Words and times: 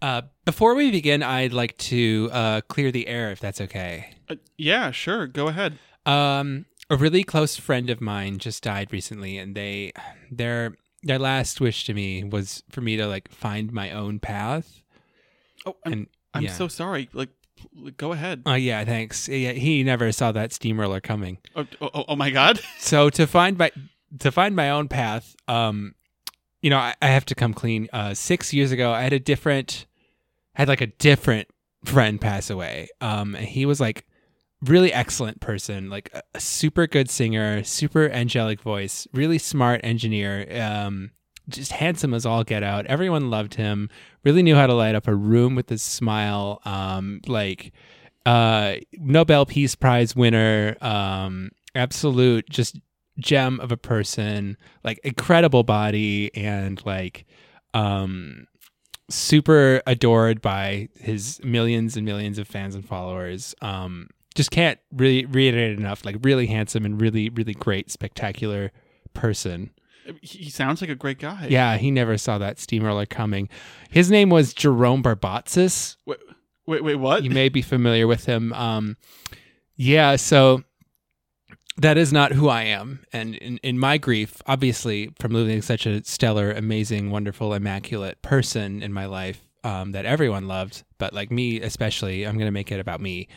Uh, 0.00 0.22
before 0.44 0.74
we 0.74 0.90
begin, 0.90 1.22
I'd 1.22 1.52
like 1.52 1.76
to 1.78 2.28
uh, 2.32 2.60
clear 2.62 2.92
the 2.92 3.08
air, 3.08 3.30
if 3.30 3.40
that's 3.40 3.60
okay. 3.60 4.14
Uh, 4.28 4.36
yeah, 4.56 4.90
sure. 4.90 5.26
Go 5.26 5.48
ahead. 5.48 5.78
Um, 6.06 6.66
a 6.90 6.96
really 6.96 7.24
close 7.24 7.56
friend 7.56 7.90
of 7.90 8.00
mine 8.00 8.38
just 8.38 8.62
died 8.62 8.92
recently, 8.92 9.38
and 9.38 9.54
they 9.54 9.92
their 10.30 10.76
their 11.02 11.18
last 11.18 11.60
wish 11.60 11.84
to 11.86 11.94
me 11.94 12.24
was 12.24 12.62
for 12.70 12.80
me 12.80 12.96
to 12.96 13.06
like 13.06 13.30
find 13.30 13.72
my 13.72 13.90
own 13.92 14.18
path. 14.18 14.82
Oh, 15.66 15.76
I'm, 15.84 15.92
And 15.92 16.06
I'm 16.34 16.42
yeah. 16.44 16.52
so 16.52 16.68
sorry. 16.68 17.08
Like, 17.12 17.30
go 17.96 18.12
ahead. 18.12 18.42
Oh 18.46 18.54
yeah, 18.54 18.84
thanks. 18.84 19.28
Yeah, 19.28 19.52
he 19.52 19.82
never 19.82 20.12
saw 20.12 20.32
that 20.32 20.52
steamroller 20.52 21.00
coming. 21.00 21.38
Oh, 21.54 21.66
oh, 21.80 22.04
oh, 22.08 22.16
my 22.16 22.30
God. 22.30 22.60
so 22.78 23.10
to 23.10 23.26
find 23.26 23.58
my 23.58 23.70
to 24.20 24.32
find 24.32 24.56
my 24.56 24.70
own 24.70 24.88
path 24.88 25.36
um 25.48 25.94
you 26.62 26.70
know 26.70 26.78
i, 26.78 26.94
I 27.02 27.08
have 27.08 27.26
to 27.26 27.34
come 27.34 27.52
clean 27.52 27.88
uh 27.92 28.14
six 28.14 28.54
years 28.54 28.72
ago 28.72 28.90
i 28.90 29.02
had 29.02 29.12
a 29.12 29.18
different 29.18 29.84
had 30.58 30.68
like 30.68 30.80
a 30.80 30.86
different 30.86 31.48
friend 31.84 32.20
pass 32.20 32.50
away 32.50 32.88
um 33.00 33.34
and 33.34 33.46
he 33.46 33.64
was 33.64 33.80
like 33.80 34.04
really 34.62 34.92
excellent 34.92 35.40
person 35.40 35.88
like 35.88 36.10
a, 36.12 36.22
a 36.34 36.40
super 36.40 36.86
good 36.86 37.08
singer 37.08 37.62
super 37.62 38.10
angelic 38.10 38.60
voice 38.60 39.06
really 39.12 39.38
smart 39.38 39.80
engineer 39.84 40.46
um 40.60 41.10
just 41.48 41.72
handsome 41.72 42.14
as 42.14 42.26
all 42.26 42.44
get 42.44 42.62
out. 42.62 42.86
Everyone 42.86 43.30
loved 43.30 43.54
him 43.54 43.88
really 44.24 44.42
knew 44.42 44.54
how 44.54 44.66
to 44.66 44.74
light 44.74 44.94
up 44.94 45.08
a 45.08 45.14
room 45.14 45.54
with 45.54 45.68
his 45.68 45.82
smile 45.82 46.60
um 46.64 47.20
like 47.26 47.72
uh 48.26 48.74
nobel 48.94 49.46
peace 49.46 49.74
prize 49.74 50.14
winner 50.14 50.76
um 50.80 51.50
absolute 51.74 52.48
just 52.50 52.78
gem 53.18 53.58
of 53.60 53.72
a 53.72 53.76
person 53.76 54.56
like 54.84 54.98
incredible 55.02 55.62
body 55.62 56.30
and 56.36 56.84
like 56.84 57.24
um 57.74 58.46
super 59.10 59.82
adored 59.86 60.42
by 60.42 60.88
his 60.98 61.40
millions 61.42 61.96
and 61.96 62.04
millions 62.04 62.38
of 62.38 62.46
fans 62.46 62.74
and 62.74 62.84
followers 62.86 63.54
um 63.62 64.08
just 64.34 64.50
can't 64.50 64.78
really 64.92 65.24
reiterate 65.26 65.72
it 65.72 65.78
enough 65.78 66.04
like 66.04 66.16
really 66.22 66.46
handsome 66.46 66.84
and 66.84 67.00
really 67.00 67.30
really 67.30 67.54
great 67.54 67.90
spectacular 67.90 68.70
person 69.14 69.70
He 70.20 70.38
he 70.44 70.50
sounds 70.50 70.80
like 70.82 70.90
a 70.90 70.94
great 70.94 71.18
guy. 71.18 71.46
yeah 71.48 71.76
he 71.78 71.90
never 71.90 72.18
saw 72.18 72.36
that 72.38 72.58
steamroller 72.58 73.06
coming 73.06 73.48
his 73.90 74.10
name 74.10 74.28
was 74.30 74.52
jerome 74.52 75.02
barbatsis 75.02 75.96
Wait, 76.06 76.18
wait, 76.66 76.84
wait 76.84 76.96
what? 76.96 77.24
you 77.24 77.30
may 77.30 77.48
be 77.48 77.62
familiar 77.62 78.06
with 78.06 78.26
him. 78.26 78.52
Um, 78.52 78.98
yeah, 79.74 80.16
so 80.16 80.62
that 81.78 81.96
is 81.96 82.12
not 82.12 82.32
who 82.32 82.48
I 82.48 82.64
am. 82.64 83.00
And 83.12 83.36
in, 83.36 83.58
in 83.58 83.78
my 83.78 83.98
grief, 83.98 84.42
obviously, 84.46 85.12
from 85.18 85.32
losing 85.32 85.62
such 85.62 85.86
a 85.86 86.04
stellar, 86.04 86.50
amazing, 86.50 87.10
wonderful, 87.10 87.54
immaculate 87.54 88.20
person 88.20 88.82
in 88.82 88.92
my 88.92 89.06
life 89.06 89.46
um, 89.64 89.92
that 89.92 90.04
everyone 90.04 90.48
loved, 90.48 90.84
but 90.98 91.12
like 91.12 91.30
me 91.30 91.60
especially, 91.60 92.26
I'm 92.26 92.34
going 92.34 92.46
to 92.46 92.52
make 92.52 92.72
it 92.72 92.80
about 92.80 93.00
me. 93.00 93.28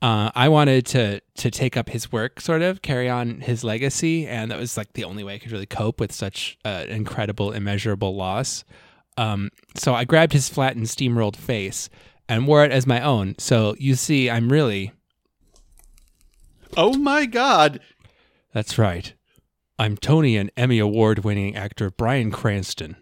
Uh, 0.00 0.32
I 0.34 0.48
wanted 0.48 0.84
to 0.86 1.20
to 1.36 1.50
take 1.50 1.76
up 1.76 1.88
his 1.88 2.10
work, 2.10 2.40
sort 2.40 2.62
of 2.62 2.82
carry 2.82 3.08
on 3.08 3.40
his 3.40 3.62
legacy, 3.62 4.26
and 4.26 4.50
that 4.50 4.58
was 4.58 4.76
like 4.76 4.94
the 4.94 5.04
only 5.04 5.22
way 5.22 5.34
I 5.34 5.38
could 5.38 5.52
really 5.52 5.66
cope 5.66 6.00
with 6.00 6.12
such 6.12 6.58
uh, 6.64 6.86
incredible, 6.88 7.52
immeasurable 7.52 8.16
loss. 8.16 8.64
Um, 9.16 9.50
so 9.76 9.94
I 9.94 10.04
grabbed 10.04 10.32
his 10.32 10.48
flattened, 10.48 10.86
steamrolled 10.86 11.36
face 11.36 11.88
and 12.28 12.46
wore 12.46 12.64
it 12.64 12.72
as 12.72 12.86
my 12.86 13.00
own. 13.00 13.36
So 13.38 13.76
you 13.78 13.94
see, 13.94 14.28
I'm 14.28 14.50
really 14.50 14.92
oh 16.76 16.96
my 16.96 17.26
God. 17.26 17.80
that's 18.52 18.78
right. 18.78 19.14
I'm 19.78 19.96
Tony 19.96 20.36
and 20.36 20.50
Emmy 20.56 20.78
Award 20.78 21.24
winning 21.24 21.56
actor 21.56 21.90
Bryan 21.90 22.30
Cranston, 22.30 22.96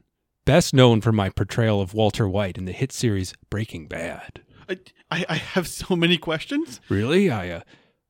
best 0.44 0.72
known 0.72 1.00
for 1.00 1.12
my 1.12 1.28
portrayal 1.28 1.80
of 1.80 1.94
Walter 1.94 2.28
White 2.28 2.56
in 2.56 2.64
the 2.64 2.72
hit 2.72 2.92
series 2.92 3.34
Breaking 3.50 3.86
Bad. 3.86 4.42
I, 4.68 4.78
I, 5.10 5.26
I 5.28 5.34
have 5.34 5.68
so 5.68 5.96
many 5.96 6.16
questions. 6.16 6.80
Really? 6.88 7.30
I, 7.30 7.50
uh, 7.50 7.60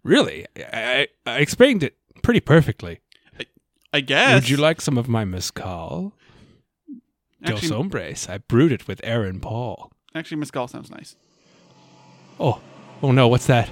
really? 0.05 0.47
I, 0.56 1.08
I, 1.27 1.38
explained 1.38 1.83
it 1.83 1.97
pretty 2.22 2.41
perfectly. 2.41 3.00
I 3.93 4.00
guess. 4.00 4.34
Would 4.34 4.50
you 4.50 4.56
like 4.56 4.81
some 4.81 4.99
of 4.99 5.09
my 5.09 5.25
mezcal? 5.25 6.15
Dos 7.43 7.70
Hombres. 7.70 8.28
I 8.28 8.38
brewed 8.38 8.72
it 8.72 8.87
with 8.87 9.00
Aaron 9.03 9.41
Paul. 9.41 9.91
actually, 10.15 10.37
Mescal 10.37 10.69
sounds 10.69 10.91
nice. 10.91 11.16
Oh, 12.38 12.60
oh 13.03 13.12
no, 13.12 13.26
what's 13.28 13.47
that? 13.47 13.69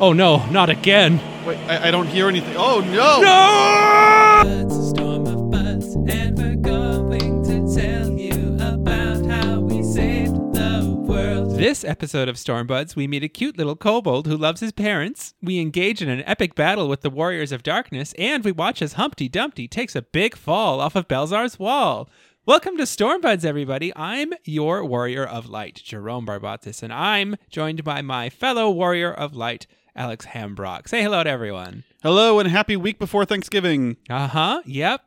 Oh 0.00 0.12
no, 0.12 0.44
not 0.46 0.70
again. 0.70 1.20
Wait, 1.46 1.56
I, 1.68 1.88
I 1.88 1.90
don't 1.92 2.08
hear 2.08 2.28
anything. 2.28 2.56
Oh 2.56 2.80
no! 2.80 3.20
No! 3.22 4.64
It's 4.64 4.74
a 4.74 4.88
storm 4.90 5.24
of 5.26 5.50
buzz, 5.52 5.94
and 5.94 6.36
we're 6.36 6.56
going 6.56 7.44
to 7.44 7.80
tell 7.80 8.10
you 8.10 8.54
about 8.56 9.24
how 9.24 9.60
we 9.60 9.84
saved 9.84 10.34
the 10.52 10.92
world. 11.06 11.56
This 11.56 11.84
episode 11.84 12.28
of 12.28 12.34
Stormbuds, 12.34 12.96
we 12.96 13.06
meet 13.06 13.22
a 13.22 13.28
cute 13.28 13.56
little 13.56 13.76
kobold 13.76 14.26
who 14.26 14.36
loves 14.36 14.60
his 14.60 14.72
parents. 14.72 15.34
We 15.40 15.60
engage 15.60 16.02
in 16.02 16.08
an 16.08 16.24
epic 16.26 16.56
battle 16.56 16.88
with 16.88 17.02
the 17.02 17.10
Warriors 17.10 17.52
of 17.52 17.62
Darkness, 17.62 18.14
and 18.18 18.42
we 18.44 18.50
watch 18.50 18.82
as 18.82 18.94
Humpty 18.94 19.28
Dumpty 19.28 19.68
takes 19.68 19.94
a 19.94 20.02
big 20.02 20.34
fall 20.36 20.80
off 20.80 20.96
of 20.96 21.06
Baelsar's 21.06 21.56
wall. 21.56 22.10
Welcome 22.46 22.76
to 22.78 22.82
Stormbuds, 22.82 23.44
everybody. 23.44 23.92
I'm 23.94 24.34
your 24.44 24.84
Warrior 24.84 25.24
of 25.24 25.48
Light, 25.48 25.80
Jerome 25.84 26.26
Barbatis, 26.26 26.82
and 26.82 26.92
I'm 26.92 27.36
joined 27.48 27.84
by 27.84 28.02
my 28.02 28.28
fellow 28.28 28.68
Warrior 28.70 29.12
of 29.14 29.34
Light, 29.34 29.68
Alex 29.96 30.26
Hambrock. 30.26 30.88
Say 30.88 31.02
hello 31.02 31.22
to 31.22 31.30
everyone. 31.30 31.84
Hello 32.02 32.38
and 32.40 32.48
happy 32.48 32.76
week 32.76 32.98
before 32.98 33.24
Thanksgiving. 33.24 33.96
Uh 34.10 34.26
huh. 34.28 34.62
Yep. 34.66 35.02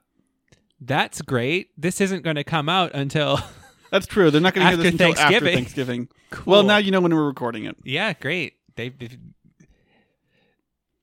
That's 0.79 1.21
great. 1.21 1.69
This 1.77 1.99
isn't 2.01 2.23
going 2.23 2.35
to 2.35 2.43
come 2.43 2.69
out 2.69 2.93
until. 2.93 3.39
That's 3.91 4.05
true. 4.05 4.31
They're 4.31 4.41
not 4.41 4.53
going 4.53 4.65
to 4.65 4.69
hear 4.69 4.77
this 4.77 4.91
until 4.91 5.11
after 5.11 5.23
Thanksgiving. 5.23 5.53
Thanksgiving. 5.55 6.07
Cool. 6.29 6.51
Well, 6.51 6.63
now 6.63 6.77
you 6.77 6.91
know 6.91 6.99
when 7.01 7.13
we're 7.13 7.25
recording 7.25 7.65
it. 7.65 7.75
Yeah, 7.83 8.13
great. 8.13 8.53
They. 8.75 8.93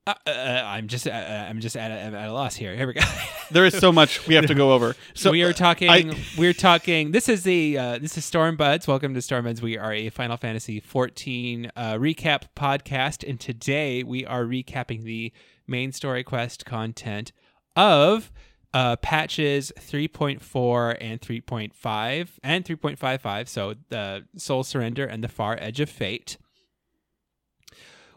They 0.06 0.12
uh, 0.12 0.14
uh, 0.30 0.62
I'm 0.66 0.88
just. 0.88 1.06
Uh, 1.06 1.10
uh, 1.10 1.46
I'm 1.48 1.60
just 1.60 1.76
at 1.76 1.90
a, 1.90 1.94
at 1.94 2.28
a 2.28 2.32
loss 2.32 2.54
here. 2.54 2.74
Here 2.76 2.86
we 2.86 2.94
go. 2.94 3.00
There 3.50 3.66
is 3.66 3.76
so 3.76 3.92
much 3.92 4.26
we 4.26 4.34
have 4.36 4.46
to 4.46 4.54
go 4.54 4.72
over. 4.72 4.96
So 5.12 5.30
we 5.30 5.42
are 5.42 5.52
talking. 5.52 5.90
I- 5.90 6.16
we're 6.38 6.54
talking. 6.54 7.12
This 7.12 7.28
is 7.28 7.42
the. 7.42 7.78
Uh, 7.78 7.98
this 7.98 8.16
is 8.18 8.24
Stormbuds. 8.28 8.88
Welcome 8.88 9.14
to 9.14 9.20
Stormbuds. 9.20 9.60
We 9.60 9.76
are 9.78 9.92
a 9.92 10.08
Final 10.10 10.36
Fantasy 10.36 10.80
14 10.80 11.70
uh, 11.76 11.94
recap 11.94 12.44
podcast, 12.56 13.28
and 13.28 13.38
today 13.38 14.02
we 14.02 14.24
are 14.24 14.44
recapping 14.44 15.04
the 15.04 15.32
main 15.66 15.92
story 15.92 16.24
quest 16.24 16.64
content 16.66 17.32
of 17.76 18.32
uh, 18.72 18.96
patches 18.96 19.72
3.4 19.78 20.96
and 21.00 21.20
3.5 21.20 22.28
and 22.42 22.64
3.55. 22.64 23.48
So 23.48 23.74
the 23.88 24.24
Soul 24.36 24.64
Surrender 24.64 25.04
and 25.06 25.22
the 25.22 25.28
Far 25.28 25.56
Edge 25.60 25.80
of 25.80 25.88
Fate. 25.88 26.38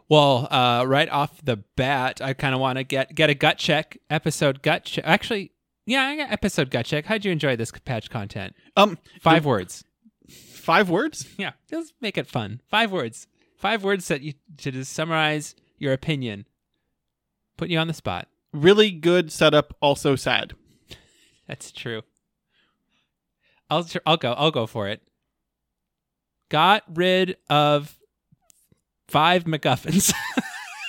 Well, 0.08 0.48
uh, 0.50 0.84
right 0.86 1.08
off 1.10 1.42
the 1.44 1.56
bat, 1.76 2.20
I 2.22 2.32
kind 2.32 2.54
of 2.54 2.60
want 2.60 2.78
to 2.78 2.84
get 2.84 3.14
get 3.14 3.28
a 3.30 3.34
gut 3.34 3.58
check 3.58 3.98
episode 4.08 4.62
gut 4.62 4.84
check. 4.84 5.04
Actually, 5.06 5.52
yeah, 5.86 6.02
I 6.04 6.16
got 6.16 6.30
episode 6.32 6.70
gut 6.70 6.86
check. 6.86 7.04
How'd 7.06 7.24
you 7.24 7.32
enjoy 7.32 7.56
this 7.56 7.70
patch 7.84 8.08
content? 8.10 8.54
um 8.76 8.98
Five 9.20 9.42
the- 9.42 9.48
words. 9.48 9.84
five 10.28 10.88
words. 10.88 11.26
Yeah, 11.36 11.52
just 11.70 11.92
make 12.00 12.16
it 12.16 12.26
fun. 12.26 12.60
Five 12.70 12.90
words. 12.90 13.26
Five 13.56 13.84
words 13.84 14.08
that 14.08 14.22
you 14.22 14.34
to 14.58 14.70
just 14.70 14.92
summarize 14.92 15.54
your 15.78 15.92
opinion. 15.92 16.46
Put 17.56 17.68
you 17.68 17.78
on 17.78 17.88
the 17.88 17.94
spot. 17.94 18.28
Really 18.52 18.90
good 18.90 19.30
setup. 19.32 19.76
Also 19.82 20.16
sad. 20.16 20.54
That's 21.46 21.70
true. 21.72 22.02
I'll 23.68 23.86
I'll 24.06 24.16
go. 24.16 24.32
I'll 24.32 24.50
go 24.50 24.66
for 24.66 24.88
it. 24.88 25.02
Got 26.50 26.84
rid 26.96 27.36
of 27.50 27.97
five 29.08 29.44
MacGuffins. 29.44 30.12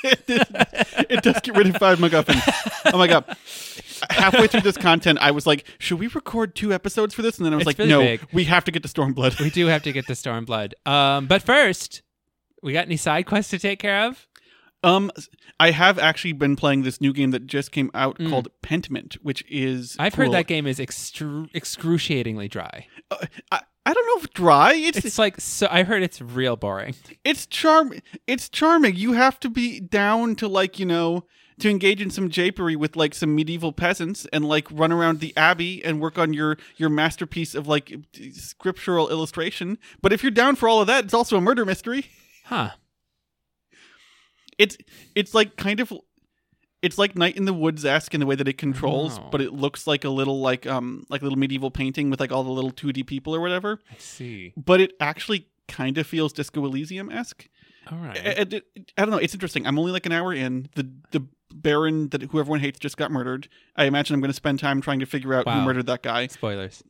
it, 0.04 0.28
does, 0.28 0.46
it 1.10 1.24
does 1.24 1.40
get 1.42 1.56
rid 1.58 1.68
of 1.68 1.78
five 1.78 2.00
MacGuffins. 2.00 2.92
Oh 2.94 2.98
my 2.98 3.08
god! 3.08 3.26
Halfway 4.10 4.48
through 4.48 4.62
this 4.62 4.78
content, 4.78 5.20
I 5.22 5.32
was 5.32 5.46
like, 5.48 5.66
"Should 5.80 6.00
we 6.00 6.08
record 6.08 6.56
two 6.56 6.74
episodes 6.74 7.14
for 7.14 7.22
this?" 7.22 7.38
And 7.38 7.46
then 7.46 7.54
I 7.54 7.58
was 7.58 7.62
It's 7.68 7.68
like, 7.68 7.78
really 7.80 7.90
"No, 7.90 8.00
big. 8.00 8.22
we 8.32 8.46
have 8.46 8.64
to 8.66 8.72
get 8.72 8.84
to 8.84 8.90
Stormblood." 8.90 9.40
we 9.42 9.50
do 9.50 9.68
have 9.68 9.84
to 9.84 9.92
get 9.92 10.08
to 10.08 10.14
Stormblood. 10.14 10.74
Um, 10.88 11.28
but 11.28 11.42
first, 11.44 12.02
we 12.64 12.74
got 12.74 12.86
any 12.86 12.98
side 12.98 13.26
quests 13.26 13.52
to 13.52 13.60
take 13.60 13.80
care 13.80 14.02
of? 14.08 14.26
Um, 14.82 15.12
I 15.60 15.72
have 15.72 16.00
actually 16.00 16.32
been 16.32 16.56
playing 16.56 16.84
this 16.84 17.02
new 17.02 17.12
game 17.12 17.32
that 17.32 17.46
just 17.48 17.74
came 17.74 17.92
out 17.94 18.18
called 18.30 18.48
Pentiment, 18.64 19.16
which 19.16 19.44
is 19.50 19.98
Mm. 19.98 20.00
I've 20.00 20.14
cool. 20.16 20.26
heard 20.26 20.34
that 20.34 20.48
game 20.48 20.66
is 20.66 20.80
extru- 20.80 21.50
excruciatingly 21.54 22.48
dry. 22.48 22.88
Uh, 23.12 23.18
I, 23.52 23.62
I 23.90 23.94
don't 23.94 24.06
know 24.06 24.24
if 24.24 24.34
dry. 24.34 24.74
It's 24.76 25.00
It's 25.00 25.18
like 25.18 25.42
so. 25.42 25.68
I 25.72 25.82
heard 25.82 26.04
it's 26.04 26.22
real 26.22 26.56
boring. 26.56 26.94
it's 27.24 27.48
charm. 27.48 27.94
It's 28.28 28.48
charming. 28.48 28.96
You 28.96 29.14
have 29.14 29.40
to 29.40 29.50
be 29.50 29.80
down 29.80 30.36
to 30.36 30.48
like 30.48 30.78
you 30.78 30.86
know 30.86 31.26
to 31.60 31.72
engage 31.72 32.00
in 32.00 32.12
some 32.12 32.30
japery 32.30 32.76
with 32.76 32.96
like 32.96 33.16
some 33.16 33.34
medieval 33.36 33.72
peasants 33.74 34.28
and 34.32 34.48
like 34.48 34.68
run 34.70 34.92
around 34.92 35.22
the 35.22 35.36
abbey 35.36 35.84
and 35.84 36.00
work 36.00 36.20
on 36.20 36.34
your 36.34 36.60
your 36.78 36.90
masterpiece 36.90 37.56
of 37.56 37.68
like 37.68 37.92
scriptural 38.34 39.10
illustration. 39.10 39.80
But 40.04 40.14
if 40.14 40.22
you're 40.22 40.30
down 40.30 40.56
for 40.56 40.70
all 40.70 40.82
of 40.82 40.86
that, 40.88 41.06
it's 41.06 41.14
also 41.16 41.38
a 41.38 41.42
murder 41.42 41.66
mystery. 41.66 42.06
Huh. 42.46 42.70
It's 44.60 44.78
it's 45.16 45.34
like 45.34 45.56
kind 45.56 45.80
of 45.80 45.92
it's 46.82 46.98
like 46.98 47.16
Night 47.16 47.36
in 47.38 47.46
the 47.46 47.54
Woods 47.54 47.84
esque 47.86 48.14
in 48.14 48.20
the 48.20 48.26
way 48.26 48.36
that 48.36 48.48
it 48.48 48.58
controls, 48.58 49.20
Oh. 49.20 49.28
but 49.32 49.42
it 49.42 49.54
looks 49.54 49.86
like 49.88 50.04
a 50.06 50.10
little 50.10 50.40
like 50.40 50.66
um 50.68 51.06
like 51.10 51.22
a 51.22 51.26
little 51.26 51.38
medieval 51.40 51.72
painting 51.72 52.10
with 52.10 52.20
like 52.20 52.32
all 52.32 52.44
the 52.44 52.52
little 52.52 52.72
2D 52.72 53.06
people 53.06 53.36
or 53.36 53.42
whatever. 53.42 53.80
I 53.92 53.96
see. 53.98 54.54
But 54.56 54.80
it 54.82 54.94
actually 55.00 55.48
kind 55.68 55.98
of 55.98 56.08
feels 56.08 56.34
Disco 56.34 56.64
Elysium 56.66 57.12
esque. 57.12 57.48
All 57.92 57.98
right. 57.98 58.18
I, 58.18 58.30
I- 58.42 58.62
I 58.98 59.02
don't 59.06 59.10
know. 59.12 59.18
It's 59.18 59.34
interesting. 59.34 59.66
I'm 59.68 59.78
only 59.80 59.92
like 59.92 60.06
an 60.06 60.12
hour 60.12 60.34
in. 60.34 60.70
The 60.76 60.90
the 61.12 61.26
Baron 61.54 62.10
that 62.10 62.22
who 62.24 62.40
everyone 62.40 62.60
hates 62.60 62.78
just 62.80 62.96
got 62.98 63.12
murdered. 63.12 63.50
I 63.76 63.86
imagine 63.86 64.14
I'm 64.14 64.22
going 64.22 64.30
to 64.30 64.36
spend 64.36 64.60
time 64.60 64.82
trying 64.82 65.00
to 65.00 65.06
figure 65.08 65.34
out 65.34 65.48
who 65.50 65.62
murdered 65.62 65.88
that 65.88 66.04
guy. 66.04 66.28
Spoilers. 66.28 66.84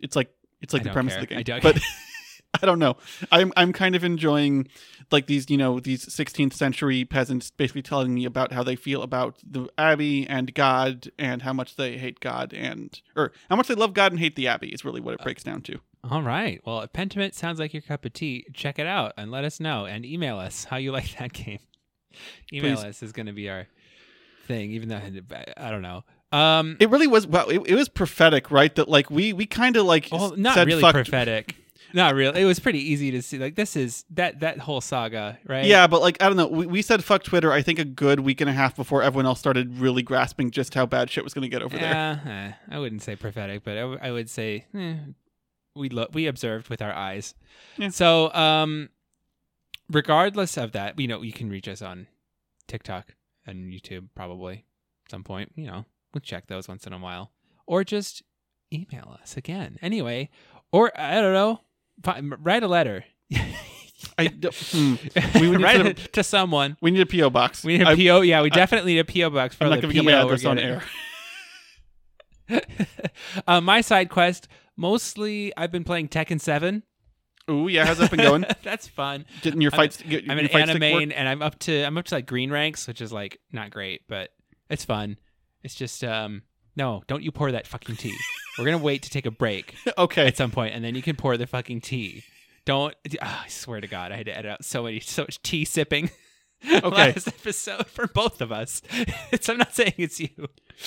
It's 0.00 0.16
like 0.16 0.30
it's 0.60 0.72
like 0.72 0.82
I 0.82 0.84
the 0.84 0.90
premise 0.90 1.12
care. 1.14 1.22
of 1.22 1.28
the 1.28 1.44
game. 1.44 1.56
I 1.56 1.60
but 1.60 1.78
I 2.62 2.66
don't 2.66 2.78
know. 2.78 2.96
I'm 3.32 3.52
I'm 3.56 3.72
kind 3.72 3.94
of 3.96 4.04
enjoying 4.04 4.68
like 5.10 5.26
these 5.26 5.48
you 5.50 5.56
know 5.56 5.80
these 5.80 6.06
16th 6.06 6.52
century 6.52 7.04
peasants 7.04 7.50
basically 7.50 7.82
telling 7.82 8.14
me 8.14 8.24
about 8.24 8.52
how 8.52 8.62
they 8.62 8.76
feel 8.76 9.02
about 9.02 9.36
the 9.44 9.68
abbey 9.78 10.26
and 10.28 10.54
God 10.54 11.10
and 11.18 11.42
how 11.42 11.52
much 11.52 11.76
they 11.76 11.98
hate 11.98 12.20
God 12.20 12.52
and 12.52 13.00
or 13.16 13.32
how 13.48 13.56
much 13.56 13.68
they 13.68 13.74
love 13.74 13.94
God 13.94 14.12
and 14.12 14.20
hate 14.20 14.36
the 14.36 14.48
abbey 14.48 14.68
is 14.68 14.84
really 14.84 15.00
what 15.00 15.14
it 15.14 15.22
breaks 15.22 15.42
down 15.42 15.62
to. 15.62 15.80
All 16.10 16.22
right. 16.22 16.60
Well, 16.66 16.80
if 16.82 16.92
Pentiment 16.92 17.34
sounds 17.34 17.58
like 17.58 17.72
your 17.72 17.82
cup 17.82 18.04
of 18.04 18.12
tea, 18.12 18.44
check 18.52 18.78
it 18.78 18.86
out 18.86 19.14
and 19.16 19.30
let 19.30 19.44
us 19.44 19.58
know 19.58 19.86
and 19.86 20.04
email 20.04 20.38
us 20.38 20.64
how 20.64 20.76
you 20.76 20.92
like 20.98 21.16
that 21.18 21.32
game. 21.32 21.60
Email 22.52 22.76
Please. 22.76 22.84
us 22.84 23.02
is 23.02 23.12
going 23.12 23.26
to 23.26 23.32
be 23.32 23.48
our 23.48 23.66
thing, 24.46 24.72
even 24.72 24.88
though 24.88 25.00
I 25.56 25.70
don't 25.70 25.82
know. 25.82 26.04
Um, 26.30 26.76
It 26.80 26.90
really 26.90 27.06
was 27.06 27.26
well. 27.26 27.48
It, 27.48 27.62
it 27.66 27.74
was 27.74 27.88
prophetic, 27.88 28.50
right? 28.50 28.74
That 28.74 28.88
like 28.88 29.10
we 29.10 29.32
we 29.32 29.46
kind 29.46 29.76
of 29.76 29.86
like 29.86 30.08
well, 30.10 30.34
not 30.36 30.54
said 30.54 30.66
really 30.66 30.82
prophetic. 30.82 31.56
Not 31.94 32.14
really. 32.16 32.40
It 32.42 32.44
was 32.44 32.58
pretty 32.58 32.80
easy 32.80 33.12
to 33.12 33.22
see. 33.22 33.38
Like 33.38 33.54
this 33.54 33.76
is 33.76 34.04
that 34.10 34.40
that 34.40 34.58
whole 34.58 34.80
saga, 34.80 35.38
right? 35.46 35.64
Yeah, 35.64 35.86
but 35.86 36.00
like 36.00 36.20
I 36.20 36.26
don't 36.26 36.36
know. 36.36 36.48
We, 36.48 36.66
we 36.66 36.82
said 36.82 37.04
fuck 37.04 37.22
Twitter. 37.22 37.52
I 37.52 37.62
think 37.62 37.78
a 37.78 37.84
good 37.84 38.20
week 38.20 38.40
and 38.40 38.50
a 38.50 38.52
half 38.52 38.74
before 38.74 39.02
everyone 39.02 39.26
else 39.26 39.38
started 39.38 39.78
really 39.78 40.02
grasping 40.02 40.50
just 40.50 40.74
how 40.74 40.86
bad 40.86 41.08
shit 41.08 41.22
was 41.22 41.32
going 41.32 41.42
to 41.42 41.48
get 41.48 41.62
over 41.62 41.78
there. 41.78 42.20
Eh, 42.26 42.74
I 42.74 42.78
wouldn't 42.80 43.02
say 43.02 43.14
prophetic, 43.14 43.62
but 43.62 43.76
I, 43.78 43.80
w- 43.82 43.98
I 44.02 44.10
would 44.10 44.28
say 44.28 44.66
eh, 44.74 44.96
we 45.76 45.88
lo- 45.88 46.08
we 46.12 46.26
observed 46.26 46.68
with 46.68 46.82
our 46.82 46.92
eyes. 46.92 47.34
Yeah. 47.78 47.90
So, 47.90 48.32
um, 48.34 48.88
regardless 49.90 50.56
of 50.56 50.72
that, 50.72 50.98
you 50.98 51.06
know, 51.08 51.22
you 51.22 51.32
can 51.32 51.48
reach 51.48 51.68
us 51.68 51.82
on 51.82 52.06
TikTok 52.66 53.14
and 53.46 53.72
YouTube 53.72 54.08
probably 54.14 54.64
at 55.06 55.10
some 55.10 55.24
point. 55.24 55.52
You 55.54 55.66
know, 55.66 55.84
we'll 56.12 56.20
check 56.22 56.46
those 56.46 56.68
once 56.68 56.86
in 56.86 56.92
a 56.92 56.98
while, 56.98 57.30
or 57.66 57.84
just 57.84 58.22
email 58.72 59.16
us 59.22 59.36
again. 59.36 59.78
Anyway, 59.82 60.30
or 60.72 60.90
I 60.98 61.20
don't 61.20 61.34
know, 61.34 61.60
write 62.02 62.62
a 62.62 62.68
letter. 62.68 63.04
I 64.18 64.28
hmm. 64.28 64.94
We 65.40 65.48
would 65.48 65.60
write 65.62 65.78
to- 65.78 65.90
it 65.90 66.12
to 66.12 66.22
someone. 66.22 66.76
We 66.80 66.90
need 66.90 67.00
a 67.00 67.06
PO 67.06 67.30
box. 67.30 67.64
We 67.64 67.78
need 67.78 67.86
a 67.86 67.90
I, 67.90 67.96
PO. 67.96 68.20
Yeah, 68.22 68.42
we 68.42 68.50
definitely 68.50 68.94
need 68.94 69.00
a 69.00 69.04
PO 69.04 69.30
box 69.30 69.54
for 69.54 69.64
I'm 69.64 69.70
not 69.70 69.76
the 69.76 69.82
going 69.82 69.94
to 69.94 70.00
PO 70.00 70.06
get 70.06 70.12
my 70.12 70.22
address 70.22 70.44
on 70.44 70.58
air. 70.58 70.82
uh, 73.46 73.60
my 73.60 73.80
side 73.80 74.10
quest, 74.10 74.48
mostly 74.76 75.52
I've 75.56 75.72
been 75.72 75.84
playing 75.84 76.08
Tekken 76.08 76.40
7. 76.40 76.82
Ooh, 77.50 77.68
yeah. 77.68 77.84
How's 77.84 77.98
that 77.98 78.10
been 78.10 78.20
going? 78.20 78.44
That's 78.62 78.88
fun. 78.88 79.26
Getting 79.42 79.60
your 79.60 79.72
I'm- 79.72 79.78
fights. 79.78 80.02
Get, 80.02 80.30
I'm 80.30 80.38
your 80.38 80.48
an 80.50 80.70
anime 80.70 81.12
and 81.12 81.28
I'm 81.28 81.42
up 81.42 81.58
to 81.60 81.82
I'm 81.82 81.98
up 81.98 82.06
to 82.06 82.14
like 82.14 82.26
green 82.26 82.50
ranks, 82.50 82.86
which 82.88 83.00
is 83.00 83.12
like 83.12 83.38
not 83.52 83.70
great, 83.70 84.02
but 84.08 84.30
it's 84.70 84.84
fun. 84.84 85.18
It's 85.62 85.74
just 85.74 86.02
um 86.04 86.42
no, 86.76 87.02
don't 87.06 87.22
you 87.22 87.32
pour 87.32 87.52
that 87.52 87.66
fucking 87.66 87.96
tea. 87.96 88.16
We're 88.58 88.64
gonna 88.64 88.78
wait 88.78 89.02
to 89.02 89.10
take 89.10 89.26
a 89.26 89.30
break 89.30 89.74
Okay. 89.98 90.26
at 90.26 90.36
some 90.36 90.50
point, 90.50 90.74
and 90.74 90.84
then 90.84 90.94
you 90.94 91.02
can 91.02 91.16
pour 91.16 91.36
the 91.36 91.46
fucking 91.46 91.80
tea. 91.80 92.22
Don't. 92.64 92.94
ah, 93.20 93.42
I 93.44 93.48
swear 93.48 93.80
to 93.80 93.86
God, 93.86 94.10
I 94.12 94.16
had 94.16 94.26
to 94.26 94.36
edit 94.36 94.50
out 94.50 94.64
so 94.64 94.84
many, 94.84 95.00
so 95.00 95.22
much 95.22 95.40
tea 95.42 95.64
sipping. 95.64 96.10
Okay. 96.66 96.88
Last 97.12 97.28
episode 97.28 97.86
for 97.88 98.06
both 98.06 98.40
of 98.40 98.50
us. 98.50 98.80
It's, 99.32 99.50
I'm 99.50 99.58
not 99.58 99.74
saying 99.74 99.92
it's 99.98 100.18
you. 100.18 100.30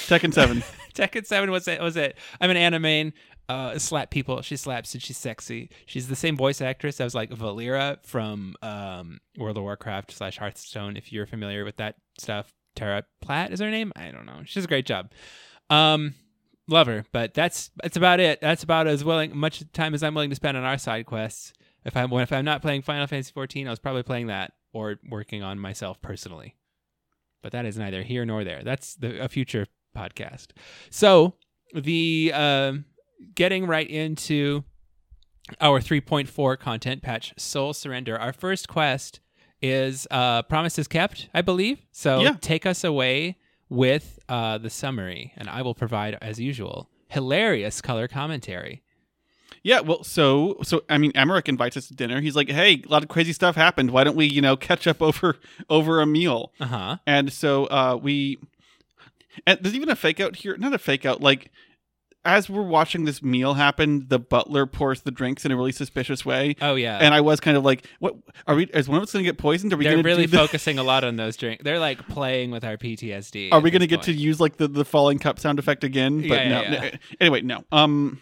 Tekken 0.07 0.34
Seven. 0.34 0.63
Tekken 0.95 1.24
Seven 1.24 1.51
was 1.51 1.68
it? 1.68 1.80
Was 1.80 1.95
it? 1.95 2.18
I'm 2.42 2.50
an 2.50 2.57
anime. 2.57 3.13
Uh, 3.48 3.78
slap 3.78 4.10
people. 4.10 4.42
She 4.42 4.56
slaps 4.57 4.95
and 4.95 5.04
she's 5.04 5.18
sexy. 5.18 5.69
She's 5.86 6.07
the 6.07 6.16
same 6.16 6.36
voice 6.36 6.62
actress 6.62 7.00
as 7.00 7.13
like 7.13 7.30
Valeera 7.30 8.04
from 8.04 8.56
um, 8.63 9.19
World 9.38 9.57
of 9.57 9.63
Warcraft 9.63 10.12
slash 10.13 10.39
Hearthstone. 10.39 10.98
If 10.98 11.13
you're 11.13 11.28
familiar 11.28 11.63
with 11.63 11.78
that 11.78 11.98
stuff, 12.18 12.51
Tara 12.75 13.04
Platt 13.22 13.51
is 13.51 13.60
her 13.60 13.69
name. 13.69 13.94
I 13.95 14.10
don't 14.10 14.25
know. 14.25 14.39
She 14.45 14.56
does 14.56 14.66
a 14.66 14.69
great 14.69 14.88
job. 14.88 15.12
Um, 15.69 16.13
love 16.67 16.87
her. 16.87 17.05
But 17.11 17.33
that's 17.33 17.71
that's 17.81 17.97
about 17.97 18.19
it. 18.19 18.39
That's 18.41 18.63
about 18.63 18.87
as 18.87 19.03
willing 19.03 19.35
much 19.37 19.63
time 19.73 19.93
as 19.93 20.03
I'm 20.03 20.13
willing 20.13 20.29
to 20.29 20.35
spend 20.35 20.57
on 20.57 20.63
our 20.63 20.77
side 20.77 21.05
quests. 21.05 21.53
If 21.85 21.95
I'm 21.95 22.11
if 22.13 22.31
I'm 22.33 22.45
not 22.45 22.61
playing 22.61 22.81
Final 22.81 23.07
Fantasy 23.07 23.31
14, 23.33 23.67
I 23.67 23.69
was 23.69 23.79
probably 23.79 24.03
playing 24.03 24.27
that 24.27 24.53
or 24.73 24.99
working 25.09 25.43
on 25.43 25.59
myself 25.59 26.01
personally. 26.01 26.55
But 27.41 27.51
that 27.53 27.65
is 27.65 27.77
neither 27.77 28.03
here 28.03 28.25
nor 28.25 28.43
there. 28.43 28.61
That's 28.63 28.95
the 28.95 29.23
a 29.23 29.29
future 29.29 29.67
podcast. 29.95 30.47
So 30.89 31.33
the 31.73 32.31
um, 32.33 32.85
getting 33.35 33.65
right 33.65 33.89
into 33.89 34.63
our 35.61 35.79
3.4 35.79 36.59
content 36.59 37.01
patch, 37.01 37.33
Soul 37.37 37.73
Surrender. 37.73 38.19
Our 38.19 38.33
first 38.33 38.67
quest 38.67 39.21
is 39.61 40.05
uh, 40.11 40.41
Promises 40.43 40.87
Kept, 40.87 41.29
I 41.33 41.41
believe. 41.41 41.85
So 41.91 42.21
Yeah. 42.21 42.35
take 42.41 42.65
us 42.65 42.83
away 42.83 43.37
with 43.69 44.19
uh, 44.29 44.57
the 44.57 44.69
summary, 44.69 45.33
and 45.37 45.49
I 45.49 45.61
will 45.61 45.75
provide, 45.75 46.17
as 46.21 46.39
usual, 46.39 46.89
hilarious 47.07 47.81
color 47.81 48.07
commentary. 48.07 48.83
Yeah, 49.63 49.81
well, 49.81 50.03
so 50.03 50.57
so 50.63 50.83
I 50.89 50.97
mean, 50.97 51.11
Aymeric 51.13 51.49
invites 51.49 51.75
us 51.75 51.87
to 51.87 51.93
dinner. 51.93 52.21
He's 52.21 52.35
like, 52.35 52.49
"Hey, 52.49 52.81
a 52.85 52.89
lot 52.89 53.03
of 53.03 53.09
crazy 53.09 53.33
stuff 53.33 53.55
happened. 53.55 53.91
Why 53.91 54.03
don't 54.03 54.15
we, 54.15 54.25
you 54.25 54.41
know, 54.41 54.55
catch 54.55 54.87
up 54.87 55.01
over 55.01 55.37
over 55.69 56.01
a 56.01 56.05
meal?" 56.05 56.53
Uh 56.59 56.65
huh. 56.65 56.97
And 57.05 57.33
so 57.33 57.65
uh, 57.65 57.99
we, 58.01 58.37
and 59.45 59.59
there's 59.61 59.75
even 59.75 59.89
a 59.89 59.95
fake 59.95 60.19
out 60.19 60.37
here. 60.37 60.55
Not 60.57 60.73
a 60.73 60.77
fake 60.77 61.05
out. 61.05 61.21
Like 61.21 61.51
as 62.25 62.49
we're 62.49 62.61
watching 62.61 63.05
this 63.05 63.23
meal 63.23 63.53
happen, 63.53 64.05
the 64.09 64.19
butler 64.19 64.65
pours 64.65 65.01
the 65.01 65.11
drinks 65.11 65.45
in 65.45 65.51
a 65.51 65.55
really 65.55 65.71
suspicious 65.71 66.25
way. 66.25 66.55
Oh 66.61 66.75
yeah. 66.75 66.97
And 66.97 67.13
I 67.13 67.21
was 67.21 67.39
kind 67.39 67.55
of 67.55 67.63
like, 67.63 67.85
"What 67.99 68.15
are 68.45 68.55
we? 68.55 68.65
Is 68.65 68.89
one 68.89 68.97
of 68.97 69.03
us 69.03 69.13
going 69.13 69.23
to 69.23 69.31
get 69.31 69.37
poisoned? 69.37 69.71
Are 69.71 69.77
we 69.77 69.85
They're 69.85 70.03
really 70.03 70.27
focusing 70.27 70.77
a 70.77 70.83
lot 70.83 71.03
on 71.03 71.15
those 71.15 71.37
drinks. 71.37 71.63
They're 71.63 71.79
like 71.79 72.07
playing 72.09 72.51
with 72.51 72.65
our 72.65 72.77
PTSD. 72.77 73.53
Are 73.53 73.59
we 73.61 73.71
going 73.71 73.81
to 73.81 73.87
get 73.87 74.03
to 74.03 74.11
use 74.13 74.39
like 74.39 74.57
the 74.57 74.67
the 74.67 74.85
falling 74.85 75.19
cup 75.19 75.39
sound 75.39 75.59
effect 75.59 75.83
again? 75.83 76.19
But 76.21 76.29
Yeah, 76.29 76.49
no. 76.49 76.61
yeah. 76.63 76.97
Anyway, 77.19 77.41
no. 77.41 77.63
Um. 77.71 78.21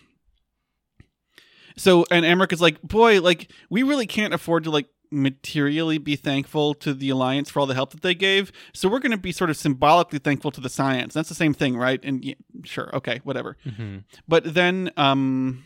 So 1.78 2.06
and 2.12 2.26
Aymeric 2.26 2.54
is 2.54 2.62
like, 2.62 2.82
boy, 2.82 3.22
like 3.22 3.52
we 3.70 3.84
really 3.84 4.08
can't 4.08 4.34
afford 4.34 4.64
to 4.66 4.72
like 4.72 4.88
materially 5.12 5.98
be 5.98 6.16
thankful 6.16 6.74
to 6.76 6.94
the 6.94 7.10
alliance 7.10 7.50
for 7.50 7.60
all 7.60 7.66
the 7.66 7.74
help 7.76 7.92
that 7.92 8.02
they 8.02 8.16
gave. 8.16 8.52
So 8.74 8.90
we're 8.90 9.00
going 9.00 9.12
to 9.12 9.18
be 9.18 9.32
sort 9.32 9.50
of 9.50 9.58
symbolically 9.58 10.20
thankful 10.20 10.52
to 10.52 10.62
the 10.62 10.70
science. 10.70 11.14
That's 11.14 11.30
the 11.30 11.36
same 11.36 11.54
thing, 11.54 11.78
right? 11.78 12.00
And 12.04 12.24
yeah, 12.24 12.36
sure, 12.64 12.90
okay, 12.96 13.22
whatever. 13.24 13.58
Mhm. 13.66 14.04
But 14.28 14.54
then, 14.54 14.92
um. 14.98 15.66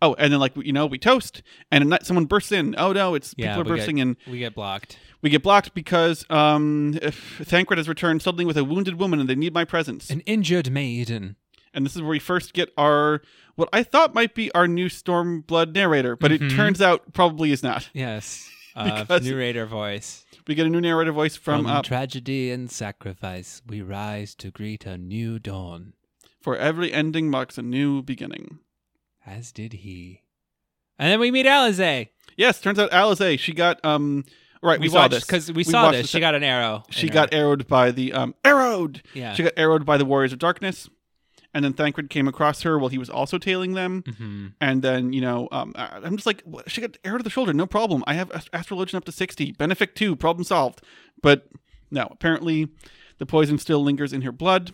Oh, 0.00 0.14
and 0.14 0.32
then 0.32 0.38
like 0.38 0.52
you 0.56 0.72
know 0.72 0.86
we 0.86 0.96
toast, 0.96 1.42
and 1.72 1.98
someone 2.02 2.26
bursts 2.26 2.52
in. 2.52 2.76
Oh 2.78 2.92
no, 2.92 3.16
it's 3.16 3.34
Yeah, 3.36 3.48
people 3.56 3.62
are 3.62 3.64
get- 3.64 3.70
bursting 3.80 3.98
in. 3.98 4.16
We 4.28 4.38
get 4.38 4.54
blocked. 4.54 4.96
We 5.22 5.30
get 5.30 5.42
blocked 5.42 5.74
because 5.74 6.24
um, 6.30 6.96
if 7.02 7.40
Thancred 7.42 7.78
has 7.78 7.88
returned 7.88 8.22
suddenly 8.22 8.44
with 8.44 8.56
a 8.56 8.62
wounded 8.62 9.00
woman, 9.00 9.18
and 9.18 9.28
they 9.28 9.34
need 9.34 9.52
my 9.52 9.64
presence. 9.64 10.08
An 10.08 10.20
injured 10.20 10.70
maiden. 10.70 11.34
And 11.74 11.84
this 11.84 11.94
is 11.96 12.02
where 12.02 12.10
we 12.10 12.18
first 12.18 12.52
get 12.54 12.72
our 12.76 13.22
what 13.56 13.68
I 13.72 13.82
thought 13.82 14.14
might 14.14 14.34
be 14.34 14.52
our 14.52 14.68
new 14.68 14.88
Stormblood 14.88 15.74
narrator, 15.74 16.16
but 16.16 16.30
Mhm. 16.30 16.50
it 16.52 16.54
turns 16.54 16.80
out 16.80 17.12
probably 17.12 17.52
is 17.52 17.62
not. 17.62 17.88
Yes. 17.92 18.48
Uh, 18.76 19.04
narrator 19.20 19.66
voice. 19.66 20.24
We 20.46 20.54
get 20.54 20.64
a 20.64 20.70
new 20.70 20.80
narrator 20.80 21.10
voice 21.10 21.34
from, 21.34 21.66
uh, 21.66 21.82
tragedy 21.82 22.52
and 22.52 22.70
sacrifice, 22.70 23.60
we 23.66 23.82
rise 23.82 24.36
to 24.36 24.52
greet 24.52 24.86
a 24.86 24.96
new 24.96 25.40
dawn. 25.40 25.94
for 26.40 26.56
every 26.56 26.92
ending 26.92 27.28
marks 27.28 27.58
a 27.58 27.62
new 27.62 28.02
beginning. 28.02 28.60
As 29.26 29.50
did 29.50 29.72
he. 29.72 30.22
And 30.96 31.10
then 31.10 31.18
we 31.18 31.32
meet 31.32 31.44
Alisaie. 31.46 32.10
Yes, 32.36 32.60
turns 32.60 32.78
out 32.78 32.92
Alisaie, 32.92 33.36
she 33.38 33.52
got 33.52 33.84
um 33.84 34.24
right, 34.62 34.78
we, 34.78 34.84
We, 34.86 34.92
saw 34.92 35.08
this 35.08 35.24
because 35.24 35.48
we, 35.48 35.54
We 35.54 35.64
saw 35.64 35.90
this. 35.90 36.08
She 36.08 36.20
got 36.20 36.36
an 36.36 36.44
arrow. 36.44 36.84
She 36.90 37.08
got 37.08 37.34
arrowed 37.34 37.66
by 37.66 37.90
the 37.90 38.12
um 38.12 38.34
arrowed. 38.44 39.02
yeah. 39.12 39.34
She 39.34 39.42
got 39.42 39.54
arrowed 39.56 39.84
by 39.84 39.96
the 39.96 40.04
Warriors 40.04 40.32
of 40.32 40.38
Darkness. 40.38 40.88
And 41.54 41.64
then 41.64 41.72
Thancred 41.72 42.10
came 42.10 42.28
across 42.28 42.62
her 42.62 42.78
while 42.78 42.90
he 42.90 42.98
was 42.98 43.08
also 43.08 43.38
tailing 43.38 43.72
them. 43.72 44.04
hmm 44.18 44.46
And 44.60 44.82
then, 44.82 45.12
you 45.14 45.20
know, 45.22 45.48
um, 45.50 45.72
I'm 45.76 46.16
just 46.16 46.26
like, 46.26 46.42
she 46.66 46.80
got 46.82 46.98
arrow 47.04 47.16
to 47.18 47.24
the 47.24 47.30
shoulder, 47.30 47.52
no 47.54 47.66
problem. 47.66 48.04
I 48.06 48.14
have 48.14 48.30
Ast- 48.32 48.50
Astrologian 48.52 48.96
up 48.96 49.04
to 49.06 49.12
60. 49.12 49.54
Benefic 49.54 49.94
2, 49.94 50.14
problem 50.16 50.44
solved. 50.44 50.82
But 51.22 51.48
no, 51.90 52.06
apparently 52.10 52.68
the 53.16 53.26
poison 53.26 53.58
still 53.58 53.82
lingers 53.82 54.12
in 54.12 54.22
her 54.22 54.32
blood. 54.32 54.72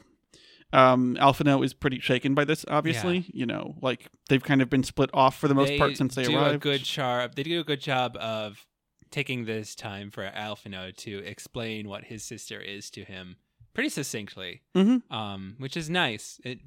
Um, 0.73 1.17
Alphinaud 1.21 1.65
is 1.65 1.73
pretty 1.73 2.01
shaken 2.01 2.35
by 2.35 2.45
this, 2.45 2.65
obviously. 2.67 3.27
You 3.33 3.47
know, 3.47 3.77
like 3.81 4.09
they've 4.29 4.43
kind 4.43 4.61
of 4.61 4.69
been 4.69 4.83
split 4.83 5.11
off 5.15 5.39
for 5.39 5.47
the 5.47 5.55
most 5.55 5.77
part 5.79 5.97
since 5.97 6.17
they 6.17 6.25
do 6.25 6.37
arrived. 6.37 6.57
a 6.57 6.59
good 6.59 6.83
job. 6.83 7.37
They 7.37 7.45
do 7.45 7.61
a 7.61 7.65
good 7.65 7.81
job 7.81 8.17
of 8.17 8.67
taking 9.13 9.45
this 9.45 9.77
time 9.77 10.11
for 10.11 10.29
Alphinaud 10.29 10.97
to 10.97 11.19
explain 11.19 11.89
what 11.89 12.05
his 12.05 12.25
sister 12.25 12.61
is 12.61 12.91
to 12.91 13.05
him 13.05 13.37
pretty 13.75 13.89
succinctly, 13.91 14.63
Mhm. 14.75 15.03
um, 15.13 15.57
which 15.59 15.77
is 15.77 15.91
nice. 15.91 16.41
It 16.45 16.61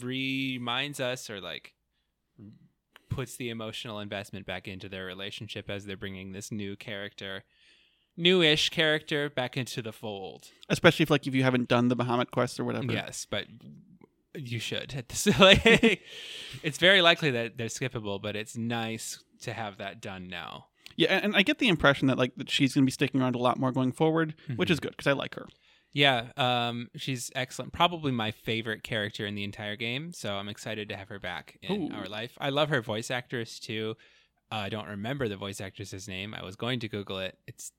reminds 0.00 1.00
us, 1.00 1.28
or 1.30 1.40
like 1.40 1.74
puts 3.08 3.36
the 3.36 3.50
emotional 3.50 4.00
investment 4.00 4.46
back 4.46 4.66
into 4.66 4.88
their 4.88 5.04
relationship 5.04 5.68
as 5.68 5.84
they're 5.84 5.96
bringing 5.98 6.32
this 6.32 6.50
new 6.50 6.76
character 6.76 7.44
newish 8.16 8.68
character 8.68 9.30
back 9.30 9.56
into 9.56 9.80
the 9.80 9.92
fold. 9.92 10.48
Especially 10.68 11.02
if 11.02 11.10
like 11.10 11.26
if 11.26 11.34
you 11.34 11.42
haven't 11.42 11.68
done 11.68 11.88
the 11.88 11.96
Bahamut 11.96 12.30
quest 12.30 12.60
or 12.60 12.64
whatever. 12.64 12.92
Yes, 12.92 13.26
but 13.28 13.46
you 14.34 14.58
should. 14.58 14.94
At 14.96 15.08
this- 15.08 15.38
like, 15.38 16.02
it's 16.62 16.78
very 16.78 17.00
likely 17.00 17.30
that 17.30 17.56
they're 17.56 17.68
skippable, 17.68 18.20
but 18.20 18.36
it's 18.36 18.56
nice 18.56 19.22
to 19.42 19.52
have 19.54 19.78
that 19.78 20.00
done 20.02 20.28
now. 20.28 20.66
Yeah, 20.94 21.20
and, 21.22 21.34
I 21.34 21.40
get 21.42 21.58
the 21.58 21.68
impression 21.68 22.06
that 22.08 22.18
like 22.18 22.34
that 22.36 22.50
she's 22.50 22.74
going 22.74 22.82
to 22.84 22.86
be 22.86 22.92
sticking 22.92 23.20
around 23.22 23.34
a 23.34 23.38
lot 23.38 23.58
more 23.58 23.72
going 23.72 23.92
forward, 23.92 24.34
which 24.56 24.68
Mm-hmm. 24.68 24.72
is 24.72 24.80
good 24.80 24.90
because 24.90 25.06
I 25.06 25.12
like 25.12 25.34
her. 25.36 25.46
Yeah, 25.94 26.28
um, 26.38 26.88
she's 26.96 27.30
excellent. 27.34 27.72
Probably 27.72 28.12
my 28.12 28.30
favorite 28.30 28.82
character 28.82 29.26
in 29.26 29.34
the 29.34 29.44
entire 29.44 29.76
game. 29.76 30.12
So 30.12 30.34
I'm 30.34 30.48
excited 30.48 30.88
to 30.88 30.96
have 30.96 31.08
her 31.08 31.18
back 31.18 31.58
in 31.62 31.92
Ooh. 31.92 31.94
our 31.94 32.06
life. 32.06 32.32
I 32.40 32.48
love 32.48 32.70
her 32.70 32.80
voice 32.80 33.10
actress 33.10 33.58
too. 33.58 33.96
Uh, 34.50 34.56
I 34.56 34.68
don't 34.68 34.88
remember 34.88 35.28
the 35.28 35.36
voice 35.36 35.60
actress's 35.60 36.08
name. 36.08 36.34
I 36.34 36.44
was 36.44 36.56
going 36.56 36.80
to 36.80 36.88
Google 36.88 37.18
it. 37.18 37.38
It's 37.46 37.72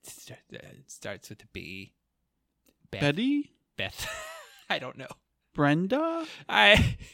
it 0.50 0.84
starts 0.88 1.30
with 1.30 1.42
a 1.44 1.48
B. 1.54 1.94
Beth. 2.92 3.02
Betty, 3.02 3.52
Beth. 3.78 4.08
I 4.70 4.80
don't 4.80 4.98
know. 4.98 5.08
Brenda. 5.54 6.26
I. 6.48 6.98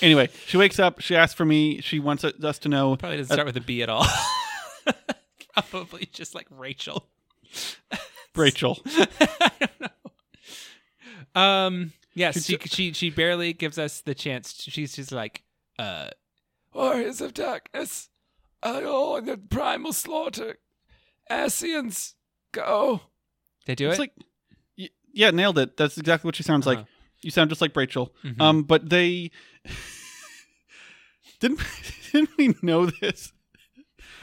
Anyway, 0.00 0.30
she 0.46 0.56
wakes 0.56 0.78
up. 0.78 1.00
She 1.00 1.14
asks 1.14 1.34
for 1.34 1.44
me. 1.44 1.82
She 1.82 2.00
wants 2.00 2.24
us 2.24 2.58
to 2.60 2.68
know. 2.70 2.96
Probably 2.96 3.18
doesn't 3.18 3.34
start 3.34 3.46
with 3.46 3.56
a 3.58 3.60
B 3.60 3.82
at 3.82 3.90
all. 3.90 4.06
Probably 5.70 6.08
just 6.10 6.34
like 6.34 6.46
Rachel. 6.50 7.06
Rachel. 8.36 8.80
I 8.86 9.50
don't 9.60 9.80
know. 11.34 11.40
Um. 11.40 11.92
Yes, 12.16 12.44
she 12.44 12.58
she 12.64 12.92
she 12.92 13.10
barely 13.10 13.52
gives 13.52 13.76
us 13.78 14.00
the 14.00 14.14
chance. 14.14 14.54
She's 14.62 14.94
just 14.94 15.10
like, 15.10 15.42
uh, 15.80 16.10
warriors 16.72 17.20
of 17.20 17.34
darkness, 17.34 18.08
are 18.62 18.84
all 18.84 19.16
in 19.16 19.24
the 19.26 19.36
primal 19.36 19.92
slaughter. 19.92 20.58
Asians, 21.28 22.14
go. 22.52 23.00
They 23.66 23.74
do 23.74 23.88
It's 23.88 23.98
it. 23.98 24.02
like, 24.02 24.12
y- 24.78 24.90
yeah, 25.12 25.30
nailed 25.32 25.58
it. 25.58 25.76
That's 25.76 25.98
exactly 25.98 26.28
what 26.28 26.36
she 26.36 26.42
sounds 26.44 26.66
like. 26.66 26.78
Uh-huh. 26.78 26.86
You 27.22 27.30
sound 27.32 27.50
just 27.50 27.60
like 27.62 27.74
Rachel. 27.74 28.14
Mhm. 28.22 28.40
Um, 28.40 28.62
but 28.62 28.88
they 28.90 29.30
didn't 31.40 31.60
didn't 32.12 32.30
we 32.38 32.54
know 32.62 32.86
this? 32.86 33.32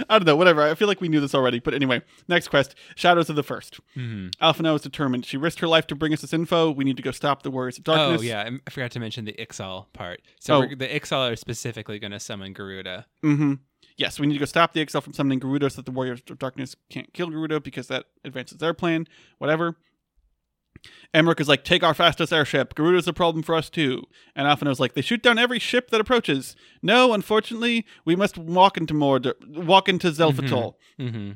I 0.09 0.17
don't 0.19 0.25
know. 0.25 0.35
Whatever. 0.35 0.61
I 0.63 0.75
feel 0.75 0.87
like 0.87 1.01
we 1.01 1.09
knew 1.09 1.19
this 1.19 1.35
already. 1.35 1.59
But 1.59 1.73
anyway, 1.73 2.01
next 2.27 2.47
quest: 2.49 2.75
Shadows 2.95 3.29
of 3.29 3.35
the 3.35 3.43
First. 3.43 3.79
Mhm. 3.95 4.31
Alphinaud 4.41 4.75
is 4.75 4.81
determined. 4.81 5.25
She 5.25 5.37
risked 5.37 5.59
her 5.59 5.67
life 5.67 5.87
to 5.87 5.95
bring 5.95 6.13
us 6.13 6.21
this 6.21 6.33
info. 6.33 6.71
We 6.71 6.83
need 6.83 6.97
to 6.97 7.03
go 7.03 7.11
stop 7.11 7.43
the 7.43 7.51
Warriors 7.51 7.77
of 7.77 7.83
Darkness. 7.83 8.21
Oh 8.21 8.23
yeah, 8.23 8.49
I- 8.65 8.69
forgot 8.71 8.91
to 8.91 8.99
mention 8.99 9.25
the 9.25 9.33
Ixal 9.33 9.91
part. 9.93 10.21
So 10.39 10.63
Oh. 10.63 10.67
the 10.67 10.87
Ixal 10.87 11.31
are 11.31 11.35
specifically 11.35 11.99
going 11.99 12.11
to 12.11 12.19
summon 12.19 12.53
Garuda. 12.53 13.05
Mm-hmm. 13.23 13.53
Yes, 13.97 14.19
we 14.19 14.25
need 14.25 14.33
to 14.33 14.39
go 14.39 14.45
stop 14.45 14.73
the 14.73 14.83
Ixal 14.85 15.03
from 15.03 15.13
summoning 15.13 15.39
Garuda 15.39 15.69
so 15.69 15.77
that 15.77 15.85
the 15.85 15.91
Warriors 15.91 16.21
of 16.29 16.39
Darkness 16.39 16.75
can't 16.89 17.13
kill 17.13 17.27
Garuda 17.29 17.59
because 17.59 17.87
that 17.87 18.05
advances 18.23 18.57
their 18.57 18.73
plan. 18.73 19.05
Whatever. 19.37 19.75
Aymeric 21.13 21.39
is 21.39 21.49
like, 21.49 21.63
take 21.63 21.83
our 21.83 21.93
fastest 21.93 22.31
airship. 22.31 22.73
Garuda's 22.73 23.07
a 23.07 23.13
problem 23.13 23.43
for 23.43 23.55
us 23.55 23.69
too. 23.69 24.03
And 24.35 24.47
Alphinaud's 24.47 24.79
like, 24.79 24.93
they 24.93 25.01
shoot 25.01 25.21
down 25.21 25.37
every 25.37 25.59
ship 25.59 25.89
that 25.91 26.01
approaches. 26.01 26.55
No, 26.81 27.13
unfortunately, 27.13 27.85
we 28.05 28.15
must 28.15 28.37
walk 28.37 28.77
into 28.77 28.93
Mordor, 28.93 29.33
walk 29.47 29.89
into 29.89 30.09
Xelphatol. 30.09 30.75
Mm-hmm. 30.99 31.31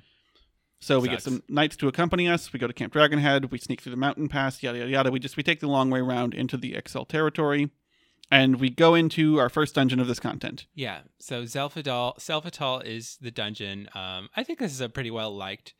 So 0.79 0.99
we 0.99 1.09
get 1.09 1.23
some 1.23 1.41
knights 1.49 1.75
to 1.77 1.87
accompany 1.87 2.27
us. 2.27 2.53
We 2.53 2.59
go 2.59 2.67
to 2.67 2.73
Camp 2.73 2.93
Dragonhead. 2.93 3.49
We 3.49 3.57
sneak 3.57 3.81
through 3.81 3.91
the 3.91 3.97
mountain 3.97 4.27
pass. 4.27 4.61
Yada 4.61 4.77
yada 4.77 4.91
yada. 4.91 5.11
We 5.11 5.19
just 5.19 5.35
we 5.35 5.41
take 5.41 5.59
the 5.59 5.67
long 5.67 5.89
way 5.89 5.99
around 5.99 6.35
into 6.35 6.57
the 6.57 6.73
Ixal 6.73 7.07
territory, 7.07 7.71
and 8.29 8.59
we 8.59 8.69
go 8.69 8.93
into 8.93 9.39
our 9.39 9.49
first 9.49 9.73
dungeon 9.73 9.99
of 9.99 10.05
this 10.05 10.19
content. 10.19 10.67
Yeah. 10.75 10.99
So 11.17 11.41
Xelphatol, 11.41 12.19
Xelphatol 12.19 12.85
is 12.85 13.17
the 13.19 13.31
dungeon. 13.31 13.89
Um, 13.95 14.29
I 14.35 14.43
think 14.43 14.59
this 14.59 14.73
is 14.73 14.81
a 14.81 14.89
pretty 14.89 15.09
well 15.09 15.35
liked 15.35 15.73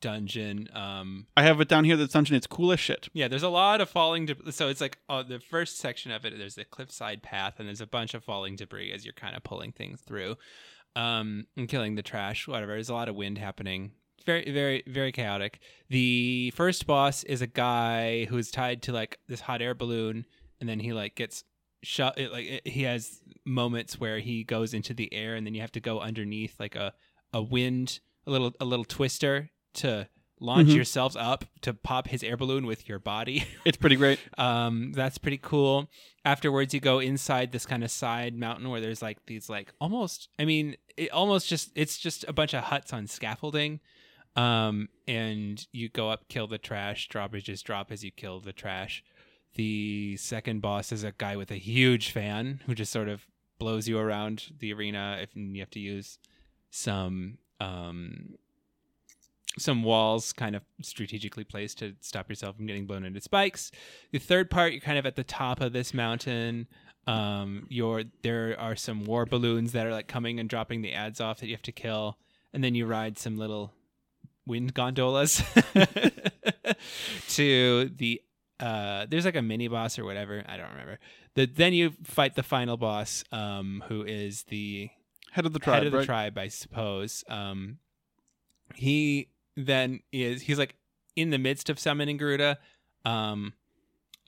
dungeon. 0.00 0.68
Um, 0.72 1.26
I 1.36 1.42
have 1.42 1.60
it 1.60 1.68
down 1.68 1.84
here. 1.84 1.96
This 1.96 2.10
dungeon 2.12 2.36
it's 2.36 2.46
cool 2.46 2.72
as 2.72 2.80
shit. 2.80 3.08
yeah, 3.12 3.28
there's 3.28 3.42
a 3.42 3.48
lot 3.48 3.80
of 3.80 3.88
falling. 3.88 4.26
De- 4.26 4.52
so 4.52 4.68
it's 4.68 4.80
like 4.80 4.98
uh, 5.08 5.22
the 5.22 5.40
first 5.40 5.78
section 5.78 6.10
of 6.12 6.24
it. 6.24 6.36
There's 6.36 6.54
the 6.54 6.64
cliffside 6.64 7.22
path, 7.22 7.54
and 7.58 7.68
there's 7.68 7.80
a 7.80 7.86
bunch 7.86 8.14
of 8.14 8.24
falling 8.24 8.56
debris 8.56 8.92
as 8.92 9.04
you're 9.04 9.14
kind 9.14 9.36
of 9.36 9.42
pulling 9.42 9.72
things 9.72 10.00
through, 10.00 10.36
um, 10.94 11.46
and 11.56 11.68
killing 11.68 11.94
the 11.94 12.02
trash. 12.02 12.46
Whatever. 12.46 12.72
There's 12.72 12.88
a 12.88 12.94
lot 12.94 13.08
of 13.08 13.16
wind 13.16 13.38
happening. 13.38 13.92
Very, 14.24 14.50
very, 14.50 14.82
very 14.86 15.12
chaotic. 15.12 15.60
The 15.88 16.52
first 16.56 16.86
boss 16.86 17.22
is 17.24 17.42
a 17.42 17.46
guy 17.46 18.24
who's 18.24 18.50
tied 18.50 18.82
to 18.82 18.92
like 18.92 19.18
this 19.28 19.40
hot 19.40 19.62
air 19.62 19.74
balloon, 19.74 20.26
and 20.60 20.68
then 20.68 20.80
he 20.80 20.92
like 20.92 21.14
gets 21.14 21.44
shot. 21.82 22.18
It, 22.18 22.32
like 22.32 22.46
it, 22.46 22.66
he 22.66 22.82
has 22.82 23.20
moments 23.44 24.00
where 24.00 24.18
he 24.18 24.42
goes 24.44 24.74
into 24.74 24.94
the 24.94 25.12
air, 25.14 25.36
and 25.36 25.46
then 25.46 25.54
you 25.54 25.60
have 25.60 25.72
to 25.72 25.80
go 25.80 26.00
underneath 26.00 26.58
like 26.58 26.74
a 26.74 26.92
a 27.32 27.42
wind, 27.42 28.00
a 28.26 28.30
little 28.30 28.52
a 28.60 28.64
little 28.64 28.84
twister 28.84 29.50
to 29.76 30.08
launch 30.38 30.68
Mhm. 30.68 30.74
yourselves 30.74 31.16
up 31.16 31.46
to 31.62 31.72
pop 31.72 32.08
his 32.08 32.22
air 32.22 32.36
balloon 32.36 32.66
with 32.66 32.88
your 32.88 32.98
body. 32.98 33.44
It's 33.64 33.76
pretty 33.78 33.96
great. 33.96 34.18
um, 34.38 34.92
that's 34.92 35.16
pretty 35.18 35.38
cool. 35.38 35.88
Afterwards, 36.24 36.74
you 36.74 36.80
go 36.80 36.98
inside 36.98 37.52
this 37.52 37.64
kind 37.66 37.82
of 37.82 37.90
side 37.90 38.34
mountain 38.34 38.68
where 38.68 38.80
there's 38.80 39.00
like 39.00 39.24
these 39.26 39.48
like 39.48 39.72
almost. 39.80 40.28
I 40.38 40.44
mean, 40.44 40.76
it 40.96 41.10
almost 41.10 41.48
just 41.48 41.70
it's 41.74 41.96
just 41.98 42.24
a 42.28 42.32
bunch 42.34 42.52
of 42.54 42.64
huts 42.64 42.92
on 42.92 43.06
scaffolding. 43.06 43.80
Um, 44.36 44.90
and 45.08 45.66
you 45.72 45.88
go 45.88 46.10
up, 46.10 46.28
kill 46.28 46.46
the 46.46 46.58
trash. 46.58 47.08
Drawbridges 47.08 47.62
drop 47.62 47.90
as 47.90 48.04
you 48.04 48.10
kill 48.10 48.38
the 48.40 48.52
trash. 48.52 49.02
The 49.54 50.18
second 50.18 50.60
boss 50.60 50.92
is 50.92 51.02
a 51.04 51.12
guy 51.16 51.36
with 51.36 51.50
a 51.50 51.56
huge 51.56 52.10
fan 52.10 52.60
who 52.66 52.74
just 52.74 52.92
sort 52.92 53.08
of 53.08 53.26
blows 53.58 53.88
you 53.88 53.98
around 53.98 54.52
the 54.58 54.74
arena. 54.74 55.16
If 55.22 55.34
and 55.34 55.56
you 55.56 55.62
have 55.62 55.70
to 55.70 55.80
use 55.80 56.18
some 56.70 57.38
um 57.60 58.34
some 59.58 59.82
walls 59.82 60.32
kind 60.32 60.54
of 60.54 60.62
strategically 60.82 61.44
placed 61.44 61.78
to 61.78 61.94
stop 62.00 62.28
yourself 62.28 62.56
from 62.56 62.66
getting 62.66 62.86
blown 62.86 63.04
into 63.04 63.20
spikes. 63.20 63.70
The 64.12 64.18
third 64.18 64.50
part, 64.50 64.72
you're 64.72 64.80
kind 64.80 64.98
of 64.98 65.06
at 65.06 65.16
the 65.16 65.24
top 65.24 65.60
of 65.60 65.72
this 65.72 65.94
mountain. 65.94 66.66
Um, 67.06 67.66
you're 67.68 68.04
there 68.22 68.56
are 68.58 68.76
some 68.76 69.04
war 69.04 69.26
balloons 69.26 69.72
that 69.72 69.86
are 69.86 69.92
like 69.92 70.08
coming 70.08 70.40
and 70.40 70.48
dropping 70.48 70.82
the 70.82 70.92
ads 70.92 71.20
off 71.20 71.40
that 71.40 71.46
you 71.46 71.54
have 71.54 71.62
to 71.62 71.72
kill, 71.72 72.18
and 72.52 72.62
then 72.64 72.74
you 72.74 72.86
ride 72.86 73.18
some 73.18 73.36
little 73.36 73.72
wind 74.46 74.74
gondolas 74.74 75.42
to 77.28 77.90
the. 77.96 78.20
Uh, 78.58 79.04
there's 79.08 79.26
like 79.26 79.36
a 79.36 79.42
mini 79.42 79.68
boss 79.68 79.98
or 79.98 80.04
whatever. 80.04 80.42
I 80.48 80.56
don't 80.56 80.70
remember. 80.70 80.98
The, 81.34 81.46
then 81.46 81.74
you 81.74 81.92
fight 82.04 82.34
the 82.34 82.42
final 82.42 82.78
boss, 82.78 83.22
um, 83.30 83.84
who 83.88 84.02
is 84.02 84.44
the 84.44 84.88
Head 85.36 85.44
of 85.44 85.52
the 85.52 85.58
tribe, 85.58 85.74
head 85.74 85.86
of 85.86 85.92
the 85.92 85.98
right? 85.98 86.06
tribe, 86.06 86.38
I 86.38 86.48
suppose. 86.48 87.22
Um, 87.28 87.76
he 88.74 89.28
then 89.56 90.00
is 90.12 90.42
he's 90.42 90.58
like 90.58 90.74
in 91.14 91.30
the 91.30 91.38
midst 91.38 91.70
of 91.70 91.78
summoning 91.78 92.16
Garuda. 92.16 92.58
Um, 93.04 93.54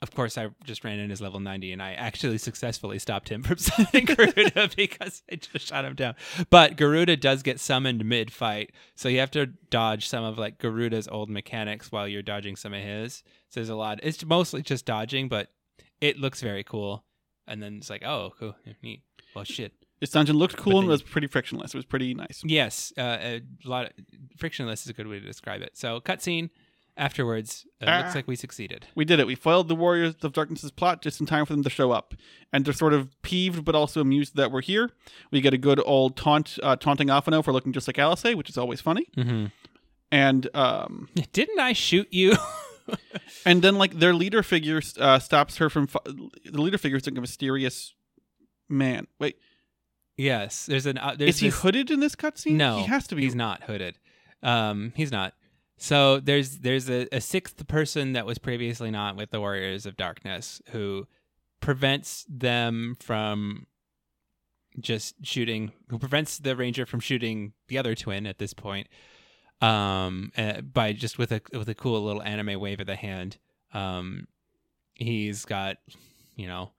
of 0.01 0.15
course, 0.15 0.37
I 0.37 0.47
just 0.63 0.85
ran 0.85 0.99
in 0.99 1.09
his 1.09 1.21
level 1.21 1.39
ninety, 1.39 1.73
and 1.73 1.81
I 1.81 1.93
actually 1.93 2.37
successfully 2.37 2.99
stopped 2.99 3.29
him 3.29 3.43
from 3.43 3.57
summoning 3.57 4.05
Garuda 4.05 4.69
because 4.75 5.23
I 5.31 5.35
just 5.35 5.67
shot 5.67 5.85
him 5.85 5.95
down. 5.95 6.15
But 6.49 6.77
Garuda 6.77 7.17
does 7.17 7.43
get 7.43 7.59
summoned 7.59 8.05
mid 8.05 8.31
fight, 8.31 8.71
so 8.95 9.09
you 9.09 9.19
have 9.19 9.31
to 9.31 9.45
dodge 9.45 10.07
some 10.07 10.23
of 10.23 10.37
like 10.37 10.57
Garuda's 10.57 11.07
old 11.07 11.29
mechanics 11.29 11.91
while 11.91 12.07
you're 12.07 12.21
dodging 12.21 12.55
some 12.55 12.73
of 12.73 12.81
his. 12.81 13.23
So 13.49 13.59
there's 13.59 13.69
a 13.69 13.75
lot. 13.75 13.99
It's 14.03 14.23
mostly 14.25 14.61
just 14.61 14.85
dodging, 14.85 15.27
but 15.27 15.49
it 16.01 16.17
looks 16.17 16.41
very 16.41 16.63
cool. 16.63 17.03
And 17.47 17.61
then 17.61 17.77
it's 17.77 17.89
like, 17.89 18.03
oh, 18.05 18.31
cool, 18.39 18.55
neat. 18.83 19.01
Well, 19.35 19.43
shit. 19.43 19.73
This 19.99 20.11
dungeon 20.11 20.37
looked 20.37 20.55
cool 20.57 20.73
then 20.73 20.79
and 20.83 20.87
was 20.89 21.03
pretty 21.03 21.27
frictionless. 21.27 21.73
It 21.73 21.77
was 21.77 21.85
pretty 21.85 22.13
nice. 22.13 22.41
Yes, 22.45 22.93
uh, 22.97 23.01
a 23.21 23.41
lot 23.65 23.85
of 23.87 23.91
frictionless 24.37 24.83
is 24.83 24.89
a 24.89 24.93
good 24.93 25.07
way 25.07 25.19
to 25.19 25.25
describe 25.25 25.61
it. 25.61 25.77
So, 25.77 25.99
cutscene 25.99 26.49
afterwards. 26.95 27.65
Uh, 27.81 27.85
Ah. 27.87 27.99
Looks 28.01 28.15
like 28.15 28.27
we 28.27 28.35
succeeded. 28.35 28.87
We 28.95 29.03
did 29.05 29.19
it. 29.19 29.27
We 29.27 29.35
foiled 29.35 29.67
the 29.67 29.75
Warriors 29.75 30.15
of 30.21 30.33
Darkness's 30.33 30.71
plot 30.71 31.01
just 31.01 31.19
in 31.19 31.25
time 31.25 31.45
for 31.45 31.53
them 31.53 31.63
to 31.63 31.69
show 31.69 31.91
up, 31.91 32.13
and 32.53 32.63
they're 32.65 32.73
sort 32.73 32.93
of 32.93 33.09
peeved 33.23 33.65
but 33.65 33.75
also 33.75 34.01
amused 34.01 34.35
that 34.35 34.51
we're 34.51 34.61
here. 34.61 34.91
We 35.31 35.41
get 35.41 35.53
a 35.53 35.57
good 35.57 35.81
old 35.85 36.15
taunt, 36.17 36.57
uh, 36.63 36.75
taunting 36.77 37.07
Alphinaud 37.09 37.43
for 37.43 37.51
looking 37.53 37.73
just 37.73 37.87
like 37.87 37.99
Alice, 37.99 38.23
which 38.23 38.49
is 38.49 38.57
always 38.57 38.81
funny. 38.81 39.05
Mm-hmm. 39.17 39.45
And 40.11 40.49
um, 40.55 41.09
Didn't 41.33 41.59
I 41.59 41.73
shoot 41.73 42.07
you? 42.11 42.35
and 43.45 43.61
then 43.61 43.77
like 43.77 43.99
their 43.99 44.13
leader 44.13 44.43
figure 44.43 44.81
uh, 44.99 45.19
stops 45.19 45.57
her 45.57 45.69
from. 45.69 45.87
Fu- 45.87 45.99
the 46.05 46.61
leader 46.61 46.77
figure 46.77 46.97
is 46.97 47.05
like 47.05 47.17
a 47.17 47.21
mysterious 47.21 47.93
man. 48.67 49.07
Wait, 49.19 49.37
yes. 50.19 50.65
There's 50.65 50.85
an. 50.85 50.97
Uh, 50.97 51.15
there's 51.17 51.35
is 51.35 51.39
he 51.39 51.47
this- 51.49 51.59
hooded 51.61 51.89
in 51.91 51.99
this 51.99 52.15
cutscene? 52.15 52.53
No, 52.55 52.79
he 52.79 52.85
has 52.85 53.07
to 53.07 53.15
be. 53.15 53.23
He's 53.23 53.35
not 53.35 53.63
hooded. 53.63 53.97
Um, 54.43 54.93
he's 54.95 55.11
not. 55.11 55.33
So 55.77 56.19
there's 56.19 56.59
there's 56.59 56.89
a, 56.89 57.07
a 57.11 57.21
sixth 57.21 57.67
person 57.67 58.13
that 58.13 58.25
was 58.25 58.37
previously 58.37 58.91
not 58.91 59.15
with 59.15 59.31
the 59.31 59.39
Warriors 59.39 59.85
of 59.85 59.95
Darkness 59.95 60.61
who 60.71 61.07
prevents 61.61 62.25
them 62.29 62.97
from 62.99 63.65
just 64.79 65.15
shooting. 65.25 65.71
Who 65.89 65.97
prevents 65.97 66.37
the 66.37 66.55
ranger 66.55 66.85
from 66.85 66.99
shooting 66.99 67.53
the 67.69 67.77
other 67.77 67.95
twin 67.95 68.25
at 68.27 68.39
this 68.39 68.53
point? 68.53 68.87
Um, 69.61 70.31
uh, 70.37 70.61
by 70.61 70.93
just 70.93 71.17
with 71.17 71.31
a 71.31 71.41
with 71.53 71.67
a 71.69 71.75
cool 71.75 72.01
little 72.03 72.21
anime 72.23 72.59
wave 72.59 72.79
of 72.79 72.87
the 72.87 72.95
hand. 72.95 73.37
Um, 73.73 74.27
he's 74.95 75.45
got 75.45 75.77
you 76.35 76.47
know 76.47 76.71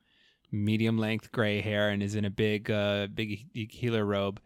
medium 0.53 0.99
length 0.99 1.31
gray 1.33 1.61
hair 1.61 1.89
and 1.91 2.03
is 2.03 2.15
in 2.15 2.25
a 2.25 2.31
big 2.31 2.71
uh 2.71 3.07
big 3.15 3.47
healer 3.71 4.05
robe 4.05 4.41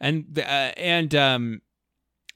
and 0.00 0.24
the- 0.30 0.44
uh, 0.46 0.72
and 0.76 1.14
um 1.14 1.60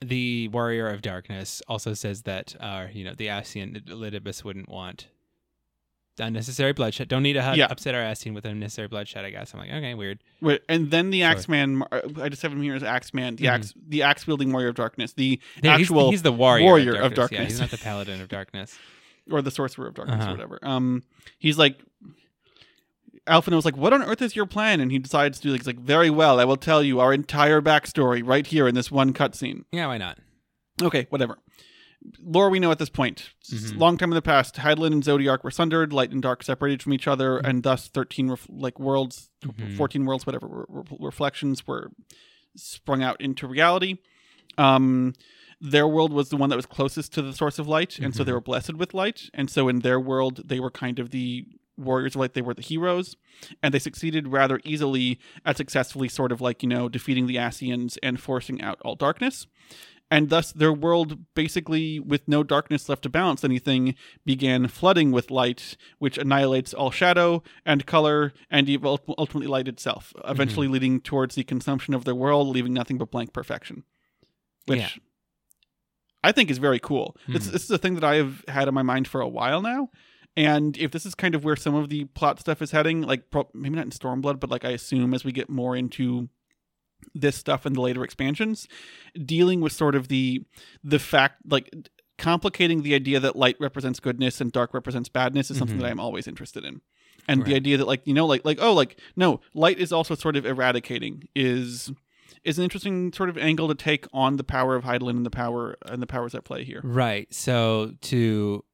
the 0.01 0.49
warrior 0.49 0.89
of 0.89 1.01
darkness 1.03 1.63
also 1.69 1.95
says 1.95 2.23
that 2.23 2.55
uh 2.61 2.87
you 2.93 3.05
know 3.05 3.15
the 3.15 3.29
Ascian 3.29 3.81
Elidibus 3.87 4.45
wouldn't 4.45 4.69
want 4.69 5.07
unnecessary 6.19 6.73
bloodshed. 6.73 7.09
Don't 7.09 7.25
need 7.25 7.33
to 7.33 7.55
Yeah. 7.57 7.67
upset 7.69 7.95
our 7.95 8.01
Ascian 8.03 8.35
with 8.35 8.45
unnecessary 8.45 8.87
bloodshed. 8.87 9.25
I 9.25 9.31
guess 9.31 9.53
I'm 9.53 9.59
like 9.61 9.71
okay, 9.71 9.95
weird. 9.95 10.21
Wait, 10.41 10.63
and 10.69 10.91
then 10.91 11.11
the 11.11 11.21
Sure. 11.21 11.29
Axeman. 11.31 11.83
uh, 11.91 12.01
I 12.23 12.29
just 12.29 12.43
have 12.43 12.53
him 12.53 12.63
here 12.63 12.75
as 12.77 12.85
Axeman, 12.85 13.37
the 13.37 13.47
Mhm. 13.47 13.51
axe, 13.51 13.75
the 13.89 14.03
axe 14.03 14.27
wielding 14.27 14.53
warrior 14.53 14.69
of 14.69 14.77
darkness, 14.77 15.13
the 15.13 15.41
Yeah, 15.63 15.75
actual 15.75 16.11
he's, 16.13 16.23
the 16.23 16.31
warrior, 16.33 16.65
warrior 16.65 16.95
of, 16.95 17.07
of 17.07 17.15
darkness. 17.15 17.39
Yeah, 17.41 17.45
he's 17.47 17.61
not 17.61 17.71
the 17.71 17.79
paladin 17.79 18.21
of 18.21 18.29
darkness. 18.29 18.79
or 19.31 19.41
the 19.43 19.51
sorcerer 19.51 19.87
of 19.89 19.95
darkness 19.95 20.21
Uh-huh. 20.21 20.29
or 20.29 20.35
whatever. 20.35 20.59
Um, 20.63 21.03
he's 21.39 21.57
like, 21.59 21.81
Alphinaud 23.27 23.57
was 23.57 23.65
like, 23.65 23.77
"What 23.77 23.93
on 23.93 24.03
earth 24.03 24.21
is 24.23 24.37
your 24.37 24.47
plan?" 24.47 24.81
And 24.81 24.91
he 24.91 24.99
decides 24.99 25.39
to 25.41 25.49
do. 25.49 25.55
He's 25.55 25.67
like, 25.67 25.79
"Very 25.79 26.11
well, 26.11 26.39
I 26.41 26.45
will 26.45 26.57
tell 26.57 26.83
you 26.83 27.01
our 27.01 27.13
entire 27.13 27.61
backstory 27.63 28.23
right 28.25 28.47
here 28.47 28.69
in 28.69 28.75
this 28.75 28.91
one 28.91 29.13
cutscene." 29.13 29.65
Yeah, 29.73 29.87
why 29.87 29.99
not? 29.99 30.19
Okay, 30.83 31.07
whatever. 31.11 31.39
Lore 32.21 32.51
we 32.51 32.61
know 32.61 32.71
at 32.71 32.79
this 32.79 32.91
point. 32.91 33.31
Mhm. 33.51 33.79
Long 33.79 33.97
time 33.97 34.11
in 34.11 34.15
the 34.15 34.21
past, 34.21 34.57
Hydaelyn 34.57 34.93
and 34.93 35.03
Zodiark 35.03 35.43
were 35.43 35.51
sundered, 35.51 35.91
light 35.91 36.11
and 36.11 36.21
dark 36.21 36.43
separated 36.43 36.83
from 36.83 36.93
each 36.93 37.09
other, 37.09 37.39
Mm-hmm. 37.39 37.47
and 37.47 37.63
thus 37.63 37.89
thirteen 37.89 38.29
ref- 38.29 38.47
like 38.51 38.79
worlds, 38.79 39.31
Mhm. 39.43 39.77
fourteen 39.79 40.05
worlds, 40.05 40.27
whatever 40.27 40.47
re- 40.47 40.65
re- 40.69 40.97
reflections 41.01 41.67
were 41.67 41.93
sprung 42.57 43.03
out 43.03 43.19
into 43.23 43.47
reality. 43.47 43.97
Um, 44.59 45.15
their 45.63 45.89
world 45.89 46.13
was 46.13 46.29
the 46.29 46.37
one 46.37 46.51
that 46.51 46.57
was 46.57 46.67
closest 46.67 47.15
to 47.15 47.23
the 47.23 47.33
source 47.33 47.59
of 47.59 47.67
light, 47.67 47.99
and 47.99 48.15
so 48.15 48.23
they 48.23 48.33
Mhm. 48.33 48.35
were 48.35 48.41
blessed 48.43 48.75
with 48.75 48.93
light. 48.93 49.31
And 49.33 49.49
so 49.49 49.69
in 49.69 49.79
their 49.79 49.99
world, 49.99 50.43
they 50.45 50.61
were 50.61 50.71
kind 50.71 50.99
of 50.99 51.09
the 51.11 51.47
warriors 51.77 52.15
of 52.15 52.21
light. 52.21 52.35
They 52.35 52.43
were 52.43 52.55
the 52.55 52.63
heroes, 52.63 53.17
and 53.63 53.73
they 53.75 53.79
succeeded 53.79 54.29
rather 54.29 54.61
easily 54.65 55.19
at 55.45 55.57
successfully 55.57 56.09
sort 56.09 56.33
of 56.33 56.41
like 56.41 56.63
you 56.63 56.69
know 56.69 56.89
defeating 56.89 57.27
the 57.27 57.37
Ascians 57.37 57.97
and 58.03 58.21
forcing 58.21 58.61
out 58.63 58.79
all 58.85 58.95
darkness. 58.97 59.47
And 60.11 60.29
thus, 60.29 60.53
their 60.53 60.73
world, 60.73 61.19
basically 61.35 61.99
with 61.99 62.29
no 62.29 62.43
darkness 62.43 62.89
left 62.91 63.03
to 63.05 63.09
balance 63.09 63.43
anything, 63.43 63.95
began 64.27 64.69
flooding 64.69 65.11
with 65.13 65.31
light, 65.31 65.79
which 65.99 66.19
annihilates 66.19 66.75
all 66.75 66.91
shadow 66.91 67.43
and 67.65 67.87
color 67.87 68.35
and 68.51 68.69
ultimately 68.85 69.47
light 69.47 69.67
itself, 69.67 70.13
eventually 70.27 70.69
leading 70.69 71.01
towards 71.01 71.35
the 71.37 71.43
consumption 71.43 71.95
of 71.95 72.05
their 72.05 72.15
world, 72.15 72.49
leaving 72.49 72.75
nothing 72.75 72.99
but 72.99 73.11
blank 73.11 73.33
perfection. 73.33 73.83
Which 74.67 74.81
Yeah. 74.81 74.89
I 76.23 76.33
think 76.33 76.51
is 76.51 76.59
very 76.59 76.79
cool. 76.79 77.17
This, 77.27 77.49
Mhm. 77.49 77.53
this 77.53 77.65
is 77.65 77.71
a 77.71 77.79
thing 77.79 77.95
that 77.95 78.05
I 78.05 78.17
have 78.17 78.45
had 78.47 78.69
in 78.69 78.75
my 78.75 78.83
mind 78.83 79.09
for 79.09 79.21
a 79.23 79.29
while 79.29 79.63
now. 79.63 79.89
And 80.37 80.77
if 80.77 80.91
this 80.91 81.07
is 81.07 81.15
kind 81.15 81.35
of 81.35 81.45
where 81.45 81.57
some 81.57 81.75
of 81.75 81.89
the 81.89 82.05
plot 82.07 82.41
stuff 82.41 82.61
is 82.61 82.73
heading, 82.73 83.03
like 83.03 83.31
pro- 83.31 83.49
maybe 83.55 83.77
not 83.77 83.85
in 83.85 83.91
Stormblood, 83.91 84.41
but 84.41 84.51
like 84.51 84.65
I 84.65 84.71
assume 84.71 85.15
as 85.15 85.25
we 85.25 85.31
get 85.33 85.49
more 85.49 85.77
into 85.77 86.29
this 87.15 87.37
stuff 87.37 87.67
in 87.67 87.75
the 87.75 87.81
later 87.81 88.03
expansions, 88.03 88.67
dealing 89.25 89.61
with 89.61 89.73
sort 89.73 89.95
of 89.95 90.09
the 90.09 90.43
the 90.83 90.99
fact 90.99 91.43
like 91.49 91.73
complicating 92.19 92.83
the 92.83 92.95
idea 92.95 93.21
that 93.21 93.37
light 93.37 93.57
represents 93.61 94.01
goodness 94.01 94.41
and 94.41 94.53
dark 94.53 94.73
represents 94.73 95.09
badness 95.09 95.51
is 95.51 95.59
something 95.59 95.77
Mhm. 95.79 95.81
that 95.83 95.91
I'm 95.91 96.01
always 96.01 96.27
interested 96.27 96.65
in. 96.65 96.81
And 97.29 97.45
the 97.45 97.55
idea 97.55 97.77
that 97.79 97.87
like 97.87 98.03
you 98.07 98.15
know 98.15 98.27
like 98.27 98.45
like 98.45 98.59
oh 98.61 98.73
like 98.73 98.99
no 99.17 99.41
light 99.55 99.79
is 99.79 99.93
also 99.93 100.15
sort 100.15 100.37
of 100.37 100.45
eradicating 100.47 101.29
is 101.35 101.93
is 102.43 102.59
an 102.59 102.65
interesting 102.65 103.13
sort 103.13 103.29
of 103.31 103.39
angle 103.39 103.69
to 103.69 103.75
take 103.75 104.07
on 104.13 104.37
the 104.37 104.45
power 104.45 104.75
of 104.77 104.85
Hydaelyn 104.85 105.11
and 105.11 105.25
the 105.27 105.31
power 105.31 105.77
and 105.87 106.03
the 106.03 106.07
powers 106.07 106.35
at 106.35 106.45
play 106.45 106.65
here. 106.65 106.81
Right. 106.85 107.33
So 107.33 107.93
to 108.03 108.65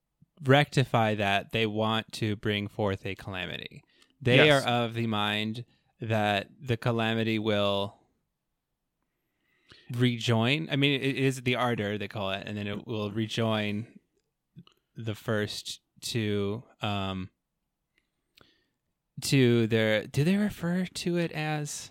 rectify 0.44 1.14
that, 1.16 1.52
they 1.52 1.66
want 1.66 2.12
to 2.12 2.36
bring 2.36 2.68
forth 2.68 3.04
a 3.06 3.14
calamity. 3.14 3.82
They 4.20 4.36
Yes. 4.36 4.64
are 4.64 4.68
of 4.68 4.94
the 4.94 5.06
mind 5.06 5.64
that 6.00 6.48
the 6.60 6.76
calamity 6.76 7.38
will 7.38 7.96
rejoin. 9.92 10.68
I 10.70 10.76
mean, 10.76 11.00
it 11.00 11.16
is 11.16 11.42
the 11.42 11.56
ardor 11.56 11.98
they 11.98 12.08
call 12.08 12.30
it, 12.30 12.44
and 12.46 12.56
then 12.56 12.66
it 12.66 12.86
will 12.86 13.10
rejoin 13.10 13.86
the 14.96 15.14
first 15.14 15.80
two. 16.00 16.62
Um, 16.82 17.30
to 19.22 19.66
their, 19.66 20.06
do 20.06 20.24
they 20.24 20.36
refer 20.36 20.86
to 20.86 21.18
it 21.18 21.30
as? 21.32 21.90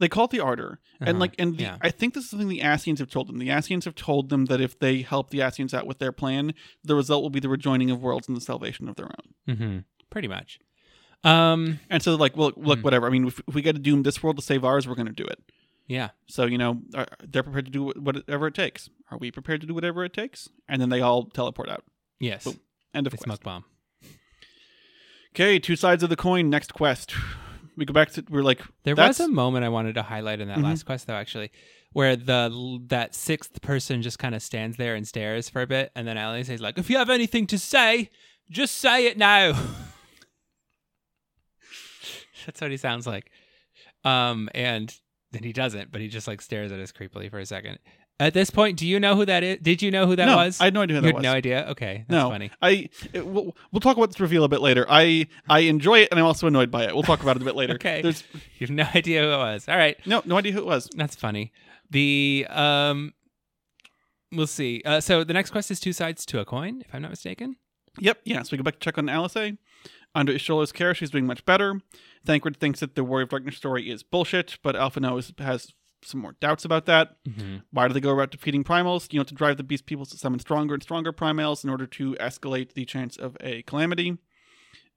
They 0.00 0.08
call 0.08 0.24
it 0.24 0.30
the 0.32 0.40
Ardor, 0.40 0.80
and 0.98 1.10
Uh-huh, 1.10 1.18
like, 1.20 1.34
and 1.38 1.56
the, 1.56 1.62
yeah. 1.62 1.76
I 1.80 1.90
think 1.90 2.14
this 2.14 2.24
is 2.24 2.30
something 2.30 2.48
the 2.48 2.60
Ascians 2.60 2.98
have 2.98 3.10
told 3.10 3.28
them. 3.28 3.38
The 3.38 3.48
Ascians 3.50 3.84
have 3.84 3.94
told 3.94 4.28
them 4.30 4.46
that 4.46 4.60
if 4.60 4.76
they 4.78 5.02
help 5.02 5.30
the 5.30 5.38
Ascians 5.38 5.72
out 5.72 5.86
with 5.86 5.98
their 6.00 6.10
plan, 6.10 6.54
the 6.82 6.94
result 6.96 7.22
will 7.22 7.30
be 7.30 7.38
the 7.40 7.48
rejoining 7.48 7.90
of 7.90 8.02
worlds 8.02 8.26
and 8.26 8.36
the 8.36 8.40
salvation 8.40 8.88
of 8.88 8.96
their 8.96 9.06
own. 9.06 9.54
Mm-hmm, 9.56 9.78
pretty 10.10 10.26
much. 10.28 10.58
Um, 11.22 11.80
And 11.90 12.02
so, 12.02 12.14
like, 12.16 12.36
well, 12.36 12.52
look, 12.56 12.78
Hmm. 12.78 12.82
whatever. 12.82 13.06
I 13.06 13.10
mean, 13.10 13.26
if, 13.26 13.40
if 13.46 13.54
we 13.54 13.62
got 13.62 13.74
to 13.76 13.80
doom 13.80 14.02
this 14.02 14.22
world 14.22 14.36
to 14.36 14.42
save 14.42 14.64
ours, 14.64 14.88
we're 14.88 14.94
going 14.94 15.06
to 15.06 15.12
do 15.12 15.24
it. 15.24 15.38
yeah. 15.86 16.10
So, 16.28 16.46
you 16.46 16.56
know, 16.56 16.80
are, 16.94 17.06
they're 17.22 17.42
prepared 17.42 17.66
to 17.66 17.70
do 17.70 17.90
whatever 17.90 18.46
it 18.46 18.54
takes. 18.54 18.88
Are 19.10 19.18
we 19.18 19.30
prepared 19.30 19.60
to 19.60 19.66
do 19.66 19.74
whatever 19.74 20.02
it 20.04 20.14
takes? 20.14 20.48
And 20.66 20.80
then 20.80 20.88
they 20.88 21.02
all 21.02 21.26
teleport 21.26 21.68
out. 21.68 21.84
Yes. 22.20 22.44
Boom. 22.44 22.58
End 22.94 23.06
of 23.06 23.12
It's 23.12 23.22
quest. 23.22 23.42
smoke 23.42 23.44
bomb. 23.44 23.64
Okay, 25.34 25.58
two 25.58 25.76
sides 25.76 26.02
of 26.02 26.08
the 26.08 26.16
coin. 26.16 26.48
Next 26.48 26.72
quest. 26.72 27.14
We 27.80 27.86
go 27.86 27.94
back 27.94 28.10
to 28.12 28.24
we're 28.28 28.42
like 28.42 28.60
There 28.84 28.94
that's, 28.94 29.20
was 29.20 29.26
a 29.26 29.30
moment 29.32 29.64
I 29.64 29.70
wanted 29.70 29.94
to 29.94 30.02
highlight 30.02 30.40
in 30.40 30.48
that 30.48 30.58
Mhm. 30.58 30.64
last 30.64 30.84
quest, 30.84 31.06
though, 31.06 31.14
actually, 31.14 31.50
where 31.94 32.14
the 32.14 32.78
that 32.88 33.14
sixth 33.14 33.62
person 33.62 34.02
just 34.02 34.18
kind 34.18 34.34
of 34.34 34.42
stands 34.42 34.76
there 34.76 34.94
and 34.94 35.08
stares 35.08 35.48
for 35.48 35.62
a 35.62 35.66
bit, 35.66 35.90
and 35.96 36.06
then 36.06 36.18
Ali 36.18 36.44
says, 36.44 36.60
"Like, 36.60 36.76
if 36.76 36.90
you 36.90 36.98
have 36.98 37.08
anything 37.08 37.46
to 37.46 37.58
say, 37.58 38.10
just 38.50 38.76
say 38.76 39.06
it 39.06 39.16
now." 39.16 39.52
That's 42.44 42.60
what 42.60 42.70
he 42.70 42.76
sounds 42.76 43.06
like. 43.06 43.30
Um, 44.04 44.50
and 44.54 44.94
then 45.32 45.42
he 45.42 45.54
doesn't, 45.54 45.90
but 45.90 46.02
he 46.02 46.08
just 46.08 46.28
like 46.28 46.42
stares 46.42 46.72
at 46.72 46.80
us 46.80 46.92
creepily 46.92 47.30
for 47.30 47.38
a 47.38 47.46
second. 47.46 47.78
At 48.20 48.34
this 48.34 48.50
point, 48.50 48.76
do 48.76 48.86
you 48.86 49.00
know 49.00 49.16
who 49.16 49.24
that 49.24 49.42
is? 49.42 49.58
Did 49.62 49.80
you 49.80 49.90
know 49.90 50.06
who 50.06 50.14
that 50.14 50.26
no, 50.26 50.36
was? 50.36 50.60
I 50.60 50.64
had 50.64 50.74
no 50.74 50.82
idea 50.82 50.96
who 50.96 51.02
you 51.02 51.06
had 51.06 51.14
was. 51.16 51.22
no 51.22 51.32
idea. 51.32 51.66
Okay, 51.70 52.04
that's 52.06 52.22
no, 52.22 52.28
funny. 52.28 52.50
I 52.60 52.90
it, 53.14 53.26
we'll, 53.26 53.56
we'll 53.72 53.80
talk 53.80 53.96
about 53.96 54.10
this 54.10 54.20
reveal 54.20 54.44
a 54.44 54.48
bit 54.48 54.60
later. 54.60 54.84
I 54.90 55.26
I 55.48 55.60
enjoy 55.60 56.00
it, 56.00 56.08
and 56.10 56.20
I'm 56.20 56.26
also 56.26 56.46
annoyed 56.46 56.70
by 56.70 56.84
it. 56.84 56.92
We'll 56.92 57.02
talk 57.02 57.22
about 57.22 57.36
it 57.36 57.42
a 57.42 57.44
bit 57.44 57.56
later. 57.56 57.70
Okay. 57.80 58.02
There's 58.02 58.24
You 58.58 58.66
have 58.66 58.70
no 58.70 58.86
idea 58.94 59.22
who 59.22 59.28
it 59.28 59.38
was. 59.38 59.68
All 59.68 59.76
right. 59.76 59.96
no 60.06 60.22
no 60.26 60.36
idea 60.36 60.52
who 60.52 60.58
it 60.58 60.66
was. 60.66 60.90
That's 60.94 61.16
funny. 61.16 61.50
The 61.88 62.46
um 62.50 63.14
we'll 64.32 64.46
see. 64.46 64.82
Uh, 64.84 65.00
so 65.00 65.24
the 65.24 65.32
next 65.32 65.50
quest 65.50 65.70
is 65.70 65.80
two 65.80 65.94
sides 65.94 66.26
to 66.26 66.40
a 66.40 66.44
coin, 66.44 66.82
if 66.86 66.94
I'm 66.94 67.00
not 67.00 67.10
mistaken. 67.10 67.56
Yep. 67.98 68.20
Yeah. 68.24 68.42
So 68.42 68.50
we 68.52 68.58
go 68.58 68.64
back 68.64 68.74
to 68.74 68.80
check 68.80 68.98
on 68.98 69.08
Alice. 69.08 69.56
Under 70.14 70.32
Ishola's 70.32 70.72
care, 70.72 70.94
she's 70.94 71.10
doing 71.10 71.26
much 71.26 71.44
better. 71.44 71.80
Thancred 72.26 72.58
thinks 72.58 72.80
that 72.80 72.96
the 72.96 73.04
Warrior 73.04 73.24
of 73.24 73.30
Darkness 73.30 73.56
story 73.56 73.88
is 73.88 74.02
bullshit, 74.02 74.58
but 74.62 74.74
Alphinaud 74.74 75.38
has 75.38 75.72
some 76.02 76.20
more 76.20 76.34
doubts 76.40 76.64
about 76.64 76.86
that. 76.86 77.16
Mm-hmm. 77.28 77.56
Why 77.72 77.88
do 77.88 77.94
they 77.94 78.00
go 78.00 78.10
about 78.12 78.30
defeating 78.30 78.64
primals? 78.64 79.12
You 79.12 79.18
know, 79.20 79.24
to 79.24 79.34
drive 79.34 79.56
the 79.56 79.62
beast 79.62 79.86
people 79.86 80.06
to 80.06 80.16
summon 80.16 80.40
stronger 80.40 80.74
and 80.74 80.82
stronger 80.82 81.12
primals 81.12 81.62
in 81.64 81.70
order 81.70 81.86
to 81.86 82.14
escalate 82.14 82.72
the 82.74 82.84
chance 82.84 83.16
of 83.16 83.36
a 83.40 83.62
calamity. 83.62 84.18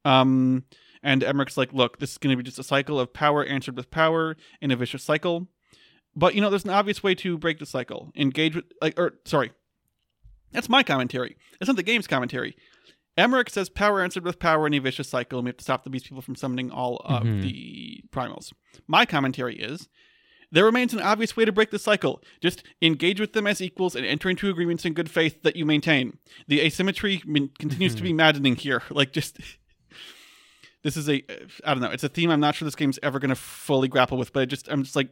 Um, 0.06 0.64
and 1.02 1.22
Aymeric's 1.22 1.58
like, 1.58 1.74
look, 1.74 2.00
this 2.00 2.12
is 2.12 2.18
going 2.18 2.36
to 2.36 2.38
be 2.42 2.44
just 2.46 2.60
a 2.60 2.64
cycle 2.64 3.00
of 3.00 3.14
power 3.14 3.44
answered 3.44 3.76
with 3.76 3.92
power 3.92 4.36
in 4.62 4.72
a 4.72 4.76
vicious 4.76 5.04
cycle. 5.04 5.48
But 6.16 6.36
you 6.36 6.42
know, 6.42 6.50
there's 6.50 6.64
an 6.66 6.70
obvious 6.70 7.02
way 7.04 7.16
to 7.16 7.38
break 7.38 7.60
the 7.60 7.66
cycle. 7.66 8.12
Engage 8.16 8.56
with, 8.56 8.66
like, 8.82 8.98
or 9.00 9.16
sorry, 9.26 9.52
that's 10.52 10.70
my 10.70 10.84
commentary. 10.84 11.36
It's 11.60 11.68
not 11.68 11.76
the 11.76 11.84
game's 11.84 12.08
commentary. 12.08 12.56
Aymeric 13.18 13.50
says 13.50 13.70
power 13.70 14.02
answered 14.02 14.24
with 14.24 14.40
power 14.40 14.66
in 14.68 14.74
a 14.74 14.80
vicious 14.80 15.08
cycle, 15.10 15.40
and 15.40 15.46
we 15.46 15.50
have 15.50 15.58
to 15.58 15.64
stop 15.64 15.84
the 15.84 15.90
beast 15.90 16.06
people 16.06 16.22
from 16.22 16.36
summoning 16.36 16.72
all 16.72 16.98
of 17.06 17.24
Mhm. 17.24 17.42
the 17.44 18.04
primals. 18.12 18.54
My 18.88 19.06
commentary 19.06 19.56
is 19.56 19.88
there 20.54 20.66
remains 20.66 20.94
an 20.94 21.02
obvious 21.02 21.36
way 21.36 21.46
to 21.46 21.52
break 21.52 21.72
the 21.72 21.80
cycle. 21.80 22.22
Just 22.40 22.64
engage 22.80 23.20
with 23.20 23.34
them 23.34 23.48
as 23.48 23.60
equals 23.60 23.96
and 23.96 24.06
enter 24.06 24.30
into 24.30 24.50
agreements 24.52 24.86
in 24.86 24.94
good 24.94 25.10
faith 25.10 25.42
that 25.42 25.56
you 25.56 25.66
maintain. 25.66 26.20
The 26.48 26.62
asymmetry 26.62 27.24
min- 27.26 27.50
continues 27.58 27.96
to 27.96 28.04
be 28.04 28.10
mm-hmm. 28.10 28.18
maddening 28.18 28.56
here. 28.56 28.84
Like, 28.94 29.12
just. 29.12 29.40
This 30.84 30.96
is 30.96 31.10
a. 31.10 31.24
I 31.66 31.74
don't 31.74 31.82
know. 31.82 31.90
It's 31.90 32.04
a 32.04 32.10
theme 32.10 32.30
I'm 32.30 32.40
not 32.40 32.54
sure 32.54 32.66
this 32.66 32.76
game's 32.76 33.00
ever 33.02 33.18
going 33.18 33.30
to 33.30 33.36
fully 33.36 33.88
grapple 33.88 34.18
with, 34.20 34.32
but 34.32 34.42
I 34.42 34.46
just. 34.46 34.68
I'm 34.70 34.84
just 34.84 34.96
like. 34.96 35.10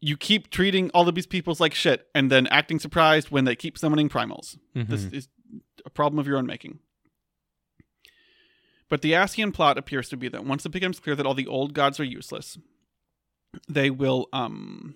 You 0.00 0.16
keep 0.16 0.50
treating 0.50 0.90
all 0.90 1.08
of 1.08 1.14
these 1.14 1.26
peoples 1.26 1.60
like 1.60 1.72
shit 1.72 2.08
and 2.14 2.30
then 2.30 2.48
acting 2.48 2.80
surprised 2.80 3.30
when 3.30 3.44
they 3.44 3.54
keep 3.54 3.78
summoning 3.78 4.08
primals. 4.08 4.58
Mm-hmm. 4.76 4.90
This 4.90 5.04
is 5.04 5.28
a 5.86 5.90
problem 5.90 6.18
of 6.18 6.26
your 6.26 6.36
own 6.36 6.44
making. 6.44 6.80
But 8.90 9.00
the 9.00 9.12
Ascian 9.12 9.54
plot 9.54 9.78
appears 9.78 10.08
to 10.10 10.16
be 10.16 10.28
that 10.28 10.44
once 10.44 10.66
it 10.66 10.70
becomes 10.70 11.00
clear 11.00 11.16
that 11.16 11.24
all 11.24 11.34
the 11.34 11.46
old 11.46 11.72
gods 11.72 11.98
are 12.00 12.04
useless, 12.04 12.58
they 13.68 13.90
will 13.90 14.28
um 14.32 14.94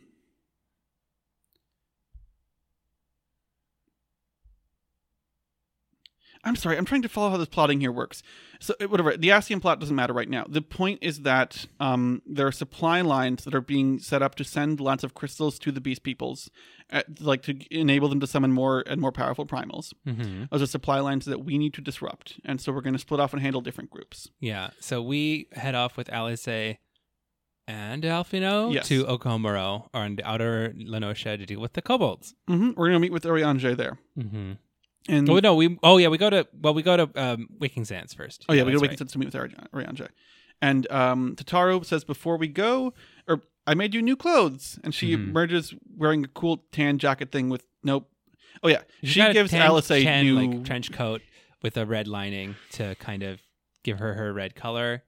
I'm 6.44 6.56
sorry, 6.56 6.76
I'm 6.78 6.84
trying 6.84 7.02
to 7.02 7.08
follow 7.08 7.30
how 7.30 7.36
this 7.36 7.48
plotting 7.48 7.80
here 7.80 7.92
works. 7.92 8.22
So 8.60 8.74
uh, 8.80 8.88
whatever, 8.88 9.16
the 9.16 9.28
Ascian 9.28 9.60
plot 9.60 9.80
doesn't 9.80 9.94
matter 9.94 10.12
right 10.12 10.28
now. 10.28 10.46
The 10.48 10.62
point 10.62 11.00
is 11.02 11.22
that 11.22 11.66
um, 11.80 12.22
there 12.26 12.46
are 12.46 12.52
supply 12.52 13.00
lines 13.00 13.44
that 13.44 13.54
are 13.54 13.60
being 13.60 13.98
set 13.98 14.22
up 14.22 14.34
to 14.36 14.44
send 14.44 14.80
lots 14.80 15.04
of 15.04 15.14
crystals 15.14 15.58
to 15.60 15.72
the 15.72 15.80
beast 15.80 16.02
peoples, 16.02 16.50
uh, 16.92 17.02
like 17.20 17.42
to 17.42 17.56
enable 17.70 18.08
them 18.08 18.20
to 18.20 18.26
summon 18.26 18.52
more 18.52 18.82
and 18.86 19.00
more 19.00 19.12
powerful 19.12 19.46
primals. 19.46 19.92
Mm-hmm. 20.06 20.44
Those 20.50 20.62
are 20.62 20.66
supply 20.66 21.00
lines 21.00 21.24
that 21.26 21.44
we 21.44 21.58
need 21.58 21.74
to 21.74 21.80
disrupt, 21.80 22.40
and 22.44 22.60
so 22.60 22.72
we're 22.72 22.80
going 22.82 22.94
to 22.94 23.00
split 23.00 23.20
off 23.20 23.32
and 23.32 23.42
handle 23.42 23.60
different 23.60 23.90
groups. 23.90 24.28
Yeah. 24.40 24.70
So 24.80 25.02
we 25.02 25.48
head 25.52 25.74
off 25.74 25.96
with 25.96 26.08
Alice 26.10 26.46
and 27.68 28.02
Alphinaud 28.02 28.72
Yes. 28.74 28.88
to 28.88 29.04
Okomoro 29.04 29.88
on 29.94 30.16
the 30.16 30.24
outer 30.28 30.74
Lenosha 30.76 31.36
to 31.38 31.46
deal 31.46 31.60
with 31.60 31.74
the 31.74 31.82
kobolds. 31.82 32.34
hmm 32.48 32.70
We're 32.76 32.88
gonna 32.88 32.98
meet 32.98 33.12
with 33.12 33.22
Urianger 33.24 33.76
there, 33.76 33.98
Mm-hmm. 34.18 34.52
and 35.08 35.30
Oh 35.30 35.38
no, 35.38 35.54
we 35.54 35.78
oh 35.82 35.98
yeah, 35.98 36.08
we 36.08 36.18
go 36.18 36.30
to 36.30 36.48
well 36.60 36.74
we 36.74 36.82
go 36.82 36.96
to 36.96 37.10
um, 37.14 37.48
Waking 37.60 37.84
Sands 37.84 38.14
first. 38.14 38.44
Oh 38.48 38.52
yeah, 38.54 38.62
we 38.64 38.72
that's 38.72 38.80
go 38.80 38.86
to 38.86 38.90
right. 38.90 38.98
Wiki 39.00 39.12
to 39.12 39.18
meet 39.18 39.26
with 39.26 39.36
Ari- 39.36 39.88
And 40.60 40.90
um, 40.90 41.36
Tataru 41.36 41.84
says 41.84 42.02
before 42.04 42.36
we 42.36 42.48
go, 42.48 42.92
or 43.28 43.42
I 43.66 43.74
made 43.74 43.94
you 43.94 44.02
new 44.02 44.16
clothes, 44.16 44.78
and 44.82 44.94
she 44.94 45.10
Mhm. 45.14 45.28
emerges 45.28 45.74
wearing 45.96 46.24
a 46.24 46.28
cool 46.28 46.64
tan 46.72 46.98
jacket 46.98 47.30
thing 47.30 47.48
with 47.50 47.64
nope. 47.84 48.10
Oh 48.62 48.68
yeah, 48.68 48.82
She's 49.02 49.10
she 49.12 49.20
a 49.20 49.32
gives 49.32 49.50
tan- 49.52 49.62
Alice 49.62 49.90
a 49.90 50.02
tan, 50.02 50.24
new. 50.24 50.36
like 50.40 50.64
trench 50.64 50.90
coat 50.90 51.20
with 51.62 51.76
a 51.76 51.84
red 51.86 52.08
lining 52.08 52.56
to 52.72 52.94
kind 52.96 53.22
of 53.22 53.40
give 53.84 53.98
her 54.00 54.14
her 54.14 54.32
red 54.32 54.54
color 54.56 55.04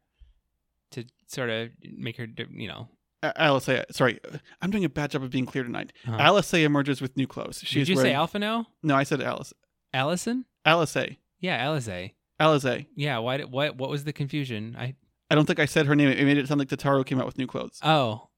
to 0.93 1.05
sort 1.27 1.51
of 1.51 1.71
make 1.83 2.17
her 2.17 2.27
you 2.53 2.69
know. 2.69 2.89
Alice, 3.23 3.69
sorry, 3.91 4.19
I'm 4.63 4.71
doing 4.71 4.85
a 4.85 4.89
bad 4.89 5.11
job 5.11 5.23
of 5.23 5.31
being 5.31 5.45
clear 5.45 5.63
tonight. 5.63 5.93
Uh-huh. 6.07 6.17
Alice 6.19 6.55
emerges 6.55 7.03
with 7.03 7.17
new 7.19 7.27
clothes. 7.27 7.61
She's 7.63 7.87
Did 7.87 7.89
you 7.91 7.97
wearing, 7.97 8.13
say 8.13 8.17
Alphinaud? 8.17 8.65
No, 8.83 8.95
I 8.95 9.03
said 9.03 9.21
Alice. 9.21 9.53
Allison? 9.93 10.47
Alice, 10.65 10.97
Yeah, 11.41 11.67
Alisaie. 11.67 12.15
Alice. 12.39 12.85
Yeah. 12.97 13.19
Why? 13.19 13.37
Did, 13.39 13.51
what? 13.51 13.77
What 13.77 13.91
was 13.91 14.05
the 14.05 14.13
confusion? 14.13 14.77
I. 14.79 14.95
I 15.31 15.35
don't 15.37 15.47
think 15.47 15.61
I 15.61 15.67
said 15.67 15.87
her 15.87 15.95
name. 15.95 16.09
It 16.09 16.25
made 16.25 16.39
it 16.39 16.49
sound 16.49 16.59
like 16.59 16.69
Tataru 16.69 17.07
came 17.07 17.21
out 17.21 17.27
with 17.27 17.39
new 17.39 17.47
clothes. 17.47 17.79
Oh. 17.85 18.29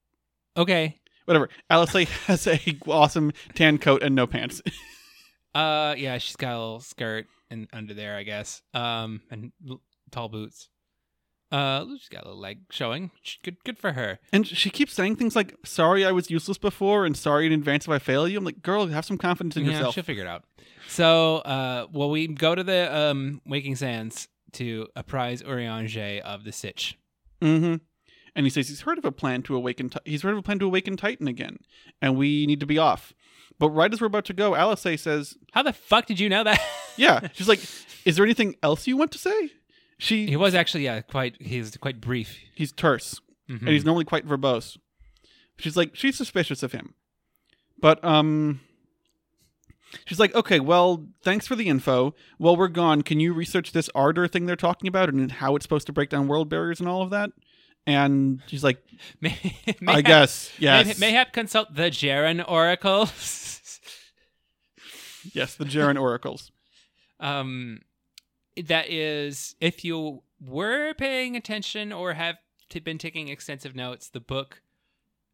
Okay. 0.55 0.99
Whatever. 1.25 1.49
Alice 1.69 1.93
has 2.27 2.45
a 2.47 2.59
awesome 2.87 3.31
tan 3.55 3.77
coat 3.77 4.03
and 4.03 4.15
no 4.15 4.27
pants. 4.27 4.61
Uh. 5.55 5.93
Yeah. 5.95 6.17
She's 6.17 6.35
got 6.35 6.55
a 6.55 6.57
little 6.57 6.79
skirt 6.79 7.27
and 7.51 7.67
under 7.71 7.93
there, 7.93 8.15
I 8.15 8.23
guess. 8.23 8.63
Um. 8.73 9.21
And 9.29 9.51
l- 9.69 9.81
tall 10.09 10.27
boots. 10.27 10.67
Uh. 11.53 11.85
She's 11.99 12.09
got 12.09 12.23
a 12.23 12.27
little 12.27 12.41
leg 12.41 12.59
showing. 12.71 13.11
Sh- 13.21 13.37
Good. 13.43 13.63
Good 13.63 13.77
for 13.77 13.93
her. 13.93 14.19
And 14.31 14.45
she 14.47 14.69
keeps 14.69 14.93
saying 14.93 15.17
things 15.17 15.35
like, 15.35 15.55
sorry 15.63 16.05
I 16.05 16.11
was 16.11 16.29
useless 16.31 16.57
before 16.57 17.05
and 17.05 17.15
sorry 17.15 17.45
in 17.45 17.53
advance 17.53 17.85
if 17.85 17.91
I 17.91 17.99
fail 17.99 18.27
you. 18.27 18.37
I'm 18.37 18.43
like, 18.43 18.61
girl, 18.61 18.87
have 18.87 19.05
some 19.05 19.17
confidence 19.17 19.55
in 19.55 19.65
yeah, 19.65 19.71
yourself. 19.73 19.95
she'll 19.95 20.03
figure 20.03 20.23
it 20.23 20.27
out. 20.27 20.43
So, 20.87 21.37
uh, 21.37 21.87
well, 21.91 22.09
we 22.09 22.27
go 22.27 22.55
to 22.55 22.63
the 22.63 22.95
um 22.95 23.41
Waking 23.45 23.75
Sands 23.75 24.27
to 24.53 24.87
apprise 24.95 25.41
Urianger 25.43 26.19
of 26.21 26.43
the 26.43 26.51
sitch. 26.51 26.97
hmm 27.41 27.75
And 28.35 28.45
he 28.45 28.49
says 28.49 28.67
he's 28.69 28.81
heard 28.81 28.97
of 28.97 29.05
a 29.05 29.11
plan 29.11 29.43
to 29.43 29.55
awaken. 29.55 29.91
He's 30.05 30.21
heard 30.23 30.33
of 30.33 30.39
a 30.39 30.43
plan 30.43 30.59
to 30.59 30.65
awaken 30.65 30.97
Titan 30.97 31.27
again, 31.27 31.57
and 32.01 32.17
we 32.17 32.45
need 32.45 32.59
to 32.59 32.65
be 32.65 32.77
off. 32.77 33.13
But 33.59 33.69
right 33.69 33.93
as 33.93 34.01
we're 34.01 34.07
about 34.07 34.25
to 34.25 34.33
go, 34.33 34.55
Alice 34.55 34.81
says, 34.81 35.35
How 35.51 35.61
the 35.63 35.73
fuck 35.73 36.07
did 36.07 36.19
you 36.19 36.27
know 36.29 36.43
that? 36.43 36.59
"Yeah." 36.97 37.27
She's 37.33 37.47
like, 37.47 37.59
"Is 38.05 38.15
there 38.15 38.25
anything 38.25 38.55
else 38.63 38.87
you 38.87 38.97
want 38.97 39.11
to 39.11 39.17
say?" 39.19 39.51
She 40.03 40.27
he 40.27 40.35
was 40.35 40.53
actually 40.53 40.83
yeah 40.83 40.99
quite 41.01 41.35
he's 41.41 41.77
quite 41.77 42.01
brief. 42.01 42.37
he's 42.53 42.71
terse, 42.73 43.21
Mhm. 43.49 43.59
and 43.61 43.69
he's 43.69 43.85
normally 43.85 44.03
quite 44.05 44.27
verbose. 44.27 44.77
She's 45.57 45.77
like, 45.77 45.95
she's 45.95 46.17
suspicious 46.17 46.61
of 46.63 46.71
him, 46.73 46.93
but 47.79 48.03
um. 48.03 48.59
She's 50.05 50.19
like, 50.19 50.33
okay, 50.33 50.59
well, 50.59 51.05
thanks 51.21 51.45
for 51.45 51.55
the 51.55 51.67
info. 51.69 52.15
While 52.39 52.55
we're 52.57 52.67
gone, 52.67 53.03
can 53.03 53.19
you 53.19 53.31
research 53.31 53.73
this 53.73 53.91
ardor 53.93 54.27
thing 54.27 54.47
they're 54.47 54.55
talking 54.55 54.87
about 54.87 55.07
and 55.07 55.31
how 55.31 55.55
it's 55.55 55.63
supposed 55.65 55.85
to 55.85 55.93
break 55.93 56.09
down 56.09 56.27
world 56.27 56.49
barriers 56.49 56.79
and 56.79 56.89
all 56.89 57.03
of 57.03 57.11
that? 57.11 57.29
And 57.85 58.41
she's 58.47 58.63
like, 58.63 58.83
May- 59.21 59.37
I 59.67 59.75
mayhap- 59.79 60.03
guess, 60.05 60.51
may- 60.59 60.63
yes. 60.65 60.99
Mayhap 60.99 61.31
consult 61.31 61.75
the 61.75 61.91
Jaren 61.91 62.43
Oracle. 62.49 63.07
Yes, 65.33 65.55
the 65.55 65.65
Jaren 65.65 65.99
oracles. 65.99 66.51
um, 67.19 67.79
that 68.65 68.89
is, 68.89 69.55
if 69.61 69.83
you 69.85 70.21
were 70.45 70.93
paying 70.95 71.35
attention 71.35 71.91
or 71.91 72.13
have 72.13 72.35
t- 72.69 72.79
been 72.79 72.97
taking 72.97 73.27
extensive 73.29 73.75
notes, 73.75 74.09
the 74.09 74.19
book 74.19 74.61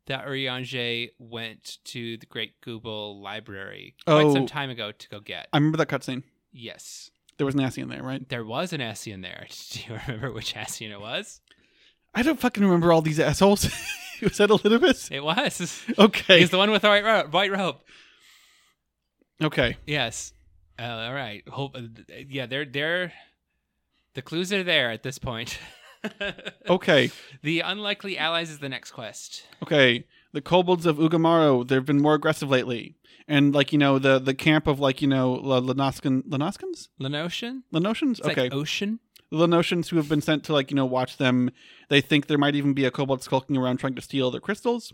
that 0.07 0.25
Urianger 0.25 1.09
went 1.19 1.77
to 1.85 2.17
the 2.17 2.25
Great 2.25 2.59
Gubal 2.61 3.21
Library 3.21 3.95
quite 4.05 4.25
Oh. 4.25 4.33
some 4.33 4.47
time 4.47 4.69
ago 4.69 4.91
to 4.91 5.09
go 5.09 5.19
get. 5.19 5.47
I 5.53 5.57
remember 5.57 5.77
that 5.77 5.87
cutscene. 5.89 6.23
yes. 6.51 7.11
There 7.37 7.45
was 7.45 7.55
an 7.55 7.61
Assi 7.61 7.81
in 7.81 7.87
there, 7.87 8.03
right? 8.03 8.27
There 8.27 8.43
was 8.43 8.73
an 8.73 8.81
Ascian 8.81 9.21
there. 9.21 9.47
Do 9.71 9.79
you 9.79 9.99
remember 10.07 10.33
which 10.33 10.55
Ascian 10.55 10.91
it 10.91 10.99
was? 10.99 11.39
I 12.13 12.21
don't 12.21 12.37
fucking 12.39 12.61
remember 12.63 12.91
all 12.91 13.01
these 13.01 13.17
assholes. 13.19 13.63
was 14.21 14.35
that 14.37 14.49
Elidibus? 14.49 15.09
It 15.09 15.23
was. 15.23 15.85
Okay. 15.97 16.39
He's 16.39 16.49
the 16.49 16.57
one 16.57 16.69
with 16.71 16.81
the 16.81 16.89
white 16.89 17.05
robe. 17.05 17.31
White 17.33 17.51
robe. 17.51 17.77
Okay. 19.41 19.77
Yes. 19.87 20.33
Uh, 20.79 20.83
all 21.07 21.13
right. 21.13 21.43
Hope. 21.49 21.75
uh, 21.75 21.81
Yeah, 22.27 22.45
they're 22.45 22.65
they're. 22.65 23.11
The 24.13 24.21
clues 24.21 24.51
are 24.53 24.63
there 24.63 24.91
at 24.91 25.03
this 25.03 25.17
point. 25.17 25.59
Okay. 26.69 27.11
The 27.43 27.59
unlikely 27.59 28.17
allies 28.17 28.49
is 28.49 28.59
the 28.59 28.69
next 28.69 28.91
quest. 28.91 29.43
Okay. 29.61 30.05
The 30.31 30.39
kobolds 30.41 30.85
of 30.85 30.97
U'Ghamaro, 30.97 31.67
they've 31.67 31.83
been 31.85 32.01
more 32.01 32.13
aggressive 32.13 32.49
lately. 32.49 32.95
And 33.27 33.53
like, 33.53 33.73
you 33.73 33.79
know, 33.79 33.99
the 33.99 34.17
the 34.17 34.33
camp 34.33 34.65
of 34.67 34.79
like, 34.79 35.01
you 35.01 35.07
know, 35.09 35.35
Lenoskan 35.37 36.23
Lenoskans? 36.23 36.87
Lenotian. 37.01 37.63
Lenotians? 37.73 38.21
Okay. 38.21 38.43
like 38.43 38.53
ocean. 38.53 38.99
the 39.29 39.37
Lenotians 39.45 39.89
who 39.89 39.97
have 39.97 40.07
been 40.07 40.21
sent 40.21 40.43
to 40.45 40.53
like, 40.53 40.71
you 40.71 40.75
know, 40.75 40.85
watch 40.85 41.17
them. 41.17 41.51
They 41.89 41.99
think 42.01 42.27
there 42.27 42.37
might 42.37 42.55
even 42.55 42.73
be 42.73 42.85
a 42.85 42.91
kobold 42.91 43.21
skulking 43.21 43.57
around 43.57 43.77
trying 43.77 43.95
to 43.95 44.01
steal 44.01 44.31
their 44.31 44.39
crystals. 44.41 44.93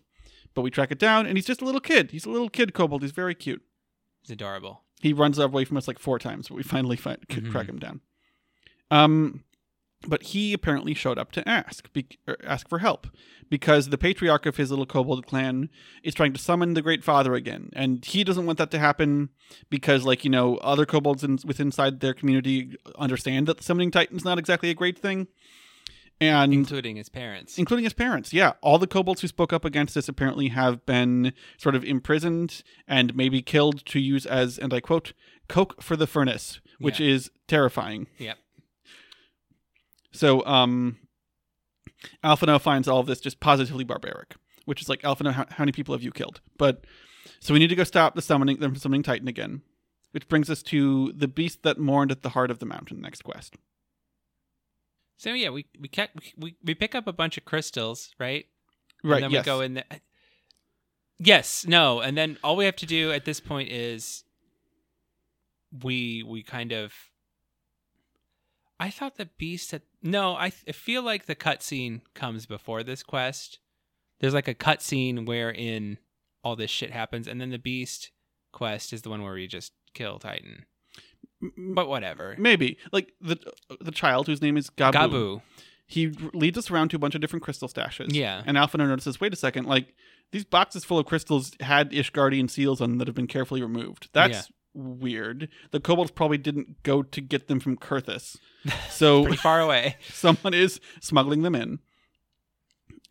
But 0.56 0.64
we 0.64 0.72
track 0.72 0.90
it 0.92 0.98
down 1.00 1.28
and 1.28 1.38
he's 1.38 1.46
just 1.46 1.62
a 1.62 1.66
little 1.66 1.82
kid. 1.82 2.12
He's 2.12 2.26
a 2.26 2.32
little 2.32 2.50
kid 2.50 2.74
kobold. 2.74 3.04
He's 3.04 3.12
very 3.12 3.36
cute. 3.36 3.62
He's 4.24 4.32
adorable. 4.32 4.85
He 5.02 5.14
runs 5.14 5.38
away 5.38 5.66
from 5.66 5.78
us 5.78 5.88
like 5.88 6.00
four 6.00 6.20
times, 6.20 6.48
but 6.48 6.56
we 6.56 6.64
finally 6.64 6.96
find, 6.98 7.20
Mhm. 7.28 7.52
crack 7.52 7.68
him 7.68 7.80
down. 7.80 8.02
Um, 8.92 9.44
but 10.08 10.22
he 10.24 10.54
apparently 10.54 10.94
showed 10.94 11.18
up 11.18 11.32
to 11.32 11.48
ask, 11.48 11.92
be, 11.92 12.06
er, 12.28 12.38
ask 12.44 12.70
for 12.70 12.80
help, 12.80 13.08
because 13.50 13.90
the 13.90 13.98
patriarch 13.98 14.46
of 14.46 14.58
his 14.58 14.70
little 14.70 14.86
kobold 14.86 15.26
clan 15.26 15.70
is 16.04 16.14
trying 16.14 16.34
to 16.34 16.40
summon 16.40 16.76
the 16.76 16.82
Great 16.82 17.04
Father 17.04 17.34
again, 17.34 17.70
and 17.74 18.06
he 18.06 18.24
doesn't 18.24 18.46
want 18.46 18.58
that 18.60 18.70
to 18.72 18.80
happen 18.80 19.30
because, 19.70 20.04
like 20.06 20.24
you 20.24 20.30
know, 20.30 20.58
other 20.58 20.86
kobolds 20.86 21.24
in, 21.24 21.40
with 21.46 21.60
inside 21.60 22.00
their 22.02 22.14
community 22.14 22.76
understand 22.98 23.48
that 23.48 23.64
summoning 23.64 23.90
Titan's 23.92 24.26
not 24.26 24.38
exactly 24.38 24.70
a 24.70 24.76
great 24.76 25.00
thing, 25.00 25.28
and 26.22 26.54
Including 26.54 26.96
his 26.96 27.10
parents. 27.10 27.58
including 27.58 27.84
his 27.84 27.94
parents. 27.94 28.32
Yeah, 28.34 28.54
all 28.62 28.78
the 28.80 28.88
kobolds 28.88 29.22
who 29.22 29.28
spoke 29.28 29.52
up 29.52 29.66
against 29.66 29.96
this 29.96 30.08
apparently 30.08 30.48
have 30.50 30.86
been 30.86 31.34
sort 31.58 31.76
of 31.76 31.84
imprisoned 31.84 32.64
and 32.88 33.16
maybe 33.16 33.42
killed 33.42 33.86
to 33.88 34.00
use 34.00 34.26
as, 34.26 34.58
and 34.58 34.74
I 34.74 34.80
quote, 34.80 35.14
"coke 35.50 35.82
for 35.82 35.96
the 35.98 36.08
furnace," 36.08 36.62
which 36.80 37.00
Yeah. 37.00 37.08
is 37.08 37.32
terrifying. 37.48 38.08
Yep. 38.18 38.38
So, 40.14 40.46
um, 40.46 40.98
Alphinaud 42.24 42.62
finds 42.62 42.88
all 42.88 43.00
of 43.00 43.08
this 43.08 43.20
just 43.20 43.40
positively 43.40 43.84
barbaric, 43.84 44.36
which 44.66 44.82
is 44.82 44.88
like, 44.90 45.02
Alphinaud, 45.02 45.34
how, 45.34 45.46
how 45.50 45.64
many 45.64 45.72
people 45.72 45.94
have 45.94 46.04
you 46.04 46.12
killed? 46.12 46.40
But 46.58 46.86
so 47.40 47.54
we 47.54 47.60
need 47.60 47.68
to 47.68 47.76
go 47.76 47.84
stop 47.84 48.16
the 48.16 48.22
summoning, 48.22 48.58
them 48.60 48.72
from 48.72 48.80
summoning 48.80 49.04
Titan 49.04 49.28
again, 49.28 49.62
which 50.12 50.28
brings 50.30 50.50
us 50.50 50.64
to 50.64 51.12
the 51.14 51.28
beast 51.28 51.64
that 51.64 51.78
mourned 51.80 52.12
at 52.12 52.22
the 52.22 52.30
heart 52.30 52.50
of 52.52 52.60
the 52.60 52.66
mountain. 52.66 53.02
Next 53.02 53.24
quest. 53.24 53.56
So 55.18 55.34
yeah, 55.34 55.50
we 55.50 55.66
we, 55.80 55.88
ca- 55.88 56.10
we 56.38 56.56
we 56.64 56.76
pick 56.76 56.96
up 56.96 57.08
a 57.08 57.14
bunch 57.14 57.38
of 57.38 57.46
crystals, 57.46 58.14
right? 58.20 58.46
Right. 59.04 59.16
And 59.18 59.24
then 59.26 59.32
yes. 59.32 59.46
we 59.46 59.46
go 59.46 59.62
in 59.62 59.74
there. 59.76 59.84
Yes, 61.18 61.66
no, 61.66 62.02
and 62.02 62.18
then 62.18 62.38
all 62.44 62.56
we 62.56 62.66
have 62.66 62.76
to 62.78 62.86
do 62.86 63.12
at 63.12 63.24
this 63.24 63.40
point 63.40 63.70
is 63.72 64.24
we 65.84 66.24
we 66.24 66.44
kind 66.44 66.72
of. 66.72 66.94
I 68.78 68.90
thought 68.90 69.16
the 69.16 69.30
beast 69.38 69.72
had 69.72 69.84
no. 70.04 70.36
I, 70.36 70.52
I 70.68 70.74
feel 70.74 71.02
like 71.02 71.26
the 71.26 71.36
cutscene 71.36 72.02
comes 72.14 72.46
before 72.46 72.84
this 72.84 73.04
quest. 73.04 73.60
There's 74.20 74.34
like 74.34 74.50
a 74.50 74.56
cutscene 74.56 75.26
wherein 75.26 75.98
all 76.44 76.58
this 76.58 76.72
shit 76.72 76.92
happens, 76.92 77.28
and 77.28 77.40
then 77.40 77.52
the 77.52 77.58
beast 77.58 78.12
quest 78.52 78.92
is 78.92 79.04
the 79.04 79.10
one 79.10 79.24
where 79.24 79.34
we 79.34 79.48
just 79.48 79.72
kill 79.94 80.20
Titan. 80.20 80.66
But 81.58 81.88
whatever. 81.88 82.36
Maybe 82.38 82.78
like 82.92 83.14
the 83.22 83.38
the 83.82 83.92
child 83.92 84.28
whose 84.28 84.42
name 84.42 84.58
is 84.58 84.70
Gabu. 84.70 84.94
Gabu. 84.94 85.42
He 85.88 86.08
leads 86.34 86.58
us 86.58 86.72
around 86.72 86.90
to 86.90 86.96
a 86.96 87.00
bunch 87.00 87.14
of 87.14 87.22
different 87.22 87.44
crystal 87.44 87.68
stashes. 87.68 88.08
Yeah. 88.14 88.42
And 88.46 88.58
Alphinaud 88.58 88.88
notices, 88.88 89.22
wait 89.22 89.34
a 89.34 89.36
second, 89.36 89.68
like 89.68 89.94
these 90.32 90.44
boxes 90.44 90.84
full 90.84 90.98
of 90.98 91.06
crystals 91.06 91.52
had 91.60 91.92
Ishgardian 91.92 92.50
seals 92.50 92.82
on 92.82 92.90
them 92.90 92.98
that 92.98 93.08
have 93.08 93.16
been 93.16 93.28
carefully 93.28 93.62
removed. 93.62 94.10
That's 94.12 94.50
weird. 94.74 95.48
The 95.72 95.80
kobolds 95.80 96.12
probably 96.12 96.38
didn't 96.38 96.82
go 96.84 97.04
to 97.04 97.22
get 97.22 97.48
them 97.48 97.60
from 97.60 97.78
Coerthas. 97.78 98.38
So 98.90 99.22
Pretty 99.24 99.38
far 99.38 99.62
away. 99.62 99.98
someone 100.12 100.56
is 100.56 100.80
smuggling 101.00 101.44
them 101.44 101.54
in. 101.54 101.80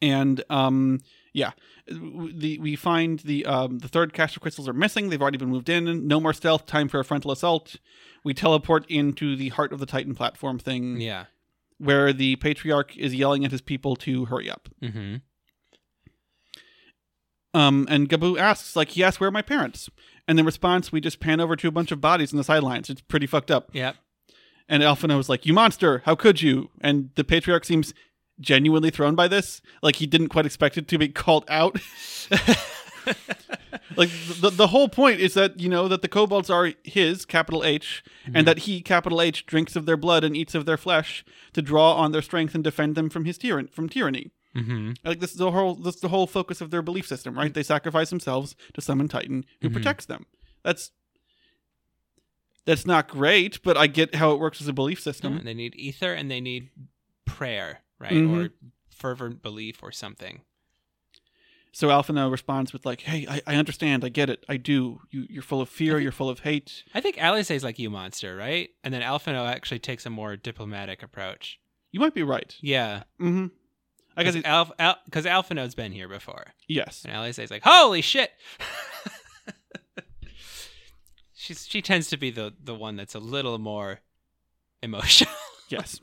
And 0.02 0.42
um 0.50 1.00
yeah, 1.34 1.50
the 1.86 2.58
we 2.60 2.76
find 2.76 3.18
the 3.20 3.44
um 3.44 3.80
the 3.80 3.88
third 3.88 4.14
cache 4.14 4.36
of 4.36 4.40
crystals 4.42 4.66
are 4.68 4.72
missing. 4.72 5.10
They've 5.10 5.20
already 5.20 5.36
been 5.36 5.50
moved 5.50 5.68
in. 5.68 6.06
No 6.08 6.18
more 6.20 6.32
stealth. 6.32 6.64
Time 6.64 6.88
for 6.88 7.00
a 7.00 7.04
frontal 7.04 7.30
assault. 7.32 7.76
We 8.24 8.32
teleport 8.32 8.86
into 8.88 9.36
the 9.36 9.50
heart 9.50 9.72
of 9.72 9.80
the 9.80 9.86
Titan 9.86 10.14
platform 10.14 10.58
thing, 10.58 10.98
Yeah. 11.00 11.24
where 11.76 12.14
the 12.14 12.36
patriarch 12.36 12.96
is 12.96 13.14
yelling 13.14 13.44
at 13.44 13.50
his 13.52 13.60
people 13.60 13.96
to 13.96 14.24
hurry 14.26 14.48
up. 14.48 14.70
Mm-hmm. 14.80 15.16
Um, 17.52 17.86
and 17.88 18.08
Gabu 18.08 18.38
asks, 18.38 18.74
like, 18.74 18.96
yes, 18.96 19.20
where 19.20 19.28
are 19.28 19.32
my 19.32 19.42
parents? 19.42 19.88
And 20.26 20.38
in 20.40 20.46
response, 20.46 20.90
we 20.90 21.00
just 21.00 21.20
pan 21.20 21.40
over 21.40 21.54
to 21.56 21.68
a 21.68 21.72
bunch 21.72 21.92
of 21.92 22.00
bodies 22.00 22.32
in 22.32 22.38
the 22.38 22.44
sidelines. 22.44 22.90
It's 22.90 23.00
pretty 23.02 23.26
fucked 23.26 23.50
up. 23.50 23.70
Yeah. 23.72 23.92
And 24.68 24.82
Alphinaud 24.82 25.20
is 25.20 25.28
like, 25.28 25.46
you 25.46 25.52
monster, 25.52 26.02
how 26.04 26.14
could 26.14 26.42
you? 26.42 26.70
And 26.80 27.10
the 27.14 27.22
patriarch 27.24 27.64
seems 27.64 27.92
genuinely 28.40 28.90
thrown 28.90 29.14
by 29.14 29.28
this. 29.28 29.60
Like 29.82 29.96
he 29.96 30.06
didn't 30.06 30.28
quite 30.28 30.46
expect 30.46 30.76
it 30.78 30.88
to 30.88 30.98
be 30.98 31.08
called 31.08 31.44
out. 31.48 31.78
like 33.96 34.08
the 34.40 34.50
the 34.50 34.68
whole 34.68 34.88
point 34.88 35.20
is 35.20 35.34
that 35.34 35.60
you 35.60 35.68
know 35.68 35.88
that 35.88 36.02
the 36.02 36.08
kobolds 36.08 36.50
are 36.50 36.72
his 36.82 37.24
capital 37.24 37.62
H, 37.64 38.02
and 38.32 38.46
that 38.46 38.60
he 38.60 38.80
capital 38.80 39.20
H 39.20 39.46
drinks 39.46 39.76
of 39.76 39.86
their 39.86 39.96
blood 39.96 40.24
and 40.24 40.36
eats 40.36 40.54
of 40.54 40.66
their 40.66 40.76
flesh 40.76 41.24
to 41.52 41.62
draw 41.62 41.94
on 41.94 42.12
their 42.12 42.22
strength 42.22 42.54
and 42.54 42.64
defend 42.64 42.94
them 42.94 43.10
from 43.10 43.24
his 43.24 43.38
tyran- 43.38 43.72
from 43.72 43.88
tyranny. 43.88 44.30
Mm-hmm. 44.56 44.92
Like 45.04 45.20
this 45.20 45.32
is 45.32 45.36
the 45.38 45.50
whole 45.50 45.74
this 45.74 45.96
is 45.96 46.00
the 46.00 46.08
whole 46.08 46.26
focus 46.26 46.60
of 46.60 46.70
their 46.70 46.82
belief 46.82 47.06
system, 47.06 47.36
right? 47.36 47.52
They 47.52 47.62
sacrifice 47.62 48.10
themselves 48.10 48.56
to 48.74 48.80
summon 48.80 49.08
Titan 49.08 49.44
who 49.60 49.68
Mhm. 49.68 49.72
protects 49.74 50.06
them. 50.06 50.26
That's 50.62 50.90
that's 52.64 52.86
not 52.86 53.08
great, 53.08 53.62
but 53.62 53.76
I 53.76 53.86
get 53.86 54.14
how 54.14 54.30
it 54.32 54.38
works 54.40 54.60
as 54.62 54.68
a 54.68 54.72
belief 54.72 55.00
system. 55.00 55.42
they 55.44 55.52
need 55.54 55.74
ether 55.76 56.14
and 56.14 56.30
they 56.30 56.40
need 56.40 56.70
prayer, 57.26 57.80
right? 57.98 58.12
Mhm. 58.12 58.46
Or 58.46 58.50
fervent 58.88 59.42
belief 59.42 59.82
or 59.82 59.92
something. 59.92 60.42
So 61.72 61.88
Alphinaud 61.88 62.30
responds 62.30 62.72
with 62.72 62.86
like, 62.86 63.00
"Hey, 63.00 63.26
I, 63.28 63.42
I 63.48 63.56
understand. 63.56 64.04
I 64.04 64.08
get 64.08 64.30
it. 64.30 64.44
I 64.48 64.56
do. 64.56 65.00
You 65.10 65.26
you're 65.28 65.42
full 65.42 65.60
of 65.60 65.68
fear. 65.68 65.98
You're 65.98 66.12
full 66.12 66.30
of 66.30 66.40
hate. 66.40 66.84
I 66.94 67.00
think 67.00 67.18
Alice 67.18 67.50
is 67.50 67.64
like 67.64 67.78
you 67.80 67.90
monster, 67.90 68.36
right? 68.36 68.70
And 68.84 68.94
then 68.94 69.02
Alphinaud 69.02 69.48
actually 69.48 69.80
takes 69.80 70.06
a 70.06 70.10
more 70.10 70.36
diplomatic 70.36 71.02
approach. 71.02 71.58
You 71.90 71.98
might 72.00 72.14
be 72.14 72.22
right. 72.22 72.54
Yeah. 72.60 73.02
Mm-hmm. 73.20 73.46
I 74.16 74.22
guess 74.22 74.36
Because 74.36 74.70
Al, 74.78 74.96
cause 75.10 75.24
Alphinaud's 75.24 75.74
been 75.74 75.90
here 75.90 76.08
before. 76.08 76.44
yes. 76.68 77.02
And 77.04 77.12
Alice 77.12 77.38
is 77.40 77.50
like, 77.50 77.62
holy 77.64 78.00
shit. 78.02 78.30
She's 81.34 81.66
she 81.66 81.82
tends 81.82 82.08
to 82.10 82.16
be 82.16 82.30
the 82.30 82.54
the 82.62 82.74
one 82.74 82.96
that's 82.96 83.14
a 83.14 83.18
little 83.20 83.58
more 83.58 84.00
emotional. 84.82 85.32
Yes. 85.78 86.00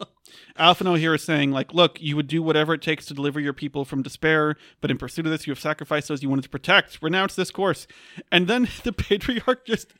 Alphinaud 0.59 0.97
here 0.99 1.13
is 1.13 1.23
saying, 1.23 1.51
like, 1.51 1.73
look, 1.73 2.01
you 2.01 2.15
would 2.15 2.27
do 2.27 2.41
whatever 2.43 2.73
it 2.73 2.81
takes 2.81 3.05
to 3.07 3.13
deliver 3.13 3.39
your 3.39 3.53
people 3.53 3.83
from 3.85 4.01
despair, 4.03 4.55
but 4.79 4.89
in 4.91 4.97
pursuit 4.97 5.25
of 5.25 5.31
this, 5.31 5.45
you 5.47 5.51
have 5.51 5.59
sacrificed 5.59 6.07
those 6.07 6.21
you 6.23 6.29
wanted 6.29 6.43
to 6.43 6.49
protect. 6.49 6.99
Renounce 7.01 7.35
this 7.35 7.51
course. 7.51 7.87
And 8.31 8.47
then 8.47 8.67
the 8.83 8.93
patriarch 8.93 9.65
just, 9.65 9.93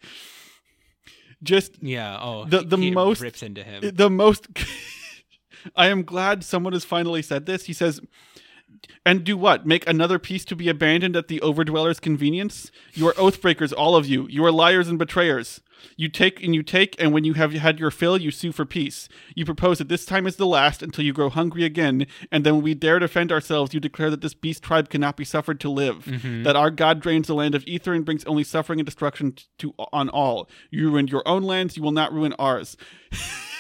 just 1.44 1.82
yeah. 1.82 2.18
Oh, 2.22 2.46
The- 2.46 2.62
the 2.62 2.78
he 2.78 2.92
most- 2.92 3.22
rips 3.22 3.44
into 3.44 3.64
him. 3.64 3.92
the 3.96 4.10
most. 4.10 4.48
I 5.76 5.88
am 5.88 6.04
glad 6.04 6.44
someone 6.44 6.74
has 6.74 6.86
finally 6.86 7.22
said 7.22 7.46
this. 7.46 7.66
He 7.66 7.74
says, 7.74 8.00
and 9.06 9.24
do 9.24 9.38
what? 9.38 9.66
Make 9.66 9.88
another 9.88 10.20
piece 10.20 10.46
to 10.46 10.56
be 10.56 10.70
abandoned 10.70 11.16
at 11.16 11.28
the 11.28 11.42
overdweller's 11.42 12.00
convenience? 12.00 12.72
You 12.94 13.08
are 13.08 13.16
oath 13.18 13.42
breakers, 13.42 13.74
all 13.74 13.96
of 13.96 14.06
you. 14.06 14.28
You 14.30 14.46
are 14.46 14.52
liars 14.52 14.88
and 14.88 15.00
betrayers. 15.00 15.62
You 15.98 16.10
take 16.10 16.44
and 16.44 16.54
you 16.54 16.62
take, 16.62 16.96
and 17.02 17.12
when 17.12 17.24
you 17.24 17.34
have 17.34 17.54
had 17.54 17.80
your 17.80 17.90
fill, 17.90 18.16
you 18.16 18.30
sue 18.30 18.52
for 18.52 18.66
peace. 18.66 19.10
You 19.34 19.46
propose 19.46 19.80
that 19.80 19.88
this 19.90 20.06
time 20.06 20.28
is 20.28 20.36
the 20.36 20.46
last 20.46 20.84
until 20.84 21.04
you 21.04 21.12
grow 21.12 21.30
hungry 21.32 21.64
again, 21.64 22.06
and 22.32 22.44
then 22.46 22.54
when 22.56 22.64
we 22.64 22.76
dare 22.76 23.00
defend 23.00 23.32
ourselves, 23.32 23.74
you 23.74 23.80
declare 23.80 24.12
that 24.12 24.22
this 24.22 24.36
beast 24.36 24.62
tribe 24.62 24.90
cannot 24.90 25.18
be 25.18 25.26
suffered 25.26 25.60
to 25.62 25.70
live. 25.72 26.06
Mhm. 26.06 26.44
That 26.44 26.56
our 26.56 26.70
God 26.70 27.00
drains 27.00 27.26
the 27.26 27.34
land 27.34 27.56
of 27.56 27.64
ether 27.66 27.94
and 27.94 28.06
brings 28.06 28.24
only 28.26 28.44
suffering 28.44 28.80
and 28.80 28.86
destruction 28.86 29.34
to 29.58 29.74
on 29.92 30.08
all. 30.10 30.48
You 30.70 30.92
ruined 30.92 31.10
your 31.10 31.28
own 31.28 31.42
lands, 31.42 31.76
you 31.76 31.82
will 31.82 31.92
not 31.92 32.14
ruin 32.14 32.34
ours. 32.38 32.78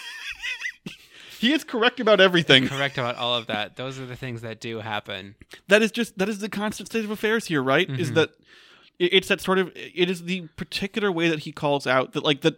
he 1.42 1.52
is 1.54 1.64
correct 1.64 2.00
about 2.00 2.20
everything. 2.22 2.68
Correct 2.68 2.98
about 2.98 3.16
all 3.16 3.36
of 3.36 3.48
that. 3.48 3.76
Those 3.76 4.00
are 4.00 4.06
the 4.06 4.16
things 4.16 4.42
that 4.42 4.60
do 4.62 4.80
happen. 4.80 5.36
that 5.68 5.82
is 5.82 5.92
just 5.92 6.18
that 6.20 6.30
is 6.30 6.40
the 6.40 6.50
constant 6.50 6.88
state 6.90 7.04
of 7.04 7.12
affairs 7.12 7.46
here 7.48 7.62
right 7.64 7.90
is 7.90 8.12
Mhm. 8.12 8.16
that 8.16 8.30
it- 9.00 9.14
it's 9.14 9.28
that 9.28 9.42
sort 9.42 9.58
of 9.60 9.72
it 9.76 10.10
is 10.10 10.24
the 10.26 10.48
particular 10.56 11.12
way 11.12 11.28
that 11.30 11.40
he 11.40 11.52
calls 11.52 11.86
out 11.88 12.14
that 12.14 12.24
like 12.24 12.42
that 12.42 12.56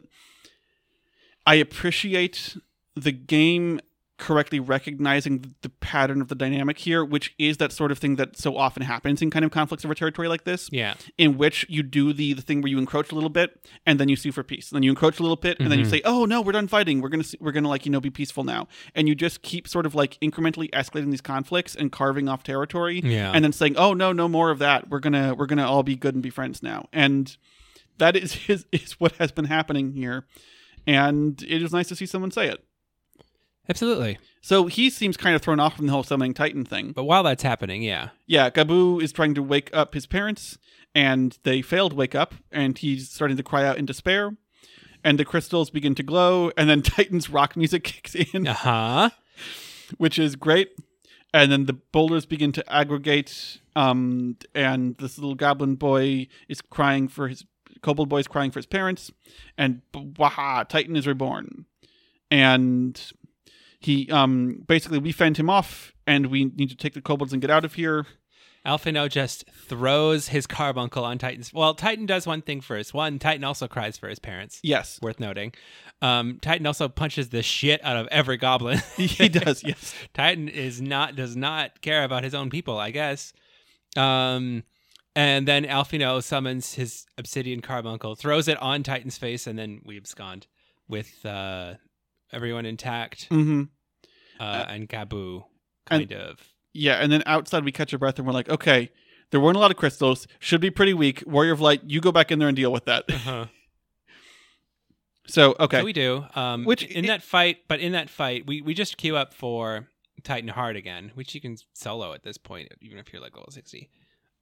i 1.46 1.56
appreciate 1.56 2.58
the 2.96 3.12
game 3.12 3.80
correctly 4.24 4.60
recognizing 4.60 5.54
the 5.64 5.70
pattern 5.70 6.22
of 6.22 6.28
the 6.30 6.36
dynamic 6.36 6.78
here 6.78 7.04
which 7.04 7.34
is 7.38 7.58
that 7.58 7.72
sort 7.72 7.92
of 7.92 7.98
thing 8.00 8.16
that 8.16 8.38
so 8.38 8.56
often 8.56 8.82
happens 8.84 9.22
in 9.22 9.30
kind 9.30 9.44
of 9.46 9.52
conflicts 9.52 9.84
over 9.86 9.94
territory 9.94 10.28
like 10.30 10.44
this 10.46 10.70
Yeah. 10.72 10.94
in 11.18 11.38
which 11.38 11.66
you 11.70 11.84
do 11.84 12.14
the 12.14 12.34
the 12.34 12.42
thing 12.42 12.62
where 12.62 12.70
you 12.72 12.78
encroach 12.80 13.12
a 13.12 13.16
little 13.16 13.30
bit 13.30 13.50
and 13.86 14.00
then 14.00 14.08
you 14.10 14.16
sue 14.16 14.32
for 14.32 14.44
peace. 14.44 14.70
And 14.72 14.78
then 14.78 14.84
you 14.84 14.92
encroach 14.92 15.20
a 15.20 15.24
little 15.24 15.36
bit 15.48 15.60
and 15.60 15.70
then 15.70 15.78
you 15.80 15.86
Mhm. 15.86 15.90
say, 15.90 16.02
"Oh 16.06 16.24
no, 16.26 16.42
we're 16.42 16.54
done 16.54 16.68
fighting. 16.70 17.02
We're 17.02 17.10
gonna 17.10 17.24
we're 17.42 17.52
gonna 17.52 17.68
like 17.68 17.86
you 17.86 17.92
know 17.92 18.00
be 18.00 18.10
peaceful 18.10 18.44
now." 18.44 18.68
And 18.96 19.08
you 19.10 19.16
just 19.16 19.42
keep 19.42 19.68
sort 19.68 19.86
of 19.86 19.94
like 19.94 20.18
incrementally 20.22 20.70
escalating 20.72 21.12
these 21.12 21.22
conflicts 21.22 21.76
and 21.76 21.92
carving 21.92 22.30
off 22.30 22.44
territory, 22.44 23.02
Yeah. 23.04 23.32
and 23.34 23.44
then 23.44 23.52
saying, 23.52 23.76
"Oh 23.78 23.94
no, 23.94 24.14
no 24.14 24.28
more 24.30 24.50
of 24.52 24.60
that. 24.60 24.90
We're 24.90 25.00
gonna 25.00 25.36
we're 25.36 25.48
gonna 25.48 25.68
all 25.70 25.84
be 25.84 25.96
good 25.98 26.14
and 26.16 26.24
be 26.24 26.30
friends 26.30 26.64
now." 26.64 26.88
And 26.94 27.36
that 27.98 28.16
is 28.16 28.38
is, 28.50 28.66
is 28.72 28.94
what 28.94 29.12
has 29.18 29.32
been 29.34 29.46
happening 29.46 29.92
here, 29.94 30.26
and 30.88 31.42
it 31.44 31.62
is 31.62 31.72
nice 31.74 31.88
to 31.90 31.96
see 31.96 32.06
someone 32.06 32.32
say 32.32 32.48
it. 32.48 32.64
Absolutely. 33.70 34.18
So 34.42 34.68
he 34.68 34.90
seems 34.90 35.16
kind 35.16 35.36
of 35.36 35.42
thrown 35.42 35.60
off 35.60 35.78
from 35.78 35.86
the 35.88 35.94
whole 35.94 36.04
summoning 36.04 36.34
Titan 36.34 36.66
thing. 36.66 36.92
But 36.92 37.06
while 37.06 37.24
that's 37.24 37.44
happening, 37.44 37.82
yeah. 37.82 38.10
Yeah, 38.28 38.50
Gabu 38.50 39.02
is 39.02 39.14
trying 39.14 39.34
to 39.36 39.44
wake 39.44 39.70
up 39.72 39.94
his 39.94 40.06
parents, 40.06 40.58
and 40.94 41.38
they 41.44 41.62
fail 41.62 41.90
to 41.90 41.96
wake 41.96 42.14
up, 42.14 42.34
and 42.52 42.78
he's 42.78 43.10
starting 43.10 43.38
to 43.38 43.44
cry 43.44 43.66
out 43.66 43.78
in 43.78 43.86
despair. 43.86 44.36
And 45.04 45.18
the 45.18 45.26
crystals 45.26 45.70
begin 45.70 45.96
to 45.96 46.04
glow, 46.04 46.52
and 46.58 46.70
then 46.70 46.82
Titan's 46.84 47.30
rock 47.30 47.56
music 47.56 47.84
kicks 47.86 48.16
in, 48.16 48.48
Uh 48.48 48.54
huh. 48.54 49.10
which 49.98 50.20
is 50.20 50.36
great. 50.36 50.72
And 51.34 51.52
then 51.52 51.66
the 51.66 51.74
boulders 51.74 52.26
begin 52.26 52.52
to 52.52 52.74
aggregate, 52.74 53.60
um, 53.76 54.38
and 54.54 54.96
this 54.98 55.18
little 55.18 55.36
goblin 55.36 55.76
boy 55.76 56.28
is 56.48 56.62
crying 56.62 57.08
for 57.08 57.28
his 57.30 57.44
kobold 57.82 58.08
boy 58.08 58.20
is 58.20 58.28
crying 58.28 58.52
for 58.52 58.60
his 58.60 58.66
parents, 58.66 59.12
and 59.58 59.82
waha, 60.18 60.64
Titan 60.64 60.96
is 60.96 61.08
reborn, 61.08 61.66
and 62.30 63.12
he 63.84 64.10
um 64.12 64.64
basically 64.68 65.00
we 65.00 65.12
fend 65.12 65.38
him 65.38 65.50
off, 65.50 65.94
and 66.08 66.28
we 66.28 66.46
need 66.46 66.70
to 66.70 66.76
take 66.76 66.94
the 66.94 67.02
kobolds 67.02 67.34
and 67.34 67.42
get 67.42 67.52
out 67.52 67.66
of 67.66 67.74
here. 67.74 68.06
Alphinaud 68.66 69.10
just 69.10 69.44
throws 69.52 70.30
his 70.30 70.48
carbuncle 70.48 71.04
on 71.04 71.18
Titan's. 71.18 71.54
Well, 71.54 71.74
Titan 71.74 72.06
does 72.06 72.26
one 72.26 72.42
thing 72.42 72.62
first. 72.62 72.94
One, 72.94 73.20
Titan 73.20 73.44
also 73.44 73.68
cries 73.68 73.98
for 73.98 74.08
his 74.08 74.20
parents. 74.20 74.62
Yes, 74.64 75.00
Worth 75.02 75.20
noting. 75.20 75.54
Um, 76.02 76.40
Titan 76.42 76.66
also 76.66 76.88
punches 76.88 77.30
the 77.30 77.44
shit 77.44 77.84
out 77.84 77.98
of 77.98 78.08
every 78.08 78.38
goblin. 78.38 78.80
he 78.98 79.28
does. 79.28 79.64
Yes. 79.68 79.94
Titan 80.14 80.48
is 80.48 80.82
not 80.82 81.16
does 81.16 81.36
not 81.36 81.82
care 81.82 82.04
about 82.04 82.24
his 82.24 82.34
own 82.34 82.50
people, 82.50 82.78
I 82.78 82.92
guess. 82.92 83.34
Um, 83.98 84.64
and 85.16 85.48
then 85.48 85.66
Alphinaud 85.66 86.24
summons 86.24 86.74
his 86.74 87.06
obsidian 87.18 87.62
carbuncle, 87.62 88.16
throws 88.16 88.48
it 88.48 88.58
on 88.62 88.84
Titan's 88.84 89.18
face, 89.18 89.46
and 89.46 89.60
then 89.60 89.82
we 89.86 89.98
abscond 89.98 90.48
with 90.88 91.26
uh, 91.26 91.76
everyone 92.34 92.66
intact 92.66 93.26
hmm 93.30 93.64
uh, 94.40 94.66
and 94.68 94.90
Gabu, 94.90 95.44
and- 95.90 96.10
kind 96.10 96.14
of. 96.14 96.40
Yeah, 96.76 96.96
and 96.96 97.12
then 97.12 97.22
outside 97.28 97.64
we 97.64 97.72
catch 97.72 97.94
our 97.94 98.00
breath 98.00 98.18
and 98.18 98.26
we're 98.26 98.34
like, 98.34 98.50
okay, 98.50 98.90
there 99.30 99.40
weren't 99.40 99.56
a 99.56 99.60
lot 99.60 99.70
of 99.70 99.78
crystals. 99.78 100.28
Should 100.40 100.60
be 100.60 100.72
pretty 100.72 100.96
weak. 100.96 101.24
Warrior 101.28 101.54
of 101.54 101.62
Light, 101.62 101.82
you 101.86 102.02
go 102.02 102.12
back 102.12 102.32
in 102.32 102.40
there 102.40 102.48
and 102.48 102.58
deal 102.58 102.72
with 102.72 102.86
that. 102.86 103.04
Uh-huh. 103.10 103.46
So 105.26 105.56
okay, 105.60 105.80
So 105.80 105.86
we 105.86 105.94
do. 105.94 106.26
Um, 106.36 106.66
Which- 106.66 106.84
in 106.84 107.06
that 107.06 107.24
fight, 107.24 107.60
but 107.68 107.80
in 107.80 107.94
that 107.94 108.10
fight, 108.10 108.46
we, 108.46 108.62
we 108.62 108.74
just 108.74 108.98
queue 108.98 109.16
up 109.16 109.34
for 109.34 109.88
Titan 110.24 110.50
Heart 110.50 110.76
again, 110.76 111.12
which 111.16 111.34
you 111.34 111.40
can 111.42 111.56
solo 111.74 112.14
at 112.14 112.24
this 112.24 112.38
point, 112.38 112.70
even 112.82 112.98
if 112.98 113.12
you're 113.14 113.22
like 113.22 113.36
level 113.36 113.52
sixty. 113.52 113.90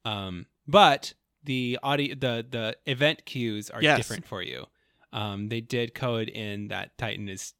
Um, 0.05 0.47
but 0.67 1.13
the 1.43 1.77
audio, 1.83 2.15
the 2.15 2.45
the 2.49 2.77
event 2.87 3.25
cues 3.25 3.69
are 3.69 3.81
Yes. 3.81 3.97
different 3.97 4.25
for 4.25 4.41
you. 4.41 4.65
Um, 5.13 5.49
they 5.49 5.61
did 5.61 5.93
code 5.93 6.29
in 6.29 6.69
that 6.69 6.97
Titan 6.97 7.29
is 7.29 7.53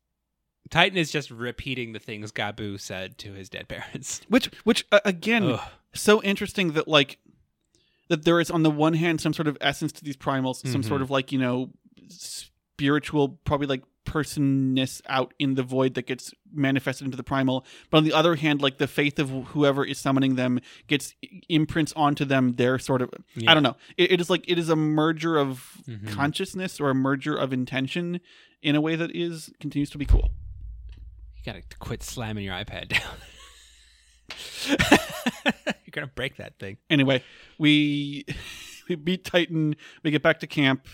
Titan 0.69 0.97
is 0.97 1.12
just 1.12 1.32
repeating 1.32 1.91
the 1.93 2.00
things 2.00 2.32
Gabu 2.32 2.80
said 2.80 3.17
to 3.19 3.34
his 3.34 3.50
dead 3.50 3.67
parents. 3.67 4.21
which 4.30 4.47
which 4.63 4.86
uh, 4.91 5.00
again, 5.06 5.43
Ugh. 5.43 5.60
so 5.93 6.21
interesting 6.24 6.74
that 6.74 6.88
like 6.88 7.17
that 8.10 8.24
there 8.26 8.39
is 8.39 8.50
on 8.52 8.63
the 8.63 8.71
one 8.71 8.93
hand 8.93 9.19
some 9.21 9.34
sort 9.34 9.47
of 9.47 9.58
essence 9.62 9.91
to 9.93 10.04
these 10.04 10.17
primals, 10.17 10.58
some 10.67 10.82
Mhm. 10.82 10.88
sort 10.88 11.02
of 11.02 11.10
like 11.12 11.32
you 11.32 11.39
know 11.39 11.71
spiritual, 12.10 13.39
probably 13.45 13.67
like 13.67 13.84
personness 14.04 15.02
out 15.08 15.34
in 15.39 15.54
the 15.56 15.63
void 15.63 15.93
that 15.93 16.08
gets 16.08 16.34
manifested 16.52 17.06
into 17.06 17.15
the 17.15 17.24
primal. 17.24 17.65
But 17.89 18.00
on 18.00 18.04
the 18.04 18.13
other 18.13 18.36
hand, 18.36 18.62
like 18.62 18.78
the 18.78 18.88
faith 18.88 19.19
of 19.19 19.30
whoever 19.30 19.86
is 19.86 20.00
summoning 20.00 20.36
them 20.36 20.60
gets 20.88 21.13
imprints 21.50 21.93
onto 21.95 22.26
them. 22.26 22.54
Their 22.54 22.80
sort 22.80 23.02
of 23.02 23.12
Yeah. 23.36 23.52
I 23.52 23.54
don't 23.54 23.63
know. 23.63 23.78
It, 23.97 24.13
it 24.13 24.21
is 24.21 24.30
like 24.30 24.43
it 24.47 24.58
is 24.58 24.69
a 24.69 24.76
merger 24.76 25.38
of 25.38 25.78
Mhm. 25.88 26.08
consciousness 26.10 26.80
or 26.80 26.89
a 26.89 26.95
merger 26.95 27.36
of 27.36 27.54
intention 27.54 28.19
in 28.62 28.76
a 28.76 28.82
way 28.82 28.95
that 28.95 29.15
is 29.15 29.52
continues 29.60 29.89
to 29.91 29.97
be 29.97 30.06
cool. 30.06 30.32
You 31.43 31.54
gotta 31.54 31.63
quit 31.80 32.04
slamming 32.04 32.43
your 32.45 32.54
iPad 32.54 32.89
down. 32.89 33.01
You're 35.86 35.91
gonna 35.91 36.08
break 36.08 36.38
that 36.38 36.58
thing. 36.60 36.77
Anyway, 36.89 37.23
we 37.58 38.25
we 38.89 38.95
beat 38.95 39.25
Titan. 39.25 39.75
We 40.04 40.12
get 40.12 40.21
back 40.21 40.39
to 40.41 40.47
camp. 40.47 40.88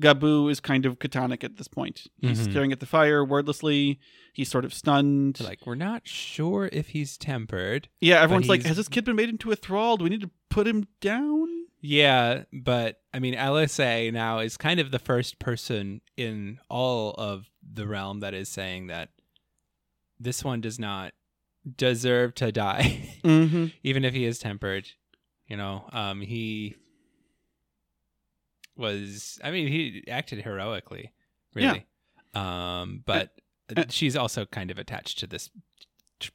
Gabu 0.00 0.48
is 0.50 0.60
kind 0.60 0.86
of 0.86 1.00
catonic 1.00 1.42
at 1.42 1.56
this 1.56 1.66
point. 1.66 2.06
He's 2.20 2.38
Mhm. 2.46 2.50
staring 2.50 2.72
at 2.72 2.78
the 2.78 2.86
fire 2.86 3.24
wordlessly. 3.24 3.98
He's 4.32 4.48
sort 4.48 4.64
of 4.64 4.72
stunned. 4.72 5.40
Like, 5.40 5.66
we're 5.66 5.74
not 5.74 6.06
sure 6.06 6.68
if 6.72 6.90
he's 6.90 7.18
tempered. 7.18 7.88
yeah, 8.00 8.20
everyone's 8.22 8.48
like, 8.48 8.62
"Has 8.64 8.76
this 8.76 8.86
kid 8.88 9.04
been 9.04 9.16
made 9.16 9.28
into 9.28 9.50
a 9.50 9.56
thrall? 9.56 9.96
Do 9.96 10.04
we 10.04 10.10
need 10.10 10.20
to 10.20 10.30
put 10.50 10.68
him 10.68 10.86
down?" 11.00 11.48
Yeah, 11.80 12.44
but 12.52 13.00
I 13.12 13.18
mean, 13.18 13.34
LSA 13.34 14.12
now 14.12 14.38
is 14.38 14.56
kind 14.56 14.78
of 14.78 14.90
the 14.92 14.98
first 15.00 15.38
person 15.40 16.00
in 16.16 16.60
all 16.68 17.12
of 17.14 17.48
the 17.60 17.86
realm 17.88 18.20
that 18.20 18.34
is 18.34 18.48
saying 18.48 18.86
that 18.88 19.10
this 20.20 20.42
one 20.44 20.60
does 20.60 20.78
not 20.78 21.12
deserve 21.76 22.34
to 22.36 22.52
die, 22.52 23.18
Mm-hmm. 23.24 23.66
even 23.82 24.04
if 24.04 24.14
he 24.14 24.24
is 24.24 24.38
tempered. 24.38 24.88
You 25.46 25.56
know, 25.56 25.84
um, 25.92 26.20
he 26.20 26.76
was. 28.76 29.38
I 29.42 29.50
mean, 29.50 29.68
he 29.68 30.04
acted 30.08 30.42
heroically, 30.42 31.12
really. 31.54 31.86
Um, 32.34 33.02
but 33.06 33.30
uh, 33.76 33.84
she's 33.88 34.16
also 34.16 34.44
kind 34.46 34.70
of 34.70 34.78
attached 34.78 35.18
to 35.20 35.26
this 35.26 35.50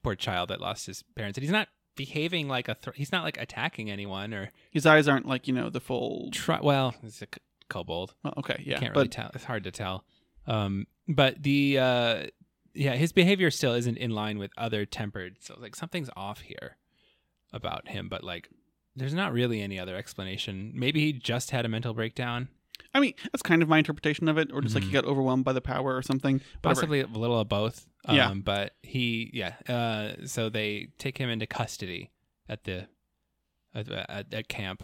poor 0.01 0.15
child 0.15 0.49
that 0.49 0.59
lost 0.61 0.87
his 0.87 1.03
parents, 1.15 1.37
and 1.37 1.43
he's 1.43 1.51
not 1.51 1.67
behaving 1.95 2.47
like 2.47 2.67
a. 2.67 2.75
Thr 2.75 2.91
he's 2.95 3.11
not 3.11 3.23
like 3.23 3.37
attacking 3.39 3.89
anyone 3.91 4.33
or 4.33 4.51
His 4.71 4.85
eyes 4.85 5.07
aren't 5.07 5.27
like 5.27 5.47
you 5.47 5.53
know 5.53 5.69
the 5.69 5.79
full. 5.79 6.29
try. 6.31 6.59
Well, 6.61 6.95
it's 7.03 7.21
a 7.21 7.27
kobold. 7.69 8.15
Oh, 8.25 8.33
okay, 8.37 8.61
yeah, 8.65 8.79
can't 8.79 8.95
really 8.95 9.07
tell. 9.09 9.31
It's 9.33 9.43
hard 9.45 9.63
to 9.65 9.71
tell. 9.71 10.03
Um, 10.47 10.87
but 11.07 11.41
the 11.41 11.77
uh, 11.79 12.23
yeah, 12.73 12.95
his 12.95 13.11
behavior 13.11 13.51
still 13.51 13.73
isn't 13.73 13.97
in 13.97 14.11
line 14.11 14.37
with 14.39 14.51
other 14.57 14.85
tempered. 14.85 15.37
So 15.39 15.55
like 15.59 15.75
something's 15.75 16.09
off 16.15 16.41
here 16.41 16.77
about 17.51 17.87
him. 17.89 18.09
But 18.09 18.23
like, 18.23 18.49
there's 18.95 19.13
not 19.13 19.33
really 19.33 19.61
any 19.61 19.79
other 19.79 19.95
explanation. 19.95 20.71
Maybe 20.75 20.99
he 21.01 21.13
just 21.13 21.51
had 21.51 21.65
a 21.65 21.69
mental 21.69 21.93
breakdown. 21.93 22.49
I 22.95 22.99
mean 22.99 23.13
that's 23.31 23.41
kind 23.43 23.61
of 23.61 23.69
my 23.69 23.77
interpretation 23.79 24.27
of 24.27 24.37
it, 24.37 24.51
or 24.51 24.61
just 24.61 24.73
like 24.75 24.83
he 24.83 24.89
Mhm. 24.89 24.93
got 24.93 25.05
overwhelmed 25.05 25.45
by 25.45 25.53
the 25.53 25.61
power 25.61 25.95
or 25.95 26.01
something. 26.01 26.35
Whatever. 26.35 26.59
Possibly 26.61 26.99
a 27.01 27.07
little 27.07 27.39
of 27.39 27.47
both. 27.49 27.87
Um, 28.05 28.15
Yeah. 28.15 28.33
But 28.33 28.75
he, 28.81 29.29
yeah. 29.33 29.55
Uh, 29.67 30.25
so 30.25 30.49
they 30.49 30.89
take 30.97 31.17
him 31.17 31.29
into 31.29 31.45
custody 31.47 32.11
at 32.49 32.63
the 32.65 32.87
at, 33.75 33.89
at, 33.89 34.33
at 34.33 34.47
camp, 34.47 34.83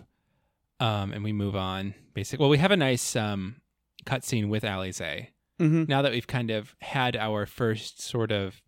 um, 0.79 1.11
and 1.13 1.23
we 1.23 1.31
move 1.33 1.55
on. 1.55 1.93
Basically, 2.15 2.41
well, 2.43 2.49
we 2.49 2.57
have 2.57 2.71
a 2.71 2.77
nice 2.77 3.15
um 3.15 3.61
cutscene 4.05 4.49
with 4.49 4.63
Alisaie. 4.63 5.27
Mm-hmm. 5.59 5.85
now 5.87 6.01
that 6.01 6.11
we've 6.11 6.27
kind 6.27 6.51
of 6.51 6.75
had 6.79 7.15
our 7.15 7.45
first 7.45 8.01
sort 8.01 8.31
of 8.31 8.61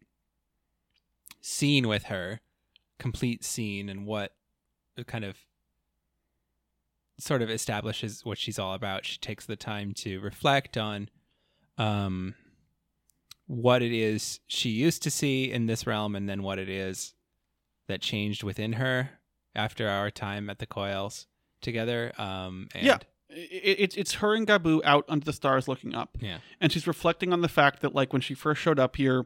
scene 1.41 1.87
with 1.87 2.03
her, 2.03 2.41
complete 2.99 3.43
scene, 3.43 3.89
and 3.89 4.05
what 4.05 4.33
it 4.97 5.07
kind 5.07 5.23
of 5.23 5.37
sort 7.17 7.41
of 7.41 7.49
establishes 7.49 8.25
what 8.25 8.37
she's 8.37 8.59
all 8.59 8.73
about, 8.73 9.05
she 9.05 9.17
takes 9.17 9.45
the 9.45 9.55
time 9.55 9.93
to 9.93 10.19
reflect 10.19 10.77
on 10.77 11.09
um, 11.77 12.35
what 13.47 13.81
it 13.81 13.91
is 13.91 14.39
she 14.47 14.69
used 14.69 15.03
to 15.03 15.11
see 15.11 15.51
in 15.51 15.65
this 15.65 15.87
realm, 15.87 16.15
and 16.15 16.27
then 16.27 16.43
what 16.43 16.59
it 16.59 16.69
is 16.69 17.13
that 17.87 18.01
changed 18.01 18.43
within 18.43 18.73
her 18.73 19.11
after 19.55 19.87
our 19.87 20.09
time 20.09 20.49
at 20.49 20.59
the 20.59 20.65
coils 20.65 21.27
together. 21.61 22.11
Um, 22.17 22.67
and 22.73 22.85
Yeah. 22.85 22.97
It, 23.33 23.77
it's 23.79 23.95
it's 23.97 24.13
her 24.15 24.33
and 24.35 24.45
Gabu 24.47 24.81
out 24.83 25.05
under 25.07 25.25
the 25.25 25.33
stars 25.33 25.67
looking 25.67 25.95
up. 25.95 26.17
Yeah. 26.19 26.39
and 26.59 26.71
she's 26.71 26.87
reflecting 26.87 27.31
on 27.33 27.41
the 27.41 27.47
fact 27.49 27.81
that 27.81 27.95
like 27.95 28.11
when 28.13 28.21
she 28.21 28.33
first 28.33 28.61
showed 28.61 28.79
up 28.79 28.95
here 28.97 29.25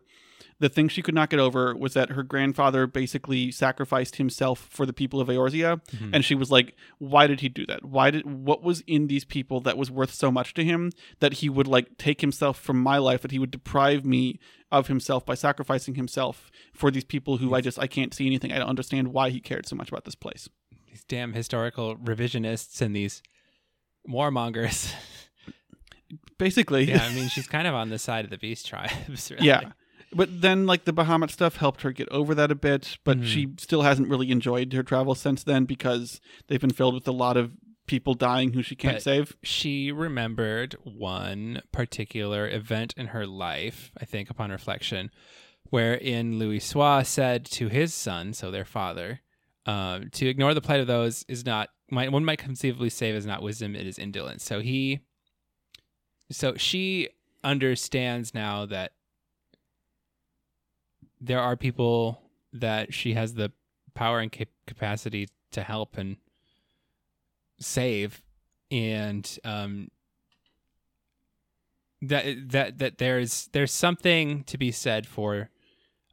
the 0.60 0.70
thing 0.70 0.88
she 0.88 1.02
could 1.02 1.16
not 1.16 1.30
get 1.30 1.40
over 1.40 1.76
was 1.76 1.94
that 1.96 2.12
her 2.12 2.24
grandfather 2.24 2.88
basically 2.88 3.52
sacrificed 3.52 4.16
himself 4.18 4.68
for 4.72 4.86
the 4.86 4.94
people 4.94 5.20
of 5.20 5.28
Eorzea 5.28 5.82
Mhm. 5.92 6.12
and 6.14 6.24
she 6.24 6.36
was 6.36 6.50
like 6.52 6.76
why 6.98 7.28
did 7.28 7.42
he 7.42 7.50
do 7.50 7.66
that 7.66 7.84
why 7.84 8.12
did 8.12 8.26
what 8.26 8.62
was 8.64 8.82
in 8.88 9.08
these 9.08 9.26
people 9.26 9.60
that 9.62 9.78
was 9.78 9.90
worth 9.92 10.14
so 10.14 10.32
much 10.32 10.54
to 10.54 10.64
him 10.64 10.92
that 11.20 11.34
he 11.36 11.50
would 11.50 11.68
like 11.68 11.98
take 11.98 12.22
himself 12.22 12.60
from 12.60 12.80
my 12.82 12.98
life 12.98 13.22
that 13.22 13.32
he 13.32 13.40
would 13.40 13.52
deprive 13.52 14.06
me 14.06 14.40
of 14.72 14.88
himself 14.88 15.26
by 15.26 15.36
sacrificing 15.36 15.96
himself 15.96 16.50
for 16.74 16.90
these 16.92 17.04
people 17.06 17.38
who 17.38 17.54
I 17.54 17.62
just 17.62 17.80
I 17.80 17.88
can't 17.88 18.14
see 18.14 18.26
anything 18.26 18.52
I 18.52 18.60
don't 18.60 18.70
understand 18.70 19.10
why 19.10 19.30
he 19.32 19.40
cared 19.40 19.68
so 19.68 19.76
much 19.76 19.90
about 19.90 20.06
this 20.06 20.16
place 20.16 20.48
these 20.88 21.04
damn 21.06 21.34
historical 21.34 21.98
revisionists 21.98 22.82
and 22.82 22.96
these 22.96 23.22
warmongers. 24.10 24.94
basically 26.38 26.86
yeah, 26.86 27.04
I 27.04 27.14
mean, 27.14 27.28
she's 27.34 27.48
kind 27.48 27.68
of 27.68 27.74
on 27.74 27.90
the 27.90 28.00
side 28.00 28.26
of 28.26 28.32
the 28.32 28.38
beast 28.38 28.68
tribes. 28.68 29.32
Really. 29.32 29.46
Yeah. 29.48 29.72
But 30.14 30.42
then, 30.42 30.66
like 30.66 30.86
the 30.86 30.94
Bahamut 30.94 31.30
stuff 31.32 31.58
helped 31.58 31.82
her 31.82 31.92
get 31.92 32.08
over 32.10 32.34
that 32.36 32.50
a 32.52 32.56
bit, 32.56 32.98
but 33.04 33.20
Mhm. 33.20 33.26
she 33.26 33.48
still 33.58 33.82
hasn't 33.82 34.08
really 34.08 34.32
enjoyed 34.32 34.72
her 34.74 34.84
travel 34.84 35.14
since 35.16 35.44
then 35.44 35.66
because 35.66 36.22
they've 36.48 36.62
been 36.62 36.70
filled 36.72 36.94
with 36.94 37.08
a 37.08 37.12
lot 37.12 37.36
of 37.36 37.52
people 37.86 38.14
dying 38.14 38.54
who 38.54 38.62
she 38.64 38.76
can't 38.76 38.96
But- 38.98 39.04
save. 39.04 39.36
She 39.44 39.92
remembered 39.92 40.76
one 40.84 41.62
particular 41.74 42.48
event 42.50 42.94
in 42.96 43.08
her 43.08 43.28
life, 43.28 43.92
I 44.00 44.06
think, 44.06 44.30
upon 44.30 44.52
reflection, 44.52 45.12
wherein 45.70 46.40
Louisoix 46.40 47.06
said 47.06 47.44
to 47.46 47.68
his 47.68 47.94
son, 47.94 48.34
so 48.34 48.52
their 48.52 48.66
father, 48.66 49.20
um, 49.66 50.10
to 50.12 50.28
ignore 50.28 50.54
the 50.54 50.62
plight 50.62 50.80
of 50.80 50.88
those 50.88 51.26
is 51.28 51.46
not, 51.46 51.70
might, 51.90 52.12
one 52.12 52.26
might 52.26 52.40
conceivably 52.40 52.90
say 52.90 53.10
is 53.12 53.26
not 53.26 53.42
wisdom, 53.42 53.76
it 53.76 53.86
is 53.88 54.00
indolence. 54.00 54.44
So 54.44 54.60
he, 54.62 55.00
so 56.32 56.56
she 56.56 57.10
understands 57.44 58.34
now 58.34 58.66
that 58.66 58.94
there 61.22 61.40
are 61.40 61.56
people 61.56 62.20
that 62.54 62.94
she 62.94 63.14
has 63.14 63.34
the 63.36 63.52
power 63.94 64.20
and 64.20 64.32
cap- 64.32 64.48
capacity 64.68 65.30
to 65.52 65.62
help 65.64 65.98
and 65.98 66.18
save 67.60 68.22
and 68.70 69.40
um 69.46 69.88
that 72.02 72.26
that 72.50 72.78
that 72.80 72.98
there's 72.98 73.48
there's 73.54 73.72
something 73.72 74.44
to 74.44 74.58
be 74.58 74.72
said 74.72 75.08
for 75.08 75.50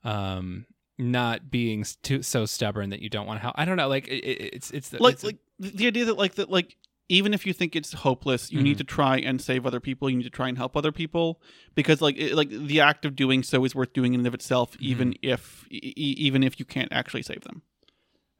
um 0.04 0.64
not 0.98 1.50
being 1.50 1.84
too 2.02 2.22
so 2.22 2.46
stubborn 2.46 2.90
that 2.90 3.00
you 3.00 3.08
don't 3.08 3.26
want 3.26 3.38
to 3.38 3.42
help. 3.42 3.54
I 3.58 3.64
don't 3.64 3.76
know 3.76 3.88
like 3.88 4.06
it, 4.06 4.24
it- 4.24 4.54
it's 4.54 4.70
it's 4.70 4.92
Like, 4.92 5.14
it's, 5.14 5.24
like 5.24 5.38
the 5.62 5.86
idea 5.86 6.04
that, 6.06 6.16
like 6.18 6.34
that, 6.34 6.50
like 6.50 6.76
even 7.08 7.34
if 7.34 7.44
you 7.46 7.52
think 7.52 7.76
it's 7.76 7.92
hopeless, 7.92 8.50
you 8.52 8.62
need 8.62 8.76
Mhm. 8.76 8.78
to 8.78 8.84
try 8.84 9.16
and 9.18 9.40
save 9.40 9.66
other 9.66 9.80
people. 9.80 10.08
You 10.08 10.16
need 10.16 10.22
to 10.24 10.30
try 10.30 10.48
and 10.48 10.56
help 10.56 10.76
other 10.76 10.92
people 10.92 11.42
because, 11.74 12.00
like, 12.00 12.16
it, 12.16 12.34
like 12.34 12.48
the 12.48 12.80
act 12.80 13.04
of 13.04 13.14
doing 13.16 13.42
so 13.42 13.64
is 13.64 13.74
worth 13.74 13.92
doing 13.92 14.14
in 14.14 14.20
and 14.20 14.26
of 14.26 14.32
itself, 14.34 14.76
even 14.80 15.14
if 15.20 15.66
e- 15.70 15.92
even 15.96 16.42
if 16.42 16.58
you 16.58 16.64
can't 16.64 16.90
actually 16.92 17.22
save 17.22 17.42
them. 17.42 17.62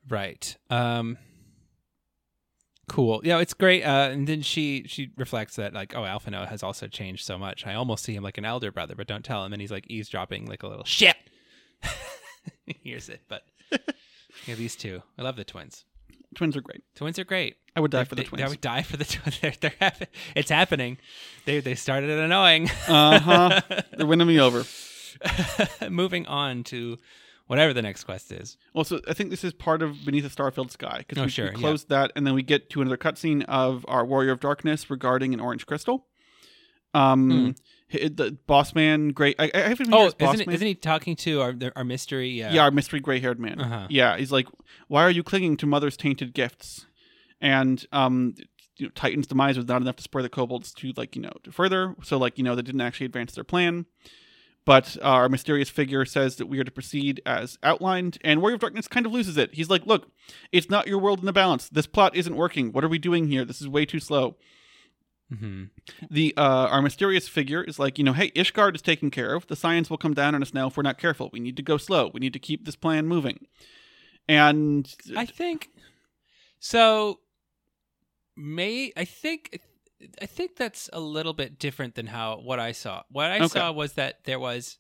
Right. 0.08 0.56
Um 0.70 1.18
cool. 2.88 3.20
Yeah, 3.24 3.38
it's 3.38 3.54
great. 3.54 3.82
Uh 3.84 4.08
and 4.12 4.26
then 4.26 4.42
she 4.42 4.84
she 4.86 5.10
reflects 5.16 5.56
that 5.56 5.72
like, 5.74 5.94
oh, 5.94 6.02
Alphinaud 6.02 6.48
has 6.48 6.62
also 6.62 6.88
changed 6.88 7.24
so 7.24 7.38
much. 7.38 7.66
I 7.66 7.74
almost 7.74 8.04
see 8.04 8.14
him 8.14 8.22
like 8.22 8.38
an 8.38 8.44
elder 8.44 8.72
brother, 8.72 8.94
but 8.94 9.06
don't 9.06 9.24
tell 9.24 9.44
him 9.44 9.52
and 9.52 9.60
he's 9.60 9.70
like 9.72 9.84
eavesdropping 9.88 10.46
like 10.46 10.62
a 10.62 10.68
little 10.68 10.84
shit. 10.84 11.16
he 12.66 12.76
hears 12.82 13.08
it, 13.08 13.22
but 13.28 13.42
yeah, 14.46 14.54
these 14.54 14.76
two. 14.76 15.02
I 15.18 15.22
love 15.22 15.36
the 15.36 15.44
twins. 15.44 15.84
Twins 16.34 16.56
are 16.56 16.60
great. 16.60 16.82
Twins 16.94 17.18
are 17.18 17.24
great. 17.24 17.56
I 17.76 17.80
would 17.80 17.90
die 17.90 18.00
They- 18.02 18.08
for 18.08 18.14
the 18.14 18.22
they- 18.22 18.28
twins. 18.28 18.42
I 18.44 18.48
would 18.48 18.60
die 18.60 18.82
for 18.82 18.96
the 18.96 19.04
twins. 19.04 19.38
They're, 19.40 19.54
they're 19.60 19.72
happen- 19.80 20.06
it's 20.34 20.50
happening. 20.50 20.98
They 21.46 21.60
they 21.60 21.74
started 21.74 22.10
it 22.10 22.18
annoying. 22.18 22.70
Uh 22.88 23.18
huh. 23.18 23.60
They're 23.96 24.06
winning 24.06 24.26
me 24.28 24.40
over. 24.40 24.64
Moving 25.90 26.26
on 26.26 26.64
to 26.64 26.98
whatever 27.46 27.72
the 27.72 27.82
next 27.82 28.04
quest 28.04 28.32
is. 28.32 28.56
Well, 28.74 28.84
so 28.84 29.00
I 29.08 29.12
think 29.14 29.30
this 29.30 29.44
is 29.44 29.52
part 29.52 29.82
of 29.82 30.04
Beneath 30.04 30.24
the 30.24 30.42
Starfield 30.42 30.70
Sky 30.70 30.98
because 31.06 31.18
Oh, 31.18 31.24
we, 31.24 31.30
sure, 31.30 31.46
we 31.46 31.50
yeah. 31.52 31.58
closed 31.58 31.88
that, 31.90 32.12
and 32.16 32.26
then 32.26 32.34
we 32.34 32.42
get 32.42 32.70
to 32.70 32.80
another 32.80 32.96
cutscene 32.96 33.44
of 33.46 33.84
our 33.88 34.04
Warrior 34.04 34.32
of 34.32 34.40
Darkness 34.40 34.90
regarding 34.90 35.34
an 35.34 35.40
orange 35.40 35.66
crystal. 35.66 36.06
Um, 36.94 37.30
hi- 37.30 37.54
the 37.92 38.36
boss 38.46 38.74
man, 38.74 39.10
great. 39.10 39.36
I, 39.38 39.50
I 39.54 39.58
haven't. 39.60 39.92
Oh, 39.92 40.10
boss 40.10 40.34
isn't, 40.34 40.40
it, 40.42 40.46
man. 40.46 40.54
isn't 40.54 40.66
he 40.66 40.74
talking 40.74 41.16
to 41.16 41.40
our 41.40 41.54
our 41.76 41.84
mystery? 41.84 42.30
yeah. 42.30 42.62
our 42.62 42.70
mystery 42.70 43.00
gray-haired 43.00 43.38
man. 43.38 43.60
Uh-huh. 43.60 43.86
Yeah, 43.90 44.16
he's 44.16 44.32
like, 44.32 44.46
"Why 44.88 45.02
are 45.02 45.10
you 45.10 45.22
clinging 45.22 45.56
to 45.58 45.66
Mother's 45.66 45.96
tainted 45.96 46.34
gifts?" 46.34 46.86
And 47.40 47.84
um, 47.92 48.34
you 48.76 48.86
know, 48.86 48.92
Titan's 48.94 49.26
demise 49.26 49.56
was 49.56 49.66
not 49.66 49.82
enough 49.82 49.96
to 49.96 50.02
spur 50.02 50.22
the 50.22 50.28
kobolds 50.28 50.72
to 50.74 50.92
like 50.96 51.14
you 51.16 51.22
know 51.22 51.32
to 51.44 51.52
further. 51.52 51.94
So 52.02 52.18
like 52.18 52.38
you 52.38 52.44
know 52.44 52.54
they 52.54 52.62
didn't 52.62 52.80
actually 52.80 53.06
advance 53.06 53.34
their 53.34 53.44
plan. 53.44 53.86
But 54.64 54.96
our 55.02 55.28
mysterious 55.28 55.68
figure 55.68 56.04
says 56.04 56.36
that 56.36 56.46
we 56.46 56.60
are 56.60 56.64
to 56.64 56.70
proceed 56.70 57.20
as 57.26 57.58
outlined, 57.64 58.18
and 58.22 58.40
Warrior 58.40 58.54
of 58.54 58.60
Darkness 58.60 58.86
kind 58.86 59.06
of 59.06 59.12
loses 59.12 59.36
it. 59.36 59.54
He's 59.54 59.68
like, 59.68 59.86
"Look, 59.86 60.12
it's 60.52 60.70
not 60.70 60.86
your 60.86 60.98
world 60.98 61.18
in 61.18 61.26
the 61.26 61.32
balance. 61.32 61.68
This 61.68 61.86
plot 61.86 62.14
isn't 62.14 62.36
working. 62.36 62.70
What 62.70 62.84
are 62.84 62.88
we 62.88 62.98
doing 62.98 63.26
here? 63.26 63.44
This 63.44 63.60
is 63.60 63.68
way 63.68 63.84
too 63.84 64.00
slow." 64.00 64.36
Hmm 65.32 65.64
The 66.10 66.34
uh, 66.36 66.40
our 66.70 66.82
mysterious 66.82 67.28
figure 67.28 67.62
is 67.62 67.78
like, 67.78 67.98
you 67.98 68.04
know, 68.04 68.12
hey, 68.12 68.30
Ishgard 68.32 68.74
is 68.74 68.82
taken 68.82 69.10
care 69.10 69.34
of. 69.34 69.46
The 69.46 69.54
Ascians 69.56 69.88
will 69.90 69.98
come 69.98 70.14
down 70.14 70.34
on 70.34 70.42
us 70.42 70.52
now 70.52 70.66
if 70.68 70.76
we're 70.76 70.82
not 70.82 70.98
careful. 70.98 71.30
We 71.32 71.40
need 71.40 71.56
to 71.56 71.62
go 71.62 71.76
slow. 71.76 72.10
We 72.12 72.20
need 72.20 72.32
to 72.34 72.38
keep 72.38 72.64
this 72.64 72.76
plan 72.76 73.06
moving. 73.06 73.46
And 74.28 74.92
I 75.16 75.26
think 75.26 75.70
so. 76.60 77.20
May 78.36 78.92
I 78.96 79.04
think 79.04 79.60
I 80.20 80.26
think 80.26 80.56
that's 80.56 80.88
a 80.92 81.00
little 81.00 81.32
bit 81.34 81.58
different 81.58 81.94
than 81.94 82.06
how 82.06 82.36
what 82.38 82.58
I 82.58 82.72
saw. 82.72 83.02
What 83.10 83.30
I 83.30 83.36
Okay. 83.36 83.46
saw 83.46 83.72
was 83.72 83.92
that 83.94 84.24
there 84.24 84.38
was 84.40 84.78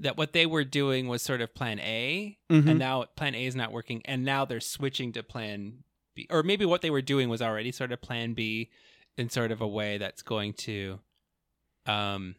that 0.00 0.16
what 0.16 0.32
they 0.32 0.46
were 0.46 0.64
doing 0.64 1.08
was 1.08 1.22
sort 1.22 1.40
of 1.40 1.54
plan 1.54 1.80
A, 1.80 2.38
Mhm. 2.50 2.68
and 2.68 2.78
now 2.78 3.02
plan 3.16 3.34
A 3.34 3.44
is 3.44 3.56
not 3.56 3.72
working, 3.72 4.00
and 4.04 4.24
now 4.24 4.44
they're 4.44 4.60
switching 4.60 5.12
to 5.12 5.22
plan 5.24 5.82
B, 6.14 6.26
or 6.30 6.42
maybe 6.44 6.64
what 6.64 6.82
they 6.82 6.90
were 6.90 7.02
doing 7.02 7.28
was 7.28 7.42
already 7.42 7.72
sort 7.72 7.90
of 7.90 8.00
plan 8.00 8.32
B 8.34 8.70
in 9.18 9.28
sort 9.28 9.50
of 9.50 9.60
a 9.60 9.68
way 9.68 9.98
that's 9.98 10.22
going 10.22 10.52
to 10.52 10.98
um 11.86 12.34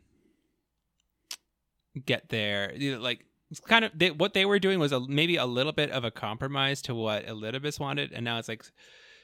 get 2.05 2.30
there 2.30 2.73
you 2.75 2.93
know, 2.93 2.99
like 2.99 3.25
it's 3.51 3.59
kind 3.59 3.84
of 3.84 3.91
they, 3.95 4.11
what 4.11 4.34
they 4.34 4.45
were 4.45 4.59
doing 4.59 4.80
was 4.80 4.91
a, 4.91 4.99
maybe 4.99 5.36
a 5.36 5.45
little 5.45 5.71
bit 5.71 5.89
of 5.91 6.03
a 6.03 6.11
compromise 6.11 6.82
to 6.84 6.93
what 6.93 7.25
Elidibus 7.25 7.80
wanted, 7.80 8.11
and 8.11 8.23
now 8.23 8.38
it's 8.38 8.47
like, 8.47 8.63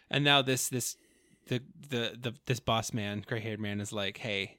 and 0.09 0.23
now 0.23 0.41
this 0.41 0.69
this 0.69 0.97
the 1.47 1.61
the 1.89 2.17
the 2.19 2.33
this 2.47 2.59
boss 2.59 2.91
man, 2.91 3.23
gray 3.25 3.39
haired 3.39 3.59
man, 3.59 3.79
is 3.79 3.93
like, 3.93 4.17
hey, 4.17 4.57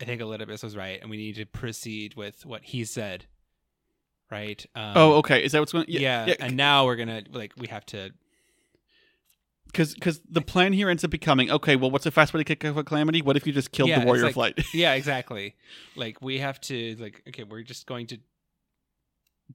I 0.00 0.04
think 0.04 0.20
Elidibus 0.20 0.62
was 0.62 0.76
right, 0.76 1.00
and 1.00 1.10
we 1.10 1.16
need 1.16 1.34
to 1.36 1.46
proceed 1.46 2.14
with 2.14 2.46
what 2.46 2.62
he 2.62 2.84
said, 2.84 3.26
right? 4.30 4.64
Um, 4.76 4.92
oh, 4.94 5.12
okay. 5.14 5.42
Is 5.44 5.52
that 5.52 5.58
what's 5.58 5.72
going? 5.72 5.86
yeah, 5.88 6.34
and 6.38 6.56
now 6.56 6.86
we're 6.86 6.96
gonna 6.96 7.22
like 7.32 7.52
we 7.56 7.66
have 7.68 7.86
to. 7.86 8.10
Because 9.72 9.94
because 9.94 10.20
the 10.28 10.42
plan 10.42 10.72
here 10.74 10.88
ends 10.90 11.02
up 11.02 11.10
becoming 11.10 11.50
okay. 11.50 11.76
Well, 11.76 11.90
what's 11.90 12.04
the 12.04 12.10
fast 12.10 12.32
way 12.34 12.38
to 12.38 12.44
kick 12.44 12.64
off 12.64 12.76
a 12.76 12.84
calamity? 12.84 13.22
What 13.22 13.36
if 13.36 13.46
you 13.46 13.52
just 13.52 13.72
killed 13.72 13.88
Yeah, 13.88 14.00
the 14.00 14.06
warrior 14.06 14.24
like- 14.24 14.34
flight? 14.34 14.64
Yeah, 14.74 14.92
exactly. 14.94 15.56
like 15.96 16.20
we 16.22 16.38
have 16.38 16.60
to 16.62 16.96
like 17.00 17.22
okay, 17.28 17.44
we're 17.44 17.62
just 17.62 17.86
going 17.86 18.06
to 18.08 18.18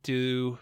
do 0.03 0.57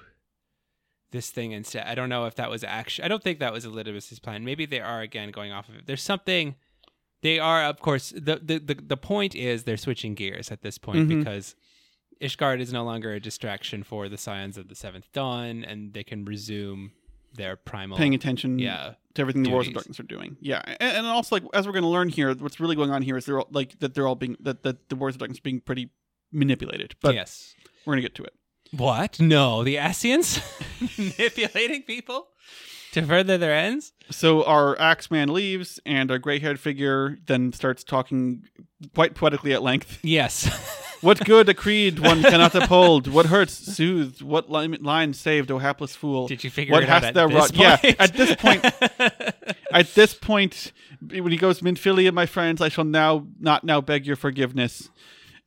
this 1.12 1.30
thing 1.30 1.52
instead. 1.52 1.86
I 1.88 1.96
don't 1.96 2.10
know 2.10 2.26
if 2.26 2.36
that 2.36 2.50
was 2.50 2.64
actually. 2.64 3.06
I 3.06 3.08
don't 3.08 3.24
think 3.24 3.40
that 3.40 3.54
was 3.54 3.66
Elidibus's 3.66 4.20
plan. 4.20 4.44
Maybe 4.44 4.66
they 4.66 4.82
are 4.82 5.02
again 5.02 5.32
going 5.32 5.52
off 5.52 5.70
of 5.70 5.76
it. 5.76 5.86
There's 5.86 6.04
something. 6.04 6.56
They 7.22 7.40
are, 7.40 7.64
of 7.64 7.80
course. 7.80 8.12
The 8.16 8.40
the 8.44 8.60
the, 8.60 8.74
the 8.76 8.98
point 8.98 9.36
is 9.36 9.64
they're 9.64 9.78
switching 9.78 10.14
gears 10.16 10.52
at 10.52 10.62
this 10.62 10.78
point 10.78 11.08
Mhm. 11.10 11.20
because 11.24 11.56
Ishgard 12.22 12.60
is 12.60 12.72
no 12.72 12.84
longer 12.84 13.14
a 13.14 13.20
distraction 13.20 13.84
for 13.84 14.08
the 14.10 14.18
Scions 14.18 14.58
of 14.58 14.68
the 14.68 14.76
Seventh 14.76 15.12
Dawn, 15.12 15.64
and 15.64 15.94
they 15.94 16.04
can 16.04 16.24
resume 16.26 16.92
their 17.36 17.56
primal. 17.56 17.98
Paying 17.98 18.16
attention, 18.16 18.60
yeah, 18.60 18.94
to 19.14 19.22
everything 19.22 19.44
the 19.44 19.50
Wars 19.50 19.68
of. 19.68 19.74
Darkness 19.74 20.00
are 20.00 20.04
doing. 20.04 20.38
Yeah, 20.40 20.62
and, 20.66 20.98
and 20.98 21.08
also 21.08 21.36
like 21.36 21.44
as 21.54 21.66
we're 21.66 21.74
going 21.74 21.84
to 21.84 21.90
learn 21.90 22.10
here, 22.10 22.34
what's 22.34 22.60
really 22.60 22.76
going 22.76 22.92
on 22.92 23.02
here 23.02 23.18
is 23.18 23.26
they're 23.26 23.40
all, 23.40 23.48
like 23.52 23.80
that 23.80 23.94
they're 23.94 24.08
all 24.08 24.16
being 24.16 24.38
that 24.42 24.64
that 24.64 24.90
the 24.90 24.96
Wars 24.96 25.16
of 25.16 25.20
Darkness 25.20 25.40
are 25.40 25.44
being 25.44 25.62
pretty 25.62 25.90
manipulated. 26.32 26.96
But 27.02 27.16
yes. 27.16 27.56
we're 27.86 27.94
going 27.94 28.04
to 28.04 28.10
get 28.10 28.16
to 28.16 28.24
it. 28.24 28.34
What? 28.72 29.20
No, 29.20 29.64
the 29.64 29.76
Ascians 29.76 30.42
manipulating 31.20 31.84
people 31.84 32.28
to 32.92 33.02
further 33.04 33.38
their 33.38 33.54
ends. 33.54 33.94
So 34.10 34.44
our 34.44 34.80
Axeman 34.80 35.34
leaves, 35.34 35.80
and 35.86 36.12
our 36.12 36.18
gray-haired 36.18 36.60
figure 36.60 37.18
then 37.26 37.54
starts 37.54 37.84
talking 37.84 38.44
quite 38.94 39.16
poetically 39.16 39.54
at 39.54 39.62
length. 39.62 40.00
Yes. 40.04 40.82
What 41.06 41.24
good 41.24 41.48
a 41.50 41.54
creed 41.54 42.00
one 42.00 42.22
cannot 42.24 42.56
uphold? 42.56 43.08
What 43.08 43.28
hurts 43.28 43.54
soothed? 43.54 44.22
What 44.24 44.50
line, 44.50 44.76
line 44.82 45.14
saved, 45.14 45.52
O 45.52 45.60
hapless 45.60 45.96
fool? 45.96 46.28
Did 46.28 46.44
you 46.44 46.50
figure 46.50 46.72
What 46.74 46.82
it 46.84 46.90
out 46.90 47.04
at 47.04 47.14
this 47.14 47.34
wrought? 47.36 47.84
Yeah, 47.84 47.94
at 48.00 48.14
this 48.14 48.36
point- 48.36 48.66
At 49.72 49.94
this 49.94 50.14
point, 50.14 50.72
when 51.02 51.32
he 51.32 51.38
goes, 51.38 51.60
Minfilia, 51.62 52.14
my 52.14 52.26
friends, 52.26 52.62
I 52.62 52.70
shall 52.70 52.86
now 52.86 53.28
not 53.40 53.64
now 53.66 53.82
beg 53.82 54.06
your 54.08 54.16
forgiveness. 54.16 54.90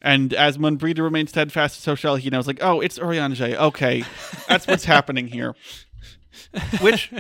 And 0.02 0.32
as 0.34 0.58
Moenbryda 0.58 0.98
remains 1.00 1.30
steadfast, 1.30 1.80
so 1.80 1.94
shall 1.94 2.16
he. 2.16 2.28
And 2.28 2.34
I 2.34 2.38
was 2.38 2.46
like, 2.46 2.58
oh, 2.62 2.80
it's 2.80 2.98
Urianger. 2.98 3.54
Okay, 3.56 4.04
that's 4.46 4.66
what's 4.66 4.84
happening 4.84 5.26
here. 5.28 5.54
Which, 6.80 7.10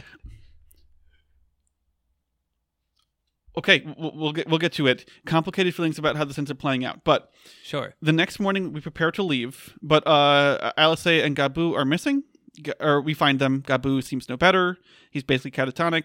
okay, 3.58 3.82
we'll, 3.98 4.32
get 4.32 4.48
we'll 4.48 4.58
get 4.58 4.72
to 4.74 4.86
it. 4.86 5.08
Complicated 5.26 5.74
feelings 5.74 5.98
about 5.98 6.16
how 6.16 6.24
this 6.24 6.38
ends 6.38 6.50
up 6.50 6.58
playing 6.58 6.84
out, 6.84 7.04
but 7.04 7.30
sure. 7.62 7.94
the 8.00 8.12
next 8.12 8.38
morning 8.40 8.72
we 8.72 8.80
prepare 8.80 9.10
to 9.12 9.22
leave, 9.22 9.74
but 9.82 10.06
uh 10.06 10.72
Alice 10.76 11.06
and 11.06 11.36
Gabu 11.36 11.76
are 11.76 11.84
missing. 11.84 12.22
G- 12.62 12.72
or 12.80 13.00
we 13.00 13.14
find 13.14 13.38
them. 13.38 13.62
Gabu 13.62 14.02
seems 14.02 14.28
no 14.28 14.36
better. 14.36 14.78
He's 15.10 15.22
basically 15.22 15.52
catatonic. 15.52 16.04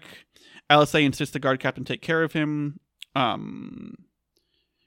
Alice 0.70 0.94
insists 0.94 1.32
the 1.32 1.40
guard 1.40 1.58
captain 1.60 1.84
take 1.84 2.02
care 2.02 2.22
of 2.22 2.32
him. 2.32 2.78
Um 3.16 3.94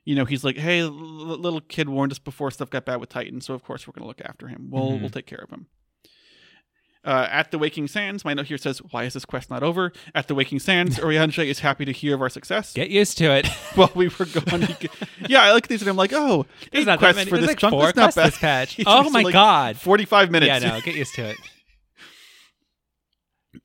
you 0.05 0.15
know, 0.15 0.23
he's 0.23 0.45
like, 0.45 0.55
"Hey, 0.57 0.79
l- 0.79 0.89
little 0.91 1.59
kid 1.59 1.89
warned 1.89 2.13
us 2.13 2.19
before 2.19 2.49
stuff 2.51 2.69
got 2.69 2.85
bad 2.85 3.01
with 3.01 3.09
Titan, 3.09 3.41
so 3.41 3.53
of 3.53 3.61
course 3.63 3.85
we're 3.85 3.91
going 3.91 4.03
to 4.03 4.07
look 4.07 4.21
after 4.23 4.47
him. 4.47 4.69
We'll 4.71 4.91
Mhm. 4.93 5.01
we'll 5.01 5.09
take 5.09 5.25
care 5.25 5.43
of 5.43 5.49
him." 5.49 5.67
Uh, 7.07 7.25
at 7.31 7.51
the 7.51 7.57
Waking 7.57 7.87
Sands, 7.87 8.25
my 8.25 8.33
note 8.33 8.47
here 8.47 8.57
says, 8.57 8.79
"Why 8.91 9.05
is 9.05 9.13
this 9.13 9.23
quest 9.23 9.49
not 9.49 9.63
over?" 9.63 9.93
At 10.13 10.27
the 10.27 10.35
Waking 10.35 10.59
Sands, 10.59 10.97
Urianger 10.99 11.45
is 11.45 11.59
happy 11.59 11.85
to 11.85 11.93
hear 11.93 12.13
of 12.15 12.21
our 12.21 12.27
success. 12.27 12.73
Get 12.73 12.89
used 12.89 13.17
to 13.19 13.31
it. 13.31 13.47
While 13.75 13.91
we 13.95 14.09
were 14.09 14.25
gone, 14.25 14.63
he 14.63 14.73
g- 14.73 14.89
yeah, 15.29 15.41
I 15.43 15.53
like 15.53 15.69
these, 15.69 15.81
and 15.81 15.89
I'm 15.89 15.95
like, 15.95 16.11
"Oh, 16.13 16.45
There's 16.73 16.85
not 16.85 16.99
quests 16.99 17.23
for 17.23 17.29
There's 17.29 17.41
this 17.43 17.47
like 17.47 17.59
chunk. 17.59 17.71
four 17.71 17.93
not 17.95 18.13
bad." 18.13 18.27
this 18.27 18.37
patch. 18.37 18.79
Oh 18.85 19.09
my 19.09 19.21
like 19.21 19.31
god. 19.33 19.77
45 19.77 20.31
minutes. 20.31 20.49
Yeah, 20.49 20.59
no, 20.69 20.81
get 20.81 20.95
used 20.95 21.15
to 21.15 21.23
it. 21.29 21.37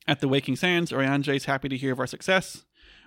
At 0.06 0.20
the 0.20 0.28
Waking 0.28 0.54
Sands, 0.56 0.92
Urianger 0.92 1.34
is 1.34 1.44
happy 1.46 1.68
to 1.68 1.76
hear 1.76 1.92
of 1.92 1.98
our 2.00 2.06
success. 2.06 2.62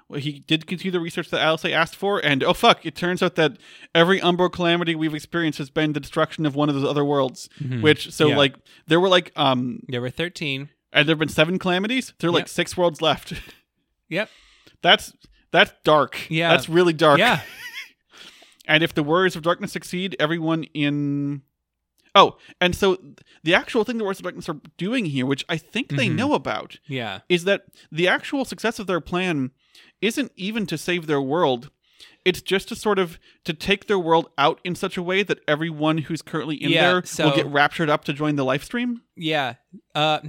Well, 0.08 0.20
he 0.20 0.40
did 0.40 0.68
continue 0.68 0.92
the 0.92 1.00
research 1.00 1.30
that 1.32 1.42
Alice 1.42 1.66
asked 1.66 1.96
for, 1.96 2.20
and 2.24 2.44
oh 2.44 2.54
fuck, 2.54 2.86
it 2.86 2.96
turns 2.96 3.24
out 3.24 3.36
that 3.36 3.58
every 3.96 4.20
Umbral 4.20 4.52
calamity 4.52 4.94
we've 4.94 5.16
experienced 5.16 5.58
has 5.58 5.72
been 5.72 5.94
the 5.94 6.00
destruction 6.00 6.46
of 6.46 6.56
one 6.56 6.70
of 6.70 6.76
those 6.76 6.84
other 6.88 7.04
worlds. 7.04 7.50
Mhm. 7.60 7.82
Which, 7.82 8.12
so 8.14 8.28
Yeah. 8.28 8.38
like, 8.38 8.56
there 8.86 9.00
were 9.00 9.10
like, 9.10 9.32
um, 9.36 9.82
There 9.88 10.02
were 10.02 10.12
13. 10.12 10.70
and 10.94 11.08
there 11.08 11.14
have 11.14 11.20
been 11.20 11.28
seven 11.30 11.58
calamities. 11.58 12.14
There 12.20 12.30
are 12.30 12.34
like 12.34 12.48
six 12.48 12.78
worlds 12.78 13.02
left. 13.02 13.34
Yep. 14.10 14.30
that's 14.84 15.14
that's 15.52 15.72
dark. 15.84 16.30
Yeah. 16.30 16.50
that's 16.52 16.70
really 16.70 16.94
dark. 16.94 17.18
Yeah. 17.20 17.42
And 18.68 18.84
if 18.84 18.94
the 18.96 19.04
Warriors 19.04 19.36
of 19.36 19.44
Darkness 19.44 19.72
succeed, 19.72 20.16
everyone 20.20 20.64
in. 20.74 21.44
Oh, 22.16 22.38
and 22.62 22.76
so 22.76 22.98
the 23.44 23.54
actual 23.54 23.84
thing 23.84 23.98
the 23.98 24.04
Warriors 24.04 24.20
of 24.20 24.24
Darkness 24.24 24.50
are 24.50 24.60
doing 24.78 25.06
here, 25.06 25.26
which 25.26 25.46
I 25.50 25.58
think 25.58 25.90
they 25.90 26.08
Mhm. 26.08 26.16
know 26.16 26.34
about, 26.34 26.78
Yeah. 26.88 27.20
is 27.30 27.44
that 27.44 27.66
the 27.92 28.08
actual 28.08 28.44
success 28.46 28.80
of 28.80 28.88
their 28.88 29.02
plan 29.02 29.52
isn't 30.06 30.32
even 30.36 30.66
to 30.68 30.78
save 30.78 31.08
their 31.08 31.22
world. 31.22 31.70
It's 32.24 32.42
just 32.42 32.70
to 32.70 32.76
sort 32.76 32.98
of 33.00 33.20
to 33.44 33.54
take 33.54 33.88
their 33.88 34.00
world 34.00 34.30
out 34.38 34.60
in 34.64 34.74
such 34.76 34.98
a 34.98 35.04
way 35.04 35.22
that 35.24 35.40
everyone 35.48 36.00
who's 36.00 36.22
currently 36.22 36.56
in 36.56 36.72
Yeah, 36.72 36.82
there 36.92 37.06
so- 37.06 37.26
will 37.30 37.36
get 37.36 37.48
raptured 37.48 37.90
up 37.90 38.04
to 38.06 38.14
join 38.14 38.36
the 38.36 38.46
lifestream. 38.46 39.02
Yeah. 39.16 39.56
Uh 39.94 40.20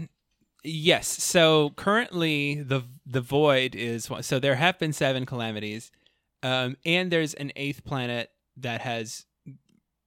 yes. 0.63 1.07
So 1.07 1.71
currently 1.77 2.63
the 2.63 2.83
the 3.07 3.21
void 3.23 3.75
is 3.75 4.11
so 4.21 4.39
there 4.39 4.57
have 4.57 4.79
been 4.79 4.93
seven 4.93 5.25
calamities. 5.27 5.91
Um 6.43 6.77
and 6.85 7.11
there's 7.11 7.35
an 7.35 7.51
eighth 7.57 7.85
planet 7.85 8.31
that 8.59 8.83
has 8.83 9.25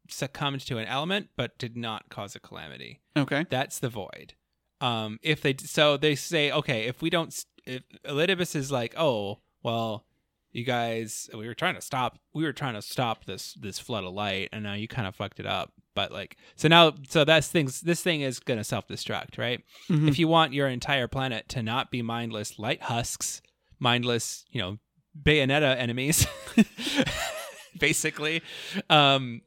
succumbed 0.09 0.61
to 0.61 0.77
an 0.77 0.87
element 0.87 1.29
but 1.35 1.57
did 1.57 1.75
not 1.77 2.09
cause 2.09 2.35
a 2.35 2.39
calamity. 2.39 2.99
Okay. 3.17 3.45
That's 3.49 3.79
the 3.79 3.89
void. 3.89 4.33
Um, 4.81 5.19
if 5.21 5.41
they 5.41 5.55
so 5.59 5.97
they 5.97 6.15
say 6.15 6.51
okay, 6.51 6.85
if 6.85 7.01
we 7.01 7.09
don't, 7.09 7.35
if 7.65 7.83
Elidibus 8.05 8.55
is 8.55 8.71
like, 8.71 8.93
oh 8.97 9.39
well, 9.63 10.05
you 10.51 10.63
guys, 10.65 11.29
we 11.35 11.45
were 11.47 11.53
trying 11.53 11.75
to 11.75 11.81
stop, 11.81 12.17
we 12.33 12.43
were 12.43 12.53
trying 12.53 12.73
to 12.73 12.81
stop 12.81 13.25
this 13.25 13.53
this 13.53 13.77
flood 13.79 14.03
of 14.03 14.13
light, 14.13 14.49
and 14.51 14.63
now 14.63 14.73
you 14.73 14.87
kind 14.87 15.07
of 15.07 15.15
fucked 15.15 15.39
it 15.39 15.45
up. 15.45 15.71
But 15.95 16.11
like, 16.11 16.37
so 16.55 16.67
now, 16.67 16.93
so 17.07 17.23
that's 17.25 17.47
things. 17.49 17.81
This 17.81 18.01
thing 18.01 18.21
is 18.21 18.39
gonna 18.39 18.63
self 18.63 18.87
destruct, 18.87 19.37
right? 19.37 19.61
Mhm. 19.89 20.07
If 20.07 20.17
you 20.17 20.27
want 20.27 20.53
your 20.53 20.67
entire 20.67 21.07
planet 21.07 21.49
to 21.49 21.61
not 21.63 21.91
be 21.91 22.01
mindless 22.01 22.57
light 22.57 22.83
husks, 22.83 23.41
mindless, 23.79 24.45
you 24.49 24.61
know, 24.61 24.77
Bayonetta 25.21 25.75
enemies, 25.77 26.25
basically, 27.79 28.41
um, 28.89 29.41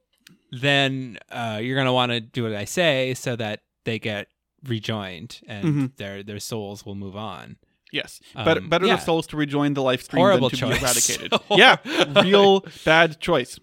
then 0.51 1.19
uh, 1.31 1.61
you're 1.63 1.77
gonna 1.77 1.93
want 1.93 2.13
to 2.13 2.21
do 2.21 2.43
what 2.45 2.55
I 2.55 2.65
say 2.65 3.15
so 3.15 3.37
that 3.37 3.61
they 3.85 3.99
get 3.99 4.29
rejoined 4.65 5.41
and 5.49 5.65
Mhm. 5.65 5.97
their 5.97 6.23
their 6.23 6.41
souls 6.41 6.85
will 6.87 6.95
move 6.95 7.17
on. 7.17 7.57
Yes. 7.93 8.21
better 8.35 8.61
Um, 8.61 8.69
better 8.69 8.87
yeah. 8.87 8.97
their 8.97 9.05
souls 9.05 9.27
to 9.29 9.37
rejoin 9.37 9.75
the 9.75 9.83
lifestream 9.83 10.19
Horrible 10.19 10.49
than 10.49 10.59
to 10.59 10.67
choice. 10.67 10.79
be 10.79 10.85
eradicated. 10.85 11.33
yeah. 11.51 12.23
Real 12.23 12.65
bad 12.85 13.21
choice. 13.21 13.59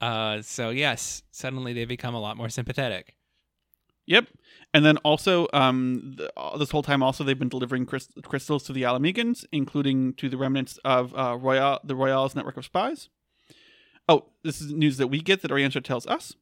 Uh, 0.00 0.40
so 0.42 0.70
yes, 0.70 1.22
suddenly 1.30 1.72
they 1.74 1.84
become 1.84 2.14
a 2.14 2.20
lot 2.20 2.36
more 2.36 2.48
sympathetic. 2.48 3.14
Yep. 4.06 4.26
And 4.72 4.84
then 4.86 4.96
also, 4.98 5.48
um, 5.52 6.14
th- 6.16 6.30
uh, 6.36 6.56
this 6.56 6.70
whole 6.70 6.82
time, 6.82 7.02
also 7.02 7.24
they've 7.24 7.38
been 7.38 7.48
delivering 7.50 7.84
crys- 7.84 8.08
crystals 8.24 8.62
to 8.64 8.72
the 8.72 8.84
Ala 8.84 9.00
Mhigans, 9.00 9.44
including 9.52 10.14
to 10.14 10.28
the 10.30 10.36
remnants 10.38 10.78
of 10.84 11.14
uh, 11.14 11.36
Royal, 11.38 11.78
the 11.84 11.94
Royale's 11.94 12.34
network 12.34 12.56
of 12.56 12.64
spies. 12.64 13.08
Oh, 14.08 14.26
this 14.42 14.60
is 14.62 14.72
news 14.72 14.96
that 14.96 15.08
we 15.08 15.20
get 15.20 15.42
that 15.42 15.50
Urianger 15.50 15.84
tells 15.84 16.06
us. 16.06 16.34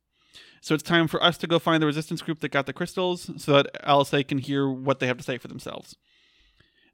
So 0.61 0.74
it's 0.74 0.83
time 0.85 1.09
for 1.09 1.20
us 1.22 1.37
to 1.39 1.47
go 1.49 1.59
find 1.59 1.83
the 1.83 1.87
resistance 1.87 2.22
group 2.22 2.39
that 2.41 2.51
got 2.51 2.66
the 2.66 2.72
crystals, 2.72 3.31
so 3.43 3.53
that 3.55 3.83
Alisaie 3.85 4.27
can 4.27 4.39
hear 4.39 4.68
what 4.68 5.01
they 5.01 5.07
have 5.09 5.16
to 5.18 5.24
say 5.24 5.39
for 5.39 5.49
themselves. 5.49 5.97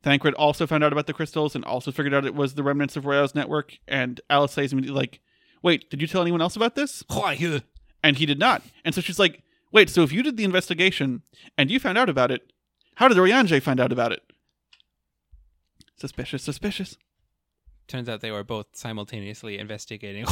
Thancred 0.02 0.34
also 0.34 0.66
found 0.66 0.82
out 0.82 0.92
about 0.92 1.06
the 1.06 1.12
crystals 1.12 1.54
and 1.54 1.64
also 1.64 1.92
figured 1.92 2.12
out 2.12 2.24
it 2.24 2.34
was 2.34 2.54
the 2.54 2.62
remnants 2.62 2.96
of 2.96 3.06
Royale's 3.06 3.34
network. 3.34 3.78
And 3.86 4.20
Alice 4.28 4.58
is 4.58 4.72
immediately 4.72 4.98
like, 4.98 5.20
"Wait, 5.62 5.88
did 5.90 6.00
you 6.00 6.08
tell 6.08 6.22
anyone 6.22 6.42
else 6.42 6.56
about 6.56 6.74
this?" 6.74 7.04
and 8.02 8.16
he 8.16 8.26
did 8.26 8.38
not. 8.38 8.62
And 8.84 8.94
so 8.94 9.00
she's 9.00 9.18
like, 9.18 9.42
"Wait, 9.70 9.88
so 9.88 10.02
if 10.02 10.12
you 10.12 10.22
did 10.22 10.36
the 10.36 10.44
investigation 10.44 11.22
and 11.56 11.70
you 11.70 11.78
found 11.78 11.98
out 11.98 12.08
about 12.08 12.30
it, 12.30 12.52
how 12.96 13.08
did 13.08 13.16
Urianger 13.16 13.62
find 13.62 13.78
out 13.78 13.92
about 13.92 14.12
it?" 14.12 14.22
Suspicious, 15.96 16.42
suspicious. 16.42 16.96
Turns 17.86 18.08
out 18.08 18.20
they 18.22 18.32
were 18.32 18.44
both 18.44 18.66
simultaneously 18.74 19.58
investigating. 19.58 20.24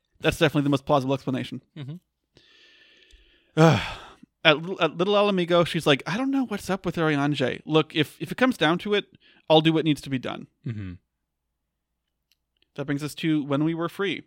That's 0.20 0.38
definitely 0.38 0.62
the 0.64 0.70
most 0.70 0.86
plausible 0.86 1.14
explanation. 1.14 1.62
Mhm. 1.76 2.00
At, 4.44 4.58
Little- 4.58 4.80
at 4.82 4.96
Little 4.96 5.16
Ala 5.18 5.32
Mhigo, 5.32 5.66
she's 5.66 5.86
like, 5.86 6.02
"I 6.06 6.16
don't 6.16 6.30
know 6.30 6.44
what's 6.46 6.70
up 6.70 6.86
with 6.86 6.96
Urianger. 6.96 7.60
Look, 7.66 7.94
if 7.94 8.16
if 8.20 8.32
it 8.32 8.38
comes 8.38 8.56
down 8.56 8.78
to 8.78 8.94
it, 8.94 9.06
I'll 9.50 9.60
do 9.60 9.72
what 9.72 9.84
needs 9.84 10.00
to 10.02 10.10
be 10.10 10.18
done." 10.18 10.46
Mm-hmm. 10.66 10.92
That 12.76 12.84
brings 12.86 13.02
us 13.02 13.14
to 13.16 13.42
when 13.44 13.64
we 13.64 13.74
were 13.74 13.88
free. 13.88 14.22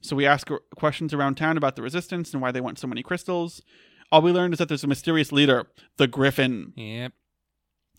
So 0.00 0.14
we 0.16 0.26
ask 0.26 0.48
questions 0.76 1.12
around 1.12 1.36
town 1.36 1.56
about 1.56 1.76
the 1.76 1.82
resistance 1.82 2.32
and 2.32 2.40
why 2.42 2.50
they 2.52 2.60
want 2.60 2.78
so 2.78 2.86
many 2.86 3.02
crystals. 3.02 3.62
All 4.12 4.22
we 4.22 4.32
learned 4.32 4.54
is 4.54 4.58
that 4.58 4.68
there's 4.68 4.84
a 4.84 4.86
mysterious 4.86 5.32
leader, 5.32 5.66
the 5.96 6.06
Griffin. 6.06 6.72
Yep. 6.76 7.12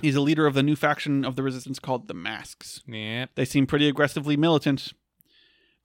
He's 0.01 0.15
a 0.15 0.21
leader 0.21 0.45
of 0.45 0.53
the 0.53 0.61
new 0.63 0.75
faction 0.75 1.25
of 1.25 1.35
the 1.35 1.41
resistance 1.43 1.79
called 1.79 2.07
the 2.07 2.13
Masks. 2.13 2.81
Yep. 2.87 3.31
They 3.35 3.45
seem 3.45 3.65
pretty 3.65 3.87
aggressively 3.87 4.37
militant. 4.37 4.93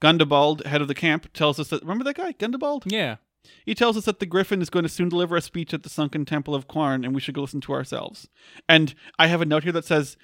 Gundobald, 0.00 0.64
head 0.66 0.80
of 0.82 0.88
the 0.88 0.94
camp, 0.94 1.32
tells 1.32 1.58
us 1.58 1.68
that 1.68 1.82
remember 1.82 2.04
that 2.04 2.16
guy, 2.16 2.32
Gundobald? 2.32 2.82
Yeah. 2.86 3.16
He 3.64 3.74
tells 3.74 3.96
us 3.96 4.04
that 4.04 4.18
the 4.20 4.26
Griffin 4.26 4.60
is 4.62 4.70
going 4.70 4.82
to 4.82 4.88
soon 4.88 5.08
deliver 5.08 5.36
a 5.36 5.40
speech 5.40 5.72
at 5.72 5.82
the 5.82 5.88
sunken 5.88 6.24
temple 6.24 6.54
of 6.54 6.68
Qarn, 6.68 7.04
and 7.04 7.14
we 7.14 7.20
should 7.20 7.34
go 7.34 7.42
listen 7.42 7.60
to 7.62 7.72
ourselves. 7.72 8.28
And 8.68 8.94
I 9.18 9.28
have 9.28 9.40
a 9.40 9.46
note 9.46 9.62
here 9.62 9.72
that 9.72 9.84
says, 9.84 10.16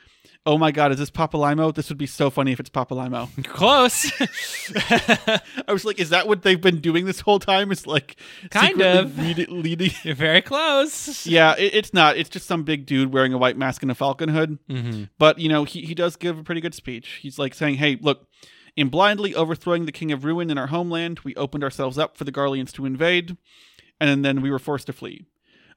"Oh 0.45 0.59
my 0.59 0.71
God, 0.71 0.93
is 0.93 0.99
this 0.99 1.11
Papalymo? 1.11 1.75
This 1.75 1.89
would 1.89 1.97
be 1.99 2.07
so 2.07 2.29
funny 2.31 2.53
if 2.53 2.61
it's 2.61 2.71
Papalymo." 2.71 3.29
Close. 3.49 4.11
I 5.69 5.73
was 5.73 5.85
like, 5.85 5.99
"Is 5.99 6.11
that 6.11 6.29
what 6.29 6.43
they've 6.43 6.61
been 6.61 6.81
doing 6.81 7.05
this 7.05 7.21
whole 7.21 7.39
time? 7.39 7.73
It's 7.73 7.87
like 7.87 8.17
Kind 8.51 8.81
of. 8.83 9.19
lead- 9.19 9.49
leading." 9.49 9.93
You're 10.03 10.15
very 10.15 10.43
close. 10.43 11.27
yeah, 11.27 11.55
it, 11.57 11.75
it's 11.75 11.95
not. 11.95 12.17
It's 12.17 12.31
just 12.31 12.47
some 12.47 12.65
big 12.65 12.87
dude 12.87 13.13
wearing 13.13 13.33
a 13.33 13.39
white 13.39 13.57
mask 13.57 13.83
and 13.83 13.91
a 13.91 13.95
falcon 13.95 14.29
hood. 14.29 14.59
Mm-hmm. 14.69 15.05
But 15.19 15.39
you 15.39 15.49
know, 15.49 15.65
he 15.65 15.83
he 15.83 15.95
does 15.95 16.17
give 16.17 16.39
a 16.39 16.43
pretty 16.43 16.61
good 16.61 16.75
speech. 16.75 17.19
He's 17.23 17.39
like 17.39 17.55
saying, 17.55 17.77
"Hey, 17.77 17.97
look." 18.01 18.27
In 18.77 18.91
blindly 18.91 19.35
overthrowing 19.35 19.87
the 19.87 19.93
King 19.93 20.13
of 20.13 20.25
Ruin 20.25 20.51
in 20.51 20.59
our 20.59 20.67
homeland, 20.67 21.21
we 21.21 21.35
opened 21.35 21.65
ourselves 21.65 21.97
up 21.97 22.17
for 22.17 22.25
the 22.25 22.33
Garleans 22.33 22.73
to 22.73 22.85
invade, 22.85 23.39
and 23.99 24.23
then 24.23 24.43
we 24.43 24.51
were 24.51 24.59
forced 24.59 24.87
to 24.87 24.93
flee. 24.93 25.25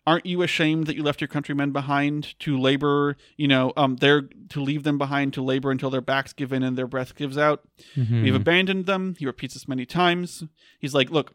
Aren't 0.06 0.26
you 0.26 0.42
ashamed 0.42 0.88
that 0.88 0.96
you 0.96 1.04
left 1.04 1.22
your 1.22 1.28
countrymen 1.28 1.72
behind 1.72 2.38
to 2.40 2.58
labor, 2.58 3.16
you 3.38 3.48
know, 3.48 3.74
um, 3.78 3.98
there 3.98 4.24
to 4.50 4.62
leave 4.62 4.84
them 4.84 4.98
behind 4.98 5.34
to 5.34 5.42
labor 5.42 5.72
until 5.72 5.90
their 5.90 6.02
backs 6.02 6.34
give 6.34 6.52
in 6.52 6.64
and 6.64 6.78
their 6.78 6.88
breath 6.88 7.16
gives 7.16 7.38
out? 7.38 7.62
Mm-hmm. 7.96 8.24
We've 8.24 8.36
abandoned 8.36 8.86
them. 8.86 9.16
He 9.18 9.26
repeats 9.26 9.54
this 9.54 9.68
many 9.68 9.86
times. 9.86 10.44
He's 10.80 10.94
like, 10.94 11.10
look, 11.10 11.34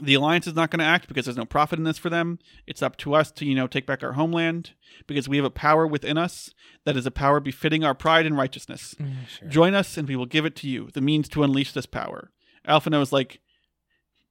the 0.00 0.14
alliance 0.14 0.46
is 0.46 0.54
not 0.54 0.70
going 0.70 0.78
to 0.78 0.84
act 0.84 1.06
because 1.08 1.26
there's 1.26 1.36
no 1.36 1.44
profit 1.44 1.78
in 1.78 1.84
this 1.84 1.98
for 1.98 2.08
them. 2.08 2.38
It's 2.66 2.82
up 2.82 2.96
to 2.98 3.14
us 3.14 3.30
to, 3.32 3.44
you 3.44 3.54
know, 3.54 3.66
take 3.66 3.86
back 3.86 4.02
our 4.02 4.12
homeland 4.12 4.70
because 5.06 5.28
we 5.28 5.36
have 5.36 5.44
a 5.44 5.50
power 5.50 5.86
within 5.86 6.16
us 6.16 6.50
that 6.84 6.96
is 6.96 7.04
a 7.06 7.10
power 7.10 7.40
befitting 7.40 7.84
our 7.84 7.94
pride 7.94 8.24
and 8.24 8.36
righteousness. 8.36 8.94
sure. 9.38 9.48
Join 9.48 9.74
us 9.74 9.96
and 9.98 10.08
we 10.08 10.16
will 10.16 10.26
give 10.26 10.46
it 10.46 10.56
to 10.56 10.68
you, 10.68 10.88
the 10.94 11.00
means 11.02 11.28
to 11.30 11.42
unleash 11.42 11.72
this 11.72 11.86
power. 11.86 12.30
Alphinaud 12.66 13.02
is 13.02 13.12
like, 13.12 13.40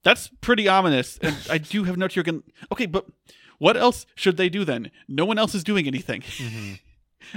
that's 0.03 0.29
pretty 0.41 0.67
ominous. 0.67 1.19
And 1.21 1.37
I 1.49 1.59
do 1.59 1.83
have 1.83 1.95
notes 1.97 2.15
here. 2.15 2.23
Can 2.23 2.41
okay, 2.71 2.87
but 2.87 3.05
what 3.59 3.77
else 3.77 4.07
should 4.15 4.37
they 4.37 4.49
do 4.49 4.65
then? 4.65 4.89
No 5.07 5.25
one 5.25 5.37
else 5.37 5.53
is 5.53 5.63
doing 5.63 5.85
anything. 5.85 6.21
Mhm. 6.21 6.79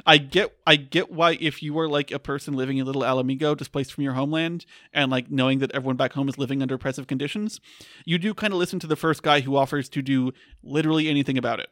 I 0.06 0.18
get 0.18 0.56
I 0.66 0.76
get 0.76 1.10
why 1.10 1.36
if 1.40 1.62
you 1.62 1.78
are 1.78 1.88
like 1.88 2.10
a 2.10 2.18
person 2.18 2.54
living 2.54 2.78
in 2.78 2.86
Little 2.86 3.04
Ala 3.04 3.24
Mhigo, 3.24 3.56
displaced 3.56 3.92
from 3.92 4.04
your 4.04 4.14
homeland, 4.14 4.66
and 4.92 5.10
like 5.10 5.30
knowing 5.30 5.58
that 5.60 5.72
everyone 5.72 5.96
back 5.96 6.12
home 6.12 6.28
is 6.28 6.38
living 6.38 6.62
under 6.62 6.74
oppressive 6.74 7.06
conditions, 7.06 7.60
you 8.04 8.18
do 8.18 8.34
kind 8.34 8.52
of 8.52 8.58
listen 8.58 8.78
to 8.80 8.86
the 8.86 8.96
first 8.96 9.22
guy 9.22 9.40
who 9.40 9.56
offers 9.56 9.88
to 9.90 10.02
do 10.02 10.32
literally 10.62 11.08
anything 11.08 11.38
about 11.38 11.60
it. 11.60 11.68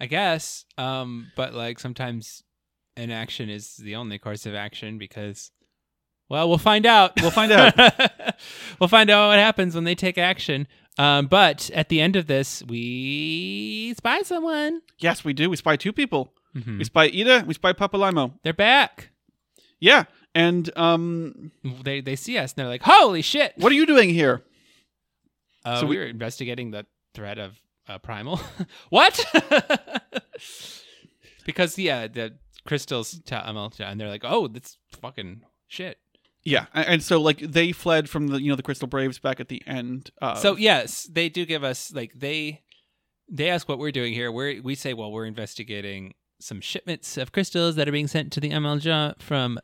I 0.00 0.06
guess. 0.06 0.64
Um, 0.76 1.30
but 1.36 1.54
like 1.54 1.78
sometimes 1.78 2.42
inaction 2.96 3.48
is 3.48 3.76
the 3.76 3.96
only 3.96 4.18
course 4.18 4.46
of 4.46 4.54
action 4.54 4.98
because 4.98 5.50
well, 6.28 6.48
we'll 6.48 6.56
find 6.58 6.86
out. 6.86 7.12
We'll 7.20 7.30
find 7.30 7.52
out. 7.52 7.74
we'll 8.80 8.88
find 8.88 9.10
out 9.10 9.28
what 9.28 9.38
happens 9.38 9.74
when 9.74 9.84
they 9.84 9.94
take 9.94 10.16
action. 10.16 10.66
Um, 10.98 11.26
but 11.26 11.70
at 11.74 11.88
the 11.90 12.00
end 12.00 12.16
of 12.16 12.26
this, 12.26 12.62
we 12.62 13.94
spy 13.96 14.22
someone. 14.22 14.80
yes, 14.98 15.24
we 15.24 15.32
do. 15.34 15.50
We 15.50 15.56
spy 15.56 15.76
two 15.76 15.92
people. 15.92 16.32
Mhm. 16.56 16.78
We 16.78 16.84
spy 16.84 17.08
Yda. 17.10 17.46
We 17.46 17.54
spy 17.54 17.72
Papalymo. 17.72 18.34
They're 18.42 18.52
back. 18.52 19.10
Yeah, 19.80 20.04
and 20.34 20.70
um, 20.76 21.50
They 21.82 22.00
they 22.00 22.14
see 22.16 22.38
us 22.38 22.52
and 22.52 22.58
they're 22.58 22.68
like, 22.68 22.82
"Holy 22.82 23.22
shit!" 23.22 23.52
what 23.56 23.72
are 23.72 23.74
you 23.74 23.86
doing 23.86 24.10
here? 24.10 24.42
Uh, 25.64 25.80
So 25.80 25.86
we, 25.86 25.96
we- 25.96 26.02
were 26.02 26.08
investigating 26.08 26.70
the 26.70 26.86
threat 27.14 27.38
of 27.38 27.58
uh, 27.88 27.98
primal. 27.98 28.40
what? 28.90 29.18
because 31.44 31.78
yeah, 31.78 32.06
the 32.06 32.34
crystals 32.66 33.20
tell 33.24 33.42
Amelcha, 33.42 33.80
and 33.90 34.00
they're 34.00 34.08
like, 34.08 34.24
"Oh, 34.24 34.48
that's 34.48 34.78
fucking 35.00 35.42
shit." 35.68 35.98
Yeah, 36.44 36.66
and 36.74 37.02
so 37.02 37.20
like 37.20 37.38
they 37.38 37.72
fled 37.72 38.08
from 38.08 38.28
the 38.28 38.40
you 38.42 38.50
know 38.50 38.56
the 38.56 38.62
Crystal 38.62 38.88
Braves 38.88 39.18
back 39.18 39.40
at 39.40 39.48
the 39.48 39.62
end. 39.66 40.10
Of, 40.20 40.38
So 40.38 40.56
yes, 40.56 41.04
they 41.04 41.28
do 41.28 41.44
give 41.46 41.62
us 41.64 41.92
like 41.92 42.12
they 42.14 42.62
they 43.28 43.48
ask 43.48 43.68
what 43.68 43.78
we're 43.78 43.92
doing 43.92 44.12
here. 44.12 44.30
We 44.32 44.60
we 44.60 44.74
say, 44.74 44.92
well, 44.94 45.12
we're 45.12 45.26
investigating 45.26 46.14
some 46.42 46.60
shipments 46.60 47.16
of 47.16 47.32
crystals 47.32 47.76
that 47.76 47.88
are 47.88 47.92
being 47.92 48.08
sent 48.08 48.32
to 48.32 48.40
the 48.40 48.50
Amalj'aa 48.50 49.20
from 49.20 49.58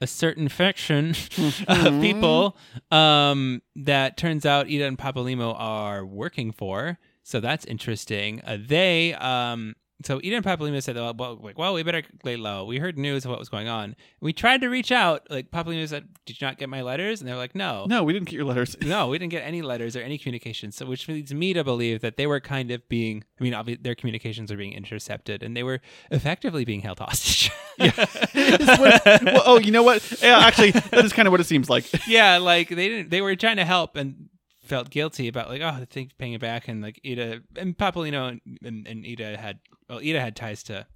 a 0.00 0.06
certain 0.06 0.48
faction 0.48 1.10
of 1.68 2.00
people 2.00 2.56
um, 2.90 3.62
that 3.76 4.16
turns 4.16 4.44
out 4.44 4.66
Yda 4.66 4.86
and 4.86 4.98
Papalymo 4.98 5.54
are 5.58 6.04
working 6.04 6.52
for. 6.52 6.98
So 7.22 7.40
that's 7.40 7.64
interesting. 7.64 8.42
Uh, 8.44 8.58
they 8.60 9.14
um, 9.14 9.76
so 10.02 10.20
Eden 10.22 10.38
and 10.38 10.44
Papalymo 10.44 10.82
said, 10.82 10.96
well, 10.96 11.38
like, 11.40 11.56
well, 11.56 11.74
we 11.74 11.82
better 11.82 12.02
lay 12.24 12.36
low. 12.36 12.64
We 12.64 12.78
heard 12.78 12.98
news 12.98 13.24
of 13.24 13.30
what 13.30 13.38
was 13.38 13.48
going 13.48 13.68
on. 13.68 13.94
We 14.20 14.32
tried 14.32 14.60
to 14.62 14.68
reach 14.68 14.90
out. 14.90 15.26
Like 15.30 15.50
Papalymo 15.50 15.88
said, 15.88 16.08
did 16.26 16.40
you 16.40 16.46
not 16.46 16.58
get 16.58 16.68
my 16.68 16.82
letters? 16.82 17.20
And 17.20 17.28
they're 17.28 17.36
like, 17.36 17.54
no. 17.54 17.86
no, 17.88 18.02
we 18.02 18.12
didn't 18.12 18.26
get 18.26 18.34
your 18.34 18.44
letters. 18.44 18.76
No, 18.80 19.08
we 19.08 19.18
didn't 19.18 19.30
get 19.30 19.44
any 19.44 19.62
letters 19.62 19.94
or 19.94 20.00
any 20.00 20.18
communications. 20.18 20.76
So, 20.76 20.86
which 20.86 21.08
leads 21.08 21.32
me 21.32 21.52
to 21.54 21.62
believe 21.62 22.00
that 22.00 22.16
they 22.16 22.26
were 22.26 22.40
kind 22.40 22.70
of 22.70 22.86
being, 22.88 23.24
I 23.40 23.44
mean, 23.44 23.52
obvi- 23.52 23.82
their 23.82 23.94
communications 23.94 24.50
are 24.50 24.56
being 24.56 24.72
intercepted 24.72 25.42
and 25.42 25.56
they 25.56 25.62
were 25.62 25.80
effectively 26.10 26.64
being 26.64 26.80
held 26.80 26.98
hostage. 26.98 27.50
What- 27.76 29.02
well, 29.04 29.42
oh, 29.46 29.58
you 29.58 29.70
know 29.70 29.82
what? 29.82 30.22
Yeah, 30.22 30.38
actually, 30.38 30.72
that 30.72 31.04
is 31.04 31.12
kind 31.12 31.26
of 31.26 31.32
what 31.32 31.40
it 31.40 31.44
seems 31.44 31.68
like. 31.68 31.86
yeah, 32.06 32.38
like 32.38 32.68
they 32.68 32.88
didn't, 32.88 33.10
they 33.10 33.20
were 33.20 33.34
trying 33.36 33.56
to 33.56 33.64
help 33.64 33.96
and 33.96 34.28
felt 34.64 34.90
guilty 34.90 35.28
about 35.28 35.48
like, 35.48 35.60
oh, 35.62 35.66
I 35.68 35.86
think 35.88 36.16
paying 36.18 36.32
it 36.32 36.40
back. 36.40 36.68
And 36.68 36.82
like 36.82 37.00
Yda 37.04 37.42
and 37.56 37.76
Papalymo 37.76 38.28
and, 38.28 38.40
and, 38.64 38.86
and 38.86 39.04
Yda 39.04 39.36
had, 39.36 39.60
well, 39.88 40.00
Yda 40.00 40.20
had 40.20 40.36
ties 40.36 40.62
to 40.64 40.86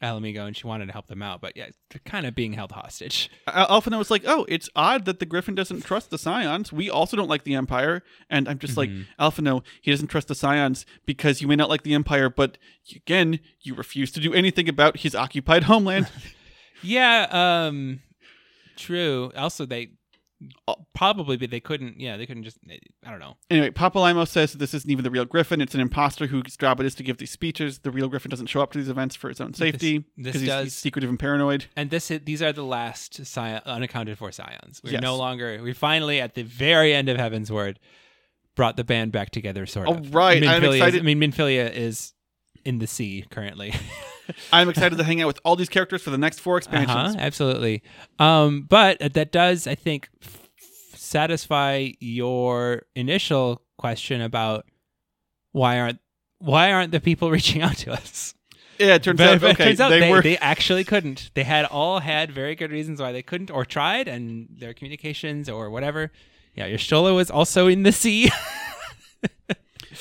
Ala 0.00 0.20
Mhigo 0.20 0.46
and 0.46 0.56
she 0.56 0.66
wanted 0.66 0.86
to 0.86 0.92
help 0.92 1.08
them 1.08 1.22
out. 1.22 1.40
But 1.40 1.56
yeah, 1.56 1.66
they're 1.90 2.00
kind 2.04 2.24
of 2.24 2.34
being 2.34 2.52
held 2.52 2.70
hostage. 2.72 3.30
Al- 3.48 3.80
Alphinaud 3.80 3.98
was 3.98 4.10
like, 4.12 4.22
"Oh, 4.26 4.46
it's 4.48 4.68
odd 4.76 5.06
that 5.06 5.18
the 5.18 5.26
Griffin 5.26 5.56
doesn't 5.56 5.84
trust 5.84 6.10
the 6.10 6.18
Scions. 6.18 6.72
We 6.72 6.88
also 6.88 7.16
don't 7.16 7.28
like 7.28 7.42
the 7.42 7.54
Empire." 7.54 8.04
And 8.30 8.48
I'm 8.48 8.60
just 8.60 8.76
like, 8.76 8.90
"Alphinaud, 9.18 9.64
he 9.82 9.90
doesn't 9.90 10.06
trust 10.06 10.28
the 10.28 10.36
Scions 10.36 10.86
because 11.04 11.42
you 11.42 11.48
may 11.48 11.56
not 11.56 11.68
like 11.68 11.82
the 11.82 11.94
Empire, 11.94 12.30
but 12.30 12.58
again, 12.94 13.40
you 13.60 13.74
refuse 13.74 14.12
to 14.12 14.20
do 14.20 14.32
anything 14.32 14.68
about 14.68 14.98
his 14.98 15.14
occupied 15.16 15.62
homeland." 15.64 16.08
Yeah, 16.80 17.26
um 17.66 18.00
true. 18.76 19.32
Also 19.36 19.66
they 19.66 19.94
Uh, 20.68 20.74
probably 20.94 21.36
but 21.36 21.50
they 21.50 21.58
couldn't 21.58 21.98
yeah, 21.98 22.16
they 22.16 22.24
couldn't 22.24 22.44
just 22.44 22.58
eh, 22.70 22.76
I 23.04 23.10
don't 23.10 23.18
know. 23.18 23.36
anyway, 23.50 23.70
Papalymo 23.70 24.26
says 24.26 24.52
that 24.52 24.58
this 24.58 24.72
isn't 24.72 24.88
even 24.88 25.02
the 25.02 25.10
real 25.10 25.24
Griffin; 25.24 25.60
it's 25.60 25.74
an 25.74 25.80
imposter 25.80 26.28
whose 26.28 26.56
job 26.56 26.78
it 26.78 26.86
is 26.86 26.94
to 26.94 27.02
give 27.02 27.16
these 27.18 27.32
speeches. 27.32 27.80
The 27.80 27.90
real 27.90 28.06
Griffin 28.08 28.30
doesn't 28.30 28.46
show 28.46 28.60
up 28.60 28.70
to 28.72 28.78
these 28.78 28.88
events 28.88 29.16
for 29.16 29.28
his 29.28 29.40
own 29.40 29.52
safety 29.54 30.04
this 30.16 30.34
because 30.34 30.40
he's, 30.42 30.52
he's 30.62 30.74
secretive 30.76 31.10
and 31.10 31.18
paranoid. 31.18 31.64
And 31.74 31.90
this 31.90 32.08
is, 32.12 32.20
these 32.24 32.40
are 32.40 32.52
the 32.52 32.62
last 32.62 33.18
sci- 33.18 33.60
unaccounted 33.66 34.16
for 34.16 34.30
scions. 34.30 34.80
We're 34.84 34.92
Yes. 34.92 35.02
no 35.02 35.16
longer 35.16 35.60
we 35.60 35.72
finally 35.72 36.20
at 36.20 36.34
the 36.34 36.42
very 36.44 36.94
end 36.94 37.08
of 37.08 37.16
Heavensward 37.16 37.76
brought 38.54 38.76
the 38.76 38.84
band 38.84 39.10
back 39.10 39.30
together 39.30 39.66
sort 39.66 39.88
of. 39.88 40.14
right, 40.14 40.40
I'm 40.44 40.62
Minfilia 40.62 40.68
is- 40.68 40.74
excited. 40.76 41.00
I 41.00 41.02
mean 41.04 41.20
Minfilia 41.20 41.72
is 41.72 42.12
in 42.64 42.78
the 42.78 42.86
sea 42.86 43.24
currently. 43.30 43.72
I'm 44.52 44.68
excited 44.68 44.96
to 44.98 45.04
hang 45.04 45.20
out 45.22 45.26
with 45.26 45.38
all 45.44 45.56
these 45.56 45.68
characters 45.68 46.02
for 46.02 46.10
the 46.10 46.18
next 46.18 46.40
four 46.40 46.56
expansions. 46.58 47.14
Uh-huh, 47.14 47.16
absolutely. 47.18 47.82
Um, 48.18 48.62
but 48.68 48.98
that 49.14 49.32
does, 49.32 49.66
I 49.66 49.74
think, 49.74 50.08
f- 50.22 50.48
satisfy 50.94 51.90
your 52.00 52.82
initial 52.94 53.62
question 53.78 54.20
about 54.20 54.66
why 55.52 55.78
aren't 55.78 55.98
why 56.38 56.72
aren't 56.72 56.92
the 56.92 57.00
people 57.00 57.30
reaching 57.32 57.62
out 57.62 57.76
to 57.78 57.92
us? 57.92 58.34
Yeah, 58.78 58.94
it 58.94 59.02
turns 59.02 59.18
But 59.18 59.28
out 59.28 59.34
it 59.42 59.42
okay, 59.54 59.64
turns 59.64 59.80
out 59.80 59.88
they, 59.88 60.00
they, 60.00 60.10
were. 60.10 60.22
they 60.22 60.38
actually 60.38 60.84
couldn't. 60.84 61.30
They 61.34 61.42
had 61.42 61.64
all 61.64 61.98
had 61.98 62.30
very 62.30 62.54
good 62.54 62.70
reasons 62.70 63.00
why 63.00 63.10
they 63.10 63.22
couldn't 63.22 63.50
or 63.50 63.64
tried, 63.64 64.06
and 64.06 64.48
their 64.50 64.72
communications 64.72 65.48
or 65.48 65.68
whatever. 65.68 66.12
Yeah, 66.54 66.66
your 66.66 67.12
was 67.14 67.30
also 67.30 67.66
in 67.66 67.82
the 67.82 67.92
sea. 67.92 68.30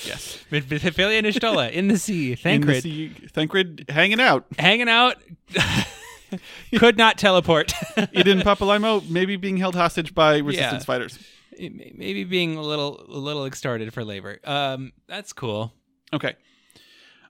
yes, 0.06 0.38
Minfilia 0.52 1.18
and 1.18 1.28
Y'shtola 1.28 1.72
in 1.72 1.88
the 1.88 1.98
sea. 1.98 2.26
In 2.26 2.32
the 2.32 2.36
Thancred 2.42 2.84
sea- 2.84 3.10
Thancred 3.34 3.86
hanging 3.90 4.20
out. 4.20 4.46
hanging 4.60 4.90
out. 4.90 5.18
Could 6.78 6.98
not 6.98 7.18
teleport. 7.18 7.74
Eden 8.14 8.42
Papalymo 8.42 9.08
maybe 9.10 9.38
being 9.38 9.58
held 9.58 9.76
hostage 9.76 10.14
by 10.14 10.38
resistance 10.40 10.82
Yeah. 10.82 10.86
fighters. 10.86 11.20
Maybe 11.58 12.24
being 12.26 12.58
a 12.58 12.62
little 12.62 13.04
a 13.08 13.18
little 13.18 13.46
extorted 13.46 13.94
for 13.94 14.04
labor. 14.04 14.40
Um, 14.44 14.92
that's 15.08 15.32
cool. 15.34 15.74
Okay. 16.14 16.36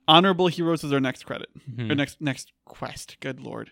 Honorable 0.07 0.47
heroes 0.47 0.83
is 0.83 0.91
our 0.91 0.99
next 0.99 1.25
credit. 1.25 1.49
Mhm. 1.69 1.91
Or 1.91 1.95
next 1.95 2.19
next 2.21 2.51
quest. 2.65 3.17
Good 3.19 3.39
lord. 3.39 3.71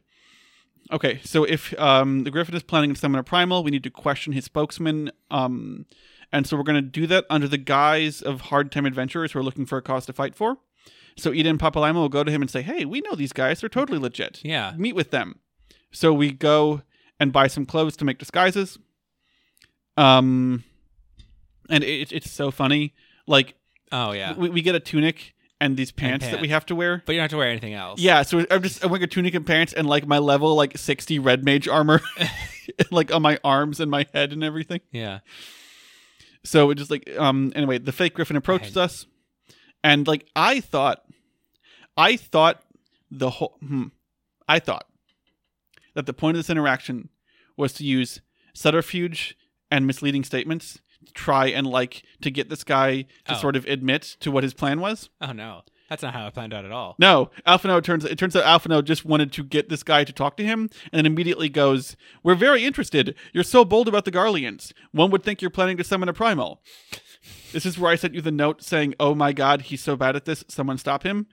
Okay, 0.92 1.20
so 1.24 1.44
if 1.44 1.78
um, 1.80 2.26
the 2.26 2.30
Griffin 2.32 2.54
is 2.56 2.62
planning 2.62 2.94
to 2.94 3.00
summon 3.00 3.18
a 3.20 3.24
primal, 3.24 3.64
we 3.64 3.72
need 3.72 3.82
to 3.84 3.90
question 3.90 4.34
his 4.34 4.46
spokesman. 4.46 5.12
Um, 5.32 5.88
and 6.36 6.46
so 6.46 6.58
we're 6.58 6.64
going 6.64 6.76
to 6.76 6.82
do 6.82 7.08
that 7.08 7.26
under 7.30 7.48
the 7.48 7.58
guise 7.58 8.22
of 8.22 8.42
hard 8.42 8.72
time 8.72 8.86
adventurers 8.86 9.32
who 9.32 9.40
are 9.40 9.44
looking 9.44 9.66
for 9.66 9.78
a 9.78 9.82
cause 9.82 10.06
to 10.06 10.14
fight 10.14 10.36
for. 10.36 10.58
So 11.18 11.32
Eden 11.34 11.52
and 11.52 11.60
Papalymo 11.60 11.96
will 11.96 12.10
go 12.10 12.24
to 12.24 12.32
him 12.32 12.42
and 12.42 12.52
say, 12.52 12.62
"Hey, 12.62 12.86
we 12.86 13.02
know 13.02 13.16
these 13.16 13.34
guys; 13.34 13.62
they're 13.62 13.70
totally 13.70 13.98
legit. 14.00 14.42
Yeah. 14.44 14.74
meet 14.78 14.96
with 14.96 15.12
them." 15.12 15.40
So 15.92 16.14
we 16.14 16.32
go 16.32 16.82
and 17.20 17.32
buy 17.32 17.48
some 17.48 17.66
clothes 17.66 17.96
to 17.98 18.06
make 18.06 18.20
disguises. 18.20 18.78
Um, 19.98 20.64
and 21.70 21.84
it, 21.84 22.12
it's 22.12 22.30
so 22.30 22.52
funny. 22.52 22.94
Like 23.28 23.56
Oh 23.92 24.12
yeah. 24.12 24.34
we, 24.36 24.50
we 24.50 24.62
get 24.62 24.76
a 24.76 24.80
tunic 24.80 25.34
and 25.62 25.78
these 25.78 25.92
pants, 25.92 26.26
that 26.26 26.32
pants. 26.32 26.42
we 26.42 26.50
have 26.50 26.66
to 26.66 26.76
wear. 26.76 27.02
But 27.06 27.14
you 27.14 27.20
don't 27.20 27.24
have 27.24 27.32
to 27.32 27.38
wear 27.38 27.50
anything 27.50 27.74
else. 27.74 28.00
Yeah, 28.02 28.24
so 28.24 28.46
I'm 28.52 28.62
just 28.62 28.84
I'm 28.84 28.92
wearing 28.92 29.04
a 29.04 29.08
tunic 29.08 29.34
and 29.34 29.46
pants 29.46 29.72
and 29.72 29.88
like 29.88 30.06
my 30.06 30.18
level 30.18 30.54
like 30.56 30.78
60 30.78 31.18
red 31.20 31.46
mage 31.46 31.68
armor, 31.68 32.02
like 32.92 33.14
on 33.14 33.22
my 33.22 33.40
arms 33.44 33.80
and 33.80 33.90
my 33.90 34.06
head 34.14 34.34
and 34.34 34.44
everything. 34.44 34.82
Yeah. 34.92 35.20
So 36.46 36.70
it 36.72 36.76
just 36.76 36.90
like 36.92 37.10
um 37.18 37.52
anyway, 37.56 37.78
the 37.80 37.92
fake 37.92 38.14
Griffin 38.14 38.36
approaches 38.38 38.78
us, 38.78 39.06
and 39.84 40.08
like 40.08 40.28
I 40.36 40.62
thought, 40.62 41.04
I 41.98 42.16
thought 42.16 42.62
the 43.12 43.30
whole 43.32 43.58
hmm, 43.60 43.88
I 44.48 44.60
thought 44.60 44.86
that 45.96 46.06
the 46.06 46.14
point 46.14 46.38
of 46.38 46.40
this 46.40 46.50
interaction 46.50 47.10
was 47.58 47.74
to 47.74 47.84
use 47.86 48.22
subterfuge 48.54 49.38
and 49.72 49.86
misleading 49.88 50.24
statements 50.24 50.80
to 51.06 51.14
try 51.14 51.48
and 51.48 51.66
like 51.68 52.04
to 52.22 52.32
get 52.32 52.50
this 52.50 52.64
guy 52.64 53.04
to 53.26 53.34
Oh. 53.34 53.38
sort 53.38 53.56
of 53.56 53.66
admit 53.66 54.16
to 54.22 54.32
what 54.32 54.44
his 54.44 54.54
plan 54.54 54.80
was. 54.80 55.10
Oh 55.22 55.32
no, 55.32 55.62
that's 55.90 56.02
not 56.02 56.14
how 56.14 56.26
I 56.26 56.30
planned 56.30 56.54
out 56.54 56.66
at 56.66 56.72
all. 56.72 56.96
No, 56.98 57.30
Alphinaud 57.46 57.84
turns 57.84 58.06
it 58.06 58.18
turns 58.18 58.36
out 58.36 58.44
Alphinaud 58.44 58.86
just 58.86 59.06
wanted 59.06 59.32
to 59.34 59.44
get 59.44 59.70
this 59.70 59.84
guy 59.84 60.04
to 60.04 60.14
talk 60.14 60.38
to 60.38 60.44
him 60.44 60.70
and 60.92 61.00
then 61.00 61.06
immediately 61.06 61.50
goes, 61.50 61.96
We're 62.24 62.36
very 62.36 62.66
interested. 62.66 63.16
You're 63.34 63.44
so 63.44 63.64
bold 63.64 63.88
about 63.88 64.06
the 64.06 64.12
Garleans. 64.12 64.74
One 64.92 65.12
would 65.12 65.24
think 65.24 65.42
you're 65.42 65.52
planning 65.52 65.78
to 65.78 65.84
summon 65.84 66.10
a 66.10 66.14
primal. 66.14 66.62
This 67.52 67.66
is 67.66 67.78
where 67.78 67.92
I 67.92 67.96
sent 67.96 68.16
you 68.16 68.22
the 68.22 68.32
note 68.32 68.64
saying, 68.64 68.96
Oh 69.00 69.14
my 69.14 69.32
god, 69.32 69.64
he's 69.64 69.82
so 69.82 69.96
bad 69.96 70.16
at 70.16 70.26
this, 70.26 70.44
someone 70.48 70.78
stop 70.78 71.04
him. 71.04 71.28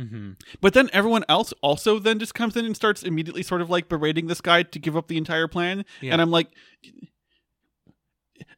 Mm-hmm. 0.00 0.32
But 0.60 0.74
then 0.74 0.90
everyone 0.92 1.24
else 1.28 1.54
also 1.62 1.98
then 1.98 2.18
just 2.18 2.34
comes 2.34 2.54
in 2.54 2.66
and 2.66 2.76
starts 2.76 3.02
immediately 3.02 3.42
sort 3.42 3.62
of 3.62 3.70
like 3.70 3.88
berating 3.88 4.26
this 4.26 4.42
guy 4.42 4.62
to 4.62 4.78
give 4.78 4.96
up 4.96 5.08
the 5.08 5.16
entire 5.16 5.48
plan. 5.48 5.84
Yeah. 6.02 6.12
And 6.12 6.20
I'm 6.20 6.30
like 6.30 6.48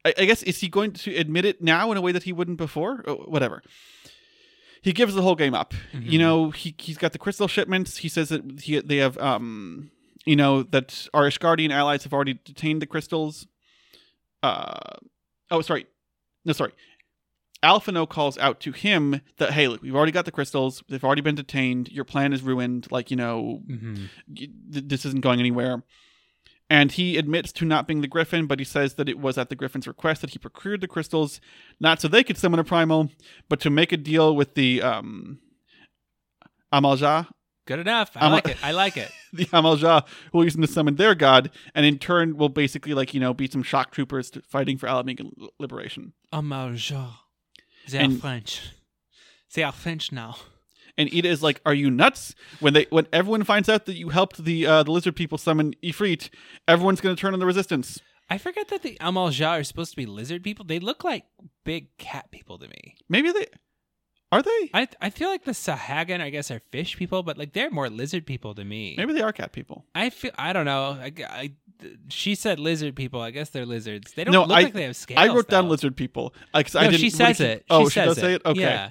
I, 0.05 0.15
I 0.19 0.25
guess 0.25 0.43
is 0.43 0.59
he 0.59 0.69
going 0.69 0.93
to 0.93 1.15
admit 1.17 1.45
it 1.45 1.63
now 1.63 1.91
in 1.93 1.97
a 1.97 2.01
way 2.01 2.13
that 2.13 2.25
he 2.25 2.33
wouldn't 2.33 2.59
before? 2.59 3.05
Oh, 3.07 3.17
whatever. 3.17 3.63
He 4.89 4.95
gives 4.95 5.15
the 5.15 5.21
whole 5.23 5.35
game 5.35 5.55
up. 5.55 5.75
Mm-hmm. 5.93 6.09
You 6.13 6.19
know, 6.19 6.51
he 6.51 6.75
he's 6.79 6.97
got 6.99 7.13
the 7.13 7.19
crystal 7.19 7.47
shipments. 7.49 7.99
He 7.99 8.09
says 8.09 8.31
that 8.31 8.61
he 8.63 8.81
they 8.81 8.97
have 8.97 9.19
um 9.19 9.91
you 10.25 10.35
know 10.37 10.63
that 10.63 11.09
our 11.13 11.25
Ishgardian 11.25 11.71
allies 11.71 12.05
have 12.05 12.15
already 12.15 12.39
detained 12.45 12.81
the 12.81 12.87
crystals. 12.87 13.47
Uh 14.43 14.79
oh, 15.51 15.61
sorry, 15.61 15.87
no, 16.47 16.53
sorry. 16.55 16.73
Alphinaud 17.63 18.09
calls 18.09 18.39
out 18.39 18.61
to 18.61 18.73
him 18.73 19.21
that 19.39 19.51
hey, 19.53 19.67
look, 19.69 19.83
we've 19.83 19.97
already 19.97 20.13
got 20.13 20.25
the 20.25 20.31
crystals. 20.31 20.83
They've 20.89 21.05
already 21.05 21.23
been 21.23 21.35
detained. 21.35 21.91
Your 21.91 22.05
plan 22.05 22.33
is 22.33 22.43
ruined. 22.43 22.87
Like 22.91 23.11
you 23.11 23.17
know, 23.17 23.63
Mm-hmm. 23.69 23.95
y- 24.29 24.49
th- 24.73 24.85
this 24.87 25.05
isn't 25.05 25.21
going 25.23 25.41
anywhere. 25.41 25.83
And 26.71 26.93
he 26.93 27.17
admits 27.17 27.51
to 27.53 27.65
not 27.65 27.87
being 27.87 28.03
the 28.03 28.09
Griffin, 28.09 28.47
but 28.47 28.59
he 28.59 28.65
says 28.65 28.95
that 28.95 29.09
it 29.09 29.19
was 29.19 29.39
at 29.39 29.49
the 29.49 29.57
Griffin's 29.57 29.87
request 29.87 30.21
that 30.21 30.31
he 30.31 30.39
procured 30.39 30.83
the 30.83 30.89
crystals, 30.89 31.41
not 31.81 32.01
so 32.01 32.09
they 32.09 32.23
could 32.23 32.37
summon 32.37 32.61
a 32.61 32.65
primal, 32.65 33.09
but 33.49 33.59
to 33.61 33.71
make 33.71 33.91
a 33.91 33.97
deal 33.97 34.37
with 34.37 34.55
the 34.55 34.83
um, 34.83 35.39
Amalj'aa, 36.73 37.29
Good 37.67 37.81
enough. 37.81 38.11
I 38.17 38.29
like 38.29 38.49
it. 38.49 38.57
I 38.65 38.71
like 38.73 38.97
it. 38.97 39.11
the 39.35 39.45
Amalj'aa, 39.47 40.07
who 40.33 40.39
will 40.39 40.45
use 40.45 40.55
them 40.55 40.63
to 40.63 40.69
summon 40.69 40.97
their 40.97 41.15
god, 41.15 41.51
and 41.75 41.85
in 41.85 41.99
turn 41.99 42.37
will 42.39 42.49
basically 42.49 42.95
like 42.95 43.13
you 43.13 43.21
know 43.21 43.35
beat 43.35 43.53
some 43.53 43.63
shock 43.63 43.91
troopers 43.91 44.31
to 44.31 44.41
fighting 44.43 44.79
for 44.79 44.89
Ala 44.89 45.05
Mhigan 45.05 45.33
liberation. 45.59 46.15
Amalj'aa. 46.33 47.11
They 47.91 47.99
And- 47.99 48.17
are 48.17 48.21
French. 48.21 48.63
They 49.55 49.63
are 49.63 49.73
French 49.73 50.13
now. 50.13 50.37
And 50.99 51.09
Yda 51.11 51.25
is 51.27 51.43
like, 51.43 51.61
"Are 51.65 51.73
you 51.73 51.91
nuts?" 51.91 52.35
When 52.61 52.75
they 52.75 52.87
when 52.91 53.07
everyone 53.13 53.45
finds 53.45 53.69
out 53.69 53.87
that 53.87 53.95
you 53.97 54.09
helped 54.11 54.45
the 54.45 54.67
uh, 54.67 54.83
the 54.83 54.91
lizard 54.91 55.17
people 55.17 55.39
summon 55.39 55.75
Ifrit, 55.83 56.29
everyone's 56.67 57.01
going 57.01 57.15
to 57.17 57.21
turn 57.21 57.33
on 57.33 57.41
the 57.41 57.47
resistance. 57.47 58.01
I 58.29 58.37
forget 58.37 58.69
that 58.69 58.83
the 58.83 58.99
Amalj'aa 59.01 59.61
are 59.61 59.65
supposed 59.65 59.91
to 59.93 59.97
be 59.97 60.05
lizard 60.05 60.43
people. 60.43 60.65
They 60.67 60.81
look 60.81 61.03
like 61.05 61.25
big 61.65 61.97
cat 61.97 62.31
people 62.31 62.59
to 62.59 62.69
me. 62.69 62.97
Maybe 63.09 63.31
they 63.33 63.47
are 64.31 64.43
they. 64.43 64.71
I 64.75 64.89
I 65.01 65.09
feel 65.11 65.31
like 65.31 65.45
the 65.45 65.53
Sahagin, 65.53 66.21
I 66.21 66.29
guess, 66.31 66.51
are 66.51 66.61
fish 66.71 66.97
people, 66.97 67.23
but 67.23 67.39
like 67.39 67.53
they're 67.55 67.71
more 67.71 67.89
lizard 67.89 68.27
people 68.27 68.55
to 68.57 68.65
me. 68.65 68.95
Maybe 68.99 69.15
they 69.15 69.23
are 69.23 69.33
cat 69.33 69.53
people. 69.53 69.87
I 69.95 70.11
feel 70.11 70.33
I 70.37 70.53
don't 70.53 70.67
know. 70.67 70.99
I, 71.01 71.13
I- 71.27 71.53
she 72.09 72.35
said 72.35 72.59
lizard 72.59 72.97
people. 72.97 73.21
I 73.21 73.31
guess 73.31 73.51
they're 73.51 73.65
lizards. 73.65 74.13
They 74.15 74.25
don't 74.25 74.33
No, 74.33 74.43
look 74.43 74.59
I- 74.59 74.63
like 74.63 74.73
they 74.75 74.83
have 74.83 74.97
scales. 74.97 75.21
I 75.21 75.33
wrote 75.33 75.49
down 75.49 75.67
though. 75.67 75.71
lizard 75.71 75.95
people. 75.97 76.35
Uh, 76.53 76.65
'cause 76.65 76.75
No, 76.75 76.81
I 76.81 76.85
didn't, 76.89 76.99
she 77.01 77.07
what 77.07 77.13
says 77.37 77.41
it. 77.41 77.65
Oh, 77.71 77.85
she, 77.85 77.91
she, 77.91 77.95
says 77.95 78.07
does 78.09 78.19
say 78.19 78.35
it. 78.35 78.43
Okay. 78.45 78.61
Yeah. 78.61 78.91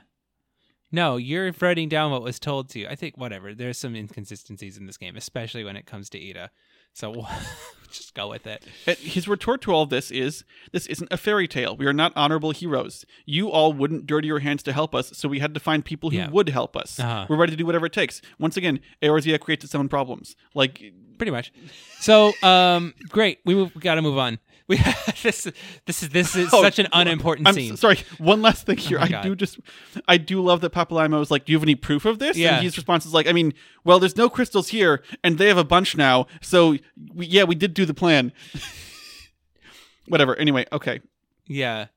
No, 0.92 1.18
you're 1.18 1.52
writing 1.60 1.90
down 1.90 2.12
what 2.12 2.22
was 2.24 2.40
told 2.40 2.70
to 2.70 2.80
you. 2.80 2.88
I 2.88 2.96
think 2.96 3.18
whatever. 3.18 3.54
There's 3.54 3.78
some 3.78 3.96
inconsistencies 3.96 4.78
in 4.78 4.86
this 4.86 4.98
game, 4.98 5.18
especially 5.18 5.64
when 5.64 5.76
it 5.76 5.86
comes 5.86 6.10
to 6.12 6.20
Yda. 6.20 6.50
So 6.94 7.28
just 7.92 8.14
go 8.16 8.30
with 8.30 8.48
it. 8.48 8.64
His 9.00 9.28
retort 9.28 9.62
to 9.64 9.72
all 9.74 9.86
this 9.86 10.10
is, 10.12 10.44
"This 10.72 10.88
isn't 10.88 11.12
a 11.12 11.18
fairy 11.18 11.48
tale. 11.48 11.76
We 11.78 11.86
are 11.86 11.94
not 11.94 12.14
honorable 12.16 12.52
heroes. 12.52 13.06
You 13.26 13.50
all 13.50 13.74
wouldn't 13.74 14.08
dirty 14.08 14.28
your 14.28 14.40
hands 14.40 14.64
to 14.64 14.74
help 14.74 14.96
us, 14.96 15.12
so 15.16 15.28
we 15.28 15.40
had 15.40 15.54
to 15.54 15.60
find 15.60 15.84
people 15.86 16.10
who 16.10 16.18
Yeah. 16.18 16.30
would 16.30 16.50
help 16.50 16.76
us. 16.76 17.00
Uh-huh. 17.00 17.28
We're 17.30 17.36
ready 17.38 17.52
to 17.52 17.58
do 17.58 17.66
whatever 17.66 17.86
it 17.86 17.94
takes. 17.94 18.22
Once 18.40 18.58
again, 18.58 18.80
Eorzea 19.02 19.40
creates 19.40 19.64
its 19.66 19.76
own 19.76 19.90
problems. 19.90 20.36
Like, 20.56 20.94
Pretty 21.18 21.32
much. 21.32 21.52
So, 22.00 22.32
um, 22.44 22.94
great. 23.10 23.40
We, 23.44 23.56
move, 23.56 23.74
we 23.74 23.82
got 23.82 23.96
to 23.96 24.04
move 24.04 24.20
on. 24.20 24.38
We 24.68 24.76
this 25.24 25.48
this 25.86 26.04
is 26.04 26.10
this 26.10 26.36
is 26.36 26.50
Oh, 26.54 26.62
such 26.62 26.78
an 26.80 26.88
unimportant 26.92 27.48
I'm 27.48 27.54
scene. 27.54 27.74
s- 27.74 27.80
sorry. 27.80 28.00
One 28.18 28.42
last 28.42 28.66
thing 28.66 28.78
here. 28.78 28.98
Oh 29.00 29.04
I 29.04 29.08
God. 29.08 29.24
do 29.24 29.36
just, 29.36 29.60
I 30.08 30.18
do 30.18 30.42
love 30.42 30.60
that 30.62 30.74
Papalymo 30.74 31.22
is 31.22 31.32
like, 31.32 31.46
"Do 31.46 31.54
you 31.54 31.58
have 31.58 31.64
any 31.64 31.76
proof 31.76 32.04
of 32.06 32.20
this?" 32.20 32.36
Yeah. 32.36 32.56
And 32.56 32.64
his 32.64 32.76
response 32.78 33.06
is 33.06 33.14
like, 33.14 33.28
"I 33.28 33.32
mean, 33.32 33.54
well, 33.86 33.98
there's 34.00 34.18
no 34.18 34.30
crystals 34.30 34.68
here, 34.70 35.02
and 35.24 35.38
they 35.38 35.48
have 35.48 35.58
a 35.58 35.64
bunch 35.64 35.96
now. 35.96 36.28
So, 36.42 36.76
we, 37.14 37.26
yeah, 37.28 37.44
we 37.46 37.56
did 37.56 37.74
do 37.74 37.86
the 37.86 37.94
plan. 37.94 38.34
Whatever. 40.08 40.36
Anyway, 40.38 40.66
okay. 40.72 41.02
Yeah. 41.48 41.88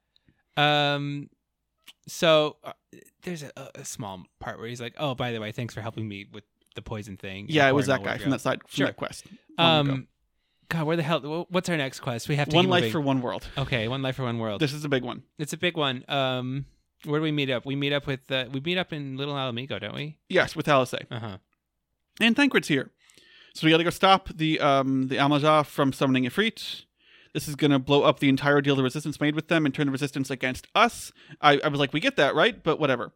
Um. 0.56 1.28
So 2.06 2.56
uh, 2.64 2.72
there's 3.22 3.42
a, 3.44 3.50
a 3.74 3.84
small 3.84 4.24
part 4.40 4.58
where 4.58 4.68
he's 4.68 4.80
like, 4.80 4.94
"Oh, 4.98 5.14
by 5.14 5.32
the 5.32 5.40
way, 5.40 5.52
thanks 5.52 5.74
for 5.74 5.80
helping 5.80 6.08
me 6.08 6.26
with 6.32 6.44
the 6.74 6.82
poison 6.82 7.16
thing." 7.16 7.46
Yeah, 7.48 7.68
it 7.68 7.74
was 7.74 7.86
that 7.86 8.02
guy 8.02 8.18
from 8.18 8.30
that 8.30 8.40
side, 8.40 8.60
from 8.62 8.68
Sure. 8.70 8.86
that 8.86 8.96
quest. 8.96 9.24
Um. 9.58 10.08
God, 10.70 10.86
where 10.86 10.96
the 10.96 11.02
hell? 11.02 11.46
What's 11.50 11.68
our 11.68 11.76
next 11.76 12.00
quest? 12.00 12.28
We 12.28 12.36
have 12.36 12.48
to 12.48 12.56
one 12.56 12.68
life 12.68 12.82
moving. 12.82 12.92
for 12.92 13.00
one 13.00 13.20
world. 13.20 13.46
Okay, 13.58 13.88
one 13.88 14.02
life 14.02 14.16
for 14.16 14.22
one 14.22 14.38
world. 14.38 14.60
This 14.60 14.72
is 14.72 14.84
a 14.84 14.88
big 14.88 15.02
one. 15.02 15.24
It's 15.36 15.52
a 15.52 15.56
big 15.56 15.76
one. 15.76 16.04
Um, 16.08 16.64
where 17.04 17.18
do 17.18 17.24
we 17.24 17.32
meet 17.32 17.50
up? 17.50 17.66
We 17.66 17.74
meet 17.74 17.92
up 17.92 18.06
with 18.06 18.30
uh, 18.30 18.46
we 18.52 18.60
meet 18.60 18.78
up 18.78 18.92
in 18.92 19.16
Little 19.16 19.34
Ala 19.34 19.52
Mhigo, 19.52 19.80
don't 19.80 19.94
we? 19.94 20.16
Yes, 20.28 20.54
with 20.54 20.68
Alice. 20.68 20.94
Uh 20.94 21.18
huh. 21.18 21.38
And 22.20 22.36
Thancred's 22.36 22.68
here. 22.68 22.90
So 23.54 23.66
we 23.66 23.72
got 23.72 23.78
to 23.78 23.84
go 23.84 23.90
stop 23.90 24.28
the 24.28 24.60
um 24.60 25.08
the 25.08 25.16
Amalj'aa 25.16 25.66
from 25.66 25.92
summoning 25.92 26.24
Ifrit. 26.24 26.84
This 27.34 27.48
is 27.48 27.56
to 27.56 27.78
blow 27.78 28.02
up 28.02 28.20
the 28.20 28.28
entire 28.28 28.60
deal 28.60 28.76
the 28.76 28.82
resistance 28.82 29.20
made 29.20 29.34
with 29.34 29.48
them 29.48 29.64
and 29.64 29.74
turn 29.74 29.86
the 29.86 29.92
resistance 29.92 30.30
against 30.30 30.66
us. 30.74 31.12
I, 31.40 31.60
I 31.62 31.68
was 31.68 31.78
like, 31.78 31.92
we 31.92 32.00
get 32.00 32.16
that, 32.16 32.34
right? 32.34 32.62
But 32.62 32.80
whatever. 32.80 33.12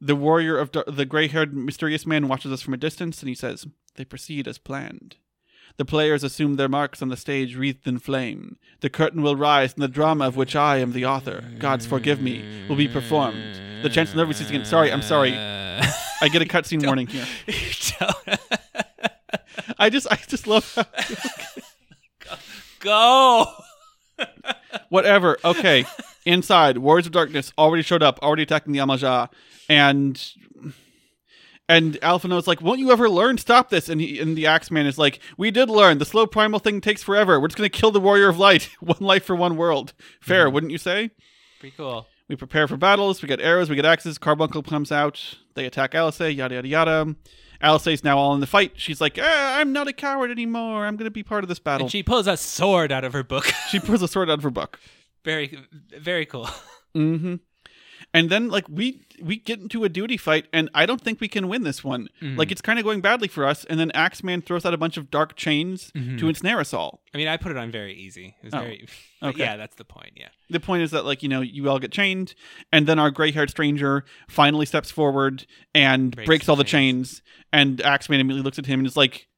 The 0.00 0.16
warrior 0.16 0.58
of 0.58 0.72
the 0.72 1.06
gray 1.06 1.26
haired 1.28 1.54
mysterious 1.54 2.06
man 2.06 2.28
watches 2.28 2.52
us 2.52 2.60
from 2.60 2.74
a 2.74 2.78
distance 2.78 3.20
and 3.20 3.28
he 3.28 3.34
says, 3.34 3.66
They 3.96 4.04
proceed 4.04 4.46
as 4.46 4.58
planned. 4.58 5.16
The 5.76 5.84
players 5.84 6.22
assume 6.22 6.56
their 6.56 6.68
marks 6.68 7.02
on 7.02 7.08
the 7.08 7.16
stage 7.16 7.56
wreathed 7.56 7.86
in 7.86 7.98
flame. 7.98 8.56
The 8.80 8.90
curtain 8.90 9.22
will 9.22 9.36
rise, 9.36 9.74
and 9.74 9.82
the 9.82 9.88
drama 9.88 10.26
of 10.26 10.36
which 10.36 10.54
I 10.54 10.78
am 10.78 10.92
the 10.92 11.06
author, 11.06 11.44
God's 11.58 11.86
forgive 11.86 12.20
me, 12.20 12.66
will 12.68 12.76
be 12.76 12.88
performed. 12.88 13.60
The 13.82 13.88
chance 13.88 14.14
never 14.14 14.32
ceases 14.32 14.50
again. 14.50 14.64
Sorry, 14.64 14.92
I'm 14.92 15.02
sorry. 15.02 15.34
I 15.36 16.28
get 16.30 16.42
a 16.42 16.44
cutscene 16.46 16.84
warning 16.84 17.06
here. 17.06 17.26
I 19.78 19.88
just, 19.88 20.06
I 20.10 20.16
just 20.16 20.46
love 20.46 20.74
how 20.74 20.84
Go. 22.80 23.46
Whatever. 24.88 25.38
Okay. 25.44 25.84
Inside, 26.26 26.78
Warriors 26.78 27.06
of 27.06 27.12
Darkness 27.12 27.52
already 27.56 27.82
showed 27.82 28.02
up, 28.02 28.18
already 28.22 28.42
attacking 28.42 28.72
the 28.72 28.78
Amalj'aa, 28.78 29.28
and 29.68 30.32
and 31.70 31.94
Alphinaud's 32.02 32.48
like, 32.48 32.60
"Won't 32.60 32.80
you 32.80 32.90
ever 32.90 33.08
learn? 33.08 33.38
Stop 33.38 33.70
this!" 33.70 33.88
And 33.88 34.00
he, 34.00 34.18
and 34.18 34.36
the 34.36 34.46
Axeman 34.46 34.86
is 34.86 34.98
like, 34.98 35.20
"We 35.36 35.52
did 35.52 35.70
learn. 35.70 35.98
The 35.98 36.04
slow 36.04 36.26
primal 36.26 36.58
thing 36.58 36.80
takes 36.80 37.02
forever. 37.02 37.38
We're 37.38 37.46
just 37.46 37.56
gonna 37.56 37.68
kill 37.68 37.92
the 37.92 38.00
Warrior 38.00 38.28
of 38.28 38.38
Light. 38.38 38.64
one 38.80 38.98
life 39.00 39.24
for 39.24 39.36
one 39.36 39.56
world. 39.56 39.92
Fair, 40.20 40.50
wouldn't 40.50 40.72
you 40.72 40.78
say?" 40.78 41.10
Pretty 41.60 41.76
cool. 41.76 42.08
We 42.28 42.34
prepare 42.34 42.66
for 42.66 42.76
battles. 42.76 43.22
We 43.22 43.28
get 43.28 43.40
arrows. 43.40 43.70
We 43.70 43.76
get 43.76 43.84
axes. 43.84 44.18
Carbuncle 44.18 44.62
comes 44.62 44.90
out. 44.90 45.38
They 45.54 45.64
attack 45.64 45.94
Alice. 45.94 46.18
Yada 46.18 46.56
yada 46.56 46.68
yada. 46.68 47.14
Alice 47.60 47.86
is 47.86 48.02
now 48.02 48.18
all 48.18 48.34
in 48.34 48.40
the 48.40 48.46
fight. 48.46 48.72
She's 48.74 49.00
like, 49.00 49.16
eh, 49.16 49.60
"I'm 49.60 49.72
not 49.72 49.86
a 49.86 49.92
coward 49.92 50.32
anymore. 50.32 50.86
I'm 50.86 50.96
gonna 50.96 51.10
be 51.10 51.22
part 51.22 51.44
of 51.44 51.48
this 51.48 51.60
battle." 51.60 51.84
And 51.84 51.92
she 51.92 52.02
pulls 52.02 52.26
a 52.26 52.36
sword 52.36 52.90
out 52.90 53.04
of 53.04 53.12
her 53.12 53.22
book. 53.22 53.46
she 53.68 53.78
pulls 53.78 54.02
a 54.02 54.08
sword 54.08 54.28
out 54.28 54.38
of 54.38 54.42
her 54.42 54.50
book. 54.50 54.80
very, 55.24 55.56
very 55.96 56.26
cool. 56.26 56.48
Mm-hmm. 56.96 57.36
And 58.12 58.28
then 58.28 58.48
like 58.48 58.64
we 58.68 59.06
we 59.22 59.36
get 59.36 59.60
into 59.60 59.84
a 59.84 59.88
duty 59.88 60.16
fight, 60.16 60.46
and 60.52 60.68
I 60.74 60.84
don't 60.84 61.00
think 61.00 61.20
we 61.20 61.28
can 61.28 61.46
win 61.46 61.62
this 61.62 61.84
one. 61.84 62.08
Mm. 62.20 62.36
Like 62.36 62.50
it's 62.50 62.60
kind 62.60 62.78
of 62.78 62.84
going 62.84 63.00
badly 63.00 63.28
for 63.28 63.46
us. 63.46 63.64
And 63.66 63.78
then 63.78 63.92
Axeman 63.92 64.42
throws 64.42 64.64
out 64.66 64.74
a 64.74 64.78
bunch 64.78 64.96
of 64.96 65.12
dark 65.12 65.36
chains 65.36 65.92
to 65.94 66.28
ensnare 66.28 66.58
us 66.58 66.74
all. 66.74 67.02
I 67.14 67.18
mean, 67.18 67.28
I 67.28 67.36
put 67.36 67.52
it 67.52 67.56
on 67.56 67.70
very 67.70 67.94
easy. 67.94 68.34
It 68.42 68.46
was 68.46 68.54
Oh, 68.54 68.60
very. 68.60 68.88
okay. 69.22 69.38
Yeah, 69.38 69.56
that's 69.56 69.76
the 69.76 69.84
point. 69.84 70.12
Yeah. 70.16 70.28
The 70.48 70.58
point 70.58 70.82
is 70.82 70.90
that 70.90 71.04
like 71.04 71.22
you 71.22 71.28
know 71.28 71.40
you 71.40 71.70
all 71.70 71.78
get 71.78 71.92
chained, 71.92 72.34
and 72.72 72.88
then 72.88 72.98
our 72.98 73.12
gray-haired 73.12 73.50
stranger 73.50 74.04
finally 74.28 74.66
steps 74.66 74.90
forward 74.90 75.46
and 75.72 76.10
Breaks 76.16 76.26
breaks, 76.26 76.48
all 76.48 76.56
the 76.56 76.64
chains. 76.64 77.10
chains. 77.10 77.22
And 77.52 77.80
Axeman 77.80 78.18
immediately 78.20 78.42
looks 78.42 78.58
at 78.58 78.66
him 78.66 78.80
and 78.80 78.86
is 78.88 78.96
like 78.96 79.28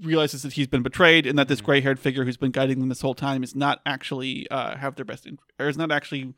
realizes 0.00 0.42
that 0.42 0.52
he's 0.52 0.66
been 0.68 0.82
betrayed 0.82 1.26
and 1.26 1.38
that 1.38 1.48
this 1.48 1.60
Mhm. 1.60 1.64
gray-haired 1.64 1.98
figure 2.00 2.24
who's 2.24 2.36
been 2.36 2.50
guiding 2.50 2.78
them 2.80 2.88
this 2.88 3.00
whole 3.02 3.14
time 3.14 3.42
is 3.42 3.54
not 3.56 3.80
actually 3.86 4.48
uh, 4.50 4.76
have 4.76 4.94
their 4.96 5.04
best 5.04 5.26
in- 5.26 5.38
or 5.60 5.68
is 5.68 5.76
not 5.76 5.90
actually 5.92 6.34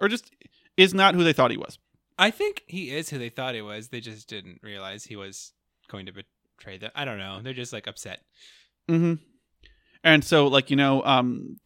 or 0.00 0.08
just 0.08 0.30
is 0.76 0.94
not 0.94 1.14
who 1.14 1.24
they 1.24 1.32
thought 1.32 1.50
he 1.50 1.56
was. 1.56 1.78
I 2.18 2.30
think 2.30 2.62
he 2.66 2.90
is 2.90 3.10
who 3.10 3.18
they 3.18 3.28
thought 3.28 3.54
he 3.54 3.62
was. 3.62 3.88
They 3.88 4.00
just 4.00 4.28
didn't 4.28 4.60
realize 4.62 5.04
he 5.04 5.16
was 5.16 5.52
going 5.88 6.06
to 6.06 6.12
betray 6.12 6.78
them. 6.78 6.90
I 6.94 7.04
don't 7.04 7.18
know. 7.18 7.40
They're 7.42 7.52
just 7.52 7.72
like 7.72 7.86
upset. 7.86 8.20
Mm-hmm. 8.88 9.14
And 10.02 10.22
so, 10.24 10.46
like 10.46 10.70
you 10.70 10.76
know, 10.76 11.02
um, 11.04 11.56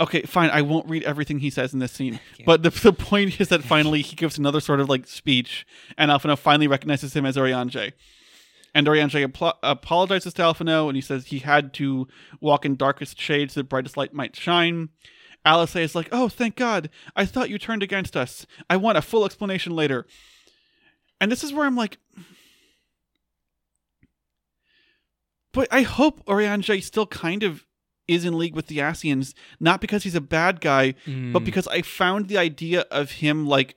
okay, 0.00 0.22
fine. 0.22 0.50
I 0.50 0.62
won't 0.62 0.88
read 0.88 1.04
everything 1.04 1.38
he 1.38 1.50
says 1.50 1.72
in 1.72 1.78
this 1.78 1.92
scene, 1.92 2.20
but 2.44 2.62
the, 2.62 2.70
the 2.70 2.92
point 2.92 3.40
is 3.40 3.48
that 3.48 3.62
finally 3.62 4.02
he 4.02 4.16
gives 4.16 4.36
another 4.36 4.60
sort 4.60 4.80
of 4.80 4.88
like 4.88 5.06
speech, 5.06 5.66
and 5.96 6.10
Alphinaud 6.10 6.38
finally 6.38 6.66
recognizes 6.66 7.14
him 7.14 7.24
as 7.24 7.36
Urianger. 7.36 7.92
And 8.74 8.86
Urianger 8.86 9.26
apl- 9.26 9.56
apologizes 9.62 10.34
to 10.34 10.42
Alphinaud, 10.42 10.88
and 10.88 10.96
he 10.96 11.00
says 11.00 11.26
he 11.26 11.38
had 11.38 11.72
to 11.74 12.06
walk 12.40 12.66
in 12.66 12.76
darkest 12.76 13.18
shades 13.18 13.54
so 13.54 13.60
the 13.60 13.64
brightest 13.64 13.96
light 13.96 14.12
might 14.12 14.36
shine. 14.36 14.90
Alice 15.44 15.76
is 15.76 15.94
like, 15.94 16.08
"Oh, 16.12 16.28
thank 16.28 16.56
God! 16.56 16.90
I 17.16 17.24
thought 17.24 17.48
you 17.50 17.58
turned 17.58 17.82
against 17.82 18.16
us. 18.16 18.46
I 18.68 18.76
want 18.76 18.98
a 18.98 19.02
full 19.02 19.24
explanation 19.24 19.74
later." 19.74 20.06
And 21.20 21.32
this 21.32 21.42
is 21.42 21.52
where 21.52 21.66
I'm 21.66 21.76
like, 21.76 21.98
but 25.52 25.68
I 25.72 25.82
hope 25.82 26.24
Urianger 26.26 26.82
still 26.82 27.06
kind 27.06 27.42
of 27.42 27.64
is 28.06 28.24
in 28.24 28.38
league 28.38 28.54
with 28.54 28.66
the 28.68 28.78
Ascians, 28.78 29.34
not 29.60 29.80
because 29.80 30.04
he's 30.04 30.14
a 30.14 30.20
bad 30.20 30.60
guy, 30.60 30.92
but 30.92 31.12
Mm. 31.42 31.44
because 31.44 31.66
I 31.68 31.82
found 31.82 32.28
the 32.28 32.38
idea 32.38 32.82
of 32.90 33.12
him 33.12 33.46
like 33.46 33.76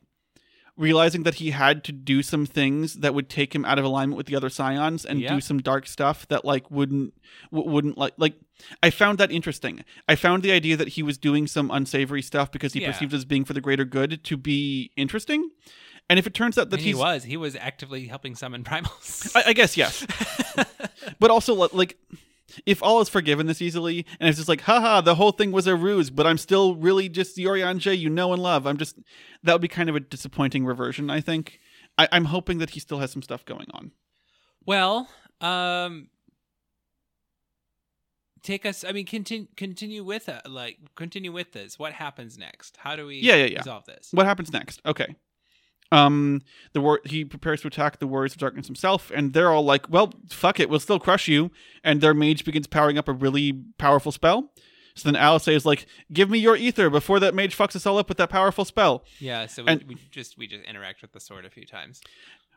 realizing 0.81 1.23
that 1.23 1.35
he 1.35 1.51
had 1.51 1.83
to 1.85 1.91
do 1.91 2.21
some 2.23 2.45
things 2.45 2.95
that 2.95 3.13
would 3.13 3.29
take 3.29 3.53
him 3.55 3.63
out 3.65 3.77
of 3.79 3.85
alignment 3.85 4.17
with 4.17 4.25
the 4.25 4.35
other 4.35 4.49
scions 4.49 5.05
and 5.05 5.19
Yeah. 5.21 5.35
do 5.35 5.39
some 5.41 5.59
dark 5.61 5.85
stuff 5.87 6.27
that 6.29 6.43
like 6.43 6.69
wouldn't 6.71 7.13
wouldn't 7.51 7.97
like 7.97 8.13
like 8.17 8.35
I 8.83 8.89
found 8.89 9.17
that 9.19 9.31
interesting. 9.31 9.83
I 10.09 10.15
found 10.15 10.43
the 10.43 10.51
idea 10.51 10.75
that 10.77 10.89
he 10.89 11.03
was 11.03 11.17
doing 11.17 11.47
some 11.47 11.71
unsavory 11.71 12.21
stuff 12.21 12.51
because 12.51 12.73
he 12.73 12.81
Yeah. 12.81 12.91
perceived 12.91 13.13
as 13.13 13.25
being 13.25 13.45
for 13.45 13.53
the 13.53 13.61
greater 13.61 13.85
good 13.85 14.23
to 14.23 14.37
be 14.37 14.91
interesting. 14.97 15.49
And 16.09 16.19
if 16.19 16.27
it 16.27 16.33
turns 16.33 16.57
out 16.57 16.71
that 16.71 16.81
he 16.81 16.93
was 16.93 17.23
he 17.25 17.37
was 17.37 17.55
actively 17.55 18.07
helping 18.07 18.35
summon 18.35 18.63
primals. 18.63 19.33
I, 19.35 19.49
I 19.49 19.53
guess 19.53 19.77
yes, 19.77 20.05
but 21.19 21.31
also 21.31 21.53
like 21.73 21.97
if 22.65 22.81
all 22.83 23.01
is 23.01 23.09
forgiven 23.09 23.47
this 23.47 23.61
easily, 23.61 24.05
and 24.19 24.29
it's 24.29 24.37
just 24.37 24.49
like, 24.49 24.61
haha, 24.61 25.01
the 25.01 25.15
whole 25.15 25.31
thing 25.31 25.51
was 25.51 25.67
a 25.67 25.75
ruse, 25.75 26.09
but 26.09 26.25
I'm 26.27 26.37
still 26.37 26.75
really 26.75 27.09
just 27.09 27.35
the 27.35 27.45
Urianger 27.45 27.97
you 27.97 28.09
know 28.09 28.33
and 28.33 28.41
love. 28.41 28.65
I'm 28.65 28.77
just 28.77 28.97
that 29.43 29.53
would 29.53 29.61
be 29.61 29.67
kind 29.67 29.89
of 29.89 29.95
a 29.95 29.99
disappointing 29.99 30.65
reversion. 30.65 31.09
I 31.09 31.21
think. 31.21 31.59
I, 31.97 32.07
I'm 32.13 32.25
hoping 32.25 32.59
that 32.59 32.69
he 32.71 32.79
still 32.79 32.99
has 32.99 33.11
some 33.11 33.21
stuff 33.21 33.43
going 33.45 33.67
on. 33.73 33.91
well, 34.65 35.09
um, 35.41 36.07
take 38.43 38.65
us. 38.65 38.83
I 38.83 38.91
mean, 38.93 39.05
continue 39.05 39.47
continue 39.57 40.03
with 40.03 40.29
uh, 40.29 40.39
like 40.47 40.77
continue 40.95 41.31
with 41.31 41.51
this. 41.51 41.77
What 41.77 41.93
happens 41.93 42.37
next? 42.37 42.77
How 42.77 42.95
do 42.95 43.05
we 43.07 43.17
Yeah, 43.17 43.35
yeah, 43.35 43.45
yeah. 43.45 43.57
resolve 43.59 43.85
this? 43.85 44.09
What 44.11 44.25
happens 44.25 44.51
next? 44.53 44.81
Okay. 44.85 45.15
Um, 45.91 46.41
the 46.73 46.81
war 46.81 47.01
he 47.05 47.25
prepares 47.25 47.61
to 47.61 47.67
attack 47.67 47.99
the 47.99 48.07
Warriors 48.07 48.33
of 48.33 48.37
Darkness 48.39 48.67
himself, 48.67 49.11
and 49.13 49.33
they're 49.33 49.51
all 49.51 49.63
like, 49.65 49.89
"Well, 49.89 50.13
fuck 50.29 50.59
it, 50.59 50.69
we'll 50.69 50.79
still 50.79 50.99
crush 50.99 51.27
you." 51.27 51.51
And 51.83 51.99
their 52.01 52.13
mage 52.13 52.45
begins 52.45 52.67
powering 52.67 52.97
up 52.97 53.07
a 53.07 53.13
really 53.13 53.53
powerful 53.77 54.11
spell. 54.11 54.51
So 54.95 55.07
then 55.09 55.15
Alice 55.15 55.47
is 55.47 55.65
like, 55.65 55.85
"Give 56.11 56.29
me 56.29 56.37
your 56.39 56.55
ether 56.55 56.89
before 56.89 57.19
that 57.21 57.33
mage 57.35 57.57
fucks 57.57 57.75
us 57.75 57.85
all 57.85 57.97
up 57.97 58.07
with 58.09 58.17
that 58.19 58.29
powerful 58.29 58.63
spell." 58.65 59.03
Yeah, 59.19 59.45
so 59.47 59.63
we, 59.63 59.71
And- 59.71 59.83
we 59.87 59.97
just 60.11 60.37
we 60.37 60.47
just 60.47 60.63
interact 60.63 61.01
with 61.01 61.11
the 61.13 61.19
sword 61.19 61.45
a 61.45 61.49
few 61.49 61.65
times. 61.65 62.01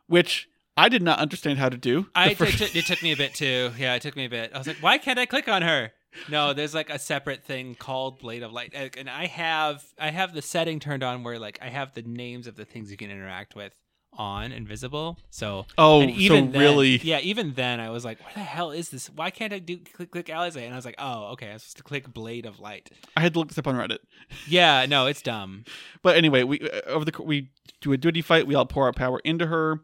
which 0.06 0.48
I 0.76 0.88
did 0.88 1.02
not 1.02 1.18
understand 1.18 1.58
how 1.58 1.68
to 1.68 1.76
do. 1.76 2.08
I 2.14 2.34
first- 2.34 2.54
it, 2.60 2.66
took- 2.66 2.76
it 2.76 2.86
took 2.86 3.02
me 3.02 3.12
a 3.12 3.16
bit 3.16 3.34
too. 3.34 3.72
Yeah, 3.78 3.94
it 3.94 4.02
took 4.02 4.16
me 4.16 4.24
a 4.26 4.28
bit. 4.28 4.50
I 4.54 4.58
was 4.58 4.66
like, 4.66 4.76
why 4.82 4.98
can't 4.98 5.18
I 5.18 5.24
click 5.26 5.48
on 5.48 5.62
her? 5.62 5.92
No, 6.28 6.52
there's 6.52 6.74
like 6.74 6.90
a 6.90 6.98
separate 6.98 7.44
thing 7.44 7.74
called 7.74 8.18
Blade 8.20 8.42
of 8.42 8.52
Light, 8.52 8.74
and 8.74 9.08
I 9.08 9.26
have 9.26 9.84
I 9.98 10.10
have 10.10 10.34
the 10.34 10.42
setting 10.42 10.80
turned 10.80 11.02
on 11.02 11.22
where 11.22 11.38
like 11.38 11.58
I 11.62 11.68
have 11.68 11.94
the 11.94 12.02
names 12.02 12.46
of 12.46 12.56
the 12.56 12.64
things 12.64 12.90
you 12.90 12.96
can 12.96 13.10
interact 13.10 13.54
with 13.54 13.72
on 14.16 14.52
invisible. 14.52 15.18
So 15.30 15.66
oh, 15.78 16.00
and 16.00 16.10
even 16.10 16.46
so 16.46 16.52
then, 16.52 16.60
really, 16.60 16.96
yeah, 16.98 17.20
even 17.20 17.54
then 17.54 17.80
I 17.80 17.90
was 17.90 18.04
like, 18.04 18.22
what 18.24 18.34
the 18.34 18.40
hell 18.40 18.70
is 18.70 18.90
this? 18.90 19.08
Why 19.10 19.30
can't 19.30 19.52
I 19.52 19.58
do 19.58 19.78
click 19.78 20.10
click 20.10 20.26
Alisaie? 20.26 20.64
And 20.64 20.72
I 20.72 20.76
was 20.76 20.84
like, 20.84 20.96
oh, 20.98 21.32
okay, 21.32 21.50
I 21.50 21.54
was 21.54 21.62
supposed 21.62 21.76
to 21.78 21.82
click 21.82 22.12
Blade 22.12 22.46
of 22.46 22.60
Light. 22.60 22.90
I 23.16 23.20
had 23.20 23.32
to 23.34 23.38
look 23.38 23.48
this 23.48 23.58
up 23.58 23.66
on 23.66 23.76
Reddit. 23.76 23.98
Yeah, 24.46 24.86
no, 24.86 25.06
it's 25.06 25.22
dumb. 25.22 25.64
But 26.02 26.16
anyway, 26.16 26.42
we 26.44 26.60
uh, 26.60 26.80
over 26.86 27.04
the 27.04 27.22
we 27.22 27.50
do 27.80 27.92
a 27.92 27.96
duty 27.96 28.22
fight. 28.22 28.46
We 28.46 28.54
all 28.54 28.66
pour 28.66 28.84
our 28.86 28.92
power 28.92 29.20
into 29.24 29.46
her. 29.46 29.80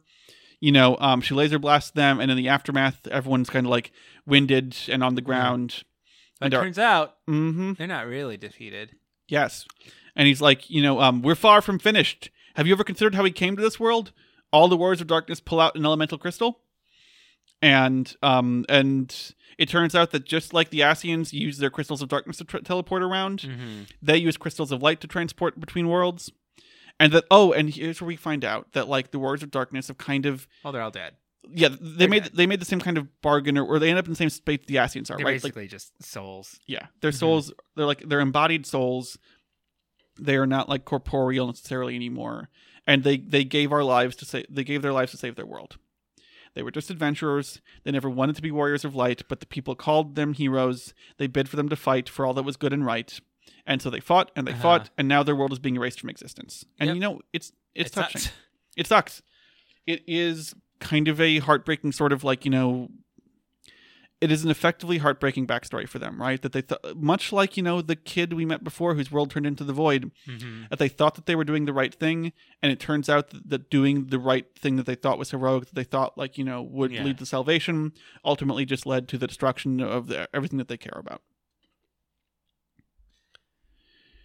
You 0.61 0.73
know, 0.73 0.99
um, 1.01 1.23
she 1.23 1.33
laser 1.33 1.59
blasts 1.59 1.91
them, 1.91 2.21
and 2.21 2.31
in 2.31 2.37
the 2.37 2.49
aftermath, 2.49 3.07
everyone's 3.07 3.49
kind 3.49 3.65
of 3.65 3.71
like 3.71 3.93
winded 4.27 4.77
and 4.89 5.03
on 5.03 5.15
the 5.15 5.23
ground. 5.23 5.69
But 5.71 5.85
And 6.41 6.53
it 6.55 6.57
turns 6.57 6.79
out 6.79 7.17
Mm-hmm. 7.29 7.75
they're 7.75 7.87
not 7.87 8.07
really 8.07 8.37
defeated. 8.37 8.97
Yes. 9.29 9.67
And 10.17 10.27
he's 10.27 10.41
like, 10.41 10.69
you 10.71 10.83
know, 10.83 11.01
um, 11.01 11.23
we're 11.23 11.35
far 11.35 11.61
from 11.63 11.79
finished. 11.79 12.31
Have 12.57 12.67
you 12.67 12.73
ever 12.73 12.83
considered 12.85 13.15
how 13.15 13.23
we 13.23 13.31
came 13.31 13.55
to 13.57 13.63
this 13.63 13.79
world? 13.79 14.13
All 14.53 14.67
the 14.69 14.77
warriors 14.77 15.01
of 15.01 15.07
darkness 15.07 15.39
pull 15.41 15.61
out 15.61 15.77
an 15.77 15.85
elemental 15.87 16.19
crystal. 16.19 16.61
And 17.63 18.15
um 18.23 18.65
and 18.69 19.35
it 19.59 19.69
turns 19.69 19.95
out 19.95 20.11
that 20.13 20.25
just 20.25 20.55
like 20.55 20.71
the 20.71 20.81
Ascians 20.81 21.33
use 21.35 21.59
their 21.59 21.69
crystals 21.71 22.01
of 22.01 22.09
darkness 22.09 22.39
to 22.39 22.45
tra- 22.45 22.63
teleport 22.63 23.03
around, 23.03 23.41
Mm-hmm. 23.41 23.83
they 24.01 24.17
use 24.17 24.37
crystals 24.39 24.73
of 24.73 24.83
light 24.83 25.01
to 25.03 25.07
transport 25.07 25.61
between 25.61 25.89
worlds. 25.89 26.33
And 26.99 27.13
that 27.13 27.25
oh, 27.31 27.53
and 27.53 27.69
here's 27.71 28.01
where 28.01 28.09
we 28.09 28.17
find 28.17 28.45
out 28.45 28.73
that 28.73 28.89
like 28.89 29.11
the 29.11 29.19
warriors 29.19 29.43
of 29.43 29.51
darkness 29.51 29.89
have 29.89 29.99
kind 29.99 30.25
of 30.27 30.49
Well, 30.65 30.73
they're 30.73 30.83
all 30.83 30.91
dead. 30.91 31.15
Yeah, 31.53 31.69
they 31.69 31.77
They're 31.81 32.09
made 32.09 32.23
dead. 32.25 32.33
they 32.35 32.47
made 32.47 32.61
the 32.61 32.65
same 32.67 32.81
kind 32.81 32.99
of 32.99 33.09
bargain 33.23 33.57
or, 33.57 33.65
or 33.65 33.79
they 33.79 33.89
end 33.91 33.99
up 33.99 34.05
in 34.07 34.13
the 34.13 34.17
same 34.17 34.29
space 34.31 34.61
the 34.67 34.77
Ascians 34.77 35.11
are, 35.11 35.17
They're 35.17 35.25
right? 35.27 35.33
Like 35.35 35.43
basically 35.55 35.69
just 35.69 35.93
souls. 36.03 36.61
yeah, 36.67 36.87
their 37.01 37.11
Mhm. 37.13 37.19
souls. 37.19 37.53
They're 37.77 37.87
like 37.87 38.03
they're 38.09 38.21
embodied 38.21 38.67
souls. 38.67 39.19
They 40.19 40.37
are 40.37 40.47
not 40.47 40.69
like 40.69 40.85
corporeal 40.85 41.47
necessarily 41.47 41.95
anymore, 41.97 42.51
and 42.87 43.05
they 43.05 43.17
they 43.17 43.45
gave 43.45 43.73
our 43.73 43.83
lives 43.83 44.17
to 44.17 44.25
say 44.27 44.45
they 44.51 44.65
gave 44.65 44.83
their 44.83 44.93
lives 44.93 45.13
to 45.13 45.17
save 45.17 45.37
their 45.37 45.47
world. 45.47 45.79
They 46.55 46.63
were 46.63 46.71
just 46.73 46.91
adventurers. 46.91 47.61
They 47.85 47.91
never 47.93 48.11
wanted 48.11 48.37
to 48.37 48.43
be 48.43 48.51
warriors 48.51 48.85
of 48.85 48.95
light, 48.95 49.23
but 49.29 49.41
the 49.41 49.47
people 49.47 49.75
called 49.75 50.17
them 50.17 50.35
heroes. 50.35 50.93
They 51.17 51.27
bid 51.27 51.49
for 51.49 51.57
them 51.57 51.69
to 51.71 51.77
fight 51.77 52.09
for 52.09 52.27
all 52.27 52.35
that 52.35 52.43
was 52.43 52.57
good 52.57 52.73
and 52.73 52.85
right, 52.85 53.19
and 53.67 53.81
so 53.81 53.89
they 53.89 54.01
fought 54.01 54.31
and 54.37 54.47
they 54.47 54.53
Uh-huh. 54.53 54.63
fought, 54.63 54.91
and 54.99 55.09
now 55.09 55.23
their 55.23 55.37
world 55.37 55.53
is 55.53 55.59
being 55.59 55.77
erased 55.77 56.01
from 56.01 56.11
existence. 56.11 56.65
And 56.79 56.89
Yep. 56.89 56.95
you 56.97 57.01
know, 57.01 57.21
it's 57.33 57.53
it's 57.75 57.91
It 57.91 57.93
touching. 57.95 58.21
sucks. 58.21 58.35
It 58.77 58.87
sucks. 58.89 59.23
It 59.87 60.03
is 60.07 60.55
kind 60.81 61.09
of 61.09 61.21
a 61.21 61.39
heartbreaking 61.39 61.93
sort 61.93 62.13
of 62.13 62.25
like 62.25 62.45
you 62.45 62.51
know. 62.51 62.89
It 64.21 64.31
is 64.31 64.45
an 64.45 64.51
effectively 64.51 64.99
heartbreaking 64.99 65.47
backstory 65.47 65.89
for 65.89 65.99
them, 65.99 66.21
right? 66.21 66.43
That 66.43 66.53
they 66.53 66.61
thought, 66.61 66.95
much 66.95 67.33
like 67.33 67.57
you 67.57 67.63
know 67.63 67.81
the 67.81 67.97
kid 67.97 68.35
we 68.35 68.45
met 68.45 68.63
before, 68.63 68.95
whose 68.95 69.11
world 69.11 69.31
turned 69.31 69.47
into 69.47 69.65
the 69.65 69.73
void, 69.73 70.11
Mhm. 70.29 70.69
that 70.69 70.79
they 70.79 70.89
thought 70.91 71.15
that 71.15 71.25
they 71.25 71.35
were 71.35 71.43
doing 71.45 71.65
the 71.65 71.73
right 71.73 71.95
thing, 71.95 72.35
and 72.61 72.71
it 72.71 72.79
turns 72.79 73.09
out 73.09 73.31
that, 73.31 73.49
that 73.49 73.71
doing 73.71 74.09
the 74.09 74.19
right 74.19 74.45
thing 74.55 74.77
that 74.77 74.85
they 74.85 74.95
thought 74.95 75.19
was 75.19 75.31
heroic, 75.31 75.65
that 75.69 75.75
they 75.75 75.85
thought 75.85 76.19
like 76.19 76.37
you 76.37 76.45
know 76.45 76.61
would 76.61 76.93
Yeah. 76.93 77.03
lead 77.05 77.17
to 77.17 77.25
salvation, 77.25 77.93
ultimately 78.23 78.67
just 78.67 78.85
led 78.85 79.09
to 79.09 79.17
the 79.17 79.27
destruction 79.27 79.81
of 79.81 80.09
the, 80.09 80.29
everything 80.37 80.59
that 80.59 80.69
they 80.69 80.77
care 80.77 80.99
about. 80.99 81.23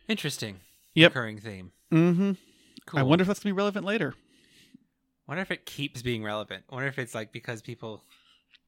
Interesting. 0.10 0.60
Yep. 0.93 1.12
Recurring 1.12 1.39
theme. 1.39 1.72
Mm-hmm. 1.91 2.32
Cool. 2.86 2.99
I 2.99 3.03
wonder 3.03 3.22
if 3.24 3.28
that's 3.28 3.39
gonna 3.39 3.53
be 3.53 3.58
relevant 3.58 3.86
later. 3.86 4.14
Wonder 5.28 5.41
if 5.41 5.51
it 5.51 5.65
keeps 5.65 6.01
being 6.01 6.23
relevant. 6.23 6.63
Wonder 6.71 6.88
if 6.88 6.99
it's 6.99 7.15
like 7.15 7.32
because 7.32 7.61
people 7.61 8.03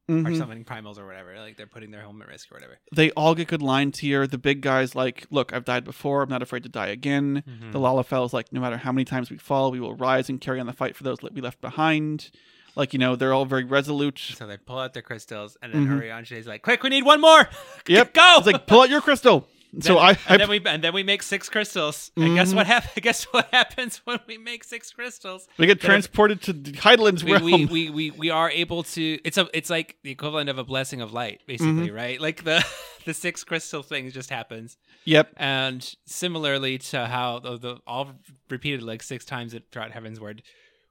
Mhm. 0.10 0.26
are 0.26 0.36
summoning 0.36 0.64
primals 0.64 0.97
or 0.97 1.05
whatever, 1.05 1.38
like 1.38 1.58
they're 1.58 1.68
putting 1.68 1.91
their 1.91 2.01
home 2.01 2.22
at 2.22 2.30
risk 2.30 2.49
or 2.51 2.55
whatever. 2.55 2.80
They 2.95 3.12
all 3.12 3.36
get 3.36 3.49
good 3.49 3.62
lines 3.62 3.99
here. 3.99 4.26
The 4.26 4.38
big 4.38 4.62
guys 4.62 4.95
like, 4.95 5.26
"Look, 5.30 5.51
I've 5.53 5.66
died 5.66 5.84
before. 5.84 6.22
I'm 6.24 6.30
not 6.30 6.41
afraid 6.41 6.64
to 6.64 6.70
die 6.70 6.88
again." 6.88 7.43
Mhm. 7.45 7.74
The 7.74 7.80
Lalafell 7.80 8.26
is 8.26 8.32
like, 8.34 8.53
no 8.53 8.62
matter 8.62 8.78
how 8.78 8.91
many 8.93 9.03
times 9.03 9.30
we 9.30 9.38
fall, 9.38 9.70
we 9.70 9.80
will 9.82 9.95
rise 9.95 10.30
and 10.30 10.39
carry 10.39 10.60
on 10.62 10.66
the 10.66 10.72
fight 10.74 10.95
for 10.95 11.03
those 11.03 11.18
that 11.20 11.34
we 11.34 11.41
left 11.41 11.60
behind. 11.60 12.32
Like, 12.76 12.93
you 12.93 12.99
know, 12.99 13.16
they're 13.18 13.34
all 13.34 13.45
very 13.45 13.66
resolute. 13.66 14.18
So 14.20 14.47
they 14.47 14.55
pull 14.58 14.80
out 14.80 14.93
their 14.93 15.01
crystals, 15.03 15.58
and 15.62 15.74
then 15.74 15.88
Mhm. 15.88 15.99
Urianger 15.99 16.38
is 16.38 16.47
like, 16.47 16.62
"Quick, 16.62 16.84
we 16.84 16.89
need 16.89 17.03
one 17.03 17.20
more. 17.20 17.49
Yep. 17.88 18.14
go!" 18.14 18.36
It's 18.38 18.47
like, 18.47 18.66
pull 18.66 18.82
out 18.82 18.89
your 18.89 19.01
crystal. 19.01 19.49
So 19.82 19.95
Then- 19.95 20.03
I, 20.03 20.09
I 20.09 20.18
and 20.30 20.41
then 20.41 20.49
we 20.49 20.61
and 20.65 20.84
then 20.84 20.93
we 20.93 21.03
make 21.03 21.22
six 21.22 21.49
crystals. 21.49 22.11
And 22.15 22.36
guess 22.36 22.51
Mhm. 22.53 22.55
what 22.55 22.68
happens? 22.68 22.93
Guess 23.03 23.24
what 23.26 23.49
happens 23.51 23.97
when 24.05 24.20
we 24.28 24.38
make 24.38 24.63
six 24.63 24.91
crystals? 24.91 25.47
we 25.57 25.68
get 25.68 25.82
transported 25.82 26.41
to 26.43 26.53
Hydaelyn's 26.53 27.24
We, 27.24 27.32
realm. 27.34 27.43
we, 27.43 27.65
we, 27.65 27.89
we, 27.89 28.11
we 28.11 28.30
are 28.30 28.49
able 28.49 28.84
to. 28.84 29.20
It's 29.26 29.38
a 29.38 29.47
it's 29.53 29.70
like 29.70 29.97
the 30.03 30.11
equivalent 30.11 30.49
of 30.49 30.57
a 30.57 30.63
blessing 30.63 31.01
of 31.01 31.11
light, 31.13 31.41
basically, 31.47 31.88
Mm-hmm. 31.88 31.95
right? 31.95 32.20
Like 32.22 32.43
the 32.43 32.65
the 33.05 33.13
six 33.13 33.43
crystal 33.43 33.84
thing 33.84 34.09
just 34.11 34.30
happens. 34.30 34.78
yep. 35.05 35.32
And 35.38 35.82
similarly 36.05 36.78
to 36.91 37.05
how 37.05 37.39
the, 37.39 37.57
the 37.57 37.78
all 37.86 38.11
repeated 38.49 38.84
like 38.84 39.03
six 39.03 39.26
times 39.26 39.53
throughout 39.72 39.91
Heavensward, 39.91 40.41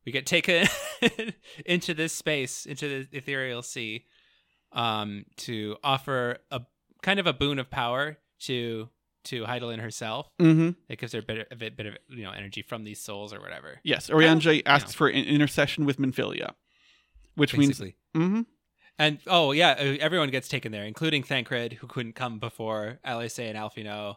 we 0.04 0.12
get 0.12 0.26
taken 0.26 0.66
into 1.66 1.94
this 1.94 2.12
space, 2.12 2.66
into 2.66 2.88
the 2.88 3.16
ethereal 3.16 3.62
sea, 3.62 4.04
um, 4.72 5.24
to 5.38 5.76
offer 5.82 6.38
a 6.50 6.60
kind 7.02 7.18
of 7.20 7.26
a 7.26 7.32
boon 7.32 7.58
of 7.58 7.70
power 7.70 8.18
to 8.40 8.88
to 9.24 9.42
Hydaelyn 9.44 9.80
herself. 9.80 10.30
Mm-hmm. 10.40 10.70
It 10.88 10.98
gives 11.00 11.12
her 11.12 11.18
a 11.18 11.22
bit, 11.22 11.48
a 11.50 11.56
bit, 11.56 11.76
bit 11.76 11.86
of 11.86 11.96
you 12.08 12.22
know 12.22 12.30
energy 12.30 12.62
from 12.62 12.84
these 12.84 13.00
souls 13.00 13.32
or 13.32 13.40
whatever. 13.40 13.80
Yes. 13.82 14.08
Urianger 14.08 14.62
asks 14.66 14.92
yeah. 14.92 14.96
for 14.98 15.08
an 15.08 15.24
intercession 15.24 15.84
with 15.84 15.98
Minfilia, 15.98 16.52
which 17.34 17.56
Basically. 17.56 17.96
means. 18.14 18.26
Mm-hmm. 18.28 18.40
And 18.98 19.18
oh 19.26 19.52
yeah, 19.52 19.72
uh, 19.72 19.96
everyone 20.00 20.30
gets 20.30 20.48
taken 20.48 20.72
there, 20.72 20.84
including 20.84 21.22
Thancred, 21.22 21.74
who 21.74 21.86
couldn't 21.86 22.14
come 22.14 22.38
before 22.38 22.98
Alice 23.04 23.38
and 23.38 23.58
Alphinaud, 23.58 24.16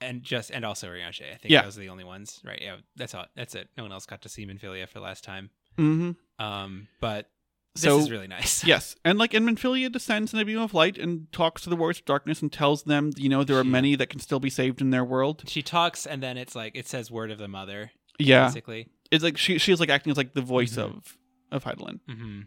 and 0.00 0.22
just 0.22 0.50
and 0.50 0.64
also 0.64 0.88
Urianger. 0.88 1.32
I 1.32 1.36
think 1.36 1.50
Yeah. 1.52 1.62
those 1.62 1.76
are 1.76 1.80
the 1.80 1.90
only 1.90 2.04
ones, 2.04 2.40
right? 2.44 2.60
Yeah, 2.60 2.76
that's 2.96 3.14
all. 3.14 3.26
That's 3.36 3.54
it. 3.54 3.68
No 3.76 3.84
one 3.84 3.92
else 3.92 4.06
got 4.06 4.22
to 4.22 4.28
see 4.28 4.46
Minfilia 4.46 4.88
for 4.88 4.94
the 4.94 5.04
last 5.04 5.24
time. 5.24 5.50
Mm-hmm. 5.78 6.44
Um, 6.44 6.88
but 7.00 7.30
This 7.76 7.84
So 7.84 7.98
is 7.98 8.10
really 8.10 8.26
nice. 8.26 8.64
yes, 8.72 8.96
and 9.04 9.18
like 9.18 9.32
and 9.34 9.46
Minfilia 9.48 9.90
descends 9.90 10.32
in 10.34 10.40
a 10.40 10.44
beam 10.44 10.58
of 10.58 10.74
light 10.74 10.98
and 10.98 11.30
talks 11.32 11.62
to 11.62 11.70
the 11.70 11.76
Warriors 11.76 11.98
of 12.00 12.04
Darkness 12.04 12.42
and 12.42 12.52
tells 12.52 12.82
them, 12.84 13.10
you 13.16 13.28
know, 13.28 13.44
there 13.44 13.58
are 13.58 13.64
many 13.64 13.94
that 13.96 14.08
can 14.10 14.20
still 14.20 14.40
be 14.40 14.50
saved 14.50 14.80
in 14.80 14.90
their 14.90 15.04
world. 15.04 15.44
She 15.46 15.62
talks, 15.62 16.06
and 16.06 16.22
then 16.22 16.36
it's 16.36 16.54
like 16.54 16.72
it 16.74 16.88
says 16.88 17.10
"word 17.10 17.30
of 17.30 17.38
the 17.38 17.48
mother." 17.48 17.90
Yeah, 18.18 18.46
basically. 18.46 18.88
it's 19.10 19.22
like 19.22 19.36
she 19.38 19.58
she's 19.58 19.78
like 19.80 19.90
acting 19.90 20.10
as 20.10 20.16
like 20.16 20.34
the 20.34 20.40
voice 20.42 20.76
Mhm. 20.76 20.96
of 20.96 21.18
of 21.52 21.64
Hydaelyn. 21.64 22.00
hmm 22.08 22.40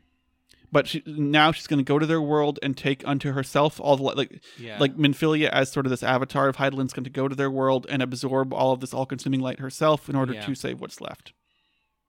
But 0.72 0.88
she, 0.88 1.02
now 1.08 1.52
she's 1.52 1.66
going 1.68 1.80
to 1.80 1.84
go 1.84 1.98
to 2.00 2.06
their 2.06 2.22
world 2.22 2.60
and 2.62 2.76
take 2.78 3.08
unto 3.08 3.32
herself 3.32 3.80
all 3.80 3.96
the 3.98 4.04
like 4.04 4.42
Yeah, 4.58 4.78
like 4.80 4.96
Minfilia 4.98 5.50
as 5.50 5.72
sort 5.72 5.86
of 5.86 5.90
this 5.90 6.04
avatar 6.04 6.48
of 6.50 6.58
Hydaelyn's 6.58 6.94
going 6.94 7.06
to 7.06 7.10
go 7.10 7.28
to 7.28 7.36
their 7.36 7.50
world 7.50 7.86
and 7.90 8.02
absorb 8.04 8.54
all 8.54 8.72
of 8.74 8.80
this 8.80 8.94
all-consuming 8.94 9.40
light 9.40 9.60
herself 9.60 10.10
in 10.10 10.16
order 10.16 10.34
Yeah. 10.34 10.46
to 10.46 10.54
save 10.56 10.80
what's 10.82 11.00
left. 11.02 11.34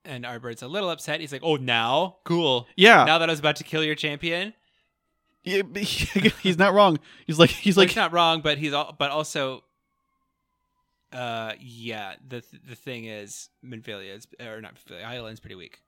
And 0.03 0.25
Arbert's 0.25 0.61
a 0.63 0.67
little 0.67 0.89
upset. 0.89 1.19
He's 1.19 1.31
like, 1.31 1.43
"Oh, 1.43 1.57
now, 1.57 2.17
cool. 2.23 2.67
Yeah, 2.75 3.03
Now 3.05 3.17
that 3.19 3.29
I 3.29 3.33
was 3.33 3.39
about 3.39 3.57
to 3.57 3.63
kill 3.63 3.83
your 3.83 3.95
champion." 3.95 4.53
Yeah, 5.43 5.61
he's 5.75 6.57
not 6.57 6.73
wrong. 6.73 6.99
He's 7.27 7.37
like 7.39 7.49
he's 7.51 7.75
Well, 7.75 7.83
like 7.83 7.89
he's 7.89 7.95
not 7.97 8.11
wrong, 8.11 8.41
but 8.41 8.57
he's 8.57 8.73
all, 8.73 8.95
but 8.97 9.11
also, 9.11 9.63
uh, 11.13 11.53
yeah. 11.59 12.15
The 12.27 12.43
the 12.67 12.75
thing 12.75 13.05
is, 13.05 13.49
Minfilia 13.65 14.15
is 14.17 14.27
or 14.39 14.61
not 14.61 14.75
Minfilia. 14.75 15.05
Island's 15.05 15.39
pretty 15.39 15.55
weak. 15.55 15.79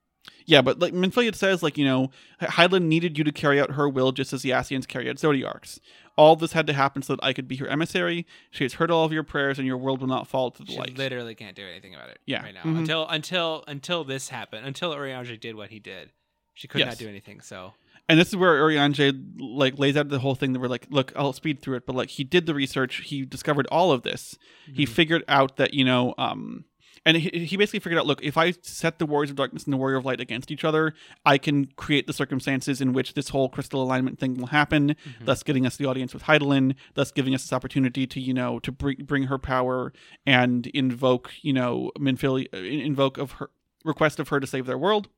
yeah, 0.45 0.61
but 0.61 0.80
like 0.80 0.93
Minfilia 0.93 1.34
says, 1.36 1.64
like 1.64 1.78
you 1.78 1.86
know, 1.86 2.09
Hydaelyn 2.41 2.84
needed 2.84 3.18
you 3.18 3.24
to 3.24 3.32
carry 3.32 3.59
out 3.59 3.72
her 3.72 3.88
will 3.88 4.11
just 4.11 4.34
as 4.34 4.41
the 4.41 4.49
Ascians 4.51 4.88
carry 4.88 5.09
out 5.09 5.18
Zodiark's. 5.18 5.80
All 6.16 6.36
this 6.36 6.53
had 6.53 6.68
to 6.68 6.74
happen 6.74 7.01
so 7.01 7.16
that 7.16 7.24
I 7.26 7.34
could 7.34 7.47
be 7.47 7.55
her 7.57 7.68
emissary. 7.68 8.26
She 8.51 8.64
has 8.64 8.74
heard 8.76 8.91
all 8.91 9.03
of 9.03 9.11
your 9.11 9.24
prayers, 9.24 9.57
and 9.57 9.66
your 9.68 9.78
world 9.78 9.99
will 10.01 10.07
not 10.07 10.28
fall 10.28 10.51
to 10.51 10.64
the 10.64 10.72
She 10.72 10.78
light. 10.78 10.97
literally 10.97 11.34
can't 11.36 11.55
do 11.55 11.66
anything 11.66 11.95
about 11.95 12.09
it. 12.09 12.20
Yeah. 12.26 12.43
right 12.43 12.53
now 12.53 12.61
Mhm. 12.64 12.80
until 12.80 13.07
until 13.07 13.64
until 13.68 14.03
this 14.03 14.30
happened. 14.30 14.66
Until 14.66 14.91
Urianger 14.93 15.39
did 15.39 15.55
what 15.55 15.70
he 15.72 15.80
did, 15.80 16.11
she 16.53 16.68
could 16.68 16.80
Yes. 16.80 16.88
not 16.89 16.97
do 16.99 17.07
anything. 17.09 17.41
So 17.41 17.74
and 18.09 18.20
this 18.20 18.28
is 18.30 18.36
where 18.36 18.61
Urianger 18.61 19.39
like 19.39 19.80
lays 19.80 19.95
out 19.97 20.09
the 20.09 20.20
whole 20.20 20.36
thing 20.36 20.53
that 20.53 20.59
we're 20.59 20.68
like, 20.68 20.86
look, 20.89 21.14
I'll 21.16 21.34
speed 21.34 21.61
through 21.61 21.78
it, 21.78 21.86
but 21.88 21.95
like 21.95 22.09
he 22.09 22.24
did 22.24 22.45
the 22.45 22.53
research, 22.53 22.97
he 23.05 23.26
discovered 23.26 23.66
all 23.72 23.91
of 23.91 24.03
this. 24.03 24.38
He 24.72 24.86
Mhm. 24.86 24.89
figured 24.89 25.24
out 25.28 25.55
that 25.57 25.74
you 25.74 25.84
know, 25.86 26.14
um, 26.18 26.66
and 27.06 27.18
he, 27.18 27.45
he 27.45 27.58
basically 27.58 27.80
figured 27.80 27.99
out, 27.99 28.06
look, 28.06 28.24
if 28.24 28.38
I 28.38 28.51
set 28.62 28.97
the 28.99 29.06
Warriors 29.06 29.30
of 29.30 29.36
Darkness 29.36 29.66
and 29.66 29.74
the 29.74 29.78
Warrior 29.78 29.97
of 29.97 30.06
Light 30.06 30.22
against 30.22 30.51
each 30.51 30.64
other, 30.64 30.93
I 31.26 31.38
can 31.38 31.66
create 31.76 32.08
the 32.08 32.14
circumstances 32.14 32.80
in 32.82 32.93
which 32.93 33.14
this 33.14 33.30
whole 33.30 33.49
crystal 33.49 33.82
alignment 33.84 34.20
thing 34.20 34.36
will 34.36 34.47
happen, 34.47 34.89
Mhm. 35.06 35.26
thus 35.26 35.43
getting 35.43 35.66
us 35.66 35.76
the 35.78 35.86
audience 35.86 36.14
with 36.14 36.24
Hydaelyn, 36.24 36.76
thus 36.93 37.12
giving 37.12 37.36
us 37.36 37.43
this 37.43 37.54
opportunity 37.54 38.08
to 38.08 38.20
you 38.20 38.34
know 38.34 38.60
to 38.60 38.72
bring 38.72 38.97
bring 39.04 39.24
her 39.24 39.38
power 39.38 39.91
and 40.26 40.68
invoke 40.68 41.32
you 41.41 41.54
know 41.54 41.91
Minfilia, 41.99 42.47
uh, 42.54 42.58
invoke 42.58 43.18
of 43.18 43.34
her 43.34 43.49
request 43.84 44.20
of 44.20 44.30
her 44.30 44.39
to 44.39 44.47
save 44.47 44.66
their 44.66 44.78
world. 44.78 45.10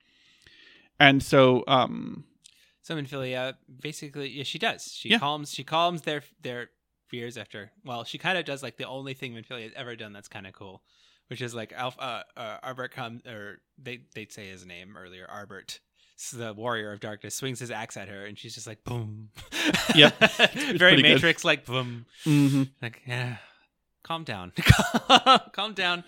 And 0.99 1.21
so, 1.21 1.63
um, 1.67 2.23
So 2.81 2.95
Minfilia 2.95 3.55
basically, 3.81 4.29
yeah, 4.29 4.43
she 4.43 4.57
does. 4.59 4.93
She 4.93 5.09
Yeah. 5.09 5.19
calms. 5.19 5.53
She 5.53 5.63
calms 5.63 6.03
their 6.03 6.23
their 6.41 6.69
fears 7.07 7.37
after. 7.37 7.71
Well, 7.83 8.03
she 8.03 8.17
kind 8.17 8.37
of 8.37 8.45
does 8.45 8.63
like 8.63 8.77
the 8.77 8.87
only 8.87 9.13
thing 9.13 9.33
Minfilia 9.33 9.63
has 9.63 9.73
ever 9.75 9.95
done 9.95 10.13
that's 10.13 10.27
kind 10.27 10.47
of 10.47 10.53
cool, 10.53 10.83
which 11.27 11.41
is 11.41 11.53
like 11.55 11.73
Alf, 11.73 11.95
uh, 11.99 12.23
uh, 12.37 12.57
Arbert 12.63 12.91
comes 12.91 13.25
or 13.25 13.59
they 13.81 14.01
they'd 14.13 14.31
say 14.31 14.47
his 14.47 14.65
name 14.65 14.95
earlier. 14.97 15.27
Arbert, 15.29 15.79
the 16.33 16.53
warrior 16.53 16.91
of 16.91 16.99
darkness, 16.99 17.35
swings 17.35 17.59
his 17.59 17.71
axe 17.71 17.97
at 17.97 18.07
her, 18.09 18.25
and 18.25 18.37
she's 18.37 18.53
just 18.55 18.67
like 18.67 18.83
boom. 18.83 19.29
Yeah, 19.95 20.09
very 20.19 20.77
pretty 20.77 21.01
good. 21.01 21.13
Matrix 21.15 21.43
like 21.43 21.65
boom. 21.65 22.05
mhm. 22.25 22.69
Like 22.81 23.01
yeah, 23.07 23.37
calm 24.03 24.23
down, 24.23 24.51
calm 25.53 25.73
down. 25.73 26.03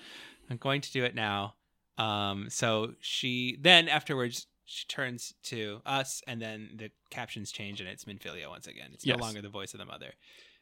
I'm 0.50 0.58
going 0.58 0.82
to 0.82 0.92
do 0.92 1.04
it 1.04 1.14
now. 1.16 1.56
Um, 1.98 2.50
so 2.50 2.94
she 3.02 3.58
then 3.60 3.90
afterwards 3.90 4.48
she 4.66 4.86
turns 4.88 5.34
to 5.44 5.82
us, 5.86 6.22
and 6.28 6.42
then 6.42 6.72
the 6.76 6.92
captions 7.10 7.52
change, 7.52 7.80
and 7.80 7.90
it's 7.90 8.06
Minfilia 8.06 8.50
once 8.50 8.68
again. 8.68 8.90
It's 8.94 9.06
Yes. 9.06 9.18
no 9.18 9.24
longer 9.24 9.42
the 9.42 9.50
voice 9.50 9.74
of 9.74 9.80
the 9.80 9.86
mother, 9.86 10.14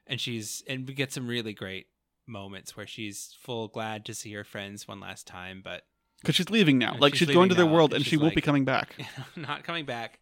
and 0.08 0.20
she's 0.22 0.64
and 0.68 0.88
we 0.88 0.94
get 0.94 1.12
some 1.12 1.28
really 1.28 1.54
great 1.54 1.88
moments 2.28 2.76
where 2.76 2.88
she's 2.88 3.36
full 3.42 3.68
glad 3.68 4.06
to 4.06 4.14
see 4.14 4.34
her 4.34 4.44
friends 4.44 4.88
one 4.88 5.00
last 5.00 5.28
time, 5.28 5.62
but 5.64 5.84
because 6.22 6.36
she's 6.36 6.50
leaving 6.50 6.78
now. 6.78 6.96
Like 6.98 7.14
she's 7.14 7.28
she's, 7.28 7.36
going 7.36 7.50
to 7.50 7.56
their 7.56 7.66
world, 7.66 7.92
and 7.92 7.98
and 7.98 8.06
she 8.06 8.18
won't 8.18 8.36
be 8.36 8.42
coming 8.42 8.66
back. 8.66 8.96
not 9.36 9.64
coming 9.64 9.86
back. 9.86 10.20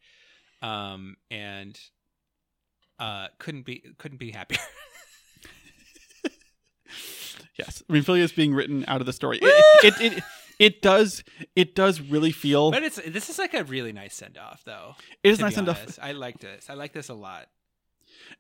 Um, 0.62 1.18
and 1.30 1.80
uh, 3.00 3.28
couldn't 3.40 3.66
be 3.66 3.84
couldn't 3.98 4.20
be 4.20 4.32
happier. 4.32 4.60
Yes, 7.58 7.84
Minfilia 7.90 8.22
is 8.22 8.32
being 8.32 8.54
written 8.54 8.84
out 8.88 9.00
of 9.00 9.06
the 9.06 9.14
story. 9.14 9.40
It, 9.42 9.84
it, 10.02 10.14
it, 10.14 10.24
it 10.60 10.82
does 10.82 11.24
it 11.56 11.76
does 11.76 12.02
really 12.02 12.32
feel 12.32 12.72
But 12.72 12.84
it's 12.84 13.00
this 13.08 13.30
is 13.30 13.38
like 13.38 13.54
a 13.54 13.64
really 13.64 13.94
nice 13.94 14.16
send 14.16 14.38
off, 14.38 14.64
though. 14.66 14.96
it 15.24 15.30
is 15.30 15.40
nice 15.40 15.56
send 15.56 15.70
off. 15.70 16.00
I 16.02 16.14
like 16.14 16.40
this. 16.40 16.70
I 16.70 16.74
like 16.74 16.94
this 16.94 17.10
a 17.10 17.14
lot. 17.14 17.48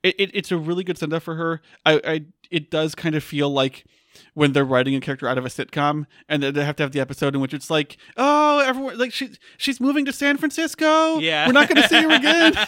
It, 0.01 0.15
it, 0.19 0.31
it's 0.33 0.51
a 0.51 0.57
really 0.57 0.83
good 0.83 0.97
send 0.97 1.13
off 1.13 1.23
for 1.23 1.35
her. 1.35 1.61
I, 1.85 2.01
I 2.05 2.25
it 2.51 2.69
does 2.69 2.95
kind 2.95 3.15
of 3.15 3.23
feel 3.23 3.49
like 3.49 3.85
when 4.33 4.53
they're 4.53 4.65
writing 4.65 4.95
a 4.95 4.99
character 4.99 5.27
out 5.27 5.37
of 5.37 5.45
a 5.45 5.49
sitcom 5.49 6.05
and 6.27 6.43
they 6.43 6.63
have 6.63 6.75
to 6.77 6.83
have 6.83 6.91
the 6.91 6.99
episode 6.99 7.35
in 7.35 7.41
which 7.41 7.53
it's 7.53 7.69
like, 7.69 7.97
oh, 8.17 8.59
everyone 8.59 8.97
like 8.97 9.13
she 9.13 9.31
she's 9.57 9.79
moving 9.79 10.05
to 10.05 10.13
San 10.13 10.37
Francisco. 10.37 11.19
Yeah, 11.19 11.45
we're 11.45 11.53
not 11.53 11.69
going 11.69 11.81
to 11.81 11.87
see 11.87 12.01
her 12.01 12.11
again. 12.11 12.53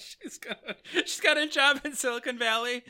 she's 0.22 0.38
got 0.38 0.58
she's 0.92 1.20
got 1.20 1.38
a 1.38 1.46
job 1.46 1.80
in 1.84 1.94
Silicon 1.94 2.38
Valley. 2.38 2.82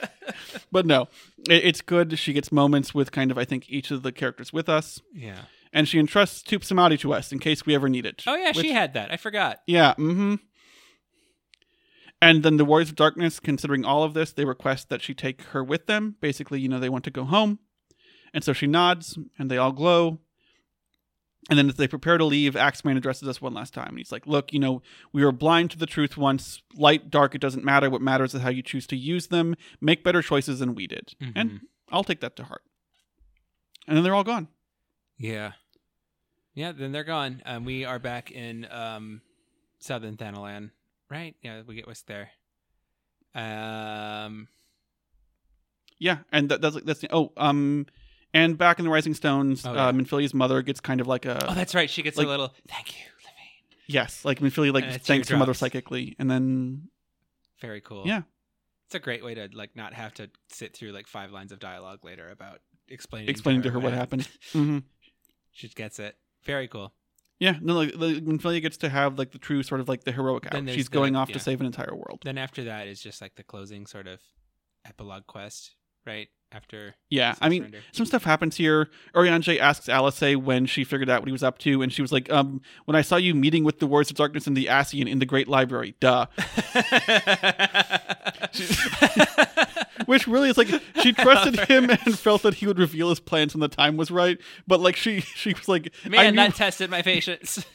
but 0.72 0.86
no, 0.86 1.08
it, 1.48 1.64
it's 1.64 1.80
good. 1.80 2.18
She 2.18 2.32
gets 2.32 2.52
moments 2.52 2.94
with 2.94 3.12
kind 3.12 3.30
of 3.30 3.38
I 3.38 3.44
think 3.44 3.68
each 3.68 3.90
of 3.90 4.02
the 4.02 4.12
characters 4.12 4.52
with 4.52 4.68
us, 4.68 5.00
yeah. 5.14 5.42
and 5.72 5.88
she 5.88 5.98
entrusts 5.98 6.42
Tupsimati 6.42 6.98
to 7.00 7.12
us 7.12 7.32
in 7.32 7.38
case 7.38 7.66
we 7.66 7.74
ever 7.74 7.88
need 7.88 8.06
it. 8.06 8.22
Oh 8.26 8.34
yeah, 8.34 8.52
Which- 8.54 8.66
she 8.66 8.72
had 8.72 8.94
that. 8.94 9.12
I 9.12 9.16
forgot. 9.16 9.60
Yeah. 9.66 9.94
Mm-hmm. 9.94 10.36
And 12.22 12.42
then 12.42 12.56
the 12.58 12.64
Warriors 12.66 12.90
of 12.90 12.96
Darkness, 12.96 13.40
considering 13.40 13.84
all 13.84 14.02
of 14.02 14.12
this, 14.14 14.32
they 14.32 14.44
request 14.44 14.88
that 14.90 15.00
she 15.02 15.14
take 15.14 15.42
her 15.42 15.64
with 15.64 15.86
them. 15.86 16.16
Basically, 16.20 16.60
you 16.60 16.68
know, 16.68 16.78
they 16.78 16.88
want 16.90 17.04
to 17.04 17.10
go 17.10 17.24
home. 17.24 17.58
And 18.34 18.44
so 18.44 18.52
she 18.52 18.66
nods, 18.66 19.18
and 19.38 19.50
they 19.50 19.56
all 19.56 19.72
glow. 19.72 20.18
And 21.48 21.58
then 21.58 21.68
as 21.70 21.76
they 21.76 21.88
prepare 21.88 22.18
to 22.18 22.24
leave, 22.24 22.54
Axeman 22.54 22.98
addresses 22.98 23.26
us 23.26 23.40
one 23.40 23.54
last 23.54 23.72
time. 23.72 23.88
And 23.88 23.98
he's 23.98 24.12
like, 24.12 24.26
Look, 24.26 24.52
you 24.52 24.58
know, 24.58 24.82
we 25.12 25.24
were 25.24 25.32
blind 25.32 25.70
to 25.70 25.78
the 25.78 25.86
truth 25.86 26.16
once. 26.18 26.62
Light, 26.76 27.10
dark, 27.10 27.34
it 27.34 27.40
doesn't 27.40 27.64
matter. 27.64 27.88
What 27.88 28.02
matters 28.02 28.34
is 28.34 28.42
how 28.42 28.50
you 28.50 28.62
choose 28.62 28.86
to 28.88 28.96
use 28.96 29.28
them. 29.28 29.56
Make 29.80 30.04
better 30.04 30.20
choices 30.22 30.58
than 30.58 30.74
we 30.74 30.86
did. 30.86 31.14
And 31.34 31.50
Mhm. 31.50 31.60
I'll 31.90 32.04
take 32.04 32.20
that 32.20 32.36
to 32.36 32.44
heart. 32.44 32.62
And 33.88 33.96
then 33.96 34.04
they're 34.04 34.14
all 34.14 34.22
gone. 34.22 34.48
Yeah. 35.16 35.52
Yeah, 36.54 36.72
then 36.72 36.92
they're 36.92 37.04
gone. 37.04 37.42
Um, 37.46 37.64
we 37.64 37.84
are 37.84 37.98
back 37.98 38.30
in 38.30 38.66
um, 38.70 39.22
Southern 39.78 40.16
Thanalan, 40.16 40.70
right? 41.10 41.34
Yeah, 41.42 41.62
we 41.66 41.74
get 41.74 41.86
what's 41.86 42.02
there. 42.02 42.30
Um, 43.34 44.48
Yeah, 45.98 46.18
and 46.32 46.48
that, 46.50 46.60
that's 46.60 46.76
that's 46.82 47.04
oh 47.10 47.32
um, 47.36 47.86
and 48.32 48.56
back 48.56 48.78
in 48.78 48.84
the 48.84 48.90
Rising 48.90 49.14
Stones, 49.14 49.66
Oh, 49.66 49.74
yeah. 49.74 49.88
uh, 49.88 49.92
Minfilia's 49.92 50.34
mother 50.34 50.62
gets 50.62 50.80
kind 50.80 51.00
of 51.00 51.06
like 51.06 51.26
a 51.26 51.50
oh, 51.50 51.54
that's 51.54 51.74
right. 51.74 51.90
She 51.90 52.02
gets 52.02 52.16
like- 52.16 52.26
a 52.26 52.30
little 52.30 52.54
thank 52.68 52.92
you, 52.98 53.04
Levine. 53.24 53.76
Yes, 53.86 54.24
like 54.24 54.40
Minfilia 54.40 54.72
like 54.72 55.02
thanks 55.02 55.28
her 55.28 55.36
mother 55.36 55.54
psychically, 55.54 56.16
and 56.18 56.30
then 56.30 56.88
Very 57.60 57.80
cool. 57.80 58.04
Yeah. 58.06 58.22
It's 58.86 58.94
a 58.96 58.98
great 58.98 59.22
way 59.24 59.34
to 59.34 59.48
like 59.52 59.76
not 59.76 59.94
have 59.94 60.14
to 60.14 60.30
sit 60.48 60.74
through 60.76 60.90
like 60.90 61.06
five 61.06 61.30
lines 61.30 61.52
of 61.52 61.60
dialogue 61.60 62.04
later 62.04 62.28
about 62.30 62.58
explaining 62.88 63.28
explaining 63.28 63.62
to 63.62 63.70
her 63.70 63.78
what 63.78 63.92
happened. 63.92 64.28
hmm 64.52 64.78
She 65.52 65.68
gets 65.68 65.98
it. 66.00 66.16
Very 66.44 66.66
cool. 66.66 66.92
Yeah, 67.40 67.56
no, 67.62 67.74
like 67.74 67.92
the, 67.92 68.20
Minfilia 68.20 68.60
gets 68.60 68.76
to 68.78 68.90
have 68.90 69.18
like 69.18 69.32
the 69.32 69.38
true 69.38 69.62
sort 69.62 69.80
of 69.80 69.88
like 69.88 70.04
the 70.04 70.12
heroic 70.12 70.46
act. 70.46 70.68
She's 70.70 70.88
the- 70.88 70.94
going 70.94 71.16
off 71.16 71.30
yeah. 71.30 71.34
to 71.34 71.40
save 71.40 71.60
an 71.60 71.66
entire 71.66 71.94
world. 71.94 72.20
Then 72.22 72.38
after 72.38 72.64
that 72.64 72.86
is 72.86 73.00
just 73.00 73.20
like 73.22 73.34
the 73.34 73.42
closing 73.42 73.86
sort 73.86 74.06
of 74.06 74.20
epilogue 74.86 75.26
quest, 75.26 75.74
right? 76.06 76.28
After 76.52 76.96
Yeah, 77.08 77.36
I 77.40 77.48
mean, 77.48 77.62
surrender. 77.62 77.78
some 77.92 78.06
stuff 78.06 78.24
happens 78.24 78.56
here. 78.56 78.88
Urianger 79.14 79.60
asks 79.60 79.88
Alice 79.88 80.20
when 80.20 80.66
she 80.66 80.82
figured 80.82 81.08
out 81.08 81.20
what 81.20 81.28
he 81.28 81.32
was 81.32 81.44
up 81.44 81.58
to, 81.58 81.80
and 81.80 81.92
she 81.92 82.02
was 82.02 82.10
like, 82.10 82.28
"Um, 82.32 82.60
when 82.86 82.96
I 82.96 83.02
saw 83.02 83.14
you 83.16 83.36
meeting 83.36 83.62
with 83.62 83.78
the 83.78 83.86
Warriors 83.86 84.10
of 84.10 84.16
Darkness 84.16 84.48
and 84.48 84.56
the 84.56 84.66
Ascian 84.66 85.08
in 85.08 85.20
the 85.20 85.26
Great 85.26 85.46
Library, 85.46 85.94
duh." 86.00 86.26
Which 90.06 90.26
really 90.26 90.48
is 90.48 90.58
like 90.58 90.68
she 91.02 91.12
trusted 91.12 91.60
him 91.68 91.90
and 91.90 92.18
felt 92.18 92.42
that 92.42 92.54
he 92.54 92.66
would 92.66 92.78
reveal 92.78 93.10
his 93.10 93.20
plans 93.20 93.54
when 93.54 93.60
the 93.60 93.68
time 93.68 93.96
was 93.96 94.10
right. 94.10 94.38
But 94.66 94.80
like 94.80 94.96
she, 94.96 95.20
she 95.20 95.52
was 95.52 95.68
like, 95.68 95.92
I 96.04 96.08
Man, 96.08 96.34
knew- 96.34 96.40
that 96.42 96.54
tested 96.56 96.90
my 96.90 97.02
patience. 97.02 97.64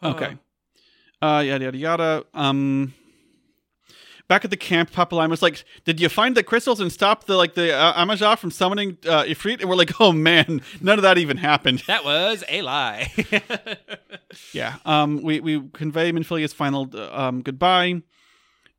Okay. 0.00 0.38
Uh, 1.20 1.42
yada 1.44 1.64
yada 1.64 1.76
yada. 1.76 2.24
Um, 2.32 2.94
back 4.28 4.44
at 4.44 4.50
the 4.50 4.56
camp, 4.56 4.92
Papalymo 4.92 5.30
was 5.30 5.42
like, 5.42 5.64
"Did 5.84 6.00
you 6.00 6.08
find 6.08 6.36
the 6.36 6.42
crystals 6.42 6.80
and 6.80 6.92
stop 6.92 7.24
the 7.24 7.36
like 7.36 7.54
the 7.54 7.74
uh, 7.74 7.94
Amalj'aa 7.94 8.38
from 8.38 8.50
summoning 8.50 8.98
uh, 9.06 9.24
Ifrit?" 9.24 9.60
And 9.60 9.68
we're 9.68 9.76
like, 9.76 10.00
"Oh 10.00 10.12
man, 10.12 10.60
none 10.80 10.98
of 10.98 11.02
that 11.02 11.18
even 11.18 11.38
happened." 11.38 11.82
That 11.86 12.04
was 12.04 12.44
a 12.48 12.62
lie. 12.62 13.12
yeah. 14.52 14.76
Um, 14.84 15.22
we 15.22 15.40
we 15.40 15.68
convey 15.72 16.12
Minfilia's 16.12 16.52
final 16.52 16.88
uh, 16.94 17.10
um 17.12 17.42
goodbye. 17.42 18.02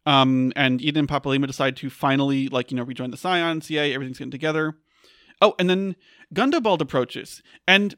Um, 0.06 0.54
and 0.56 0.82
Eden 0.82 1.00
and 1.00 1.08
Papalymo 1.08 1.46
decide 1.46 1.76
to 1.78 1.90
finally 1.90 2.48
like 2.48 2.72
you 2.72 2.78
know 2.78 2.84
rejoin 2.84 3.12
the 3.12 3.18
Scions. 3.18 3.70
Yay, 3.70 3.94
everything's 3.94 4.20
getting 4.20 4.32
together. 4.32 4.78
Oh, 5.42 5.56
and 5.58 5.70
then 5.70 5.96
Gundobald 6.34 6.82
approaches, 6.82 7.42
and 7.68 7.96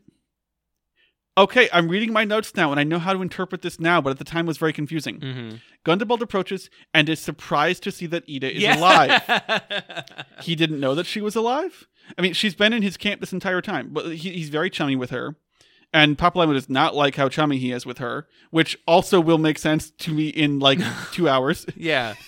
Okay, 1.37 1.69
I'm 1.71 1.87
reading 1.87 2.11
my 2.11 2.25
notes 2.25 2.55
now, 2.55 2.71
and 2.71 2.79
I 2.79 2.83
know 2.83 2.99
how 2.99 3.13
to 3.13 3.21
interpret 3.21 3.61
this 3.61 3.79
now, 3.79 4.01
but 4.01 4.09
at 4.09 4.17
the 4.17 4.25
time 4.25 4.45
it 4.45 4.49
was 4.49 4.57
very 4.57 4.73
confusing. 4.73 5.19
Mm-hmm. 5.19 5.55
Gundobald 5.85 6.19
approaches 6.21 6.69
and 6.93 7.07
is 7.07 7.19
surprised 7.21 7.83
to 7.83 7.91
see 7.91 8.05
that 8.07 8.27
Yda 8.27 8.51
is 8.51 8.63
alive. 8.77 9.21
He 10.41 10.55
didn't 10.55 10.79
know 10.79 10.93
that 10.95 11.05
she 11.05 11.21
was 11.21 11.35
alive. 11.35 11.87
I 12.17 12.21
mean, 12.21 12.33
she's 12.33 12.55
been 12.55 12.73
in 12.73 12.81
his 12.81 12.97
camp 12.97 13.21
this 13.21 13.31
entire 13.31 13.61
time, 13.61 13.89
but 13.91 14.07
he, 14.15 14.31
he's 14.31 14.49
very 14.49 14.69
chummy 14.69 14.95
with 14.95 15.11
her. 15.11 15.35
And 15.93 16.17
Papalymo 16.17 16.53
does 16.53 16.69
not 16.69 16.95
like 16.95 17.15
how 17.15 17.29
chummy 17.29 17.57
he 17.59 17.71
is 17.71 17.85
with 17.85 17.99
her, 17.99 18.27
which 18.49 18.77
also 18.87 19.19
will 19.21 19.37
make 19.37 19.59
sense 19.59 19.91
to 19.99 20.11
me 20.11 20.29
in 20.29 20.59
like 20.59 20.79
two 21.13 21.29
hours. 21.29 21.65
yeah. 21.75 22.15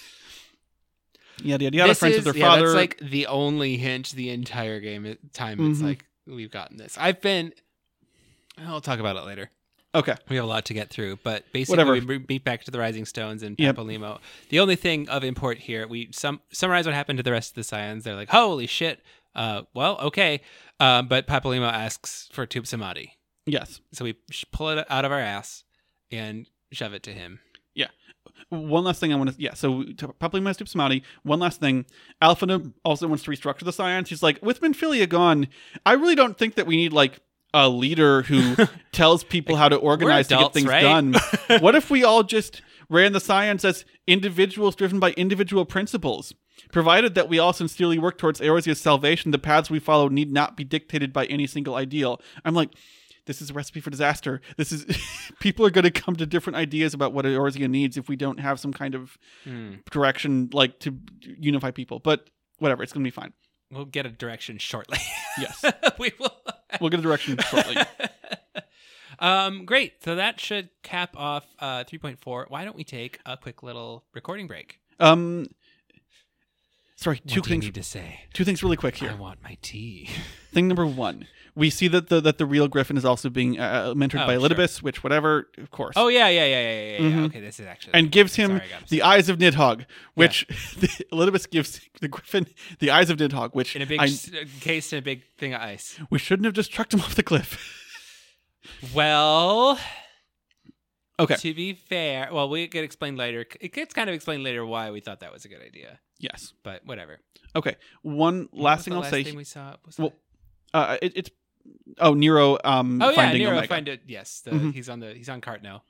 Yada 1.41 1.63
yada 1.65 1.77
yada. 1.77 1.95
Friends 1.95 2.15
is, 2.17 2.25
with 2.25 2.35
their 2.35 2.41
yeah, 2.41 2.49
father. 2.51 2.65
That's 2.67 2.75
like 2.75 2.97
the 2.99 3.25
only 3.27 3.75
hint 3.77 4.11
the 4.11 4.29
entire 4.29 4.79
game 4.79 5.17
time. 5.33 5.71
It's 5.71 5.79
Mhm. 5.79 5.83
like 5.83 6.05
we've 6.27 6.51
gotten 6.51 6.77
this. 6.77 6.95
I've 6.97 7.19
been. 7.21 7.51
I'll 8.57 8.81
talk 8.81 8.99
about 8.99 9.15
it 9.15 9.25
later. 9.25 9.49
okay, 9.95 10.15
We 10.29 10.35
have 10.37 10.45
a 10.45 10.47
lot 10.47 10.65
to 10.65 10.73
get 10.73 10.89
through, 10.89 11.17
but 11.23 11.43
basically 11.53 11.83
Whatever. 11.83 12.07
we 12.19 12.25
meet 12.27 12.43
back 12.43 12.63
to 12.63 12.71
the 12.71 12.79
Rising 12.79 13.05
Stones 13.05 13.43
and 13.43 13.55
Yep. 13.59 13.75
Papalymo. 13.75 14.19
The 14.49 14.59
only 14.59 14.75
thing 14.75 15.07
of 15.09 15.23
import 15.23 15.59
here, 15.59 15.87
we 15.87 16.09
sum- 16.11 16.41
summarize 16.51 16.85
what 16.85 16.95
happened 16.95 17.17
to 17.17 17.23
the 17.23 17.31
rest 17.31 17.51
of 17.51 17.55
the 17.55 17.63
Scions. 17.63 18.03
They're 18.03 18.15
like, 18.15 18.29
"Holy 18.29 18.67
shit!" 18.67 19.01
Uh, 19.35 19.63
well, 19.73 19.97
okay, 19.99 20.41
uh, 20.79 21.01
but 21.01 21.27
Papalymo 21.27 21.71
asks 21.71 22.29
for 22.31 22.45
Tupsimati, 22.45 23.11
yes. 23.45 23.81
so 23.91 24.03
we 24.03 24.15
pull 24.51 24.69
it 24.69 24.85
out 24.89 25.05
of 25.05 25.11
our 25.11 25.19
ass 25.19 25.63
and 26.11 26.47
shove 26.71 26.93
it 26.93 27.01
to 27.03 27.11
him. 27.13 27.39
Yeah. 27.75 27.87
One 28.49 28.83
last 28.83 28.99
thing 28.99 29.11
I 29.11 29.15
want 29.15 29.31
to, 29.35 29.41
yeah. 29.41 29.53
So 29.55 29.83
Papalymo's 29.83 30.57
Tupsimati. 30.57 31.01
One 31.23 31.39
last 31.39 31.59
thing, 31.59 31.85
Alphinaud 32.21 32.73
also 32.85 33.07
wants 33.07 33.23
to 33.23 33.31
restructure 33.31 33.63
the 33.65 33.73
Scions. 33.73 34.09
He's 34.09 34.21
like, 34.21 34.39
with 34.43 34.61
Minfilia 34.61 35.09
gone, 35.09 35.47
I 35.85 35.93
really 35.93 36.13
don't 36.15 36.37
think 36.37 36.53
that 36.55 36.67
we 36.67 36.75
need 36.75 36.93
like 36.93 37.19
a 37.53 37.69
leader 37.69 38.23
who 38.23 38.55
tells 38.91 39.23
people 39.23 39.55
how 39.55 39.69
to 39.69 39.75
organize 39.75 40.27
to 40.29 40.37
get 40.37 40.53
things 40.53 40.67
right? 40.67 40.81
done. 40.81 41.15
what 41.61 41.75
if 41.75 41.89
we 41.89 42.03
all 42.03 42.23
just 42.23 42.61
ran 42.89 43.13
the 43.13 43.19
Scions 43.19 43.63
as 43.63 43.85
individuals 44.07 44.75
driven 44.75 44.99
by 44.99 45.11
individual 45.11 45.65
principles? 45.65 46.33
Provided 46.71 47.15
that 47.15 47.29
we 47.29 47.39
all 47.39 47.53
sincerely 47.53 47.97
work 47.99 48.17
towards 48.17 48.39
Eorzea's 48.39 48.79
salvation, 48.79 49.31
the 49.31 49.39
paths 49.39 49.69
we 49.69 49.79
follow 49.79 50.07
need 50.07 50.31
not 50.31 50.55
be 50.57 50.63
dictated 50.63 51.11
by 51.11 51.25
any 51.25 51.45
single 51.47 51.75
ideal. 51.75 52.19
I'm 52.45 52.53
like, 52.53 52.69
this 53.25 53.41
is 53.41 53.49
a 53.49 53.53
recipe 53.53 53.79
for 53.79 53.89
disaster. 53.89 54.41
This 54.57 54.71
is 54.71 54.85
people 55.39 55.65
are 55.65 55.69
going 55.71 55.83
to 55.85 55.91
come 55.91 56.15
to 56.15 56.25
different 56.25 56.57
ideas 56.57 56.93
about 56.93 57.13
what 57.13 57.25
Eorzea 57.25 57.69
needs 57.69 57.97
if 57.97 58.07
we 58.09 58.15
don't 58.15 58.39
have 58.39 58.59
some 58.59 58.73
kind 58.73 58.95
of 58.95 59.17
Hmm. 59.43 59.75
direction 59.91 60.49
like 60.53 60.79
to 60.79 60.97
unify 61.21 61.71
people. 61.71 61.99
But 61.99 62.29
whatever, 62.59 62.83
it's 62.83 62.93
going 62.93 63.03
to 63.03 63.07
be 63.07 63.11
fine. 63.15 63.33
We'll 63.73 63.85
get 63.85 64.05
a 64.05 64.09
direction 64.09 64.57
shortly. 64.57 64.99
Yes. 65.39 65.65
we 65.97 66.11
will. 66.19 66.31
We'll 66.79 66.91
get 66.91 66.99
a 66.99 67.03
direction 67.03 67.39
shortly. 67.49 67.75
um, 69.19 69.65
great. 69.65 70.03
So 70.03 70.13
that 70.15 70.39
should 70.39 70.69
cap 70.83 71.15
off 71.17 71.43
uh, 71.59 71.83
3.4. 71.85 72.51
Why 72.51 72.63
don't 72.65 72.75
we 72.75 72.83
take 72.83 73.19
a 73.25 73.35
quick 73.35 73.63
little 73.63 74.03
recording 74.13 74.45
break? 74.45 74.79
Um 74.99 75.47
Sorry, 76.95 77.19
two 77.25 77.39
what 77.41 77.49
things 77.49 77.65
need 77.65 77.73
to 77.73 77.83
say? 77.83 78.21
two 78.33 78.45
things 78.45 78.61
really 78.63 78.77
quick 78.77 78.95
here. 78.97 79.09
I 79.09 79.15
want 79.15 79.41
my 79.43 79.57
tea. 79.63 80.07
Thing 80.53 80.67
number 80.67 80.85
1. 80.85 81.27
We 81.55 81.69
see 81.69 81.87
that 81.89 82.09
the 82.09 82.19
that 82.21 82.39
the 82.39 82.45
real 82.47 82.67
Griffin 82.67 82.97
is 82.97 83.05
also 83.05 83.29
being 83.29 83.59
uh, 83.59 83.93
mentored 83.95 84.23
Oh, 84.23 84.27
by 84.27 84.55
sure. 84.55 84.67
Which 84.81 85.03
whatever, 85.03 85.49
of 85.59 85.69
course. 85.69 85.93
Oh 85.95 86.07
yeah, 86.07 86.27
yeah, 86.29 86.45
yeah, 86.45 86.61
yeah, 86.61 86.81
yeah. 86.81 86.91
yeah. 87.09 87.15
Mhm. 87.15 87.25
Okay, 87.25 87.41
this 87.41 87.59
is 87.59 87.67
actually 87.67 87.93
and 87.93 88.11
gives 88.11 88.35
him 88.35 88.57
Sorry, 88.57 88.69
the 88.89 89.01
eyes 89.03 89.29
of 89.29 89.37
Nidhogg, 89.37 89.85
which 90.15 90.47
Elidibus 91.11 91.47
gives 91.49 91.79
the 92.01 92.07
Griffin 92.07 92.47
the 92.79 92.89
eyes 92.89 93.09
of 93.11 93.17
Nidhogg, 93.17 93.53
which 93.53 93.75
in 93.75 93.83
a 93.83 93.85
big 93.85 93.99
I- 93.99 94.05
uh, 94.05 94.45
case 94.61 94.91
in 94.93 94.99
a 94.99 95.01
big 95.03 95.21
thing 95.37 95.53
of 95.53 95.61
ice. 95.61 95.99
we 96.09 96.17
shouldn't 96.17 96.45
have 96.45 96.53
just 96.55 96.71
chucked 96.71 96.93
him 96.93 97.01
off 97.01 97.13
the 97.15 97.23
cliff. 97.23 97.79
Well, 98.93 99.77
Okay. 101.19 101.35
to 101.35 101.53
be 101.53 101.73
fair, 101.73 102.29
well, 102.31 102.49
we 102.49 102.67
get 102.67 102.83
explained 102.83 103.17
later. 103.17 103.45
It 103.61 103.73
gets 103.73 103.93
kind 103.93 104.09
of 104.09 104.15
explained 104.15 104.43
later 104.43 104.65
why 104.65 104.89
we 104.91 104.99
thought 104.99 105.19
that 105.19 105.31
was 105.31 105.45
a 105.45 105.47
good 105.49 105.61
idea, 105.61 105.99
Yes. 106.19 106.53
but 106.63 106.85
whatever. 106.85 107.19
Okay. 107.55 107.75
One 108.01 108.49
last 108.51 108.85
thing 108.85 108.93
the 108.93 108.97
I'll 108.97 109.01
last 109.03 109.11
say. 109.11 109.23
thing 109.23 109.35
we 109.35 109.43
saw. 109.43 109.75
Was 109.85 109.97
well, 109.99 110.13
uh, 110.73 110.97
it, 111.01 111.13
it's 111.15 111.29
oh 111.99 112.13
Nero. 112.13 112.57
Um, 112.63 113.01
oh 113.01 113.09
yeah, 113.09 113.15
finding 113.15 113.39
Nero 113.41 113.51
Omega. 113.53 113.67
find 113.67 113.87
it. 113.87 114.01
Yes, 114.07 114.41
the, 114.41 114.51
Mhm. 114.51 114.73
he's 114.73 114.89
on 114.89 114.99
the 114.99 115.13
he's 115.13 115.29
on 115.29 115.41
cart 115.41 115.61
now. 115.63 115.83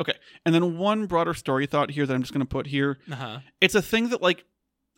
Okay, 0.00 0.14
and 0.46 0.54
then 0.54 0.78
one 0.78 1.06
broader 1.06 1.34
story 1.34 1.66
thought 1.66 1.90
here 1.90 2.06
that 2.06 2.14
I'm 2.14 2.22
just 2.22 2.32
going 2.32 2.40
to 2.46 2.48
put 2.48 2.66
here. 2.66 2.98
Uh 3.10 3.14
huh. 3.14 3.38
It's 3.60 3.74
a 3.74 3.82
thing 3.82 4.08
that 4.10 4.22
like 4.22 4.44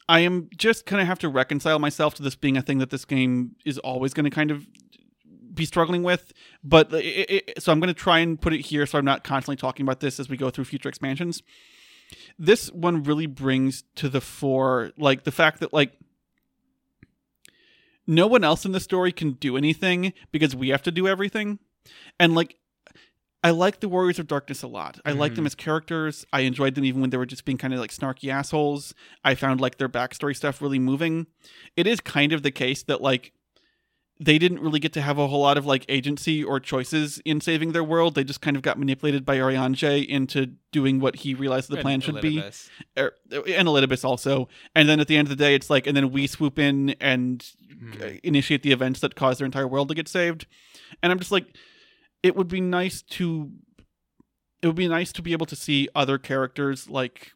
I 0.09 0.21
am 0.21 0.49
just 0.57 0.87
kind 0.87 1.01
of 1.01 1.09
have 1.09 1.19
to 1.21 1.29
reconcile 1.29 1.79
myself 1.79 2.15
to 2.15 2.23
this 2.23 2.35
being 2.37 2.57
a 2.57 2.63
thing 2.63 2.79
that 2.79 2.91
this 2.91 3.05
game 3.05 3.57
is 3.65 3.79
always 3.79 4.15
going 4.15 4.25
to 4.25 4.31
kind 4.31 4.51
of 4.51 4.67
be 5.55 5.65
struggling 5.65 6.03
with. 6.03 6.33
But 6.65 6.93
it, 6.93 7.05
it, 7.05 7.45
it- 7.49 7.63
so 7.63 7.73
I'm 7.73 7.81
going 7.81 7.89
to 7.93 8.01
try 8.01 8.21
and 8.21 8.41
put 8.41 8.53
it 8.53 8.61
here 8.61 8.87
so 8.87 8.99
I'm 8.99 9.05
not 9.05 9.25
constantly 9.25 9.57
talking 9.57 9.85
about 9.85 10.01
this 10.01 10.19
as 10.21 10.29
we 10.29 10.37
go 10.37 10.51
through 10.51 10.65
future 10.65 10.89
expansions. 10.89 11.43
This 12.39 12.71
one 12.71 13.03
really 13.03 13.27
brings 13.27 13.85
to 13.97 14.09
the 14.09 14.21
fore 14.21 14.93
like 14.99 15.25
the 15.25 15.33
fact 15.33 15.61
that 15.61 15.73
like 15.73 15.93
no 18.07 18.27
one 18.27 18.45
else 18.45 18.65
in 18.65 18.73
the 18.73 18.81
story 18.81 19.13
can 19.13 19.33
do 19.33 19.57
anything 19.57 20.13
because 20.33 20.55
we 20.57 20.69
have 20.71 20.83
to 20.83 20.91
do 20.91 21.07
everything. 21.09 21.59
And 22.19 22.35
like 22.35 22.57
I 23.45 23.51
like 23.51 23.81
the 23.81 23.89
Warriors 23.89 24.21
of 24.21 24.29
Darkness 24.29 24.63
a 24.63 24.69
lot. 24.69 25.01
I 25.05 25.11
like 25.11 25.35
them 25.35 25.43
Mhm. 25.43 25.47
as 25.49 25.55
characters. 25.57 26.25
I 26.33 26.41
enjoyed 26.43 26.77
them 26.77 26.85
even 26.85 27.01
when 27.01 27.11
they 27.11 27.17
were 27.17 27.27
just 27.27 27.45
being 27.45 27.59
kind 27.59 27.75
of 27.75 27.81
like 27.81 27.91
snarky 27.91 28.29
assholes. 28.29 28.95
I 29.25 29.35
found 29.35 29.61
like 29.61 29.79
their 29.79 29.89
backstory 29.89 30.37
stuff 30.37 30.63
really 30.63 30.79
moving. 30.79 31.27
It 31.77 31.89
is 31.89 32.01
kind 32.01 32.33
of 32.33 32.45
the 32.45 32.53
case 32.53 32.85
that 32.85 33.01
like 33.01 33.33
they 34.21 34.39
didn't 34.39 34.61
really 34.61 34.79
get 34.79 34.93
to 34.93 35.01
have 35.01 35.19
a 35.19 35.27
whole 35.27 35.41
lot 35.41 35.59
of 35.59 35.67
like 35.67 35.85
agency 35.89 36.45
or 36.45 36.61
choices 36.61 37.21
in 37.25 37.41
saving 37.41 37.73
their 37.73 37.83
world. 37.83 38.15
They 38.15 38.25
just 38.25 38.41
kind 38.41 38.57
of 38.57 38.63
got 38.63 38.79
manipulated 38.79 39.25
by 39.25 39.37
Urianger 39.37 40.07
into 40.07 40.53
doing 40.71 41.01
what 41.01 41.17
he 41.17 41.35
realized 41.35 41.71
the 41.71 41.79
plan 41.79 42.01
should 42.01 42.21
be 42.21 42.39
Elidibus. 42.39 42.71
er, 42.99 43.15
and 43.33 43.69
Elidibus 43.69 44.05
also. 44.05 44.49
And 44.75 44.89
then 44.89 45.01
at 45.01 45.09
the 45.09 45.17
end 45.17 45.27
of 45.27 45.31
the 45.31 45.43
day, 45.43 45.55
it's 45.55 45.71
like, 45.71 45.87
and 45.87 45.97
then 45.97 46.13
we 46.13 46.27
swoop 46.27 46.59
in 46.59 46.91
and 47.01 47.45
uh, 48.01 48.11
initiate 48.23 48.63
the 48.63 48.73
events 48.73 49.01
that 49.01 49.15
cause 49.17 49.39
their 49.39 49.47
entire 49.47 49.67
world 49.67 49.89
to 49.89 49.95
get 49.95 50.09
saved. 50.09 50.47
And 51.03 51.11
I'm 51.11 51.19
just 51.19 51.33
like, 51.33 51.57
it 52.23 52.37
would 52.37 52.49
be 52.49 52.61
nice 52.61 53.03
to, 53.03 53.51
it 54.61 54.69
would 54.69 54.77
be 54.77 54.89
nice 54.89 55.11
to 55.13 55.23
be 55.23 55.33
able 55.33 55.47
to 55.47 55.57
see 55.57 55.89
other 55.95 56.19
characters 56.19 56.89
like 56.89 57.33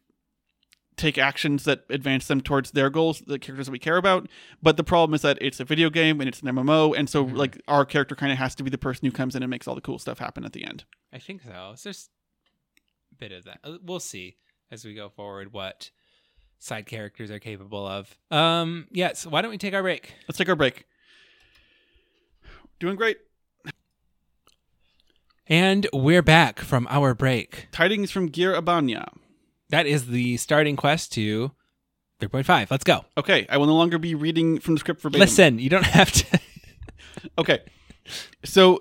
take 0.97 1.17
actions 1.17 1.63
that 1.65 1.85
advance 1.89 2.27
them 2.27 2.41
towards 2.41 2.71
their 2.71 2.89
goals, 2.89 3.21
the 3.25 3.37
characters 3.39 3.67
that 3.67 3.71
we 3.71 3.79
care 3.79 3.97
about. 3.97 4.27
But 4.61 4.75
the 4.77 4.83
problem 4.83 5.13
is 5.13 5.21
that 5.21 5.37
it's 5.39 5.59
a 5.59 5.63
video 5.65 5.89
game 5.89 6.19
and 6.19 6.27
it's 6.27 6.41
an 6.41 6.47
MMO, 6.47 6.93
and 6.97 7.07
so 7.09 7.25
Mhm. 7.25 7.37
like 7.37 7.61
our 7.67 7.85
character 7.85 8.15
kind 8.15 8.31
of 8.31 8.37
has 8.39 8.55
to 8.55 8.63
be 8.63 8.69
the 8.71 8.77
person 8.79 9.05
who 9.05 9.11
comes 9.11 9.35
in 9.35 9.43
and 9.43 9.49
makes 9.49 9.67
all 9.67 9.75
the 9.75 9.81
cool 9.81 9.99
stuff 9.99 10.17
happen 10.19 10.43
at 10.43 10.53
the 10.53 10.65
end. 10.65 10.85
I 11.13 11.19
think 11.19 11.43
so. 11.43 11.73
So 11.75 11.89
There's 11.89 12.09
a 13.11 13.15
bit 13.15 13.31
of 13.31 13.43
that. 13.45 13.59
Uh, 13.63 13.77
We'll 13.83 13.99
see 13.99 14.37
as 14.71 14.83
we 14.83 14.93
go 14.95 15.07
forward 15.09 15.53
what 15.53 15.91
side 16.59 16.87
characters 16.87 17.29
are 17.29 17.39
capable 17.39 17.85
of. 17.87 18.17
Um, 18.31 18.87
yeah. 18.91 19.13
So 19.13 19.29
why 19.29 19.41
don't 19.43 19.51
we 19.51 19.57
take 19.59 19.73
our 19.75 19.83
break? 19.83 20.15
Let's 20.27 20.37
take 20.39 20.49
our 20.49 20.55
break. 20.55 20.85
Doing 22.79 22.95
great. 22.95 23.17
And 25.49 25.87
we're 25.93 26.21
back 26.23 26.59
from 26.59 26.87
our 26.89 27.13
break. 27.13 27.67
Tidings 27.71 28.11
from 28.11 28.31
Gyr 28.31 28.53
Abania. 28.59 29.07
That 29.69 29.85
is 29.85 30.07
the 30.07 30.37
starting 30.37 30.75
quest 30.75 31.11
to 31.13 31.51
3.5. 32.21 32.71
Let's 32.71 32.83
go. 32.83 33.05
Okay, 33.17 33.45
I 33.49 33.57
will 33.57 33.67
no 33.67 33.75
longer 33.75 33.97
be 33.97 34.15
reading 34.15 34.59
from 34.59 34.75
the 34.75 34.79
script 34.79 35.01
verbatim. 35.01 35.19
Listen, 35.21 35.59
you 35.59 35.69
don't 35.69 35.85
have 35.85 36.11
to. 36.11 36.39
Okay. 37.37 37.59
So 38.45 38.79